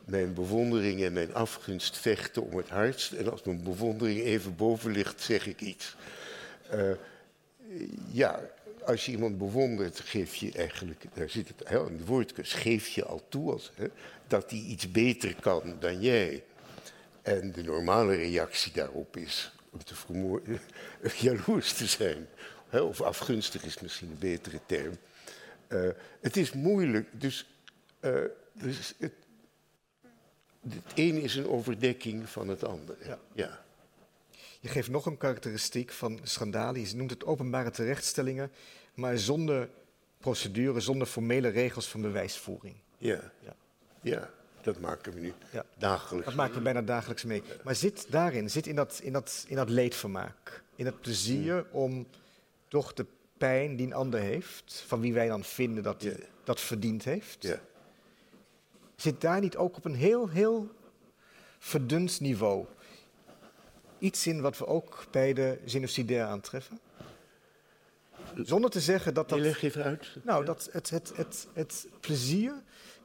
Mijn 0.10 0.34
bewondering 0.34 1.04
en 1.04 1.14
mijn 1.14 1.34
afgunst 1.34 1.98
vechten 1.98 2.44
om 2.44 2.58
het 2.58 2.70
hardst. 2.70 3.12
En 3.12 3.32
als 3.32 3.44
mijn 3.44 3.64
bewondering 3.64 4.20
even 4.20 4.56
boven 4.56 4.92
ligt, 4.92 5.22
zeg 5.22 5.48
ik 5.48 5.62
iets. 5.62 5.96
Uh, 6.74 6.92
ja, 8.12 8.50
als 8.86 9.06
je 9.06 9.12
iemand 9.12 9.38
bewondert, 9.38 10.00
geef 10.00 10.36
je 10.36 10.52
eigenlijk, 10.52 11.04
daar 11.14 11.30
zit 11.30 11.48
het 11.48 11.68
heel 11.68 11.88
in 11.88 11.98
de 11.98 12.06
woordkus, 12.06 12.54
geef 12.54 12.88
je 12.88 13.06
al 13.06 13.22
toe 13.30 13.52
als, 13.52 13.72
hè, 13.76 13.88
dat 14.28 14.50
hij 14.50 14.60
iets 14.60 14.92
beter 14.92 15.36
kan 15.36 15.76
dan 15.80 16.02
jij. 16.02 16.44
En 17.22 17.52
de 17.52 17.64
normale 17.64 18.16
reactie 18.16 18.72
daarop 18.72 19.18
is 19.18 19.52
om 19.70 19.84
te 19.84 19.96
vermoorden, 19.96 20.60
jaloers 21.20 21.74
te 21.74 21.86
zijn. 21.86 22.28
Hè, 22.70 22.80
of 22.80 23.02
afgunstig 23.02 23.64
is 23.64 23.80
misschien 23.80 24.10
een 24.10 24.18
betere 24.20 24.60
term. 24.66 24.98
Uh, 25.68 25.90
het 26.20 26.38
is 26.38 26.52
moeilijk, 26.52 27.08
dus, 27.12 27.46
uh, 28.02 28.22
dus 28.54 28.94
het, 28.98 29.14
het 30.70 30.94
ene 30.96 31.22
is 31.22 31.36
een 31.36 31.48
overdekking 31.48 32.30
van 32.30 32.48
het 32.48 32.64
andere. 32.64 32.98
Ja. 33.06 33.20
ja. 33.34 33.64
Je 34.60 34.68
geeft 34.68 34.90
nog 34.90 35.06
een 35.06 35.18
karakteristiek 35.18 35.92
van 35.92 36.20
schandalen. 36.24 36.82
Je 36.82 36.96
noemt 36.96 37.10
het 37.10 37.26
openbare 37.26 37.72
terechtstellingen, 37.72 38.52
maar 38.94 39.18
zonder 39.18 39.70
procedure, 40.18 40.80
zonder 40.80 41.08
formele 41.08 41.48
regels 41.48 41.88
van 41.88 42.02
bewijsvoering. 42.02 42.76
Ja, 42.98 43.32
ja. 43.40 43.56
ja 44.02 44.30
dat 44.62 44.80
maken 44.80 45.14
we 45.14 45.20
nu 45.20 45.34
ja. 45.52 45.66
dagelijks. 45.78 46.26
Dat 46.26 46.36
maken 46.36 46.56
we 46.56 46.62
bijna 46.62 46.82
dagelijks 46.82 47.24
mee. 47.24 47.44
Maar 47.64 47.76
zit 47.76 48.06
daarin, 48.10 48.50
zit 48.50 48.68
in 48.68 48.76
dat, 48.76 49.00
in 49.04 49.14
dat, 49.14 49.46
in 49.48 49.56
dat 49.56 49.70
leedvermaak, 49.70 50.64
in 50.76 50.86
het 50.86 51.02
plezier 51.02 51.66
om 51.72 52.08
toch 52.68 52.94
de 52.94 53.06
pijn 53.38 53.76
die 53.76 53.86
een 53.86 53.94
ander 53.94 54.20
heeft, 54.20 54.84
van 54.88 55.00
wie 55.00 55.14
wij 55.14 55.28
dan 55.28 55.44
vinden 55.44 55.84
dat 55.84 56.02
hij 56.02 56.28
dat 56.44 56.62
verdiend 56.62 57.04
heeft, 57.04 57.44
ja. 57.44 57.60
Zit 59.02 59.22
daar 59.22 59.40
niet 59.40 59.58
ook 59.58 59.78
op 59.78 59.86
een 59.86 59.96
heel, 59.96 60.30
heel 60.30 60.72
verdund 61.60 62.20
niveau 62.20 62.66
iets 64.00 64.28
in 64.28 64.42
wat 64.42 64.58
we 64.58 64.68
ook 64.68 65.06
bij 65.12 65.34
de 65.34 65.60
genocidair 65.66 66.26
aantreffen? 66.26 66.80
Zonder 68.36 68.70
te 68.70 68.80
zeggen 68.80 69.14
dat 69.14 69.30
dat. 69.30 69.40
leg 69.40 69.62
even 69.62 69.84
uit. 69.84 70.18
Nou, 70.24 70.46
dat 70.46 70.70
het, 70.72 70.90
het, 70.90 71.12
het, 71.16 71.48
het 71.54 71.88
plezier. 72.00 72.54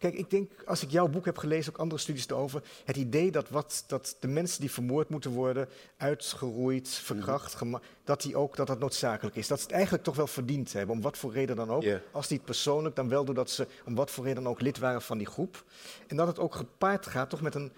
Kijk, 0.04 0.16
ik 0.16 0.30
denk, 0.30 0.50
als 0.66 0.82
ik 0.82 0.90
jouw 0.90 1.08
boek 1.08 1.24
heb 1.24 1.38
gelezen, 1.38 1.72
ook 1.72 1.78
andere 1.78 2.00
studies 2.00 2.28
erover. 2.28 2.62
Het 2.84 2.96
idee 2.96 3.30
dat, 3.30 3.48
wat, 3.48 3.84
dat 3.86 4.16
de 4.20 4.28
mensen 4.28 4.60
die 4.60 4.70
vermoord 4.70 5.08
moeten 5.08 5.30
worden, 5.30 5.68
uitgeroeid, 5.96 6.88
verkracht, 6.88 7.60
mhm. 7.60 7.76
dat, 8.04 8.22
die 8.22 8.36
ook, 8.36 8.56
dat 8.56 8.66
dat 8.66 8.78
noodzakelijk 8.78 9.36
is. 9.36 9.46
Dat 9.46 9.58
ze 9.58 9.64
het 9.64 9.72
eigenlijk 9.72 10.04
toch 10.04 10.16
wel 10.16 10.26
verdiend 10.26 10.72
hebben, 10.72 10.96
om 10.96 11.02
wat 11.02 11.18
voor 11.18 11.32
reden 11.32 11.56
dan 11.56 11.70
ook. 11.70 11.84
Als 12.12 12.28
niet 12.28 12.44
persoonlijk, 12.44 12.96
dan 12.96 13.08
wel 13.08 13.24
doordat 13.24 13.50
ze 13.50 13.66
om 13.84 13.94
wat 13.94 14.10
voor 14.10 14.24
reden 14.24 14.42
dan 14.42 14.52
ook 14.52 14.60
lid 14.60 14.78
waren 14.78 15.02
van 15.02 15.18
die 15.18 15.26
groep. 15.26 15.64
En 16.06 16.16
dat 16.16 16.26
het 16.26 16.38
ook 16.38 16.54
gepaard 16.54 17.06
gaat 17.06 17.30
toch 17.30 17.40
met 17.40 17.54
een 17.54 17.72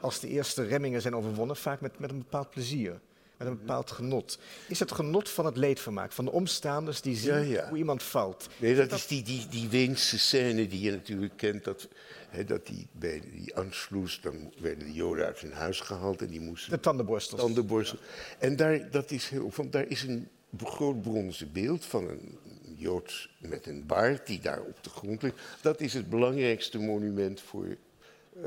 als 0.00 0.20
de 0.20 0.28
eerste 0.28 0.62
remmingen 0.62 1.02
zijn 1.02 1.16
overwonnen, 1.16 1.56
vaak 1.56 1.80
met, 1.80 1.98
met 1.98 2.10
een 2.10 2.18
bepaald 2.18 2.50
plezier. 2.50 3.00
Met 3.40 3.48
een 3.48 3.58
bepaald 3.58 3.90
genot. 3.90 4.38
Is 4.68 4.78
het 4.78 4.92
genot 4.92 5.28
van 5.28 5.44
het 5.44 5.56
leedvermaak, 5.56 6.12
van 6.12 6.24
de 6.24 6.30
omstaanders 6.30 7.00
die 7.00 7.16
zien 7.16 7.58
hoe 7.68 7.78
iemand 7.78 8.02
valt? 8.02 8.48
Nee, 8.56 8.74
dat, 8.74 8.92
is 8.92 9.06
die, 9.06 9.22
die, 9.22 9.46
die 9.48 9.68
Weense 9.68 10.18
scène 10.18 10.68
die 10.68 10.80
je 10.80 10.90
natuurlijk 10.90 11.36
kent. 11.36 11.64
Dat, 11.64 11.88
hè, 12.28 12.44
dat 12.44 12.66
die, 12.66 12.86
bij 12.92 13.22
die 13.32 13.54
Anschluss, 13.54 14.20
dan 14.20 14.52
werden 14.58 14.86
de 14.86 14.92
Joden 14.92 15.26
uit 15.26 15.38
hun 15.38 15.52
huis 15.52 15.80
gehaald 15.80 16.22
en 16.22 16.26
die 16.26 16.40
moesten... 16.40 16.70
De 16.70 16.80
tandenborstels. 16.80 17.40
Tandenborstel. 17.40 17.98
En 18.38 18.56
daar, 18.56 18.90
dat 18.90 19.10
is 19.10 19.28
heel, 19.28 19.50
van, 19.50 19.70
daar 19.70 19.86
is 19.86 20.02
een 20.02 20.28
groot 20.56 21.02
bronzen 21.02 21.52
beeld 21.52 21.84
van 21.84 22.08
een 22.08 22.38
Jood 22.76 23.28
met 23.38 23.66
een 23.66 23.86
baard 23.86 24.26
die 24.26 24.40
daar 24.40 24.60
op 24.60 24.84
de 24.84 24.90
grond 24.90 25.22
ligt. 25.22 25.40
Dat 25.60 25.80
is 25.80 25.94
het 25.94 26.10
belangrijkste 26.10 26.78
monument 26.78 27.40
voor 27.40 27.66
eh, 27.66 28.42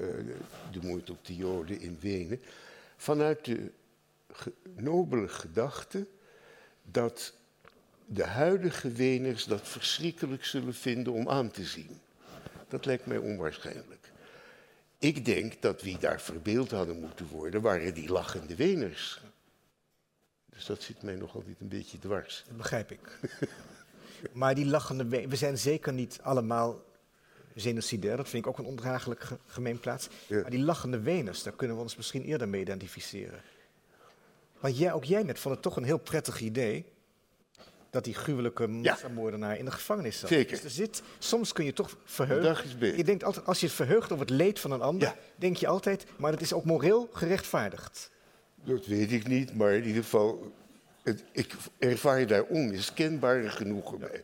de 0.71 0.79
moeite 0.81 1.11
op 1.11 1.25
de 1.25 1.35
Joden 1.35 1.79
in 1.79 1.97
Wenen, 2.01 2.41
vanuit 2.97 3.45
de 3.45 3.71
nobele 4.76 5.27
gedachte 5.27 6.07
dat 6.81 7.34
de 8.05 8.23
huidige 8.23 8.91
Weners 8.91 9.45
dat 9.45 9.68
verschrikkelijk 9.68 10.45
zullen 10.45 10.73
vinden 10.73 11.14
om 11.14 11.30
aan 11.30 11.51
te 11.51 11.64
zien. 11.64 11.99
Dat 12.68 12.85
lijkt 12.85 13.05
mij 13.05 13.18
onwaarschijnlijk. 13.18 14.11
Ik 14.97 15.26
denk 15.26 15.61
dat 15.61 15.81
wie 15.81 15.97
daar 15.97 16.22
verbeeld 16.22 16.72
hadden 16.72 16.99
moeten 16.99 17.27
worden, 17.27 17.61
waren 17.61 17.93
die 17.93 18.11
lachende 18.11 18.55
Weners. 18.55 19.22
Dus 20.49 20.65
dat 20.65 20.81
zit 20.81 21.01
mij 21.01 21.15
nog 21.15 21.35
altijd 21.35 21.60
een 21.60 21.68
beetje 21.68 21.99
dwars. 21.99 22.43
Dat 22.47 22.57
begrijp 22.57 22.91
ik. 22.91 23.19
maar 24.31 24.55
die 24.55 24.65
lachende 24.65 25.05
Weners, 25.07 25.30
we 25.30 25.35
zijn 25.35 25.57
zeker 25.57 25.93
niet 25.93 26.19
allemaal 26.22 26.84
genocidair. 27.55 28.18
Dat 28.18 28.30
vind 28.30 28.45
ik 28.45 28.51
ook 28.51 28.57
een 28.57 28.65
ondraaglijk 28.65 29.27
gemeenplaats. 29.45 30.07
Maar 30.30 30.49
die 30.49 30.64
lachende 30.64 31.01
Venus, 31.01 31.43
daar 31.43 31.53
kunnen 31.53 31.76
we 31.76 31.81
ons 31.81 31.95
misschien 31.95 32.23
eerder 32.23 32.49
mee 32.49 32.61
identificeren. 32.61 33.41
Maar 34.64 34.72
jij, 34.72 34.94
ook 34.94 35.03
jij 35.03 35.23
net 35.23 35.40
vond 35.40 35.53
het 35.53 35.64
toch 35.64 35.76
een 35.76 35.84
heel 35.84 35.98
prettig 35.98 36.40
idee 36.40 36.85
dat 37.90 38.03
die 38.03 38.14
gruwelijke 38.14 38.68
massamoordenaar 38.68 39.57
in 39.57 39.65
de 39.65 39.72
gevangenis 39.72 40.19
zat. 40.19 40.30
Zeker. 40.30 40.52
Dus 40.52 40.64
er 40.64 40.69
zit, 40.69 41.02
soms 41.19 41.53
kun 41.53 41.65
je 41.65 41.73
toch 41.73 41.98
verheugen. 42.03 42.95
Je 42.98 43.03
denkt 43.03 43.23
altijd, 43.23 43.45
als 43.45 43.60
je 43.60 43.65
het 43.65 43.76
verheugt 43.76 44.11
over 44.11 44.26
het 44.26 44.35
leed 44.35 44.60
van 44.60 44.72
een 44.72 44.81
ander, 44.81 45.15
denk 45.35 45.57
je 45.57 45.68
altijd, 45.68 46.06
maar 46.15 46.31
dat 46.31 46.41
is 46.41 46.53
ook 46.53 46.65
moreel 46.65 47.10
gerechtvaardigd. 47.14 48.10
Dat 48.64 48.85
weet 48.85 49.11
ik 49.11 49.27
niet, 49.27 49.56
maar 49.56 49.73
in 49.73 49.85
ieder 49.85 50.03
geval, 50.03 50.52
het, 51.03 51.23
ik 51.31 51.53
ervaar 51.80 52.19
je 52.19 52.26
daar 52.26 52.44
onmiskenbare 52.44 53.49
genoegen 53.49 53.99
bij. 53.99 54.23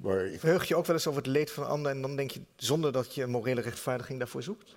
Maar 0.00 0.30
Verheug 0.38 0.68
je 0.68 0.76
ook 0.76 0.86
wel 0.86 0.96
eens 0.96 1.06
over 1.06 1.22
het 1.22 1.30
leed 1.30 1.50
van 1.50 1.64
een 1.64 1.70
ander 1.70 1.92
en 1.92 2.02
dan 2.02 2.16
denk 2.16 2.30
je 2.30 2.40
zonder 2.56 2.92
dat 2.92 3.14
je 3.14 3.22
een 3.22 3.30
morele 3.30 3.60
rechtvaardiging 3.60 4.18
daarvoor 4.18 4.42
zoekt? 4.42 4.76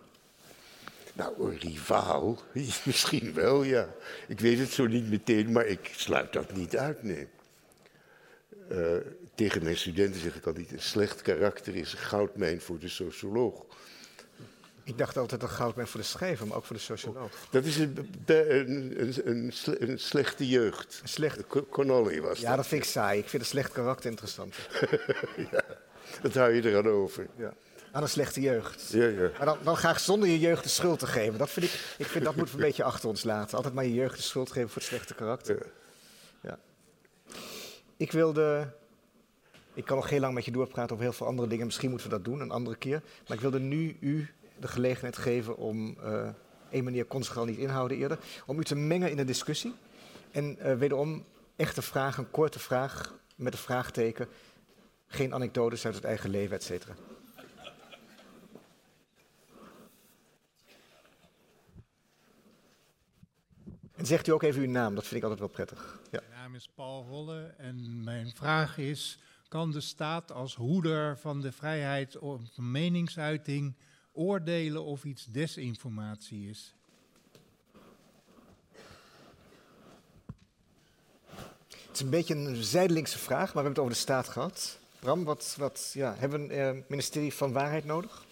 Nou, 1.15 1.51
een 1.51 1.57
rivaal, 1.57 2.39
misschien 2.85 3.33
wel, 3.33 3.63
ja. 3.63 3.89
Ik 4.27 4.39
weet 4.39 4.59
het 4.59 4.69
zo 4.69 4.87
niet 4.87 5.09
meteen, 5.09 5.51
maar 5.51 5.65
ik 5.65 5.91
sluit 5.95 6.33
dat 6.33 6.53
niet 6.53 6.77
uit, 6.77 7.03
nee. 7.03 7.27
Uh, 8.71 8.95
tegen 9.35 9.63
mijn 9.63 9.77
studenten 9.77 10.21
zeg 10.21 10.35
ik 10.35 10.45
altijd, 10.45 10.71
een 10.71 10.81
slecht 10.81 11.21
karakter 11.21 11.75
is 11.75 11.91
een 11.91 11.97
goudmijn 11.97 12.61
voor 12.61 12.79
de 12.79 12.89
socioloog. 12.89 13.65
Ik 14.83 14.97
dacht 14.97 15.17
altijd 15.17 15.41
dat 15.41 15.49
goud 15.49 15.75
bent 15.75 15.89
voor 15.89 15.99
de 15.99 16.05
schrijver, 16.05 16.47
maar 16.47 16.57
ook 16.57 16.65
voor 16.65 16.75
de 16.75 16.81
socioloog. 16.81 17.31
Dat 17.49 17.65
is 17.65 17.77
een, 17.77 18.09
een, 18.25 19.21
een, 19.25 19.53
een 19.63 19.99
slechte 19.99 20.47
jeugd. 20.47 20.99
Een 21.01 21.09
slecht... 21.09 21.43
Connolly 21.69 22.21
was 22.21 22.39
Ja, 22.39 22.55
dat 22.55 22.67
vind 22.67 22.83
ik 22.83 22.89
saai. 22.89 23.19
Ik 23.19 23.29
vind 23.29 23.41
een 23.41 23.47
slecht 23.47 23.71
karakter 23.71 24.09
interessant. 24.09 24.55
ja, 25.51 25.63
dat 26.21 26.33
hou 26.33 26.53
je 26.53 26.61
er 26.61 26.77
aan 26.77 26.87
over. 26.87 27.27
Ja. 27.35 27.53
Aan 27.95 28.01
een 28.01 28.09
slechte 28.09 28.41
jeugd. 28.41 28.89
Ja, 28.91 29.07
ja. 29.07 29.29
Maar 29.37 29.45
dan, 29.45 29.57
dan 29.63 29.75
graag 29.75 29.99
zonder 29.99 30.29
je 30.29 30.39
jeugd 30.39 30.63
de 30.63 30.69
schuld 30.69 30.99
te 30.99 31.07
geven. 31.07 31.37
Dat 31.37 31.49
vind 31.49 31.65
ik, 31.65 31.95
ik 31.97 32.05
vind 32.05 32.25
dat 32.25 32.35
moeten 32.35 32.55
we 32.55 32.61
een 32.61 32.67
beetje 32.67 32.83
achter 32.83 33.09
ons 33.09 33.23
laten. 33.23 33.55
Altijd 33.55 33.73
maar 33.73 33.85
je 33.85 33.93
jeugd 33.93 34.15
de 34.15 34.21
schuld 34.21 34.51
geven 34.51 34.69
voor 34.69 34.81
het 34.81 34.91
slechte 34.91 35.13
karakter. 35.13 35.71
Ja. 36.41 36.49
ja. 36.49 36.59
Ik 37.97 38.11
wilde 38.11 38.73
ik 39.73 39.85
kan 39.85 39.95
nog 39.95 40.09
heel 40.09 40.19
lang 40.19 40.33
met 40.33 40.45
je 40.45 40.51
doorpraten 40.51 40.91
over 40.91 41.03
heel 41.03 41.13
veel 41.13 41.27
andere 41.27 41.47
dingen. 41.47 41.65
Misschien 41.65 41.89
moeten 41.89 42.09
we 42.09 42.15
dat 42.15 42.25
doen 42.25 42.39
een 42.39 42.51
andere 42.51 42.75
keer. 42.75 43.01
Maar 43.27 43.37
ik 43.37 43.41
wilde 43.41 43.59
nu 43.59 43.97
u 43.99 44.29
de 44.59 44.67
gelegenheid 44.67 45.17
geven 45.17 45.57
om, 45.57 45.97
uh, 46.03 46.27
één 46.69 46.83
manier 46.83 47.05
kon 47.05 47.23
zich 47.23 47.37
al 47.37 47.45
niet 47.45 47.57
inhouden 47.57 47.97
eerder, 47.97 48.17
om 48.45 48.59
u 48.59 48.63
te 48.63 48.75
mengen 48.75 49.09
in 49.09 49.17
de 49.17 49.25
discussie. 49.25 49.73
En 50.31 50.57
uh, 50.59 50.77
wederom 50.77 51.25
echte 51.55 51.81
vragen, 51.81 52.23
een 52.23 52.31
korte 52.31 52.59
vraag 52.59 53.13
met 53.35 53.53
een 53.53 53.59
vraagteken. 53.59 54.27
Geen 55.07 55.33
anekdotes 55.33 55.85
uit 55.85 55.95
het 55.95 56.03
eigen 56.03 56.29
leven, 56.29 56.55
et 56.55 56.63
cetera. 56.63 56.95
En 63.95 64.05
zegt 64.05 64.27
u 64.27 64.31
ook 64.31 64.43
even 64.43 64.61
uw 64.61 64.69
naam, 64.69 64.95
dat 64.95 65.03
vind 65.03 65.15
ik 65.15 65.21
altijd 65.21 65.39
wel 65.39 65.49
prettig. 65.49 65.99
Ja. 66.11 66.19
Mijn 66.27 66.41
naam 66.41 66.55
is 66.55 66.69
Paul 66.75 67.03
Holle 67.03 67.53
en 67.57 68.03
mijn 68.03 68.31
vraag 68.35 68.77
is: 68.77 69.19
kan 69.47 69.71
de 69.71 69.81
staat 69.81 70.31
als 70.31 70.55
hoeder 70.55 71.17
van 71.17 71.41
de 71.41 71.51
vrijheid 71.51 72.17
van 72.19 72.71
meningsuiting 72.71 73.75
oordelen 74.11 74.83
of 74.83 75.03
iets 75.03 75.25
desinformatie 75.25 76.49
is? 76.49 76.75
Het 81.69 81.93
is 81.93 81.99
een 81.99 82.09
beetje 82.09 82.35
een 82.35 82.63
zijdelingse 82.63 83.17
vraag, 83.17 83.53
maar 83.53 83.63
we 83.63 83.69
hebben 83.69 83.71
het 83.71 83.79
over 83.79 83.93
de 83.93 83.99
staat 83.99 84.27
gehad. 84.27 84.79
Bram, 84.99 85.23
wat, 85.23 85.55
wat, 85.57 85.91
ja, 85.93 86.15
hebben 86.17 86.47
we 86.47 86.53
een 86.53 86.75
uh, 86.75 86.83
ministerie 86.87 87.33
van 87.33 87.51
Waarheid 87.51 87.85
nodig? 87.85 88.25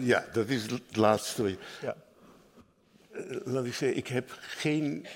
Ja, 0.00 0.26
dat 0.32 0.48
is 0.48 0.70
het 0.70 0.96
laatste. 0.96 1.58
Ja. 1.82 1.96
Uh, 3.18 3.36
laat 3.44 3.64
ik 3.64 3.74
zeggen, 3.74 3.98
ik 3.98 4.06
heb 4.06 4.36
geen. 4.40 5.06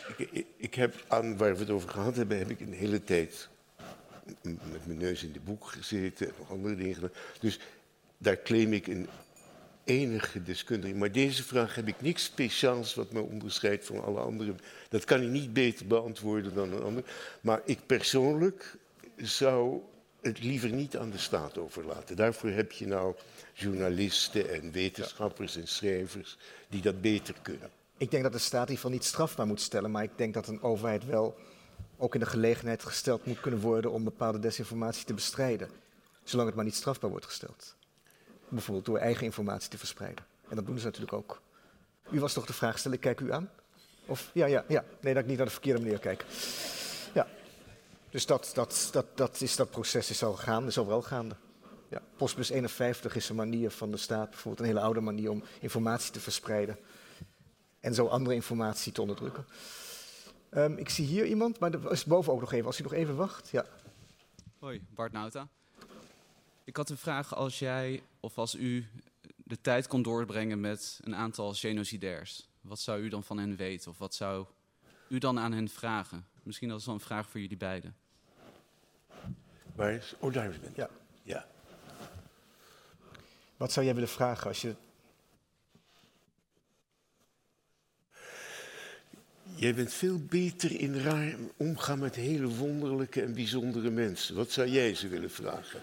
Ik, 0.56 0.74
heb 0.74 1.04
aan 1.08 1.36
waar 1.36 1.54
we 1.54 1.60
het 1.60 1.70
over 1.70 1.88
gehad 1.88 2.16
hebben, 2.16 2.38
heb 2.38 2.50
ik 2.50 2.60
een 2.60 2.72
hele 2.72 3.04
tijd 3.04 3.48
met 4.42 4.86
mijn 4.86 4.98
neus 4.98 5.22
in 5.22 5.32
de 5.32 5.40
boek 5.40 5.66
gezeten 5.66 6.26
en 6.26 6.32
nog 6.38 6.50
andere 6.50 6.76
dingen 6.76 6.94
gedaan. 6.94 7.12
Dus 7.40 7.58
daar 8.18 8.42
claim 8.42 8.72
ik 8.72 8.86
een 8.86 9.08
enige 9.84 10.42
deskundige. 10.42 10.94
Maar 10.94 11.12
deze 11.12 11.42
vraag 11.42 11.74
heb 11.74 11.88
ik 11.88 12.00
niks 12.00 12.24
speciaals 12.24 12.94
wat 12.94 13.12
me 13.12 13.20
onderscheidt 13.20 13.86
van 13.86 14.04
alle 14.04 14.20
anderen. 14.20 14.58
Dat 14.88 15.04
kan 15.04 15.22
ik 15.22 15.28
niet 15.28 15.52
beter 15.52 15.86
beantwoorden 15.86 16.54
dan 16.54 16.72
een 16.72 16.82
ander. 16.82 17.04
Maar 17.40 17.60
ik 17.64 17.78
persoonlijk 17.86 18.76
zou 19.16 19.80
het 20.20 20.42
liever 20.42 20.72
niet 20.72 20.96
aan 20.96 21.10
de 21.10 21.18
staat 21.18 21.58
overlaten. 21.58 22.16
Daarvoor 22.16 22.50
heb 22.50 22.72
je 22.72 22.86
nou 22.86 23.14
journalisten 23.52 24.50
en 24.50 24.72
wetenschappers 24.72 25.56
en 25.56 25.68
schrijvers 25.68 26.36
die 26.68 26.82
dat 26.82 27.00
beter 27.00 27.34
kunnen. 27.42 27.70
Ik 28.02 28.10
denk 28.10 28.22
dat 28.22 28.32
de 28.32 28.38
staat 28.38 28.70
geval 28.70 28.90
niet 28.90 29.04
strafbaar 29.04 29.46
moet 29.46 29.60
stellen, 29.60 29.90
maar 29.90 30.02
ik 30.02 30.10
denk 30.16 30.34
dat 30.34 30.48
een 30.48 30.62
overheid 30.62 31.04
wel 31.04 31.38
ook 31.96 32.14
in 32.14 32.20
de 32.20 32.26
gelegenheid 32.26 32.84
gesteld 32.84 33.26
moet 33.26 33.40
kunnen 33.40 33.60
worden 33.60 33.92
om 33.92 34.04
bepaalde 34.04 34.38
desinformatie 34.38 35.04
te 35.04 35.14
bestrijden. 35.14 35.70
Zolang 36.24 36.46
het 36.46 36.56
maar 36.56 36.64
niet 36.64 36.74
strafbaar 36.74 37.10
wordt 37.10 37.24
gesteld. 37.24 37.76
Bijvoorbeeld 38.48 38.86
door 38.86 38.98
eigen 38.98 39.24
informatie 39.24 39.70
te 39.70 39.78
verspreiden. 39.78 40.24
En 40.48 40.56
dat 40.56 40.66
doen 40.66 40.78
ze 40.78 40.84
natuurlijk 40.84 41.12
ook. 41.12 41.40
U 42.10 42.20
was 42.20 42.32
toch 42.32 42.46
de 42.46 42.52
vraag 42.52 42.78
stellen, 42.78 42.96
ik 42.96 43.02
kijk 43.02 43.20
u 43.20 43.32
aan? 43.32 43.50
Of, 44.06 44.30
ja, 44.32 44.46
ja, 44.46 44.64
ja. 44.68 44.84
Nee, 45.00 45.14
dat 45.14 45.22
ik 45.22 45.28
niet 45.28 45.36
naar 45.36 45.46
de 45.46 45.52
verkeerde 45.52 45.80
manier 45.80 45.98
kijk. 45.98 46.24
Ja. 47.14 47.28
Dus 48.10 48.26
dat, 48.26 48.50
dat, 48.54 48.88
dat, 48.92 49.06
dat, 49.14 49.40
is, 49.40 49.56
dat 49.56 49.70
proces 49.70 50.10
is 50.10 50.22
al 50.22 50.32
gaande, 50.32 50.68
is 50.68 50.78
al 50.78 50.86
wel 50.86 51.02
gaande. 51.02 51.34
Ja. 51.88 52.02
Postbus 52.16 52.50
51 52.50 53.16
is 53.16 53.28
een 53.28 53.36
manier 53.36 53.70
van 53.70 53.90
de 53.90 53.96
staat, 53.96 54.30
bijvoorbeeld 54.30 54.60
een 54.60 54.74
hele 54.74 54.84
oude 54.84 55.00
manier 55.00 55.30
om 55.30 55.42
informatie 55.60 56.12
te 56.12 56.20
verspreiden. 56.20 56.78
En 57.82 57.94
zo 57.94 58.06
andere 58.06 58.34
informatie 58.34 58.92
te 58.92 59.00
onderdrukken. 59.00 59.46
Um, 60.50 60.76
ik 60.78 60.88
zie 60.88 61.06
hier 61.06 61.26
iemand, 61.26 61.58
maar 61.58 61.72
er 61.72 61.90
is 61.90 62.04
boven 62.04 62.32
ook 62.32 62.40
nog 62.40 62.52
even. 62.52 62.66
Als 62.66 62.80
u 62.80 62.82
nog 62.82 62.92
even 62.92 63.16
wacht. 63.16 63.48
Ja. 63.48 63.66
Hoi, 64.58 64.84
Bart 64.94 65.12
Nauta. 65.12 65.48
Ik 66.64 66.76
had 66.76 66.90
een 66.90 66.98
vraag 66.98 67.34
als 67.34 67.58
jij 67.58 68.02
of 68.20 68.38
als 68.38 68.54
u 68.54 68.86
de 69.36 69.60
tijd 69.60 69.86
kon 69.86 70.02
doorbrengen 70.02 70.60
met 70.60 71.00
een 71.02 71.14
aantal 71.14 71.54
genocidairs. 71.54 72.48
Wat 72.60 72.78
zou 72.78 73.00
u 73.00 73.08
dan 73.08 73.24
van 73.24 73.38
hen 73.38 73.56
weten? 73.56 73.90
Of 73.90 73.98
wat 73.98 74.14
zou 74.14 74.46
u 75.08 75.18
dan 75.18 75.38
aan 75.38 75.52
hen 75.52 75.68
vragen? 75.68 76.26
Misschien 76.42 76.68
dat 76.68 76.80
is 76.80 76.86
wel 76.86 76.94
een 76.94 77.00
vraag 77.00 77.28
voor 77.28 77.40
jullie 77.40 77.56
beiden. 77.56 77.96
Waar 79.74 79.92
is... 79.92 80.14
Oh, 80.18 80.32
daar 80.32 80.48
is 80.48 80.56
het. 80.56 80.76
Ja. 80.76 80.88
ja. 81.22 81.46
Wat 83.56 83.72
zou 83.72 83.84
jij 83.84 83.94
willen 83.94 84.08
vragen 84.08 84.46
als 84.46 84.60
je 84.60 84.74
Jij 89.62 89.74
bent 89.74 89.92
veel 89.92 90.18
beter 90.28 90.80
in 90.80 90.98
raar 91.00 91.34
omgaan 91.56 91.98
met 91.98 92.14
hele 92.14 92.48
wonderlijke 92.48 93.22
en 93.22 93.34
bijzondere 93.34 93.90
mensen. 93.90 94.36
Wat 94.36 94.50
zou 94.50 94.68
jij 94.68 94.94
ze 94.94 95.08
willen 95.08 95.30
vragen? 95.30 95.80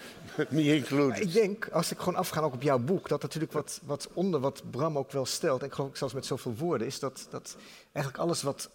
Niet 0.48 0.90
Ik 1.18 1.32
denk, 1.32 1.68
als 1.68 1.90
ik 1.90 1.98
gewoon 1.98 2.14
afga 2.14 2.40
ook 2.40 2.54
op 2.54 2.62
jouw 2.62 2.78
boek, 2.78 3.08
dat 3.08 3.22
natuurlijk 3.22 3.52
wat, 3.52 3.80
wat 3.84 4.08
onder 4.12 4.40
wat 4.40 4.70
Bram 4.70 4.98
ook 4.98 5.12
wel 5.12 5.26
stelt, 5.26 5.60
en 5.60 5.66
ik 5.66 5.72
geloof 5.72 5.96
zelfs 5.96 6.14
met 6.14 6.26
zoveel 6.26 6.54
woorden, 6.54 6.86
is 6.86 6.98
dat, 6.98 7.26
dat 7.30 7.56
eigenlijk 7.92 8.24
alles 8.24 8.42
wat 8.42 8.70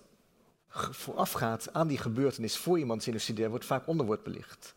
voorafgaat 0.91 1.73
aan 1.73 1.87
die 1.87 1.97
gebeurtenis 1.97 2.57
voor 2.57 2.79
iemand 2.79 3.03
sinucidair 3.03 3.49
wordt 3.49 3.65
vaak 3.65 3.87
onder 3.87 4.05
wordt 4.05 4.23
belicht. 4.23 4.73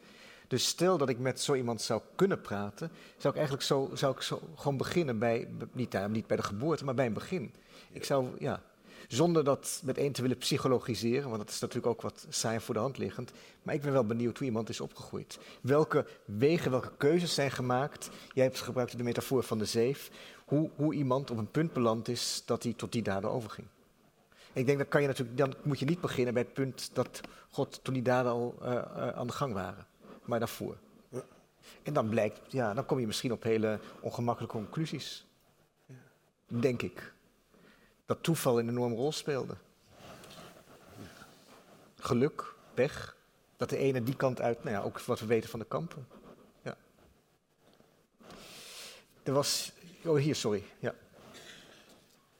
Dus 0.48 0.66
stel 0.66 0.98
dat 0.98 1.08
ik 1.08 1.18
met 1.18 1.40
zo 1.40 1.54
iemand 1.54 1.82
zou 1.82 2.02
kunnen 2.14 2.40
praten, 2.40 2.90
zou 3.16 3.28
ik 3.28 3.38
eigenlijk 3.38 3.66
zo, 3.66 3.90
zou 3.94 4.14
ik 4.14 4.22
zo 4.22 4.40
gewoon 4.56 4.76
beginnen 4.76 5.18
bij, 5.18 5.48
niet, 5.72 6.08
niet 6.08 6.26
bij 6.26 6.36
de 6.36 6.42
geboorte, 6.42 6.84
maar 6.84 6.94
bij 6.94 7.06
een 7.06 7.12
begin. 7.12 7.54
Ik 7.92 8.04
zou, 8.04 8.28
ja, 8.38 8.62
zonder 9.08 9.44
dat 9.44 9.82
meteen 9.84 10.12
te 10.12 10.22
willen 10.22 10.38
psychologiseren, 10.38 11.28
want 11.28 11.38
dat 11.38 11.50
is 11.50 11.60
natuurlijk 11.60 11.92
ook 11.92 12.02
wat 12.02 12.26
saai 12.28 12.60
voor 12.60 12.74
de 12.74 12.80
hand 12.80 12.98
liggend. 12.98 13.32
Maar 13.62 13.74
ik 13.74 13.82
ben 13.82 13.92
wel 13.92 14.04
benieuwd 14.04 14.38
hoe 14.38 14.46
iemand 14.46 14.68
is 14.68 14.80
opgegroeid. 14.80 15.38
Welke 15.60 16.06
wegen, 16.24 16.70
welke 16.70 16.92
keuzes 16.96 17.34
zijn 17.34 17.50
gemaakt. 17.50 18.10
Jij 18.32 18.44
hebt 18.44 18.60
gebruikt 18.60 18.96
de 18.96 19.02
metafoor 19.02 19.42
van 19.42 19.58
de 19.58 19.64
zeef. 19.64 20.10
Hoe, 20.44 20.70
hoe 20.76 20.94
iemand 20.94 21.30
op 21.30 21.38
een 21.38 21.50
punt 21.50 21.72
beland 21.72 22.08
is 22.08 22.42
dat 22.44 22.62
hij 22.62 22.72
tot 22.72 22.92
die 22.92 23.02
daden 23.02 23.30
overging. 23.30 23.66
ik 24.52 24.66
denk, 24.66 24.78
dat 24.78 24.88
kan 24.88 25.00
je 25.00 25.06
natuurlijk, 25.06 25.38
dan 25.38 25.54
moet 25.62 25.78
je 25.78 25.84
niet 25.84 26.00
beginnen 26.00 26.34
bij 26.34 26.42
het 26.42 26.52
punt 26.52 26.90
dat 26.92 27.20
God 27.50 27.80
toen 27.82 27.94
die 27.94 28.02
daden 28.02 28.32
al 28.32 28.54
uh, 28.62 28.72
uh, 28.72 29.08
aan 29.08 29.26
de 29.26 29.32
gang 29.32 29.52
waren. 29.52 29.86
Maar 30.24 30.38
daarvoor. 30.38 30.76
En 31.82 31.92
dan 31.92 32.08
blijkt, 32.08 32.40
ja, 32.52 32.74
dan 32.74 32.86
kom 32.86 32.98
je 32.98 33.06
misschien 33.06 33.32
op 33.32 33.42
hele 33.42 33.80
ongemakkelijke 34.00 34.56
conclusies. 34.56 35.26
Denk 36.46 36.82
ik 36.82 37.12
dat 38.08 38.22
toeval 38.22 38.58
een 38.58 38.68
enorme 38.68 38.94
rol 38.94 39.12
speelde. 39.12 39.56
Geluk, 41.96 42.54
pech, 42.74 43.16
dat 43.56 43.70
de 43.70 43.76
ene 43.76 44.02
die 44.02 44.16
kant 44.16 44.40
uit, 44.40 44.64
nou 44.64 44.76
ja, 44.76 44.82
ook 44.82 45.00
wat 45.00 45.20
we 45.20 45.26
weten 45.26 45.50
van 45.50 45.58
de 45.58 45.64
kampen. 45.64 46.06
Ja. 46.62 46.76
Er 49.22 49.32
was, 49.32 49.72
oh 50.04 50.18
hier, 50.18 50.34
sorry, 50.34 50.64
ja. 50.78 50.94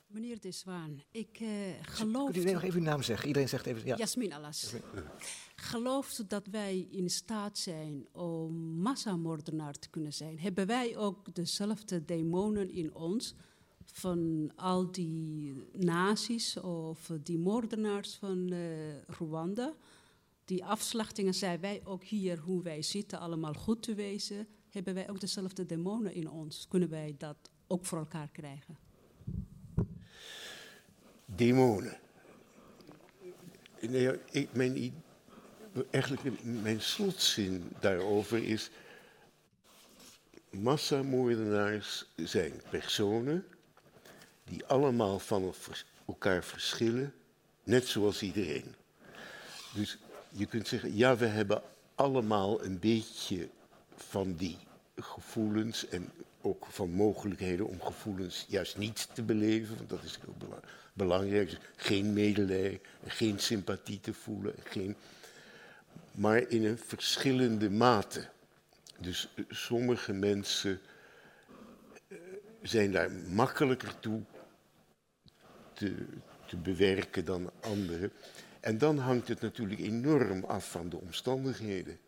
Meneer 0.06 0.40
De 0.40 0.50
Zwaan, 0.50 1.02
ik 1.10 1.40
uh, 1.40 1.48
geloof... 1.82 2.30
Kunt 2.32 2.44
u 2.44 2.52
nog 2.52 2.62
even 2.62 2.78
uw 2.78 2.86
naam 2.86 3.02
zeggen? 3.02 3.26
Iedereen 3.26 3.48
zegt 3.48 3.66
even... 3.66 3.86
Ja. 3.86 3.96
Jasmin 3.96 4.32
Alas. 4.32 4.74
Gelooft 5.56 6.28
dat 6.30 6.46
wij 6.46 6.86
in 6.90 7.10
staat 7.10 7.58
zijn 7.58 8.08
om 8.12 8.54
massamoordenaar 8.80 9.78
te 9.78 9.88
kunnen 9.88 10.12
zijn? 10.12 10.38
Hebben 10.38 10.66
wij 10.66 10.96
ook 10.96 11.34
dezelfde 11.34 12.04
demonen 12.04 12.70
in 12.70 12.94
ons 12.94 13.34
van 13.98 14.52
al 14.56 14.92
die 14.92 15.54
nazi's 15.72 16.56
of 16.56 17.10
die 17.22 17.38
moordenaars 17.38 18.14
van 18.14 18.52
uh, 18.52 18.98
Rwanda. 19.06 19.74
Die 20.44 20.64
afslachtingen 20.64 21.34
zijn 21.34 21.60
wij 21.60 21.80
ook 21.84 22.04
hier, 22.04 22.38
hoe 22.38 22.62
wij 22.62 22.82
zitten, 22.82 23.18
allemaal 23.18 23.54
goed 23.54 23.82
te 23.82 23.94
wezen. 23.94 24.46
Hebben 24.68 24.94
wij 24.94 25.10
ook 25.10 25.20
dezelfde 25.20 25.66
demonen 25.66 26.12
in 26.12 26.30
ons? 26.30 26.66
Kunnen 26.68 26.88
wij 26.88 27.14
dat 27.18 27.50
ook 27.66 27.84
voor 27.86 27.98
elkaar 27.98 28.28
krijgen? 28.32 28.78
Demonen. 31.24 31.98
Nee, 33.80 34.18
ik, 34.30 34.52
mijn, 34.52 35.02
eigenlijk 35.90 36.44
mijn 36.44 36.80
slotzin 36.80 37.72
daarover 37.80 38.44
is... 38.44 38.70
Massamoordenaars 40.50 42.06
zijn 42.16 42.52
personen 42.70 43.44
die 44.48 44.64
allemaal 44.64 45.18
van 45.18 45.54
elkaar 46.06 46.44
verschillen, 46.44 47.14
net 47.62 47.86
zoals 47.86 48.22
iedereen. 48.22 48.74
Dus 49.74 49.98
je 50.30 50.46
kunt 50.46 50.68
zeggen, 50.68 50.96
ja, 50.96 51.16
we 51.16 51.26
hebben 51.26 51.62
allemaal 51.94 52.64
een 52.64 52.78
beetje 52.78 53.48
van 53.96 54.34
die 54.34 54.58
gevoelens 54.96 55.88
en 55.88 56.10
ook 56.40 56.66
van 56.70 56.90
mogelijkheden 56.90 57.66
om 57.66 57.80
gevoelens 57.80 58.44
juist 58.48 58.76
niet 58.76 59.08
te 59.12 59.22
beleven, 59.22 59.76
want 59.76 59.90
dat 59.90 60.02
is 60.02 60.18
heel 60.20 60.60
belangrijk. 60.92 61.50
Dus 61.50 61.58
geen 61.76 62.12
medelijden, 62.12 62.80
geen 63.06 63.38
sympathie 63.38 64.00
te 64.00 64.14
voelen, 64.14 64.54
geen, 64.64 64.96
maar 66.10 66.48
in 66.48 66.64
een 66.64 66.78
verschillende 66.78 67.70
mate. 67.70 68.28
Dus 68.98 69.28
eh, 69.34 69.44
sommige 69.48 70.12
mensen 70.12 70.80
eh, 72.08 72.18
zijn 72.62 72.92
daar 72.92 73.10
makkelijker 73.12 73.98
toe 74.00 74.22
te, 75.78 75.94
te 76.46 76.56
bewerken 76.56 77.24
dan 77.24 77.50
anderen. 77.60 78.12
En 78.60 78.78
dan 78.78 78.98
hangt 78.98 79.28
het 79.28 79.40
natuurlijk 79.40 79.80
enorm 79.80 80.44
af 80.44 80.70
van 80.70 80.88
de 80.88 80.96
omstandigheden. 80.96 81.98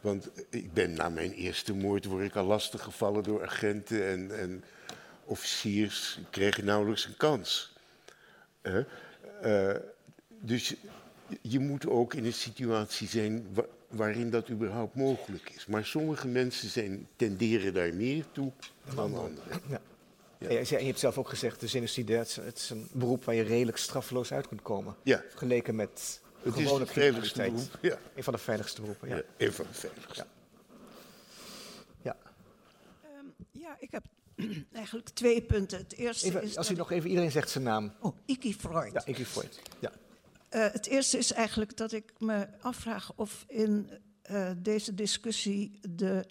Want 0.00 0.30
ik 0.48 0.72
ben 0.72 0.94
na 0.94 1.08
mijn 1.08 1.32
eerste 1.32 1.74
moord 1.74 2.04
word 2.04 2.24
ik 2.24 2.36
al 2.36 2.44
lastig 2.44 2.82
gevallen 2.82 3.22
door 3.22 3.42
agenten 3.42 4.06
en, 4.06 4.38
en 4.38 4.64
officiers. 5.24 6.18
Ik 6.20 6.26
kreeg 6.30 6.62
nauwelijks 6.62 7.06
een 7.06 7.16
kans. 7.16 7.72
Uh, 8.62 9.74
dus 10.28 10.74
je 11.40 11.58
moet 11.58 11.86
ook 11.86 12.14
in 12.14 12.24
een 12.24 12.32
situatie 12.32 13.08
zijn 13.08 13.46
waarin 13.88 14.30
dat 14.30 14.50
überhaupt 14.50 14.94
mogelijk 14.94 15.50
is. 15.50 15.66
Maar 15.66 15.84
sommige 15.84 16.28
mensen 16.28 16.68
zijn, 16.68 17.08
tenderen 17.16 17.74
daar 17.74 17.94
meer 17.94 18.24
toe 18.32 18.52
dan 18.94 19.14
anderen. 19.14 19.60
Ja. 19.68 19.80
Ja. 20.50 20.58
En 20.58 20.78
je 20.78 20.86
hebt 20.86 20.98
zelf 20.98 21.18
ook 21.18 21.28
gezegd, 21.28 21.60
de 21.60 21.68
genocide, 21.68 22.12
het 22.16 22.56
is 22.56 22.70
een 22.70 22.88
beroep 22.92 23.24
waar 23.24 23.34
je 23.34 23.42
redelijk 23.42 23.76
straffeloos 23.76 24.32
uit 24.32 24.48
kunt 24.48 24.62
komen. 24.62 24.96
Ja. 25.02 25.24
Vergeleken 25.28 25.74
met 25.74 26.20
het 26.42 26.54
gewone 26.54 26.84
criminaliteit. 26.84 27.52
Beroep, 27.52 27.78
ja. 27.80 27.98
Een 28.14 28.24
van 28.24 28.32
de 28.32 28.38
veiligste 28.38 28.80
beroepen, 28.80 29.08
ja. 29.08 29.16
ja 29.16 29.22
een 29.36 29.52
van 29.52 29.66
de 29.68 29.74
veiligste. 29.74 30.26
Ja. 32.02 32.16
Um, 33.18 33.34
ja, 33.50 33.76
ik 33.78 33.90
heb 33.90 34.04
eigenlijk 34.72 35.08
twee 35.08 35.42
punten. 35.42 35.78
Het 35.78 35.94
eerste 35.94 36.26
even, 36.26 36.42
is 36.42 36.56
als 36.56 36.70
u 36.70 36.74
nog 36.74 36.90
even, 36.90 37.08
iedereen 37.08 37.30
zegt 37.30 37.50
zijn 37.50 37.64
naam. 37.64 37.92
Oh, 38.00 38.16
Iki 38.24 38.54
Freud. 38.54 38.92
Ja, 38.92 39.02
Iki 39.06 39.24
Freud, 39.24 39.60
ja. 39.78 39.92
Uh, 40.50 40.72
het 40.72 40.86
eerste 40.86 41.18
is 41.18 41.32
eigenlijk 41.32 41.76
dat 41.76 41.92
ik 41.92 42.12
me 42.18 42.46
afvraag 42.60 43.12
of 43.16 43.44
in 43.48 43.90
uh, 44.30 44.50
deze 44.56 44.94
discussie 44.94 45.78
de 45.90 46.24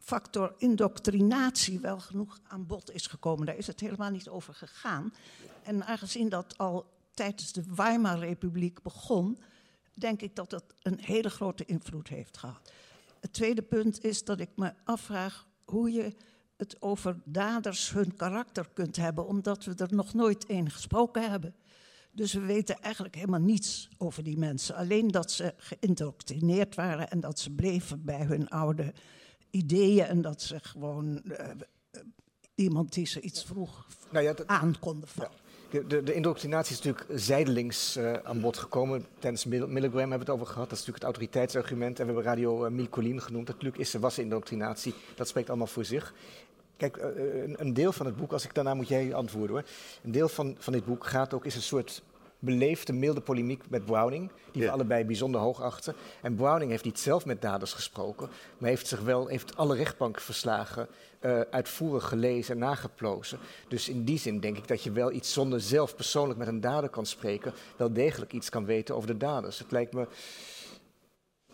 factor 0.00 0.54
indoctrinatie 0.58 1.80
wel 1.80 2.00
genoeg 2.00 2.40
aan 2.48 2.66
bod 2.66 2.90
is 2.90 3.06
gekomen. 3.06 3.46
Daar 3.46 3.56
is 3.56 3.66
het 3.66 3.80
helemaal 3.80 4.10
niet 4.10 4.28
over 4.28 4.54
gegaan. 4.54 5.14
En 5.62 5.86
aangezien 5.86 6.28
dat 6.28 6.58
al 6.58 6.86
tijdens 7.14 7.52
de 7.52 7.62
Weimar-republiek 7.74 8.82
begon, 8.82 9.38
denk 9.94 10.22
ik 10.22 10.36
dat 10.36 10.50
dat 10.50 10.64
een 10.82 10.98
hele 11.00 11.30
grote 11.30 11.64
invloed 11.64 12.08
heeft 12.08 12.38
gehad. 12.38 12.72
Het 13.20 13.32
tweede 13.32 13.62
punt 13.62 14.04
is 14.04 14.24
dat 14.24 14.40
ik 14.40 14.50
me 14.54 14.72
afvraag 14.84 15.46
hoe 15.64 15.92
je 15.92 16.14
het 16.56 16.82
over 16.82 17.20
daders 17.24 17.90
hun 17.90 18.16
karakter 18.16 18.68
kunt 18.72 18.96
hebben, 18.96 19.26
omdat 19.26 19.64
we 19.64 19.74
er 19.74 19.94
nog 19.94 20.14
nooit 20.14 20.46
één 20.46 20.70
gesproken 20.70 21.30
hebben. 21.30 21.54
Dus 22.12 22.32
we 22.32 22.40
weten 22.40 22.80
eigenlijk 22.80 23.14
helemaal 23.14 23.40
niets 23.40 23.88
over 23.98 24.22
die 24.22 24.38
mensen. 24.38 24.74
Alleen 24.74 25.08
dat 25.08 25.30
ze 25.30 25.54
geïndoctrineerd 25.56 26.74
waren 26.74 27.10
en 27.10 27.20
dat 27.20 27.38
ze 27.38 27.50
bleven 27.50 28.04
bij 28.04 28.24
hun 28.24 28.48
oude 28.48 28.92
ideeën 29.50 30.04
en 30.04 30.22
dat 30.22 30.42
ze 30.42 30.58
gewoon 30.60 31.22
uh, 31.24 31.46
iemand 32.54 32.92
die 32.92 33.06
ze 33.06 33.20
iets 33.20 33.44
vroeg 33.44 33.86
nou 34.10 34.24
ja, 34.24 34.34
aan 34.46 34.76
konden 34.80 35.08
vallen. 35.08 35.30
Ja. 35.70 35.80
De, 35.88 36.02
de, 36.02 36.14
indoctrinatie 36.14 36.76
is 36.76 36.82
natuurlijk 36.82 37.20
zijdelings 37.20 37.96
uh, 37.96 38.12
aan 38.12 38.40
bod 38.40 38.56
gekomen. 38.56 39.06
Tijdens 39.18 39.44
Milligram 39.44 39.82
hebben 39.82 40.08
we 40.08 40.18
het 40.18 40.30
over 40.30 40.46
gehad. 40.46 40.68
Dat 40.68 40.78
is 40.78 40.86
natuurlijk 40.86 41.04
het 41.04 41.16
autoriteitsargument. 41.16 41.98
En 41.98 42.06
we 42.06 42.12
hebben 42.12 42.30
Radio 42.30 42.64
uh, 42.64 42.70
Milcolin 42.70 43.20
genoemd. 43.20 43.48
Natuurlijk 43.48 43.78
is 43.78 43.94
er 43.94 44.00
was 44.00 44.18
indoctrinatie. 44.18 44.94
Dat 45.14 45.28
spreekt 45.28 45.48
allemaal 45.48 45.66
voor 45.66 45.84
zich. 45.84 46.14
Kijk, 46.76 46.96
een, 46.96 47.54
een, 47.58 47.74
deel 47.74 47.92
van 47.92 48.06
het 48.06 48.16
boek, 48.16 48.32
als 48.32 48.44
ik 48.44 48.54
daarna 48.54 48.74
moet 48.74 48.88
jij 48.88 49.14
antwoorden 49.14 49.56
hoor. 49.56 49.64
Een 50.02 50.12
deel 50.12 50.28
van, 50.28 50.56
van 50.58 50.72
dit 50.72 50.84
boek 50.84 51.06
gaat 51.06 51.34
ook, 51.34 51.44
is 51.44 51.54
een 51.54 51.62
soort 51.62 52.02
beleefde, 52.40 52.92
milde 52.92 53.20
polemiek 53.20 53.62
met 53.68 53.84
Browning, 53.84 54.30
die 54.52 54.62
we 54.62 54.70
allebei 54.70 55.04
bijzonder 55.04 55.40
hoog 55.40 55.62
achten. 55.62 55.94
En 56.22 56.34
Browning 56.34 56.70
heeft 56.70 56.84
niet 56.84 56.98
zelf 56.98 57.24
met 57.24 57.42
daders 57.42 57.72
gesproken, 57.72 58.28
maar 58.58 58.68
heeft 58.68 58.86
zich 58.86 59.00
wel, 59.00 59.26
heeft 59.26 59.56
alle 59.56 59.76
rechtbankverslagen 59.76 60.88
uh, 61.20 61.40
uitvoerig 61.40 62.08
gelezen 62.08 62.54
en 62.54 62.60
nageplozen. 62.60 63.38
Dus 63.68 63.88
in 63.88 64.04
die 64.04 64.18
zin 64.18 64.40
denk 64.40 64.56
ik 64.56 64.68
dat 64.68 64.82
je 64.82 64.92
wel 64.92 65.12
iets 65.12 65.32
zonder 65.32 65.60
zelf 65.60 65.96
persoonlijk 65.96 66.38
met 66.38 66.48
een 66.48 66.60
dader 66.60 66.90
kan 66.90 67.06
spreken, 67.06 67.52
wel 67.76 67.92
degelijk 67.92 68.32
iets 68.32 68.48
kan 68.48 68.64
weten 68.64 68.94
over 68.94 69.08
de 69.08 69.16
daders. 69.16 69.58
Het 69.58 69.70
lijkt 69.70 69.92
me. 69.92 70.06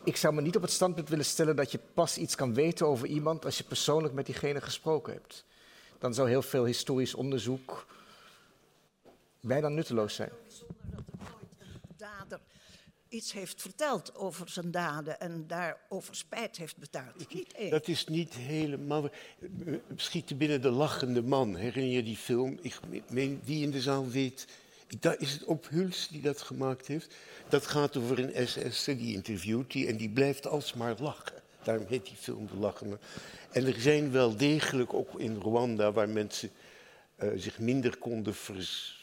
Ik 0.04 0.16
zou 0.16 0.34
me 0.34 0.40
niet 0.40 0.56
op 0.56 0.62
het 0.62 0.70
standpunt 0.70 1.08
willen 1.08 1.24
stellen 1.24 1.56
dat 1.56 1.72
je 1.72 1.78
pas 1.94 2.18
iets 2.18 2.34
kan 2.34 2.54
weten 2.54 2.86
over 2.86 3.08
iemand 3.08 3.44
als 3.44 3.58
je 3.58 3.64
persoonlijk 3.64 4.14
met 4.14 4.26
diegene 4.26 4.60
gesproken 4.60 5.12
hebt. 5.12 5.44
Dan 5.98 6.14
zou 6.14 6.28
heel 6.28 6.42
veel 6.42 6.64
historisch 6.64 7.14
onderzoek 7.14 7.86
bijna 9.40 9.68
nutteloos 9.68 10.14
zijn 10.14 10.30
iets 13.08 13.32
heeft 13.32 13.62
verteld 13.62 14.14
over 14.14 14.48
zijn 14.48 14.70
daden 14.70 15.20
en 15.20 15.44
daarover 15.46 16.16
spijt 16.16 16.56
heeft 16.56 16.76
betaald. 16.76 17.34
Niet 17.34 17.52
één. 17.52 17.70
Dat 17.70 17.88
is 17.88 18.06
niet 18.06 18.34
helemaal. 18.34 19.08
Schieten 19.96 20.36
binnen 20.36 20.62
de 20.62 20.70
lachende 20.70 21.22
man. 21.22 21.56
Herinner 21.56 21.92
je 21.92 22.02
die 22.02 22.16
film? 22.16 22.58
Ik 22.60 22.80
meen, 23.08 23.40
wie 23.44 23.62
in 23.62 23.70
de 23.70 23.80
zaal 23.80 24.08
weet. 24.08 24.46
Dat 25.00 25.20
is 25.20 25.32
het 25.32 25.44
op 25.44 25.68
Huls 25.68 26.08
die 26.08 26.22
dat 26.22 26.42
gemaakt 26.42 26.86
heeft. 26.86 27.14
Dat 27.48 27.66
gaat 27.66 27.96
over 27.96 28.18
een 28.18 28.48
SS, 28.48 28.84
die 28.84 29.14
interviewt 29.14 29.72
die 29.72 29.86
en 29.86 29.96
die 29.96 30.10
blijft 30.10 30.46
alsmaar 30.46 30.96
lachen. 30.98 31.42
Daarom 31.62 31.86
heet 31.88 32.06
die 32.06 32.16
film 32.16 32.46
De 32.46 32.56
Lachende. 32.56 32.98
En 33.50 33.66
er 33.66 33.80
zijn 33.80 34.10
wel 34.10 34.36
degelijk 34.36 34.94
ook 34.94 35.20
in 35.20 35.36
Rwanda 35.36 35.92
waar 35.92 36.08
mensen 36.08 36.50
uh, 37.18 37.30
zich 37.36 37.58
minder 37.58 37.96
konden 37.96 38.34
vers 38.34 38.95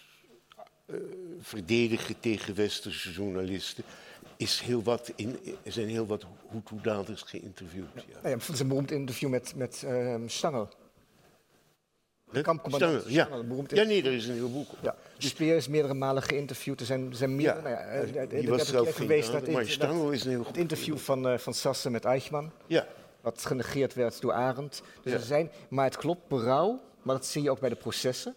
uh, 0.85 0.97
verdedigen 1.39 2.19
tegen 2.19 2.55
westerse 2.55 3.11
journalisten. 3.11 3.83
Is 4.37 4.59
heel 4.59 4.83
wat 4.83 5.11
in, 5.15 5.39
er 5.63 5.71
zijn 5.71 5.87
heel 5.87 6.05
wat 6.05 6.25
Hutu-daders 6.51 7.21
geïnterviewd. 7.21 7.87
Ja. 7.93 8.29
Ja. 8.29 8.35
Is 8.51 8.59
een 8.59 8.67
beroemd 8.67 8.91
interview 8.91 9.29
met, 9.29 9.53
met 9.55 9.83
uh, 9.85 10.15
Stangel. 10.25 10.69
Kampcommandant 12.41 13.03
ja. 13.07 13.27
ja, 13.67 13.83
nee, 13.83 14.03
er 14.03 14.13
is 14.13 14.27
een 14.27 14.33
heel 14.33 14.51
boek 14.51 14.71
op. 14.71 14.77
Ja. 14.81 14.95
De 15.17 15.27
Speer 15.27 15.55
is 15.55 15.67
meerdere 15.67 15.93
malen 15.93 16.23
geïnterviewd. 16.23 16.79
Er 16.79 16.85
zijn, 16.85 17.15
zijn 17.15 17.35
meer, 17.35 17.45
ja, 17.45 17.61
nou 17.61 18.13
ja, 18.13 18.25
die 18.25 18.49
was 18.49 18.67
zelf 18.67 18.95
geweest 18.95 19.31
naar 19.31 19.51
maar 19.51 19.65
Stangel 19.65 20.11
is 20.11 20.23
een 20.23 20.29
heel 20.29 20.45
Het 20.45 20.57
interview 20.57 20.97
van, 20.97 21.27
uh, 21.27 21.37
van 21.37 21.53
Sassen 21.53 21.91
met 21.91 22.05
Eichmann. 22.05 22.51
Ja. 22.67 22.87
Wat 23.21 23.45
genegeerd 23.45 23.93
werd 23.93 24.21
door 24.21 24.33
Arendt. 24.33 24.81
Dus 25.01 25.11
ja. 25.11 25.17
er 25.17 25.25
zijn, 25.25 25.51
maar 25.67 25.85
het 25.85 25.97
klopt, 25.97 26.27
berouw, 26.27 26.81
maar 27.01 27.15
dat 27.15 27.25
zie 27.25 27.41
je 27.41 27.51
ook 27.51 27.59
bij 27.59 27.69
de 27.69 27.75
processen. 27.75 28.35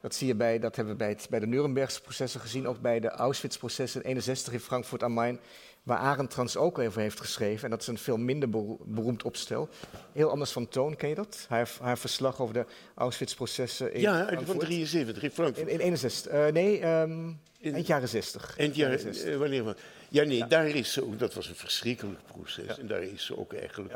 Dat 0.00 0.14
zie 0.14 0.26
je 0.26 0.34
bij, 0.34 0.58
dat 0.58 0.76
hebben 0.76 0.92
we 0.92 0.98
bij, 0.98 1.08
het, 1.08 1.26
bij 1.30 1.40
de 1.40 1.46
Nurembergse 1.46 2.00
processen 2.00 2.40
gezien, 2.40 2.68
ook 2.68 2.80
bij 2.80 3.00
de 3.00 3.08
Auschwitz-processen 3.08 4.02
61 4.02 4.52
in 4.52 4.60
Frankfurt 4.60 5.02
am 5.02 5.12
Main, 5.12 5.38
waar 5.82 5.98
Arendt 5.98 6.32
trans 6.32 6.56
ook 6.56 6.78
over 6.78 7.00
heeft 7.00 7.20
geschreven. 7.20 7.64
En 7.64 7.70
dat 7.70 7.80
is 7.80 7.86
een 7.86 7.98
veel 7.98 8.16
minder 8.16 8.50
beroemd 8.84 9.22
opstel. 9.22 9.68
Heel 10.12 10.30
anders 10.30 10.50
van 10.50 10.68
toon, 10.68 10.96
ken 10.96 11.08
je 11.08 11.14
dat? 11.14 11.46
Haar, 11.48 11.70
haar 11.80 11.98
verslag 11.98 12.40
over 12.40 12.54
de 12.54 12.64
Auschwitz-processen 12.94 13.92
in 13.92 14.00
Ja, 14.00 14.28
van 14.44 14.58
73 14.58 15.22
in 15.22 15.30
Frankfurt. 15.30 15.68
In, 15.68 15.74
in 15.74 15.80
61. 15.80 16.32
Uh, 16.32 16.46
nee, 16.46 16.86
um, 16.86 17.40
in, 17.58 17.74
eind 17.74 17.86
jaren 17.86 18.08
60. 18.08 18.58
Eind 18.58 18.76
jaren, 18.76 19.00
60. 19.00 19.30
Uh, 19.30 19.36
wanneer? 19.36 19.76
Ja, 20.08 20.24
nee, 20.24 20.36
ja. 20.36 20.46
daar 20.46 20.66
is 20.66 20.92
ze 20.92 21.04
ook, 21.04 21.18
dat 21.18 21.34
was 21.34 21.48
een 21.48 21.54
verschrikkelijk 21.54 22.20
proces. 22.26 22.66
Ja. 22.66 22.76
En 22.78 22.86
daar 22.86 23.02
is 23.02 23.24
ze 23.24 23.38
ook 23.38 23.52
eigenlijk 23.52 23.92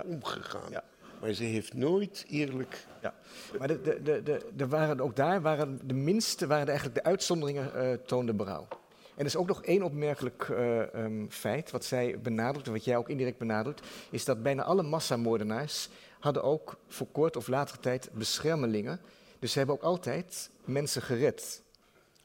ja. 0.71 0.85
Maar 1.23 1.33
ze 1.33 1.45
heeft 1.45 1.75
nooit 1.75 2.25
eerlijk. 2.29 2.87
Ja, 3.03 3.15
maar 3.59 3.69
de, 3.69 3.81
de, 3.81 4.03
de, 4.03 4.23
de, 4.23 4.47
de 4.57 4.69
waren 4.69 5.01
ook 5.01 5.17
daar 5.17 5.43
waren 5.43 5.81
de 5.85 5.95
minste, 5.95 6.47
waren 6.47 6.67
eigenlijk 6.67 6.97
de 6.97 7.05
uitzonderingen 7.05 7.73
uh, 7.77 7.93
toonden 7.93 8.37
berouw. 8.37 8.67
En 9.15 9.19
er 9.19 9.25
is 9.25 9.37
ook 9.37 9.47
nog 9.47 9.65
één 9.65 9.83
opmerkelijk 9.83 10.49
uh, 10.49 10.79
um, 10.95 11.31
feit, 11.31 11.71
wat 11.71 11.85
zij 11.85 12.21
benadrukt, 12.21 12.67
en 12.67 12.73
wat 12.73 12.85
jij 12.85 12.97
ook 12.97 13.09
indirect 13.09 13.39
benadrukt, 13.39 13.87
is 14.11 14.25
dat 14.25 14.43
bijna 14.43 14.63
alle 14.63 14.83
massamoordenaars 14.83 15.89
hadden 16.21 16.43
ook 16.43 16.79
voor 16.89 17.07
kort 17.13 17.37
of 17.37 17.49
latere 17.49 17.79
tijd 17.79 18.11
beschermelingen. 18.13 19.01
Dus 19.39 19.53
ze 19.53 19.59
hebben 19.59 19.77
ook 19.77 19.83
altijd 19.83 20.51
mensen 20.65 21.03
gered, 21.03 21.63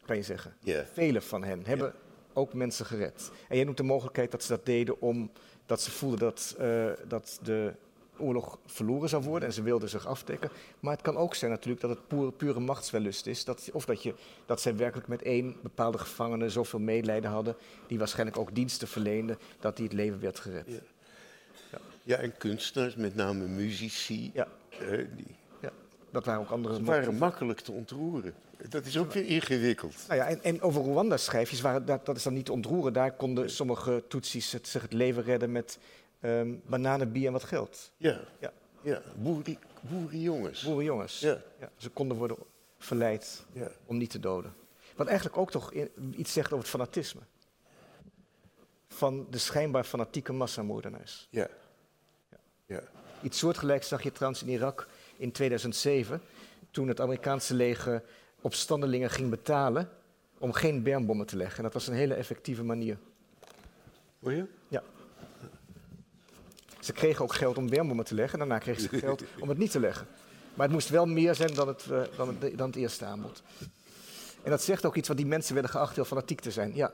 kan 0.06 0.16
je 0.16 0.24
zeggen. 0.24 0.56
Yeah. 0.60 0.86
Vele 0.94 1.22
van 1.22 1.44
hen 1.44 1.66
hebben 1.66 1.88
yeah. 1.88 2.00
ook 2.34 2.54
mensen 2.54 2.86
gered. 2.86 3.32
En 3.50 3.56
jij 3.56 3.66
noemt 3.66 3.78
de 3.78 3.84
mogelijkheid 3.84 4.32
dat 4.32 4.44
ze 4.44 4.48
dat 4.48 4.66
deden 4.66 5.02
omdat 5.02 5.82
ze 5.82 5.92
voelden 5.92 6.20
dat, 6.20 6.56
uh, 6.60 6.90
dat 7.08 7.40
de 7.42 7.74
oorlog 8.20 8.60
verloren 8.66 9.10
zou 9.10 9.24
worden 9.24 9.48
en 9.48 9.54
ze 9.54 9.62
wilden 9.62 9.90
zich 9.90 10.08
afdekken. 10.08 10.50
Maar 10.80 10.94
het 10.94 11.02
kan 11.02 11.18
ook 11.18 11.36
zijn 11.36 11.52
natuurlijk 11.52 11.82
dat 11.82 11.90
het 11.90 12.08
pure, 12.08 12.32
pure 12.32 12.60
machtswellust 12.60 13.28
is. 13.28 13.46
Dat, 13.46 13.70
of 13.74 13.86
dat, 13.86 14.04
je, 14.04 14.14
dat 14.46 14.62
zij 14.62 14.76
werkelijk 14.76 15.08
met 15.08 15.22
één 15.22 15.56
bepaalde 15.62 15.98
gevangene 15.98 16.50
zoveel 16.50 16.80
medelijden 16.80 17.32
hadden, 17.32 17.56
die 17.88 17.98
waarschijnlijk 17.98 18.38
ook 18.38 18.56
diensten 18.56 18.88
verleende, 18.88 19.38
dat 19.60 19.76
die 19.76 19.86
het 19.86 19.94
leven 19.94 20.20
werd 20.20 20.40
gered. 20.40 20.66
Ja, 20.68 20.80
ja. 21.72 21.78
ja 22.04 22.18
en 22.18 22.38
kunstenaars, 22.38 22.96
met 22.96 23.16
name 23.16 23.48
muzici, 23.48 24.32
ja. 24.34 24.48
Uh, 24.82 25.06
die 25.16 25.36
ja. 25.60 25.72
dat 26.10 26.26
waren 26.26 26.42
ook 26.42 26.50
andere... 26.50 26.76
Ze 26.76 26.84
waren 26.84 27.18
makkelijk 27.18 27.60
te 27.60 27.72
ontroeren. 27.72 28.34
Dat 28.70 28.86
is 28.86 28.98
ook 28.98 29.12
weer 29.12 29.26
ingewikkeld. 29.26 29.96
Nou 30.08 30.20
ja, 30.20 30.28
en, 30.28 30.44
en 30.44 30.62
over 30.62 30.82
Rwanda 30.82 31.18
schrijf 31.18 31.50
je, 31.50 31.62
waren, 31.62 31.86
dat, 31.86 32.06
dat 32.06 32.16
is 32.16 32.24
dan 32.24 32.34
niet 32.34 32.46
te 32.46 32.52
ontroeren. 32.52 32.94
Daar 32.94 33.12
konden 33.12 33.50
sommige 33.50 34.04
Tutsis 34.08 34.52
het, 34.52 34.68
zich 34.68 34.82
het 34.82 34.94
leven 34.94 35.24
redden 35.24 35.52
met 35.52 35.80
um, 36.22 36.62
bananen, 36.66 37.12
bier 37.12 37.28
en 37.28 37.32
wat 37.32 37.44
geld. 37.44 37.92
Ja, 37.98 38.20
ja. 38.40 38.54
ja. 38.82 39.02
Boerenjongens. 39.82 40.64
Boerenjongens. 40.64 41.20
Ja. 41.20 41.42
ja. 41.60 41.70
Ze 41.78 41.90
konden 41.90 42.18
worden 42.18 42.38
verleid 42.78 43.46
ja. 43.52 43.68
om 43.86 43.98
niet 43.98 44.10
te 44.10 44.20
doden. 44.20 44.54
Wat 44.96 45.08
eigenlijk 45.08 45.38
ook 45.38 45.52
toch 45.52 45.74
iets 46.16 46.34
zegt 46.34 46.48
over 46.48 46.58
het 46.58 46.68
fanatisme. 46.68 47.22
Van 48.88 49.28
de 49.30 49.38
schijnbaar 49.38 49.84
fanatieke 49.84 50.34
massamoordenaars. 50.34 51.28
Ja. 51.30 51.48
ja. 52.30 52.38
ja. 52.66 52.82
Iets 53.22 53.38
soortgelijks 53.38 53.88
zag 53.88 54.04
je 54.04 54.12
trouwens 54.12 54.44
in 54.44 54.50
Irak 54.50 54.88
in 55.18 55.32
2007, 55.32 56.22
toen 56.72 56.88
het 56.88 57.02
Amerikaanse 57.02 57.54
leger 57.54 58.04
opstandelingen 58.42 59.10
ging 59.10 59.30
betalen 59.30 59.90
om 60.38 60.52
geen 60.52 60.84
bermbommen 60.84 61.26
te 61.26 61.38
leggen. 61.38 61.58
En 61.58 61.64
dat 61.64 61.74
was 61.74 61.88
een 61.88 61.94
hele 61.94 62.14
effectieve 62.14 62.64
manier. 62.64 62.98
Hoor 64.20 64.34
je? 64.34 64.46
Ja. 64.68 64.84
Ze 66.88 66.94
kregen 66.94 67.24
ook 67.24 67.34
geld 67.34 67.58
om 67.58 67.70
bermbommen 67.70 68.06
te 68.06 68.16
leggen. 68.16 68.40
Daarna 68.40 68.58
kregen 68.58 68.82
ze 68.82 68.90
geld 68.90 69.24
om 69.42 69.50
het 69.50 69.58
niet 69.58 69.72
te 69.72 69.80
leggen. 69.80 70.08
Maar 70.54 70.66
het 70.66 70.76
moest 70.76 70.90
wel 70.90 71.06
meer 71.06 71.36
zijn 71.36 71.54
dan 71.54 71.68
het, 71.68 71.86
uh, 71.92 72.02
dan 72.18 72.28
het, 72.28 72.58
dan 72.58 72.68
het 72.68 72.76
eerste 72.76 73.06
aanbod. 73.06 73.44
En 74.44 74.50
dat 74.50 74.62
zegt 74.62 74.86
ook 74.86 74.96
iets 74.96 75.08
wat 75.08 75.18
die 75.18 75.26
mensen 75.26 75.54
werden 75.54 75.72
geacht 75.72 75.96
heel 75.96 76.06
fanatiek 76.06 76.40
te 76.40 76.52
zijn. 76.52 76.76
Ja. 76.76 76.94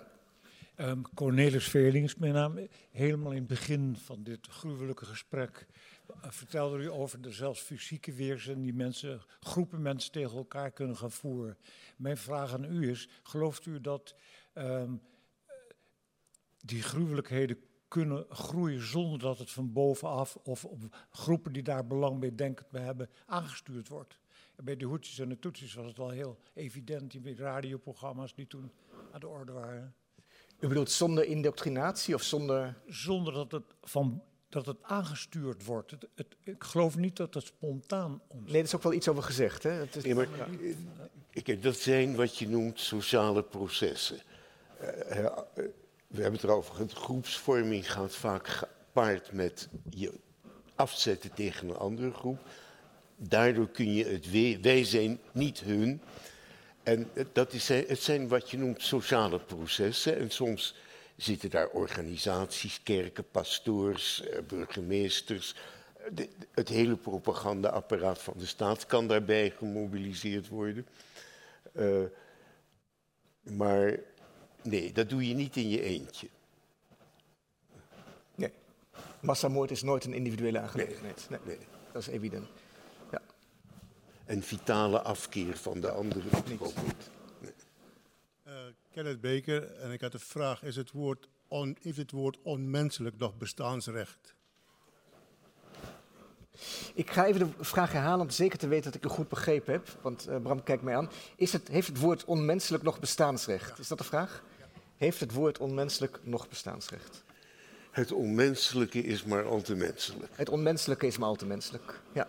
Um, 0.78 1.02
Cornelis 1.14 1.68
Veerlings, 1.68 2.15
mijn 2.15 2.34
naam. 2.34 2.68
Helemaal 2.91 3.32
in 3.32 3.38
het 3.38 3.48
begin 3.48 3.98
van 4.06 4.24
dit 4.24 4.48
gruwelijke 4.48 5.06
gesprek 5.06 5.65
uh, 6.10 6.15
vertelde 6.30 6.84
u 6.84 6.91
over 6.91 7.22
de 7.22 7.32
zelfs 7.32 7.61
fysieke 7.61 8.14
weerzin 8.14 8.61
die 8.61 8.74
mensen, 8.74 9.22
groepen 9.40 9.82
mensen 9.82 10.11
tegen 10.11 10.38
elkaar 10.38 10.72
kunnen 10.72 10.98
gaan 10.98 11.11
voeren. 11.11 11.57
Mijn 11.98 12.18
vraag 12.18 12.53
aan 12.53 12.76
u 12.76 12.90
is, 12.90 13.10
gelooft 13.24 13.65
u 13.65 13.82
dat 13.82 14.15
um, 14.53 15.02
die 16.65 16.82
gruwelijkheden 16.82 17.57
kunnen 17.94 18.26
groeien 18.30 18.82
zonder 18.82 19.20
dat 19.20 19.38
het 19.38 19.52
van 19.52 19.74
bovenaf 19.74 20.38
of 20.44 20.65
op 20.65 20.80
groepen 21.10 21.53
die 21.53 21.64
daar 21.64 21.88
belang 21.88 22.20
bij 22.20 22.36
denken 22.36 22.65
te 22.72 22.78
hebben 22.78 23.10
aangestuurd 23.26 23.88
wordt. 23.88 24.18
En 24.56 24.65
bij 24.65 24.76
de 24.76 24.86
Hoetjes 24.86 25.20
en 25.20 25.30
de 25.30 25.40
Toetsies 25.40 25.74
was 25.74 25.86
het 25.86 25.99
al 25.99 26.10
heel 26.10 26.38
evident, 26.53 27.11
die 27.11 27.36
radioprogramma's 27.36 28.36
die 28.36 28.48
toen 28.48 28.72
aan 29.11 29.20
de 29.20 29.28
orde 29.28 29.52
waren. 29.52 29.94
U 30.60 30.68
bedoelt 30.68 30.91
zonder 30.91 31.26
indoctrinatie 31.26 32.15
of 32.15 32.22
zonder... 32.22 32.76
Zonder 32.88 33.34
dat 33.34 33.52
het, 33.52 33.76
van, 33.82 34.24
dat 34.49 34.65
het 34.65 34.78
aangestuurd 34.82 35.65
wordt. 35.65 35.91
Het, 35.91 36.07
het, 36.15 36.36
ik 36.44 36.64
geloof 36.64 36.98
niet 36.98 37.15
dat 37.15 37.34
het 37.34 37.45
spontaan 37.45 38.22
ontstaat. 38.28 38.52
Nee, 38.52 38.57
er 38.57 38.64
is 38.64 38.76
ook 38.76 38.84
wel 38.84 38.94
iets 38.94 39.07
over 39.07 39.24
gezegd. 39.24 39.64
Hè? 39.64 39.72
Het 39.72 39.95
is, 39.95 40.03
nee, 40.03 40.15
maar, 40.15 40.28
ja. 41.32 41.56
dat 41.56 41.76
zijn 41.76 42.15
wat 42.15 42.38
je 42.38 42.49
noemt 42.49 42.80
sociale 42.80 43.44
processen. 43.44 44.20
Uh, 44.82 45.20
uh, 45.20 45.65
we 46.14 46.22
hebben 46.22 46.40
het 46.40 46.49
erover 46.49 46.88
groepsvorming 46.88 47.91
gaat 47.91 48.15
vaak 48.15 48.48
gepaard 48.48 49.31
met 49.31 49.69
je 49.90 50.14
afzetten 50.76 51.34
tegen 51.34 51.69
een 51.69 51.76
andere 51.76 52.11
groep. 52.11 52.40
Daardoor 53.15 53.69
kun 53.69 53.94
je 53.94 54.06
het 54.06 54.61
wij 54.61 54.84
zijn 54.84 55.19
niet 55.31 55.60
hun. 55.60 56.02
En 56.84 57.10
dat 57.31 57.53
is, 57.53 57.68
het 57.68 58.02
zijn 58.02 58.27
wat 58.27 58.49
je 58.49 58.57
noemt 58.57 58.81
sociale 58.81 59.40
processen. 59.40 60.18
En 60.18 60.30
soms 60.30 60.76
zitten 61.15 61.49
daar 61.49 61.68
organisaties, 61.68 62.84
kerken, 62.84 63.30
pastoors, 63.31 64.22
eh, 64.22 64.40
burgemeesters. 64.48 65.56
het 66.52 66.69
hele 66.69 66.95
propagandaapparaat 66.95 68.22
van 68.22 68.34
de 68.38 68.45
staat 68.45 68.85
kan 68.85 69.07
daarbij 69.07 69.53
gemobiliseerd 69.57 70.48
worden. 70.48 70.88
Uh, 71.76 72.03
maar 73.41 73.99
nee, 74.64 74.91
dat 74.91 75.10
doe 75.10 75.27
je 75.27 75.34
niet 75.34 75.56
in 75.56 75.69
je 75.69 75.81
eentje. 75.81 76.30
Nee, 78.35 78.52
massamoord 79.19 79.72
is 79.72 79.81
nooit 79.81 80.06
een 80.06 80.14
individuele 80.14 80.60
aangelegenheid. 80.60 81.27
Nee, 81.30 81.40
nee. 81.45 81.57
dat 81.91 82.02
is 82.02 82.07
evident. 82.07 82.48
Ja. 83.11 83.22
En 84.26 84.44
vitale 84.44 85.02
afkeer 85.02 85.57
van 85.57 85.80
de 85.80 85.91
andere 85.91 86.38
ook 86.38 86.48
niet. 86.48 87.11
Uh, 88.48 88.53
Kenneth 88.91 89.22
Beker, 89.22 89.72
en 89.72 89.91
ik 89.91 90.02
had 90.02 90.11
de 90.11 90.19
vraag, 90.19 90.64
is 90.64 90.76
het 90.76 90.91
woord, 90.91 91.27
on, 91.48 91.77
is 91.81 91.98
het 91.98 92.11
woord 92.11 92.40
onmenselijk 92.41 93.18
nog 93.18 93.38
bestaansrecht? 93.38 94.35
Ik 96.94 97.11
ga 97.11 97.26
even 97.26 97.40
de 97.40 97.64
vraag 97.64 97.91
herhalen 97.91 98.19
om 98.19 98.30
zeker 98.30 98.57
te 98.57 98.68
weten 98.68 98.85
dat 98.85 98.95
ik 98.95 99.03
het 99.03 99.11
goed 99.11 99.30
begrepen 99.30 99.73
heb. 99.73 99.88
Want 100.02 100.30
uh, 100.30 100.38
Bram 100.38 100.64
kijkt 100.64 100.84
mij 100.84 100.95
aan. 100.95 101.10
Is 101.35 101.53
het, 101.53 101.68
heeft 101.68 101.88
het 101.88 101.99
woord 101.99 102.26
onmenselijk 102.26 102.84
nog 102.84 102.99
bestaansrecht? 102.99 103.80
Is 103.80 103.88
dat 103.88 103.98
de 103.98 104.03
vraag? 104.03 104.44
Heeft 105.04 105.20
het 105.20 105.34
woord 105.34 105.60
onmenselijk 105.60 106.20
nog 106.24 106.50
bestaansrecht? 106.50 107.24
Het 107.92 108.12
onmenselijke 108.12 109.04
is 109.04 109.24
maar 109.24 109.46
al 109.46 109.62
te 109.62 109.76
menselijk. 109.76 110.32
Het 110.36 110.50
onmenselijke 110.50 111.08
is 111.08 111.18
maar 111.18 111.28
al 111.28 111.36
te 111.36 111.46
menselijk. 111.46 112.02
Ja. 112.14 112.28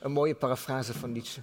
Een 0.00 0.12
mooie 0.12 0.34
parafrase 0.34 0.92
van 0.92 1.12
Nietzsche. 1.12 1.40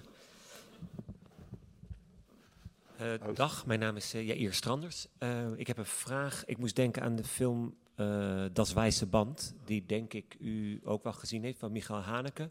Uh, 3.01 3.13
dag, 3.33 3.65
mijn 3.65 3.79
naam 3.79 3.95
is 3.95 4.15
uh, 4.15 4.27
Jair 4.27 4.53
Stranders. 4.53 5.07
Uh, 5.19 5.47
ik 5.55 5.67
heb 5.67 5.77
een 5.77 5.85
vraag. 5.85 6.45
Ik 6.45 6.57
moest 6.57 6.75
denken 6.75 7.01
aan 7.01 7.15
de 7.15 7.23
film 7.23 7.75
uh, 7.95 8.45
Das 8.53 8.73
Wijze 8.73 9.05
Band, 9.05 9.53
die 9.65 9.85
denk 9.85 10.13
ik 10.13 10.35
u 10.39 10.81
ook 10.83 11.03
wel 11.03 11.13
gezien 11.13 11.43
heeft 11.43 11.59
van 11.59 11.71
Michael 11.71 12.01
Haneke. 12.01 12.49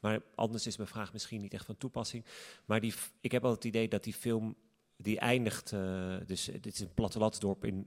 Maar 0.00 0.20
anders 0.34 0.66
is 0.66 0.76
mijn 0.76 0.88
vraag 0.88 1.12
misschien 1.12 1.40
niet 1.40 1.54
echt 1.54 1.66
van 1.66 1.76
toepassing. 1.76 2.24
Maar 2.64 2.80
die, 2.80 2.94
ik 3.20 3.32
heb 3.32 3.44
al 3.44 3.50
het 3.50 3.64
idee 3.64 3.88
dat 3.88 4.04
die 4.04 4.14
film, 4.14 4.54
die 5.02 5.18
eindigt, 5.18 5.72
uh, 5.72 6.14
dus 6.26 6.44
dit 6.44 6.74
is 6.74 6.80
een 6.80 6.94
plattelandsdorp 6.94 7.64
in 7.64 7.86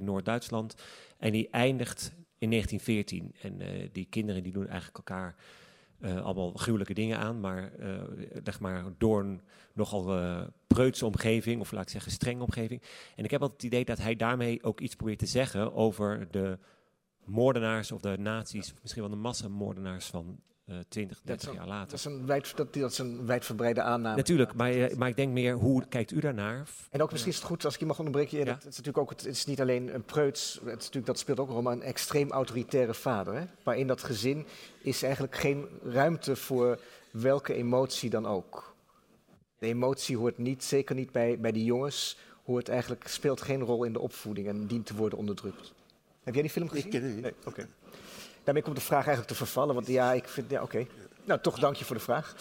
Noord-Duitsland, 0.00 0.74
en 1.18 1.32
die 1.32 1.48
eindigt 1.50 2.12
in 2.38 2.50
1914. 2.50 3.34
En 3.42 3.88
die 3.92 4.06
kinderen 4.10 4.42
die 4.42 4.52
doen 4.52 4.66
eigenlijk 4.66 4.96
elkaar 4.96 5.34
allemaal 6.00 6.52
gruwelijke 6.52 6.94
dingen 6.94 7.18
aan, 7.18 7.40
maar, 7.40 7.72
zeg 8.44 8.60
maar 8.60 8.84
door 8.98 9.20
een 9.20 9.40
nogal 9.72 10.04
preutse 10.66 11.06
omgeving, 11.06 11.60
of 11.60 11.72
laat 11.72 11.82
ik 11.82 11.88
zeggen 11.88 12.12
strenge 12.12 12.42
omgeving. 12.42 12.82
En 13.16 13.24
ik 13.24 13.30
heb 13.30 13.40
altijd 13.42 13.62
het 13.62 13.72
idee 13.72 13.84
dat 13.84 13.98
hij 13.98 14.16
daarmee 14.16 14.62
ook 14.62 14.80
iets 14.80 14.94
probeert 14.94 15.18
te 15.18 15.26
zeggen 15.26 15.74
over 15.74 16.28
de 16.30 16.58
moordenaars 17.24 17.92
of 17.92 18.00
de 18.00 18.18
nazi's, 18.18 18.72
of 18.72 18.82
misschien 18.82 19.02
wel 19.02 19.10
de 19.10 19.16
massamoordenaars 19.16 20.06
van 20.06 20.40
uh, 20.66 20.76
20, 20.88 21.20
30 21.24 21.54
jaar 21.54 21.66
later. 21.66 21.90
Dat 21.90 21.98
is 21.98 22.04
een, 22.04 22.26
wijd, 22.26 22.56
dat, 22.56 22.74
dat 22.74 22.90
is 22.90 22.98
een 22.98 23.26
wijdverbreide 23.26 23.82
aanname. 23.82 24.16
Natuurlijk, 24.16 24.54
maar, 24.54 24.74
uh, 24.74 24.96
maar 24.96 25.08
ik 25.08 25.16
denk 25.16 25.32
meer, 25.32 25.54
hoe 25.54 25.84
kijkt 25.88 26.10
u 26.10 26.20
daarnaar? 26.20 26.68
En 26.90 27.02
ook 27.02 27.10
misschien 27.10 27.32
is 27.32 27.38
het 27.38 27.46
goed, 27.46 27.64
als 27.64 27.74
ik 27.74 27.80
je 27.80 27.86
mag 27.86 27.98
onderbreken, 27.98 28.38
ja. 28.38 28.44
het, 28.44 28.54
het, 28.54 28.72
is 28.72 28.76
natuurlijk 28.76 28.98
ook, 28.98 29.10
het 29.10 29.26
is 29.26 29.44
niet 29.44 29.60
alleen 29.60 29.94
een 29.94 30.04
preuts, 30.04 30.54
het 30.54 30.78
is 30.78 30.84
natuurlijk, 30.84 31.06
dat 31.06 31.18
speelt 31.18 31.40
ook 31.40 31.48
een 31.48 31.54
rol, 31.54 31.62
maar 31.62 31.72
een 31.72 31.82
extreem 31.82 32.30
autoritaire 32.30 32.94
vader. 32.94 33.34
Hè? 33.34 33.44
Maar 33.64 33.78
in 33.78 33.86
dat 33.86 34.02
gezin 34.02 34.46
is 34.82 35.02
eigenlijk 35.02 35.36
geen 35.36 35.66
ruimte 35.84 36.36
voor 36.36 36.80
welke 37.10 37.54
emotie 37.54 38.10
dan 38.10 38.26
ook. 38.26 38.74
De 39.58 39.66
emotie 39.66 40.16
hoort 40.16 40.38
niet, 40.38 40.64
zeker 40.64 40.94
niet 40.94 41.12
bij, 41.12 41.38
bij 41.38 41.52
die 41.52 41.64
jongens, 41.64 42.18
hoort 42.44 42.68
eigenlijk, 42.68 43.08
speelt 43.08 43.40
geen 43.40 43.60
rol 43.60 43.84
in 43.84 43.92
de 43.92 44.00
opvoeding 44.00 44.48
en 44.48 44.66
dient 44.66 44.86
te 44.86 44.94
worden 44.94 45.18
onderdrukt. 45.18 45.72
Heb 46.22 46.34
jij 46.34 46.42
die 46.42 46.52
film 46.52 46.68
gezien? 46.68 46.84
Ik 46.84 46.90
ken 46.90 47.02
het 47.02 47.12
niet. 47.12 47.22
Nee, 47.22 47.34
oké. 47.38 47.48
Okay. 47.48 47.66
Daarmee 48.44 48.62
komt 48.62 48.76
de 48.76 48.82
vraag 48.82 49.06
eigenlijk 49.06 49.28
te 49.28 49.34
vervallen, 49.34 49.74
want 49.74 49.86
ja, 49.86 50.12
ik 50.12 50.28
vind, 50.28 50.50
ja, 50.50 50.62
oké. 50.62 50.86
Nou, 51.24 51.40
toch 51.40 51.58
dank 51.58 51.76
je 51.76 51.84
voor 51.84 51.96
de 51.96 52.02
vraag. 52.02 52.34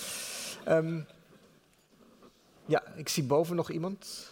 Um, 0.68 1.08
ja, 2.66 2.88
ik 2.96 3.10
zie 3.10 3.24
boven 3.24 3.56
nog 3.56 3.72
iemand. 3.72 4.32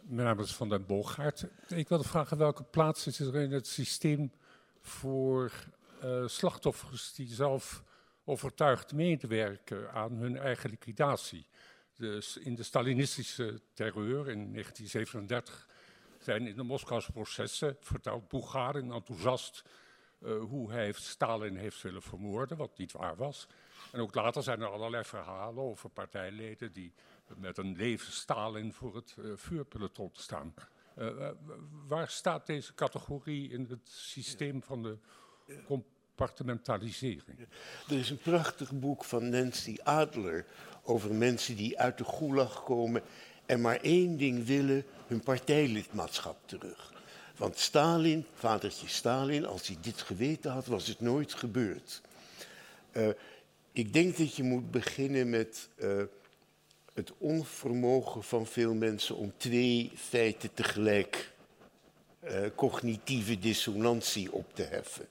Mijn 0.00 0.26
naam 0.26 0.40
is 0.40 0.54
Van 0.54 0.68
den 0.68 0.86
Boogaard. 0.86 1.46
Ik 1.68 1.88
wilde 1.88 2.04
vragen 2.04 2.38
welke 2.38 2.62
plaats 2.62 3.06
is 3.06 3.20
er 3.20 3.34
in 3.34 3.52
het 3.52 3.66
systeem 3.66 4.32
voor 4.80 5.52
uh, 6.04 6.26
slachtoffers 6.26 7.12
die 7.14 7.34
zelf 7.34 7.82
overtuigd 8.24 8.92
werken 9.28 9.92
aan 9.92 10.12
hun 10.12 10.36
eigen 10.36 10.70
liquidatie. 10.70 11.46
Dus 11.94 12.36
in 12.36 12.54
de 12.54 12.62
Stalinistische 12.62 13.60
terreur 13.72 14.30
in 14.30 14.52
1937 14.52 15.66
zijn 16.18 16.46
in 16.46 16.56
de 16.56 16.62
Moskouse 16.62 17.12
processen, 17.12 17.76
vertelt 17.80 18.28
Boegarin 18.28 18.92
enthousiast 18.92 19.62
uh, 20.24 20.42
hoe 20.42 20.70
hij 20.70 20.84
heeft 20.84 21.02
Stalin 21.02 21.56
heeft 21.56 21.82
willen 21.82 22.02
vermoorden, 22.02 22.56
wat 22.56 22.78
niet 22.78 22.92
waar 22.92 23.16
was. 23.16 23.46
En 23.92 24.00
ook 24.00 24.14
later 24.14 24.42
zijn 24.42 24.60
er 24.60 24.68
allerlei 24.68 25.04
verhalen 25.04 25.64
over 25.64 25.90
partijleden 25.90 26.72
die 26.72 26.92
met 27.36 27.58
een 27.58 27.76
leven 27.76 28.12
Stalin 28.12 28.72
voor 28.72 28.94
het 28.94 29.16
uh, 29.18 29.32
vuurpeloton 29.36 30.10
staan. 30.12 30.54
Uh, 30.98 31.28
waar 31.86 32.08
staat 32.08 32.46
deze 32.46 32.74
categorie 32.74 33.50
in 33.50 33.66
het 33.70 33.88
systeem 33.88 34.62
van 34.62 34.82
de 34.82 34.98
compartimentalisering? 35.66 37.38
Er 37.88 37.98
is 37.98 38.10
een 38.10 38.18
prachtig 38.18 38.72
boek 38.72 39.04
van 39.04 39.28
Nancy 39.28 39.76
Adler 39.82 40.46
over 40.82 41.14
mensen 41.14 41.56
die 41.56 41.78
uit 41.78 41.98
de 41.98 42.04
gulag 42.04 42.64
komen 42.64 43.02
en 43.46 43.60
maar 43.60 43.76
één 43.76 44.16
ding 44.16 44.46
willen, 44.46 44.84
hun 45.06 45.20
partijlidmaatschap 45.20 46.48
terug. 46.48 46.93
Want 47.36 47.58
Stalin, 47.58 48.26
vadertje 48.34 48.88
Stalin, 48.88 49.46
als 49.46 49.66
hij 49.66 49.76
dit 49.80 50.02
geweten 50.02 50.50
had, 50.50 50.66
was 50.66 50.86
het 50.86 51.00
nooit 51.00 51.34
gebeurd. 51.34 52.00
Uh, 52.92 53.08
ik 53.72 53.92
denk 53.92 54.16
dat 54.16 54.36
je 54.36 54.42
moet 54.42 54.70
beginnen 54.70 55.30
met 55.30 55.68
uh, 55.76 56.02
het 56.92 57.12
onvermogen 57.18 58.22
van 58.22 58.46
veel 58.46 58.74
mensen 58.74 59.16
om 59.16 59.32
twee 59.36 59.92
feiten 59.96 60.54
tegelijk 60.54 61.32
uh, 62.24 62.30
cognitieve 62.54 63.38
dissonantie 63.38 64.32
op 64.32 64.54
te 64.54 64.62
heffen. 64.62 65.08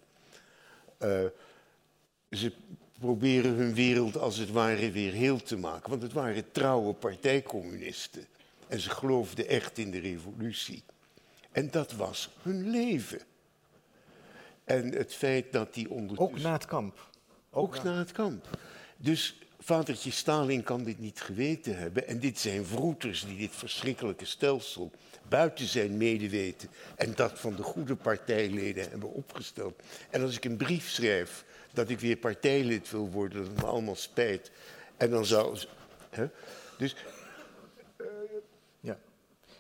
ze 2.30 2.52
proberen 3.00 3.54
hun 3.54 3.74
wereld 3.74 4.18
als 4.18 4.38
het 4.38 4.52
ware 4.52 4.92
weer 4.92 5.12
heel 5.12 5.42
te 5.42 5.58
maken, 5.58 5.90
want 5.90 6.02
het 6.02 6.14
waren 6.14 6.52
trouwe 6.52 6.94
partijcommunisten. 6.94 8.26
En 8.68 8.80
ze 8.80 8.90
geloofden 8.90 9.48
echt 9.48 9.78
in 9.78 9.92
de 9.92 10.00
revolutie. 10.00 10.84
En 11.54 11.72
dat 11.72 11.92
was 11.92 12.30
hun 12.42 12.70
leven. 12.70 13.22
En 14.64 14.94
het 14.94 15.14
feit 15.14 15.52
dat 15.52 15.74
die 15.74 15.90
ondertussen... 15.90 16.36
Ook 16.36 16.42
na 16.42 16.52
het 16.52 16.66
kamp. 16.66 17.10
Ook, 17.52 17.76
ook 17.76 17.84
na... 17.84 17.98
het 17.98 18.12
kamp. 18.12 18.48
Dus 18.98 19.38
vadertje 19.60 20.12
Stalin 20.12 20.64
kan 20.64 20.84
dit 20.84 21.00
niet 21.00 21.22
geweten 21.22 21.78
hebben. 21.78 22.08
En 22.08 22.20
dit 22.20 22.40
zijn 22.40 22.66
vroeters 22.66 23.26
die 23.26 23.38
dit 23.38 23.56
verschrikkelijke 23.56 24.26
stelsel 24.26 24.92
buiten 25.30 25.68
zijn 25.68 25.98
medeweten 25.98 26.70
en 26.96 27.14
dat 27.16 27.40
van 27.40 27.56
de 27.56 27.64
goede 27.64 27.96
partijleden 27.96 28.90
hebben 28.90 29.12
opgesteld. 29.12 29.82
En 30.10 30.22
als 30.22 30.36
ik 30.36 30.46
een 30.46 30.58
brief 30.58 30.90
schrijf 30.90 31.46
dat 31.74 31.90
ik 31.90 32.00
weer 32.00 32.18
partijlid 32.18 32.92
wil 32.92 33.10
worden, 33.10 33.38
dat 33.38 33.52
het 33.52 33.62
me 33.62 33.66
allemaal 33.66 33.96
spijt. 33.96 34.52
En 34.98 35.10
dan 35.10 35.26
zou. 35.26 35.58
Hè? 36.10 36.28
Dus 36.78 36.96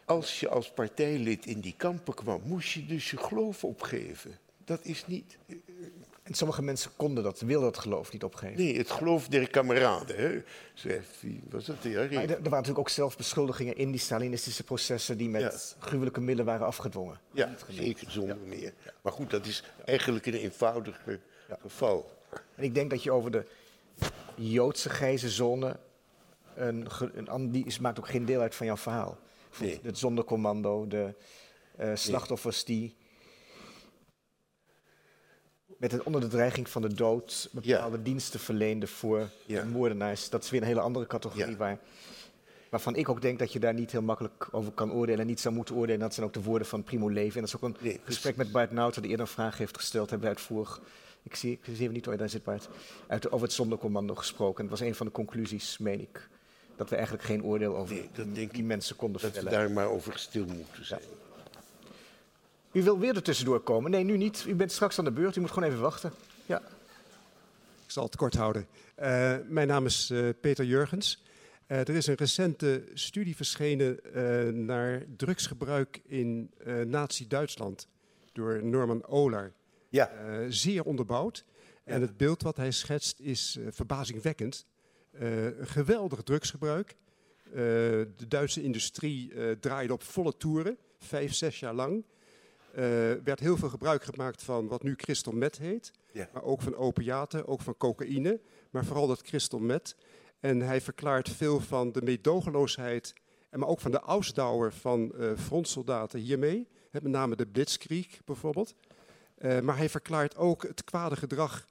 als 0.05 0.39
je 0.39 0.49
als 0.49 0.71
partijlid 0.71 1.45
in 1.45 1.59
die 1.59 1.73
kampen 1.77 2.13
kwam, 2.13 2.41
moest 2.45 2.69
je 2.69 2.85
dus 2.85 3.11
je 3.11 3.17
geloof 3.17 3.63
opgeven. 3.63 4.37
Dat 4.65 4.79
is 4.85 5.07
niet. 5.07 5.37
En 6.23 6.33
sommige 6.33 6.61
mensen 6.61 6.91
konden 6.95 7.23
dat, 7.23 7.39
wilden 7.39 7.71
dat 7.71 7.81
geloof 7.81 8.11
niet 8.11 8.23
opgeven. 8.23 8.57
Nee, 8.57 8.77
het 8.77 8.91
geloof 8.91 9.27
der 9.27 9.49
kameraden. 9.49 10.15
Hè. 10.15 10.41
was 11.49 11.65
dat? 11.65 11.75
Ja, 11.81 11.99
maar 11.99 12.09
er, 12.09 12.27
waren 12.27 12.39
natuurlijk 12.41 12.79
ook 12.79 12.89
zelfbeschuldigingen 12.89 13.77
in 13.77 13.91
die 13.91 13.99
Stalinistische 13.99 14.63
processen 14.63 15.17
die 15.17 15.29
met 15.29 15.41
ja. 15.41 15.85
gruwelijke 15.85 16.19
middelen 16.19 16.45
waren 16.45 16.65
afgedwongen. 16.65 17.19
Ja, 17.31 17.55
zeker 17.69 18.11
zonder 18.11 18.37
ja. 18.41 18.47
meer. 18.47 18.73
Maar 19.01 19.13
goed, 19.13 19.29
dat 19.29 19.45
is 19.45 19.63
eigenlijk 19.85 20.25
een 20.25 20.33
eenvoudiger 20.33 21.19
geval. 21.61 22.11
En 22.55 22.63
ik 22.63 22.73
denk 22.73 22.89
dat 22.89 23.03
je 23.03 23.11
over 23.11 23.31
de 23.31 23.45
Joodse 24.35 24.89
grijze 24.89 25.29
zone. 25.29 25.77
Een, 26.55 26.87
een, 27.25 27.51
die 27.51 27.81
maakt 27.81 27.99
ook 27.99 28.09
geen 28.09 28.25
deel 28.25 28.41
uit 28.41 28.55
van 28.55 28.65
jouw 28.65 28.77
verhaal. 28.77 29.17
Nee. 29.59 29.79
Het 29.83 29.97
zondercommando, 29.97 30.87
de 30.87 31.13
uh, 31.79 31.91
slachtoffers 31.93 32.65
nee. 32.65 32.77
die 32.77 32.95
met 35.83 35.91
het, 35.91 36.03
onder 36.03 36.21
de 36.21 36.27
dreiging 36.27 36.69
van 36.69 36.81
de 36.81 36.93
dood 36.93 37.49
bepaalde 37.51 37.97
ja. 37.97 38.03
diensten 38.03 38.39
verleenden 38.39 38.89
voor 38.89 39.29
ja. 39.45 39.63
moordenaars. 39.63 40.29
Dat 40.29 40.43
is 40.43 40.49
weer 40.49 40.61
een 40.61 40.67
hele 40.67 40.79
andere 40.79 41.07
categorie 41.07 41.49
ja. 41.49 41.55
waar, 41.55 41.79
waarvan 42.69 42.95
ik 42.95 43.09
ook 43.09 43.21
denk 43.21 43.39
dat 43.39 43.53
je 43.53 43.59
daar 43.59 43.73
niet 43.73 43.91
heel 43.91 44.01
makkelijk 44.01 44.47
over 44.51 44.71
kan 44.71 44.91
oordelen 44.91 45.21
en 45.21 45.27
niet 45.27 45.39
zou 45.39 45.55
moeten 45.55 45.75
oordelen. 45.75 45.99
Dat 45.99 46.13
zijn 46.13 46.25
ook 46.25 46.33
de 46.33 46.43
woorden 46.43 46.67
van 46.67 46.83
Primo 46.83 47.09
Levi. 47.09 47.35
En 47.35 47.39
dat 47.39 47.49
is 47.49 47.55
ook 47.55 47.61
een 47.61 47.75
nee, 47.79 47.99
gesprek 48.03 48.35
met 48.35 48.51
Bart 48.51 48.71
Nauter, 48.71 49.01
die 49.01 49.11
eerder 49.11 49.25
een 49.25 49.31
vraag 49.31 49.57
heeft 49.57 49.77
gesteld, 49.77 50.09
hebben 50.09 50.29
we 50.29 50.35
uitvoerig. 50.35 50.81
Ik 51.23 51.35
zie, 51.35 51.51
ik 51.51 51.59
zie 51.63 51.73
even 51.81 51.93
niet, 51.93 52.07
oh, 52.07 52.17
daar 52.17 52.29
zit 52.29 52.43
Bart. 52.43 52.69
Uit, 53.07 53.31
over 53.31 53.45
het 53.47 53.55
zondercommando 53.55 54.15
gesproken. 54.15 54.67
Dat 54.67 54.79
was 54.79 54.87
een 54.87 54.95
van 54.95 55.05
de 55.05 55.11
conclusies, 55.11 55.77
meen 55.77 55.99
ik 55.99 56.29
dat 56.75 56.89
we 56.89 56.95
eigenlijk 56.95 57.25
geen 57.25 57.43
oordeel 57.43 57.75
over 57.77 57.95
Nee, 57.95 58.09
dat 58.13 58.25
die, 58.25 58.33
denk 58.33 58.51
die 58.51 58.59
ik 58.61 58.65
mensen 58.67 58.95
konden 58.95 59.21
Dat 59.21 59.31
we 59.31 59.35
vellen. 59.37 59.51
daar 59.51 59.71
maar 59.71 59.87
over 59.87 60.17
stil 60.19 60.45
moeten 60.45 60.85
zijn. 60.85 61.01
U 62.71 62.83
wil 62.83 62.99
weer 62.99 63.15
er 63.15 63.23
tussendoor 63.23 63.59
komen? 63.59 63.91
Nee, 63.91 64.03
nu 64.03 64.17
niet. 64.17 64.45
U 64.47 64.55
bent 64.55 64.71
straks 64.71 64.99
aan 64.99 65.05
de 65.05 65.11
beurt. 65.11 65.35
U 65.35 65.39
moet 65.41 65.51
gewoon 65.51 65.69
even 65.69 65.81
wachten. 65.81 66.11
Ja. 66.45 66.61
Ik 67.85 67.91
zal 67.91 68.03
het 68.03 68.15
kort 68.15 68.33
houden. 68.35 68.67
Eh, 68.95 69.35
mijn 69.47 69.67
naam 69.67 69.85
is 69.85 70.09
eh, 70.09 70.29
Peter 70.41 70.65
Jurgens. 70.65 71.23
Eh, 71.67 71.77
er 71.79 71.89
is 71.89 72.07
een 72.07 72.15
recente 72.15 72.83
studie 72.93 73.35
verschenen 73.35 74.13
eh, 74.13 74.53
naar 74.53 75.03
drugsgebruik 75.17 76.01
in 76.05 76.51
eh 76.65 76.75
Nazi-Duitsland 76.75 77.87
door 78.33 78.63
Norman 78.63 79.05
Ohler. 79.07 79.53
Ja. 79.89 80.09
Eh, 80.09 80.45
zeer 80.49 80.83
onderbouwd. 80.83 81.45
En 81.83 82.01
het 82.01 82.17
beeld 82.17 82.41
wat 82.41 82.57
hij 82.57 82.71
schetst 82.71 83.19
is 83.19 83.57
eh, 83.59 83.65
verbazingwekkend. 83.71 84.65
Eh, 85.13 85.45
een 85.45 85.67
geweldig 85.67 86.21
drugsgebruik. 86.21 86.95
Eh, 87.45 87.53
de 87.53 88.27
Duitse 88.27 88.63
industrie 88.63 89.33
eh, 89.33 89.51
draaide 89.51 89.93
op 89.93 90.03
volle 90.03 90.37
toeren, 90.37 90.77
vijf, 90.99 91.33
zes 91.33 91.59
jaar 91.59 91.73
lang. 91.73 92.05
Eh 92.73 92.81
werd 93.23 93.39
heel 93.39 93.57
veel 93.57 93.69
gebruik 93.69 94.03
gemaakt 94.03 94.43
van 94.43 94.67
wat 94.67 94.83
nu 94.83 94.95
crystal 94.95 95.33
meth 95.33 95.57
heet. 95.57 95.91
Ja. 96.11 96.29
Maar 96.33 96.43
ook 96.43 96.61
van 96.61 96.75
opiaten, 96.75 97.47
ook 97.47 97.61
van 97.61 97.77
cocaïne. 97.77 98.39
Maar 98.69 98.85
vooral 98.85 99.07
dat 99.07 99.21
crystal 99.21 99.59
meth. 99.59 99.95
En 100.39 100.61
hij 100.61 100.81
verklaart 100.81 101.29
veel 101.29 101.59
van 101.59 101.91
de 101.91 102.01
meedogenloosheid. 102.01 103.13
En 103.49 103.59
maar 103.59 103.67
ook 103.67 103.79
van 103.79 103.91
de 103.91 103.99
Ausdauer 103.99 104.73
van 104.73 105.13
eh, 105.15 105.31
frontsoldaten 105.37 106.19
hiermee. 106.19 106.67
Met 106.91 107.03
name 107.03 107.35
de 107.35 107.47
Blitzkrieg 107.47 108.23
bijvoorbeeld. 108.25 108.75
Eh, 109.37 109.59
maar 109.59 109.77
hij 109.77 109.89
verklaart 109.89 110.37
ook 110.37 110.63
het 110.63 110.83
kwade 110.83 111.15
gedrag, 111.15 111.67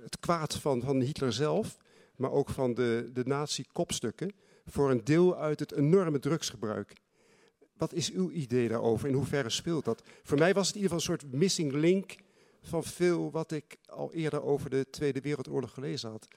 het 0.00 0.18
kwaad 0.18 0.54
van, 0.54 0.82
van 0.82 1.00
Hitler 1.00 1.32
zelf, 1.32 1.76
maar 2.18 2.30
ook 2.30 2.50
van 2.50 2.74
de, 2.74 3.10
de 3.12 3.24
nazi-kopstukken, 3.24 4.32
voor 4.66 4.90
een 4.90 5.04
deel 5.04 5.36
uit 5.36 5.60
het 5.60 5.72
enorme 5.72 6.18
drugsgebruik. 6.18 6.92
Wat 7.76 7.92
is 7.92 8.12
uw 8.12 8.30
idee 8.30 8.68
daarover? 8.68 9.08
In 9.08 9.14
hoeverre 9.14 9.50
speelt 9.50 9.84
dat? 9.84 10.02
Voor 10.22 10.38
mij 10.38 10.54
was 10.54 10.66
het 10.66 10.76
in 10.76 10.82
ieder 10.82 10.98
geval 10.98 11.14
een 11.14 11.20
soort 11.20 11.32
missing 11.40 11.72
link 11.72 12.16
van 12.62 12.84
veel 12.84 13.30
wat 13.30 13.52
ik 13.52 13.76
al 13.86 14.12
eerder 14.12 14.42
over 14.42 14.70
de 14.70 14.86
Tweede 14.90 15.20
Wereldoorlog 15.20 15.74
gelezen 15.74 16.10
had. 16.10 16.28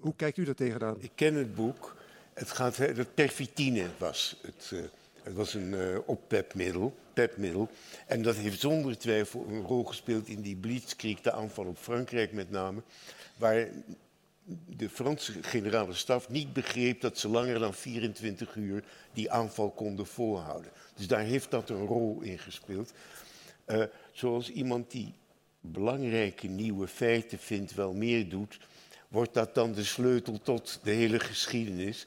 Hoe 0.00 0.16
kijkt 0.16 0.36
u 0.36 0.44
daar 0.44 0.54
tegenaan? 0.54 0.96
Ik 0.98 1.12
ken 1.14 1.34
het 1.34 1.54
boek. 1.54 1.96
Het 2.34 2.50
gaat, 2.50 2.96
dat 2.96 3.14
perfitine 3.14 3.86
was 3.98 4.40
het. 4.42 4.70
eh, 4.72 4.80
het 5.22 5.34
was 5.34 5.54
een 5.54 5.74
eh, 5.74 5.98
oppepmiddel, 6.06 6.94
pepmiddel. 7.12 7.68
En 8.06 8.22
dat 8.22 8.36
heeft 8.36 8.60
zonder 8.60 8.98
twijfel 8.98 9.46
een 9.48 9.62
rol 9.62 9.84
gespeeld 9.84 10.28
in 10.28 10.40
die 10.40 10.56
Blitzkrieg, 10.56 11.20
de 11.20 11.32
aanval 11.32 11.66
op 11.66 11.78
Frankrijk 11.78 12.32
met 12.32 12.50
name. 12.50 12.82
Waar 13.36 13.68
de 14.66 14.88
Franse 14.88 15.42
generale 15.42 15.94
staf 15.94 16.28
niet 16.28 16.52
begreep 16.52 17.00
dat 17.00 17.18
ze 17.18 17.28
langer 17.28 17.58
dan 17.58 17.74
24 17.74 18.54
uur 18.54 18.84
die 19.12 19.30
aanval 19.30 19.70
konden 19.70 20.06
volhouden. 20.06 20.70
Dus 20.94 21.06
daar 21.06 21.22
heeft 21.22 21.50
dat 21.50 21.70
een 21.70 21.86
rol 21.86 22.20
in 22.20 22.38
gespeeld. 22.38 22.92
Eh, 23.64 23.82
zoals 24.12 24.50
iemand 24.50 24.90
die 24.90 25.14
belangrijke 25.60 26.46
nieuwe 26.46 26.88
feiten 26.88 27.38
vindt 27.38 27.74
wel 27.74 27.92
meer 27.92 28.28
doet, 28.28 28.58
wordt 29.08 29.34
dat 29.34 29.54
dan 29.54 29.72
de 29.72 29.84
sleutel 29.84 30.40
tot 30.42 30.80
de 30.82 30.90
hele 30.90 31.20
geschiedenis. 31.20 32.06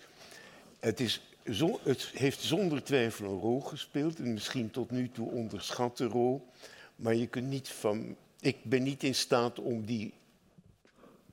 Het, 0.79 0.99
is 0.99 1.21
zo, 1.51 1.79
het 1.83 2.11
heeft 2.13 2.41
zonder 2.41 2.83
twijfel 2.83 3.25
een 3.25 3.39
rol 3.39 3.61
gespeeld, 3.61 4.19
een 4.19 4.33
misschien 4.33 4.71
tot 4.71 4.91
nu 4.91 5.09
toe 5.09 5.31
onderschatte 5.31 6.05
rol. 6.05 6.47
Maar 6.95 7.15
je 7.15 7.27
kunt 7.27 7.47
niet 7.47 7.69
van. 7.69 8.15
Ik 8.39 8.63
ben 8.63 8.83
niet 8.83 9.03
in 9.03 9.15
staat 9.15 9.59
om 9.59 9.85
die 9.85 10.13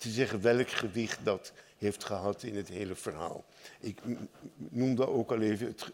te 0.02 0.10
zeggen 0.10 0.40
welk 0.40 0.70
gewicht 0.70 1.18
dat 1.22 1.52
heeft 1.78 2.04
gehad 2.04 2.42
in 2.42 2.56
het 2.56 2.68
hele 2.68 2.94
verhaal. 2.94 3.44
Ik 3.80 3.98
noemde 4.56 5.08
ook 5.08 5.30
al 5.30 5.40
even 5.40 5.66
het, 5.66 5.90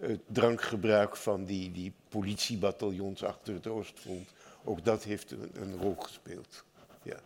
het, 0.00 0.20
drankgebruik 0.26 1.16
van 1.16 1.44
die, 1.44 1.72
die 1.72 1.92
politiebataljons 2.08 3.24
achter 3.24 3.54
het 3.54 3.66
Oostfront. 3.66 4.32
Ook 4.64 4.84
dat 4.84 5.02
heeft 5.02 5.30
een, 5.30 5.50
een 5.54 5.76
rol 5.76 5.96
gespeeld. 5.98 6.64
Ja. 7.02 7.20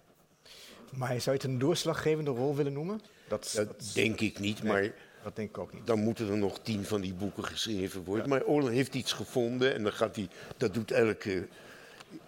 Maar 0.93 1.21
zou 1.21 1.37
je 1.37 1.43
het 1.43 1.51
een 1.51 1.59
doorslaggevende 1.59 2.31
rol 2.31 2.57
willen 2.57 2.73
noemen? 2.73 3.01
Dat, 3.29 3.53
Dat 3.57 3.91
denk 3.95 4.21
ik 4.21 4.39
niet, 4.39 4.63
Nee, 4.63 4.73
maar 4.73 4.93
dat 5.23 5.37
denk 5.37 5.49
ik 5.49 5.59
ook 5.59 5.73
niet. 5.73 5.87
dan 5.87 5.99
moeten 5.99 6.29
er 6.29 6.37
nog 6.37 6.59
tien 6.63 6.85
van 6.85 7.01
die 7.01 7.15
boeken 7.15 7.45
geschreven 7.45 8.05
worden. 8.05 8.29
Maar 8.29 8.45
Olen 8.45 8.73
heeft 8.73 8.95
iets 8.95 9.13
gevonden 9.13 9.75
en 9.75 9.83
dan 9.83 9.93
gaat 9.93 10.17
hij, 10.17 10.29
dat 10.57 10.75
doet 10.75 10.91
elke 10.91 11.49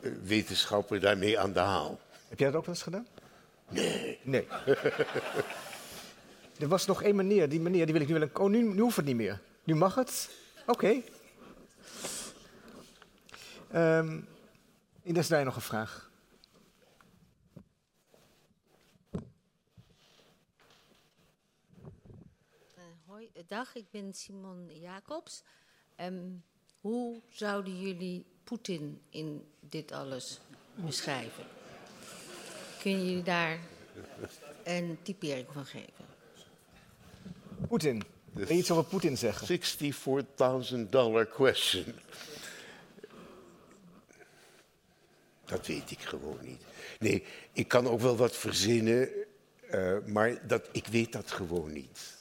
eh, 0.01 0.11
wetenschapper 0.23 1.01
daarmee 1.01 1.39
aan 1.39 1.53
de 1.53 1.59
haal. 1.59 1.99
Heb 2.29 2.39
jij 2.39 2.49
dat 2.49 2.57
ook 2.57 2.67
wel 2.67 2.75
eens 2.75 2.85
gedaan? 2.85 3.07
Nee. 3.71 4.19
Nee. 4.23 4.47
er 6.59 6.69
was 6.69 6.87
nog 6.87 7.03
één 7.03 7.17
meneer, 7.17 7.49
die 7.49 7.61
meneer 7.61 7.85
die 7.85 7.93
wil 7.93 8.03
ik 8.03 8.09
nu 8.09 8.15
willen... 8.15 8.37
Oh, 8.37 8.51
nu, 8.51 8.81
hoeft 8.81 8.97
het 8.97 9.05
niet 9.05 9.17
meer. 9.17 9.41
Nu 9.65 9.75
mag 9.75 9.95
het. 9.95 10.31
Oké. 10.67 11.03
Ehm 13.71 14.21
Ines, 15.03 15.29
daar 15.29 15.45
nog 15.45 15.57
een 15.57 15.63
vraag. 15.63 16.11
Eh, 22.75 22.83
hoi, 23.07 23.31
dag, 23.47 23.75
ik 23.75 23.91
ben 23.91 24.15
Simon 24.15 24.81
Jacobs. 24.81 25.43
Ehm, 25.97 26.29
hoe 26.81 27.21
zouden 27.29 27.81
jullie 27.81 28.27
Poetin 28.45 29.03
in 29.09 29.53
dit 29.61 29.93
alles 29.93 30.41
beschrijven? 30.75 31.60
Kunnen 32.81 33.05
jullie 33.07 33.23
daar 33.23 33.59
een 34.65 34.99
typering 35.03 35.47
van 35.53 35.65
geven? 35.65 36.05
Poetin. 37.69 38.03
Wil 38.33 38.47
je 38.49 38.55
iets 38.55 38.71
over 38.71 38.85
Poetin 38.85 39.17
zeggen? 39.19 39.61
$64.000 41.25 41.31
question. 41.35 41.85
Dat 45.45 45.67
weet 45.67 45.91
ik 45.91 46.01
gewoon 46.01 46.39
niet. 46.43 46.63
Nee, 46.99 47.25
ik 47.53 47.69
kan 47.69 47.87
ook 47.89 48.01
wel 48.01 48.17
wat 48.17 48.37
verzinnen, 48.37 49.09
eh, 49.71 49.97
maar 50.07 50.47
dat, 50.47 50.69
ik 50.73 50.87
weet 50.87 51.13
dat 51.13 51.31
gewoon 51.31 51.73
niet. 51.73 52.19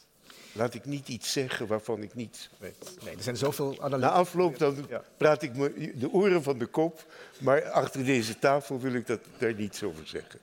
Laat 0.51 0.73
ik 0.73 0.85
niet 0.85 1.07
iets 1.07 1.31
zeggen 1.31 1.67
waarvan 1.67 2.01
ik 2.01 2.13
niet 2.13 2.49
weet. 2.57 2.97
Nee, 3.03 3.15
er 3.15 3.23
zijn 3.23 3.37
zoveel 3.37 3.71
Na 3.71 3.79
analyses. 3.83 4.11
afloop 4.11 4.57
dan 4.57 4.85
Ja. 4.89 5.03
praat 5.17 5.41
ik 5.41 5.55
me 5.55 5.93
de 5.95 6.09
oren 6.11 6.43
van 6.43 6.57
de 6.57 6.65
kop, 6.65 7.05
maar 7.39 7.69
achter 7.69 8.05
deze 8.05 8.39
tafel 8.39 8.79
wil 8.79 8.93
ik 8.93 9.07
dat, 9.07 9.19
daar 9.37 9.53
niets 9.53 9.83
over 9.83 10.07
zeggen. 10.07 10.39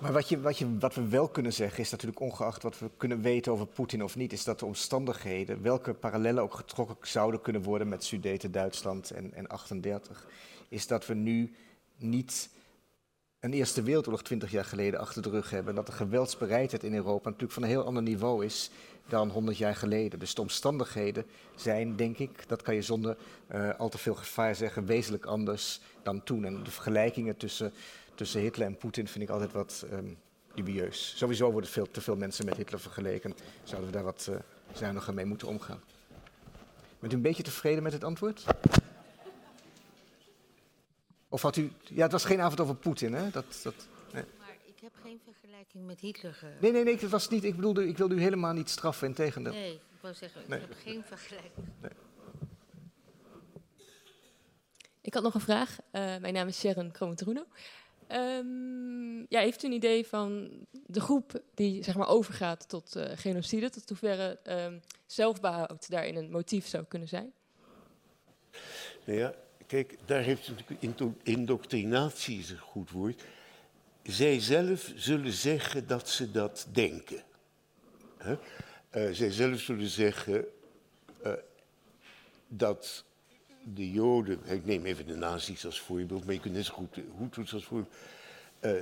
Maar 0.00 0.12
wat, 0.12 0.28
je, 0.28 0.40
wat, 0.40 0.58
je, 0.58 0.78
wat 0.78 0.94
we 0.94 1.08
wel 1.08 1.28
kunnen 1.28 1.52
zeggen 1.52 1.80
is 1.80 1.90
natuurlijk 1.90 2.20
ongeacht 2.20 2.62
wat 2.62 2.78
we 2.78 2.90
kunnen 2.96 3.20
weten 3.20 3.52
over 3.52 3.66
Poetin 3.66 4.04
of 4.04 4.16
niet, 4.16 4.32
is 4.32 4.44
dat 4.44 4.58
de 4.58 4.66
omstandigheden, 4.66 5.62
welke 5.62 5.94
parallellen 5.94 6.42
ook 6.42 6.54
getrokken 6.54 6.96
zouden 7.08 7.40
kunnen 7.40 7.62
worden 7.62 7.88
met 7.88 8.04
Sudeten, 8.04 8.52
Duitsland 8.52 9.10
en, 9.10 9.34
en 9.34 9.46
38, 9.46 10.26
is 10.68 10.86
dat 10.86 11.06
we 11.06 11.14
nu 11.14 11.54
niet 11.96 12.50
een 13.40 13.52
Eerste 13.52 13.82
Wereldoorlog 13.82 14.22
twintig 14.22 14.50
jaar 14.50 14.64
geleden 14.64 15.00
achter 15.00 15.22
de 15.22 15.30
rug 15.30 15.50
hebben. 15.50 15.68
En 15.68 15.74
dat 15.74 15.86
de 15.86 15.92
geweldsbereidheid 15.92 16.84
in 16.84 16.94
Europa 16.94 17.24
natuurlijk 17.24 17.52
van 17.52 17.62
een 17.62 17.68
heel 17.68 17.84
ander 17.84 18.02
niveau 18.02 18.44
is 18.44 18.70
dan 19.08 19.28
100 19.28 19.58
jaar 19.58 19.76
geleden. 19.76 20.18
Dus 20.18 20.34
de 20.34 20.40
omstandigheden 20.40 21.24
zijn, 21.54 21.96
denk 21.96 22.18
ik, 22.18 22.48
dat 22.48 22.62
kan 22.62 22.74
je 22.74 22.82
zonder 22.82 23.16
eh, 23.46 23.70
al 23.78 23.88
te 23.88 23.98
veel 23.98 24.14
gevaar 24.14 24.54
zeggen, 24.54 24.86
wezenlijk 24.86 25.26
anders 25.26 25.80
dan 26.02 26.22
toen. 26.22 26.44
En 26.44 26.62
de 26.62 26.70
vergelijkingen 26.70 27.36
tussen, 27.36 27.72
tussen 28.18 28.40
Hitler 28.40 28.66
en 28.66 28.76
Poetin 28.76 29.08
vind 29.08 29.24
ik 29.24 29.30
altijd 29.30 29.52
wat 29.52 29.86
ehm, 29.90 30.14
dubieus. 30.54 31.12
Sowieso 31.16 31.50
worden 31.52 31.70
veel 31.70 31.90
te 31.90 32.00
veel 32.00 32.16
mensen 32.16 32.44
met 32.44 32.56
Hitler 32.56 32.80
vergeleken. 32.80 33.34
Zouden 33.62 33.90
we 33.90 33.96
daar 33.96 34.04
wat 34.04 34.28
eh 34.30 34.36
zuiniger 34.72 35.14
mee 35.14 35.24
moeten 35.24 35.48
omgaan? 35.48 35.80
Bent 36.98 37.12
u 37.12 37.16
een 37.16 37.22
beetje 37.22 37.42
tevreden 37.42 37.82
met 37.82 37.92
het 37.92 38.04
antwoord? 38.04 38.44
Of 41.28 41.42
had 41.42 41.56
u... 41.56 41.72
Ja, 41.82 42.02
het 42.02 42.12
was 42.12 42.24
geen 42.24 42.40
avond 42.40 42.60
over 42.60 42.74
Poetin, 42.74 43.14
hè? 43.14 43.30
Dat, 43.30 43.60
dat, 43.62 43.74
nee. 44.12 44.24
Maar 44.38 44.56
ik 44.64 44.80
heb 44.82 44.92
geen 45.02 45.20
vergelijking 45.24 45.86
met 45.86 46.00
Hitler 46.00 46.34
ge... 46.34 46.46
nee, 46.60 46.72
nee, 46.72 46.84
nee, 46.84 46.98
dat 46.98 47.10
was 47.10 47.28
niet... 47.28 47.44
Ik 47.44 47.56
bedoelde, 47.56 47.88
ik 47.88 47.96
wilde 47.98 48.14
u 48.14 48.20
helemaal 48.20 48.52
niet 48.52 48.70
straffen, 48.70 49.08
in 49.08 49.14
tegendeel. 49.14 49.52
Nee, 49.52 49.72
ik 49.72 50.00
wou 50.00 50.14
zeggen, 50.14 50.40
Nee. 50.46 50.60
ik 50.60 50.68
heb 50.68 50.78
geen 50.78 51.02
vergelijking. 51.04 51.66
Ik 55.00 55.14
had 55.14 55.22
nog 55.22 55.34
een 55.34 55.40
vraag. 55.40 55.78
Eh, 55.90 56.16
mijn 56.16 56.34
naam 56.34 56.48
is 56.48 56.58
Sharon 56.58 56.90
Krometruno. 56.90 57.44
Ehm 58.08 58.98
ja, 59.28 59.40
heeft 59.40 59.62
u 59.62 59.66
een 59.66 59.72
idee 59.72 60.06
van 60.06 60.50
de 60.86 61.00
groep 61.00 61.42
die 61.54 61.82
zeg 61.82 61.96
maar, 61.96 62.08
overgaat 62.08 62.68
tot 62.68 62.96
eh, 62.96 63.12
genocide, 63.14 63.70
tot 63.70 63.88
hoeverre 63.88 64.38
ehm, 64.42 64.78
zelfbehoud 65.06 65.90
daarin 65.90 66.16
een 66.16 66.30
motief 66.30 66.66
zou 66.66 66.84
kunnen 66.84 67.08
zijn? 67.08 67.32
Nou 69.04 69.18
ja, 69.18 69.34
kijk, 69.66 69.96
daar 70.04 70.22
heeft 70.22 70.50
indoctrinatie 71.22 72.38
is 72.38 72.50
een 72.50 72.58
goed 72.58 72.90
woord. 72.90 73.24
Zij 74.02 74.40
zelf 74.40 74.92
zullen 74.96 75.32
zeggen 75.32 75.86
dat 75.86 76.08
ze 76.08 76.30
dat 76.30 76.66
denken. 76.72 77.22
Hè? 78.16 78.36
Eh, 78.90 79.12
zij 79.12 79.30
zelf 79.30 79.60
zullen 79.60 79.88
zeggen 79.88 80.44
eh, 81.22 81.32
dat 82.48 83.04
de 83.74 83.90
Joden, 83.90 84.40
ik 84.46 84.64
neem 84.64 84.84
even 84.84 85.06
de 85.06 85.16
nazi's 85.16 85.64
als 85.64 85.80
voorbeeld, 85.80 86.24
maar 86.24 86.34
je 86.34 86.40
kunt 86.40 86.54
net 86.54 86.64
zo 86.64 86.74
goed 86.74 86.94
de 86.94 87.04
Hutus 87.18 87.54
als 87.54 87.64
voorbeeld, 87.64 87.94
eh, 88.60 88.72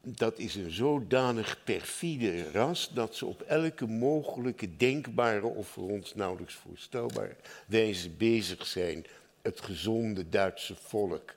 dat 0.00 0.38
is 0.38 0.54
een 0.54 0.70
zodanig 0.70 1.64
perfide 1.64 2.50
ras 2.50 2.90
dat 2.94 3.14
ze 3.14 3.26
op 3.26 3.40
elke 3.40 3.86
mogelijke 3.86 4.76
denkbare 4.76 5.46
of 5.46 5.68
voor 5.68 5.90
ons 5.90 6.14
nauwelijks 6.14 6.54
voorstelbare 6.54 7.36
wijze 7.66 8.10
bezig 8.10 8.66
zijn 8.66 9.06
het 9.42 9.60
gezonde 9.60 10.28
Duitse 10.28 10.74
volk 10.74 11.34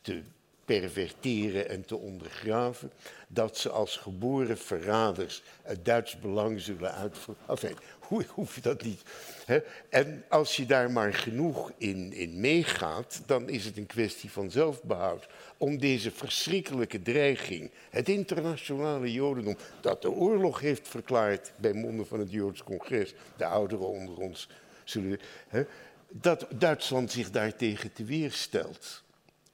te 0.00 0.22
perverteren 0.64 1.68
en 1.68 1.84
te 1.84 1.96
ondergraven, 1.96 2.90
dat 3.28 3.58
ze 3.58 3.70
als 3.70 3.96
geboren 3.96 4.58
verraders 4.58 5.42
het 5.62 5.84
Duits 5.84 6.18
belang 6.18 6.60
zullen 6.60 6.94
uitvoeren. 6.94 7.44
Enfin, 7.48 7.76
hoe 7.98 8.24
hoef 8.34 8.54
je 8.54 8.60
dat 8.60 8.82
niet? 8.82 9.02
Hè? 9.44 9.58
En 9.88 10.24
als 10.28 10.56
je 10.56 10.66
daar 10.66 10.90
maar 10.90 11.14
genoeg 11.14 11.72
in, 11.78 12.12
in 12.12 12.40
meegaat, 12.40 13.22
dan 13.26 13.48
is 13.48 13.64
het 13.64 13.76
een 13.76 13.86
kwestie 13.86 14.30
van 14.30 14.50
zelfbehoud. 14.50 15.26
Om 15.56 15.78
deze 15.78 16.10
verschrikkelijke 16.10 17.02
dreiging, 17.02 17.70
het 17.90 18.08
internationale 18.08 19.12
Jodendom, 19.12 19.56
dat 19.80 20.02
de 20.02 20.10
oorlog 20.10 20.60
heeft 20.60 20.88
verklaard 20.88 21.52
bij 21.56 21.72
monden 21.72 22.06
van 22.06 22.18
het 22.18 22.30
Joods 22.30 22.62
congres, 22.62 23.14
de 23.36 23.46
ouderen 23.46 23.88
onder 23.88 24.16
ons 24.16 24.48
zullen. 24.84 25.20
Hè, 25.48 25.64
dat 26.08 26.46
Duitsland 26.54 27.10
zich 27.10 27.30
daartegen 27.30 27.92
te 27.92 28.04
weerstelt. 28.04 29.03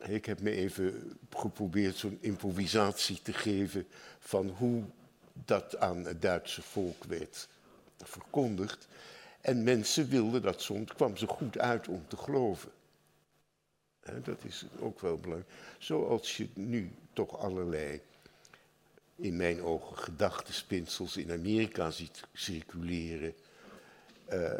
Ik 0.08 0.24
heb 0.26 0.40
me 0.40 0.50
even 0.50 1.18
geprobeerd 1.30 1.96
zo'n 1.96 2.18
improvisatie 2.20 3.22
te 3.22 3.32
geven 3.32 3.86
van 4.18 4.48
hoe 4.48 4.84
dat 5.32 5.76
aan 5.76 6.04
het 6.04 6.22
Duitse 6.22 6.62
volk 6.62 7.04
werd 7.04 7.48
verkondigd. 7.96 8.88
En 9.40 9.62
mensen 9.62 10.08
wilden 10.08 10.42
dat 10.42 10.62
soms, 10.62 10.92
kwam 10.94 11.16
ze 11.16 11.26
goed 11.26 11.58
uit 11.58 11.88
om 11.88 12.04
te 12.08 12.16
geloven. 12.16 12.70
dat 14.22 14.44
is 14.44 14.64
ook 14.78 15.00
wel 15.00 15.18
belangrijk. 15.18 15.50
Zoals 15.78 16.36
je 16.36 16.48
nu 16.54 16.90
toch 17.12 17.38
allerlei, 17.38 18.00
in 19.16 19.36
mijn 19.36 19.62
ogen, 19.62 19.96
gedachtenspinsels 19.96 21.16
in 21.16 21.32
Amerika 21.32 21.90
ziet 21.90 22.20
circuleren. 22.32 23.34
Uh, 24.32 24.52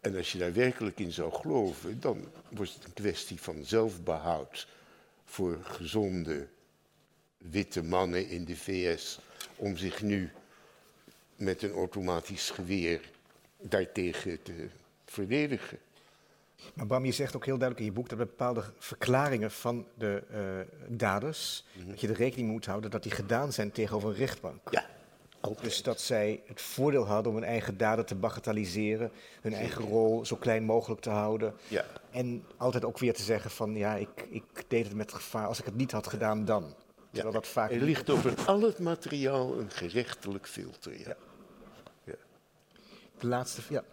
en 0.00 0.16
als 0.16 0.32
je 0.32 0.38
daar 0.38 0.52
werkelijk 0.52 0.98
in 0.98 1.12
zou 1.12 1.32
geloven, 1.32 2.00
dan 2.00 2.24
wordt 2.48 2.74
het 2.74 2.84
een 2.84 2.92
kwestie 2.92 3.40
van 3.40 3.64
zelfbehoud 3.64 4.66
voor 5.28 5.58
gezonde 5.62 6.48
witte 7.38 7.82
mannen 7.82 8.28
in 8.28 8.44
de 8.44 8.56
VS 8.56 9.18
om 9.56 9.76
zich 9.76 10.02
nu 10.02 10.30
met 11.36 11.62
een 11.62 11.72
automatisch 11.72 12.50
geweer 12.50 13.10
daartegen 13.60 14.42
te 14.42 14.68
verdedigen. 15.04 15.78
Maar 16.74 16.86
Bram, 16.86 17.04
je 17.04 17.12
zegt 17.12 17.36
ook 17.36 17.44
heel 17.44 17.58
duidelijk 17.58 17.86
in 17.86 17.94
je 17.94 18.00
boek 18.00 18.08
dat 18.08 18.18
bepaalde 18.18 18.64
verklaringen 18.78 19.50
van 19.50 19.86
de 19.94 20.22
uh, 20.32 20.96
daders, 20.96 21.64
mhm. 21.72 21.88
dat 21.88 22.00
je 22.00 22.08
er 22.08 22.14
rekening 22.14 22.50
moet 22.50 22.66
houden 22.66 22.90
dat 22.90 23.02
die 23.02 23.12
gedaan 23.12 23.52
zijn 23.52 23.72
tegenover 23.72 24.08
een 24.08 24.14
rechtbank. 24.14 24.60
Ja. 24.70 24.86
Dus 25.60 25.82
dat 25.82 26.00
zij 26.00 26.42
het 26.46 26.60
voordeel 26.60 27.06
hadden 27.06 27.32
om 27.32 27.38
hun 27.38 27.48
eigen 27.48 27.76
daden 27.76 28.06
te 28.06 28.14
bagatelliseren, 28.14 29.10
hun 29.40 29.54
eigen 29.54 29.84
rol 29.84 30.24
zo 30.24 30.36
klein 30.36 30.64
mogelijk 30.64 31.00
te 31.00 31.10
houden. 31.10 31.54
Ja. 31.68 31.84
En 32.10 32.44
altijd 32.56 32.84
ook 32.84 32.98
weer 32.98 33.14
te 33.14 33.22
zeggen 33.22 33.50
van 33.50 33.74
ja, 33.74 33.94
ik, 33.94 34.26
ik 34.30 34.64
deed 34.68 34.84
het 34.84 34.94
met 34.94 35.12
gevaar. 35.12 35.46
Als 35.46 35.58
ik 35.58 35.64
het 35.64 35.76
niet 35.76 35.92
had 35.92 36.06
gedaan, 36.06 36.44
dan. 36.44 36.74
Ja. 37.10 37.30
Dat 37.30 37.46
vaak 37.46 37.70
er 37.70 37.80
ligt 37.80 38.10
over 38.10 38.34
al 38.46 38.60
het 38.60 38.78
materiaal 38.78 39.58
een 39.58 39.70
gerechtelijk 39.70 40.46
filter. 40.46 40.98
Ja. 40.98 41.16
ja. 42.04 42.14
De 43.18 43.26
laatste, 43.26 43.62
ja. 43.68 43.84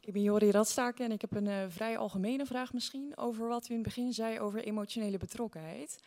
Ik 0.00 0.12
ben 0.12 0.22
Jori 0.22 0.50
Radstaken 0.50 1.04
en 1.04 1.12
ik 1.12 1.20
heb 1.20 1.34
een 1.34 1.46
uh, 1.46 1.64
vrij 1.68 1.98
algemene 1.98 2.46
vraag 2.46 2.72
misschien 2.72 3.12
over 3.16 3.48
wat 3.48 3.68
u 3.68 3.68
in 3.68 3.74
het 3.74 3.82
begin 3.82 4.12
zei 4.12 4.40
over 4.40 4.64
emotionele 4.64 5.18
betrokkenheid. 5.18 5.98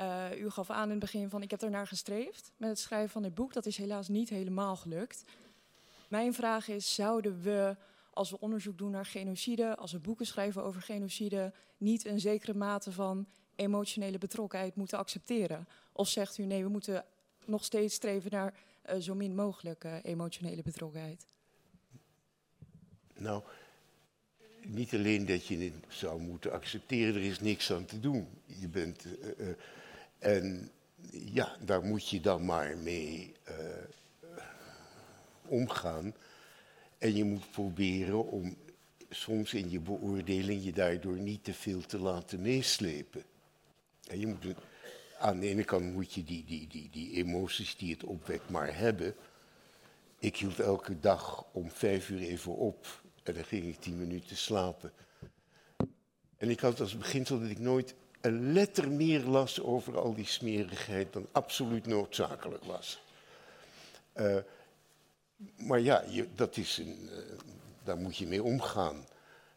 Uh, 0.00 0.40
u 0.40 0.50
gaf 0.50 0.70
aan 0.70 0.84
in 0.84 0.90
het 0.90 0.98
begin 0.98 1.30
van 1.30 1.42
ik 1.42 1.50
heb 1.50 1.62
ernaar 1.62 1.86
gestreefd 1.86 2.52
met 2.56 2.68
het 2.68 2.78
schrijven 2.78 3.10
van 3.10 3.22
dit 3.22 3.34
boek. 3.34 3.52
Dat 3.52 3.66
is 3.66 3.76
helaas 3.76 4.08
niet 4.08 4.28
helemaal 4.28 4.76
gelukt. 4.76 5.24
Mijn 6.08 6.34
vraag 6.34 6.68
is, 6.68 6.94
zouden 6.94 7.42
we 7.42 7.76
als 8.12 8.30
we 8.30 8.40
onderzoek 8.40 8.78
doen 8.78 8.90
naar 8.90 9.06
genocide, 9.06 9.76
als 9.76 9.92
we 9.92 9.98
boeken 9.98 10.26
schrijven 10.26 10.64
over 10.64 10.82
genocide, 10.82 11.52
niet 11.76 12.06
een 12.06 12.20
zekere 12.20 12.54
mate 12.54 12.92
van 12.92 13.26
emotionele 13.56 14.18
betrokkenheid 14.18 14.74
moeten 14.74 14.98
accepteren? 14.98 15.68
Of 15.92 16.08
zegt 16.08 16.38
u 16.38 16.44
nee, 16.44 16.62
we 16.62 16.68
moeten 16.68 17.04
nog 17.44 17.64
steeds 17.64 17.94
streven 17.94 18.30
naar 18.30 18.54
uh, 18.90 19.00
zo 19.00 19.14
min 19.14 19.34
mogelijk 19.34 19.84
uh, 19.84 19.94
emotionele 20.02 20.62
betrokkenheid? 20.62 21.26
Nou, 23.18 23.42
niet 24.62 24.94
alleen 24.94 25.26
dat 25.26 25.46
je 25.46 25.58
het 25.58 25.74
zou 25.88 26.20
moeten 26.20 26.52
accepteren, 26.52 27.14
er 27.14 27.28
is 27.28 27.40
niks 27.40 27.72
aan 27.72 27.84
te 27.84 28.00
doen. 28.00 28.28
Je 28.46 28.68
bent 28.68 29.06
en 30.20 30.70
ja, 31.10 31.56
daar 31.64 31.82
moet 31.82 32.08
je 32.08 32.20
dan 32.20 32.44
maar 32.44 32.76
mee 32.78 33.34
uh, 33.48 33.54
omgaan. 35.46 36.14
En 36.98 37.16
je 37.16 37.24
moet 37.24 37.50
proberen 37.50 38.26
om 38.26 38.56
soms 39.08 39.54
in 39.54 39.70
je 39.70 39.80
beoordeling 39.80 40.64
je 40.64 40.72
daardoor 40.72 41.18
niet 41.18 41.44
te 41.44 41.54
veel 41.54 41.80
te 41.80 41.98
laten 41.98 42.40
meeslepen. 42.42 43.22
En 44.08 44.20
je 44.20 44.26
moet, 44.26 44.44
aan 45.18 45.40
de 45.40 45.46
ene 45.46 45.64
kant 45.64 45.92
moet 45.92 46.12
je 46.12 46.24
die, 46.24 46.44
die, 46.44 46.66
die, 46.66 46.88
die 46.90 47.12
emoties 47.12 47.76
die 47.76 47.92
het 47.92 48.04
opwekt 48.04 48.50
maar 48.50 48.76
hebben. 48.76 49.14
Ik 50.18 50.36
hield 50.36 50.60
elke 50.60 51.00
dag 51.00 51.44
om 51.52 51.70
vijf 51.70 52.10
uur 52.10 52.20
even 52.20 52.56
op 52.56 53.02
en 53.22 53.34
dan 53.34 53.44
ging 53.44 53.66
ik 53.66 53.80
tien 53.80 53.98
minuten 53.98 54.36
slapen. 54.36 54.92
En 56.36 56.50
ik 56.50 56.60
had 56.60 56.80
als 56.80 56.96
beginsel 56.96 57.40
dat 57.40 57.50
ik 57.50 57.58
nooit 57.58 57.94
een 58.20 58.52
letter 58.52 58.90
meer 58.90 59.20
las 59.20 59.60
over 59.60 59.98
al 59.98 60.14
die 60.14 60.26
smerigheid 60.26 61.12
dan 61.12 61.26
absoluut 61.32 61.86
noodzakelijk 61.86 62.64
was. 62.64 63.02
Uh, 64.16 64.36
maar 65.56 65.80
ja, 65.80 66.04
je, 66.08 66.28
dat 66.34 66.56
is 66.56 66.78
een, 66.78 67.08
uh, 67.12 67.18
daar 67.84 67.96
moet 67.96 68.16
je 68.16 68.26
mee 68.26 68.42
omgaan. 68.42 69.04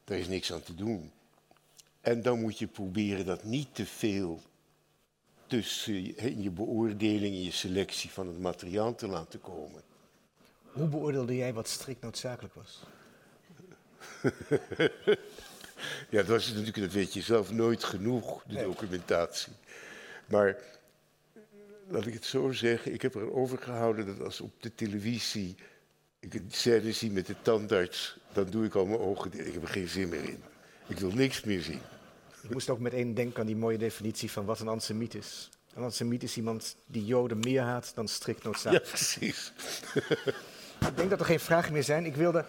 Daar 0.03 0.17
is 0.17 0.27
niks 0.27 0.53
aan 0.53 0.63
te 0.63 0.75
doen. 0.75 1.11
En 2.01 2.21
dan 2.21 2.41
moet 2.41 2.59
je 2.59 2.67
proberen 2.67 3.25
dat 3.25 3.43
niet 3.43 3.75
te 3.75 3.85
veel 3.85 4.41
tussen 5.47 6.17
in 6.17 6.41
je 6.41 6.49
beoordeling 6.49 7.35
en 7.35 7.43
je 7.43 7.51
selectie 7.51 8.09
van 8.09 8.27
het 8.27 8.39
materiaal 8.39 8.95
te 8.95 9.07
laten 9.07 9.41
komen. 9.41 9.81
Hoe 10.71 10.87
beoordeelde 10.87 11.35
jij 11.35 11.53
wat 11.53 11.67
strikt 11.67 12.01
noodzakelijk 12.01 12.53
was? 12.53 12.83
Ja, 16.09 16.17
dat 16.17 16.27
was 16.27 16.47
natuurlijk, 16.47 16.77
dat 16.77 16.91
weet 16.91 17.13
je 17.13 17.21
zelf, 17.21 17.51
nooit 17.51 17.83
genoeg, 17.83 18.43
de 18.43 18.63
documentatie. 18.63 19.53
Maar 20.25 20.57
laat 21.87 22.05
ik 22.05 22.13
het 22.13 22.25
zo 22.25 22.51
zeggen, 22.51 22.93
ik 22.93 23.01
heb 23.01 23.15
er 23.15 23.33
over 23.33 23.57
gehouden 23.57 24.05
dat 24.05 24.21
als 24.21 24.41
op 24.41 24.61
de 24.61 24.75
televisie 24.75 25.55
ik 26.23 26.33
een 26.33 26.47
scène 26.49 26.91
zie 26.91 27.11
met 27.11 27.25
de 27.25 27.35
tandarts, 27.41 28.17
dan 28.33 28.49
doe 28.49 28.65
ik 28.65 28.75
al 28.75 28.85
mijn 28.85 28.99
ogen. 28.99 29.47
Ik 29.47 29.53
heb 29.53 29.61
er 29.61 29.67
geen 29.67 29.87
zin 29.87 30.09
meer 30.09 30.23
in. 30.23 30.43
Ik 30.87 30.99
wil 30.99 31.11
niks 31.11 31.43
meer 31.43 31.61
zien. 31.61 31.81
Ik 32.41 32.49
moest 32.49 32.69
ook 32.69 32.79
meteen 32.79 33.13
denken 33.13 33.39
aan 33.39 33.45
die 33.45 33.55
mooie 33.55 33.77
definitie 33.77 34.31
van 34.31 34.45
wat 34.45 34.59
een 34.59 34.67
antisemiet 34.67 35.15
is. 35.15 35.49
Een 35.73 35.83
antisemiet 35.83 36.23
is 36.23 36.37
iemand 36.37 36.75
die 36.85 37.05
Joden 37.05 37.39
meer 37.39 37.61
haat 37.61 37.91
dan 37.95 38.07
strikt 38.07 38.43
noodzakelijk. 38.43 38.85
Ja, 38.85 38.91
precies. 38.91 39.51
ik 40.89 40.95
denk 40.97 41.09
dat 41.09 41.19
er 41.19 41.25
geen 41.25 41.39
vragen 41.39 41.73
meer 41.73 41.83
zijn. 41.83 42.05
Ik 42.05 42.15
wilde 42.15 42.45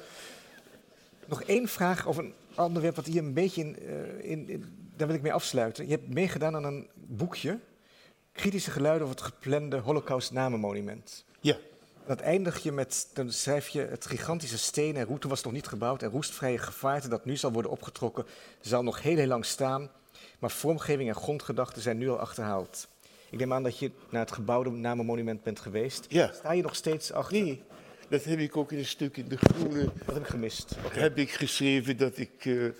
nog 1.27 1.43
één 1.43 1.69
vraag 1.69 2.07
over 2.07 2.25
een 2.25 2.35
onderwerp 2.57 2.97
wat 2.97 3.07
hier 3.07 3.23
een 3.23 3.35
beetje 3.35 3.61
in, 3.61 3.77
uh, 3.83 4.31
in, 4.31 4.49
in, 4.49 4.65
Daar 4.97 5.07
wil 5.07 5.17
ik 5.17 5.23
mee 5.23 5.33
afsluiten. 5.33 5.85
Je 5.85 5.91
hebt 5.91 6.15
meegedaan 6.15 6.55
aan 6.57 6.65
een 6.65 6.89
boekje. 6.95 7.59
Kritische 8.33 8.71
geluiden 8.71 9.07
over 9.07 9.17
het 9.17 9.25
geplande 9.25 9.77
Holocaust-namenmonument. 9.77 11.25
Ja. 11.41 11.57
Dat 12.07 12.21
eindig 12.21 12.63
je 12.63 12.73
met, 12.73 13.11
dan 13.13 13.33
schrijf 13.33 13.69
je 13.69 13.81
het 13.81 14.07
gigantische 14.07 14.59
steen 14.59 14.97
en 14.97 15.05
route 15.05 15.29
was 15.29 15.43
nog 15.43 15.53
niet 15.53 15.67
gebouwd 15.67 16.03
en 16.03 16.11
roestvrije 16.11 16.59
gevaarte 16.59 17.09
dat 17.09 17.25
nu 17.25 17.37
zal 17.37 17.53
worden 17.53 17.71
opgetrokken, 17.71 18.25
zal 18.61 18.83
nog 18.83 19.03
heel, 19.03 19.17
heel 19.17 19.27
lang 19.27 19.45
staan. 19.45 19.91
Maar 20.39 20.51
vormgeving 20.51 21.09
en 21.09 21.15
grondgedachten 21.15 21.83
zijn 21.83 21.99
nu 21.99 22.09
al 22.11 22.19
achterhaald. 22.19 22.89
Ik 23.31 23.39
neem 23.39 23.53
aan 23.53 23.63
dat 23.63 23.79
je 23.79 23.91
naar 24.11 24.21
het 24.21 24.33
gebouwde 24.33 24.71
namenmonument 24.71 25.43
bent 25.43 25.61
geweest. 25.61 26.07
Ja. 26.09 26.33
Sta 26.33 26.53
je 26.53 26.63
nog 26.63 26.75
steeds 26.75 27.13
achter? 27.13 27.43
Nee, 27.43 27.63
dat 28.09 28.25
heb 28.25 28.39
ik 28.39 28.57
ook 28.57 28.73
in 28.73 28.79
een 28.79 28.87
stuk 28.87 29.17
in 29.17 29.29
de 29.29 29.37
Groene. 29.37 29.85
Wat 30.05 30.15
heb 30.15 30.25
ik 30.25 30.31
gemist? 30.31 30.75
Heb 30.89 31.19
ik 31.19 31.31
geschreven 31.31 31.97
dat 31.97 32.19
ik, 32.19 32.45
uh, 32.45 32.71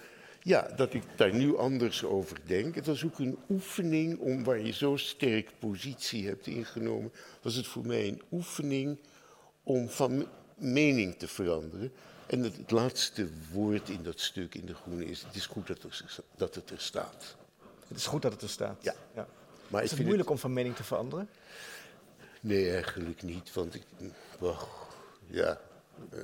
ja, 0.43 0.69
dat 0.77 0.95
ik 0.95 1.03
daar 1.17 1.35
nu 1.35 1.57
anders 1.57 2.05
over 2.05 2.37
denk. 2.47 2.75
Het 2.75 2.87
was 2.87 3.05
ook 3.05 3.19
een 3.19 3.39
oefening 3.51 4.19
om, 4.19 4.45
waar 4.45 4.61
je 4.61 4.73
zo 4.73 4.97
sterk 4.97 5.51
positie 5.59 6.27
hebt 6.27 6.47
ingenomen, 6.47 7.13
was 7.43 7.55
het 7.55 7.67
voor 7.67 7.87
mij 7.87 8.09
een 8.09 8.23
oefening 8.33 8.99
om 9.63 9.89
van 9.89 10.27
mening 10.55 11.17
te 11.19 11.29
veranderen. 11.29 11.93
En 12.27 12.43
het, 12.43 12.57
het 12.57 12.71
laatste 12.71 13.29
woord 13.53 13.89
in 13.89 14.03
dat 14.03 14.21
stuk 14.21 14.55
in 14.55 14.67
de 14.67 14.75
Groene 14.75 15.05
is: 15.05 15.23
het 15.23 15.35
is 15.35 15.47
goed 15.47 15.67
dat, 15.67 15.83
er, 15.83 16.05
dat 16.37 16.55
het 16.55 16.71
er 16.71 16.81
staat. 16.81 17.37
Het 17.89 17.97
is 17.97 18.07
goed 18.07 18.23
dat 18.23 18.33
het 18.33 18.43
er 18.43 18.49
staat. 18.49 18.83
Ja. 18.83 18.95
ja. 19.15 19.27
Maar 19.69 19.83
is 19.83 19.91
het 19.91 20.05
moeilijk 20.05 20.31
om 20.31 20.39
van 20.39 20.53
mening 20.53 20.77
te 20.77 20.85
veranderen? 20.85 21.29
Nee, 22.41 22.73
eigenlijk 22.73 23.23
niet. 23.23 23.53
Want 23.53 23.75
ik. 23.75 23.83
Wacht, 24.39 24.67
ja. 25.27 25.61
Uh, 26.15 26.21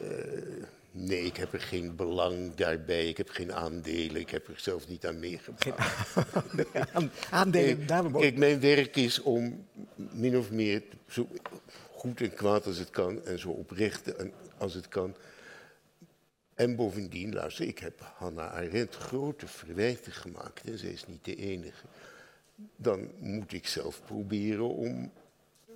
uh, 0.00 0.64
nee, 0.90 1.24
ik 1.24 1.36
heb 1.36 1.52
er 1.52 1.60
geen 1.60 1.96
belang 1.96 2.54
daarbij. 2.54 3.08
Ik 3.08 3.16
heb 3.16 3.28
geen 3.28 3.52
aandelen. 3.52 4.20
Ik 4.20 4.30
heb 4.30 4.48
er 4.48 4.60
zelf 4.60 4.88
niet 4.88 5.06
aan. 5.06 5.20
Geen 5.20 7.10
aandelen, 7.30 7.86
kijk, 7.86 8.12
kijk, 8.12 8.36
mijn 8.36 8.60
werk 8.60 8.96
is 8.96 9.20
om 9.22 9.66
min 9.94 10.36
of 10.36 10.50
meer 10.50 10.82
zo 11.08 11.28
goed 11.92 12.20
en 12.20 12.34
kwaad 12.34 12.66
als 12.66 12.78
het 12.78 12.90
kan 12.90 13.24
en 13.24 13.38
zo 13.38 13.48
oprecht 13.48 14.12
als 14.58 14.74
het 14.74 14.88
kan. 14.88 15.16
En 16.54 16.76
bovendien, 16.76 17.34
luister, 17.34 17.66
ik 17.66 17.78
heb 17.78 18.12
Hannah 18.14 18.52
Arendt 18.52 18.96
grote 18.96 19.46
verwijten 19.46 20.12
gemaakt 20.12 20.64
en 20.64 20.78
zij 20.78 20.90
is 20.90 21.06
niet 21.06 21.24
de 21.24 21.36
enige. 21.36 21.86
Dan 22.76 23.10
moet 23.18 23.52
ik 23.52 23.66
zelf 23.66 24.02
proberen 24.04 24.68
om 24.68 25.12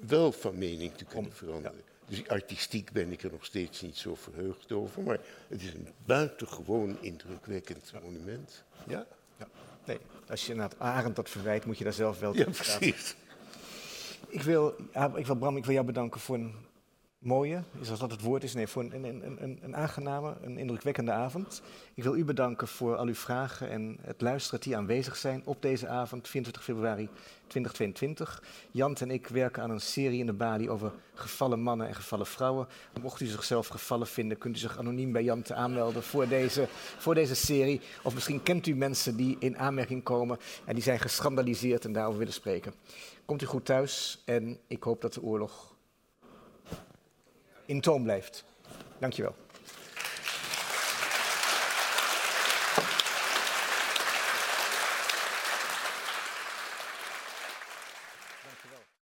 wel 0.07 0.33
van 0.33 0.59
mening 0.59 0.95
te 0.95 1.05
kunnen 1.05 1.33
veranderen. 1.33 1.90
Dus 2.11 2.29
artistiek 2.29 2.93
ben 2.93 3.13
ik 3.13 3.23
er 3.23 3.31
nog 3.31 3.45
steeds 3.45 3.81
niet 3.81 3.97
zo 3.97 4.15
verheugd 4.15 4.73
over, 4.73 5.03
maar 5.03 5.19
het 5.49 5.63
is 5.63 5.75
een 5.75 5.89
buitengewoon 6.05 6.99
indrukwekkend 7.01 7.93
monument. 8.03 8.65
Ja? 8.87 9.07
ja. 9.39 9.49
Nee, 9.85 9.99
als 10.29 10.47
je 10.47 10.55
naar 10.55 10.69
het 10.69 10.79
Arend 10.79 11.17
dat 11.17 11.31
verwijt, 11.31 11.65
moet 11.65 11.79
je 11.79 11.85
daar 11.85 11.93
zelf 11.93 12.19
wel 12.19 12.37
ja, 12.37 12.45
precies. 12.45 13.17
Ik 14.29 14.43
wil, 14.43 14.75
ik 15.15 15.27
wil, 15.27 15.37
Bram, 15.37 15.57
ik 15.57 15.65
wil 15.65 15.75
jou 15.75 15.87
bedanken 15.87 16.21
voor 16.21 16.37
een 16.37 16.55
mooie, 17.21 17.63
is 17.81 17.91
als 17.91 17.99
dat 17.99 18.11
het 18.11 18.21
woord 18.21 18.45
is, 18.45 18.55
nee, 18.55 18.67
voor 18.67 18.83
een, 18.83 19.05
een, 19.05 19.43
een, 19.43 19.59
een, 19.63 19.77
aangename, 19.77 20.37
een 20.43 20.59
indrukwekkende 20.59 21.13
avond. 21.13 21.63
Ik 21.95 22.03
wil 22.03 22.17
u 22.17 22.25
bedanken 22.25 22.69
voor 22.69 22.97
al 22.97 23.07
uw 23.07 23.15
vragen 23.15 23.71
en 23.71 23.99
het 24.01 24.21
luisteren 24.21 24.61
die 24.61 24.77
aanwezig 24.77 25.17
zijn 25.17 25.43
op 25.45 25.63
deze 25.63 25.89
avond, 25.89 26.29
24 26.29 26.65
februari 26.65 27.09
2022. 27.47 28.43
Jant 28.71 29.01
en 29.01 29.11
ik 29.11 29.27
werken 29.27 29.63
aan 29.63 29.71
een 29.71 29.81
serie 29.81 30.19
in 30.19 30.27
de 30.27 30.33
Bali 30.33 30.71
over 30.71 30.93
gevallen 31.15 31.61
mannen 31.61 31.87
en 31.87 31.95
gevallen 31.95 32.27
vrouwen. 32.27 32.67
Mocht 33.03 33.21
u 33.21 33.27
zichzelf 33.27 33.67
gevallen 33.67 34.07
vinden, 34.07 34.39
kunt 34.39 34.57
u 34.57 34.59
zich 34.59 34.79
anoniem 34.79 35.13
bij 35.13 35.25
Jante 35.25 35.55
aanmelden 35.55 36.03
voor 36.03 36.29
deze, 36.29 36.69
voor 36.99 37.15
deze 37.15 37.35
serie. 37.35 37.81
Of 38.03 38.15
misschien 38.15 38.43
kent 38.43 38.67
u 38.67 38.75
mensen 38.75 39.17
die 39.17 39.37
in 39.39 39.59
aanmerking 39.59 40.03
komen 40.03 40.39
en 40.65 40.75
die 40.75 40.83
zijn 40.83 40.99
geschandaliseerd 40.99 41.85
en 41.85 41.93
daarover 41.93 42.19
willen 42.19 42.35
spreken. 42.35 42.75
Komt 43.25 43.43
u 43.43 43.47
goed 43.47 43.65
thuis 43.65 44.23
en 44.25 44.59
ik 44.67 44.83
hoop 44.83 45.01
dat 45.01 45.15
de 45.15 45.23
oorlog 45.23 45.70
in 47.71 47.81
toom 47.81 48.03
blijft. 48.03 48.45
Dankjewel. 48.99 49.35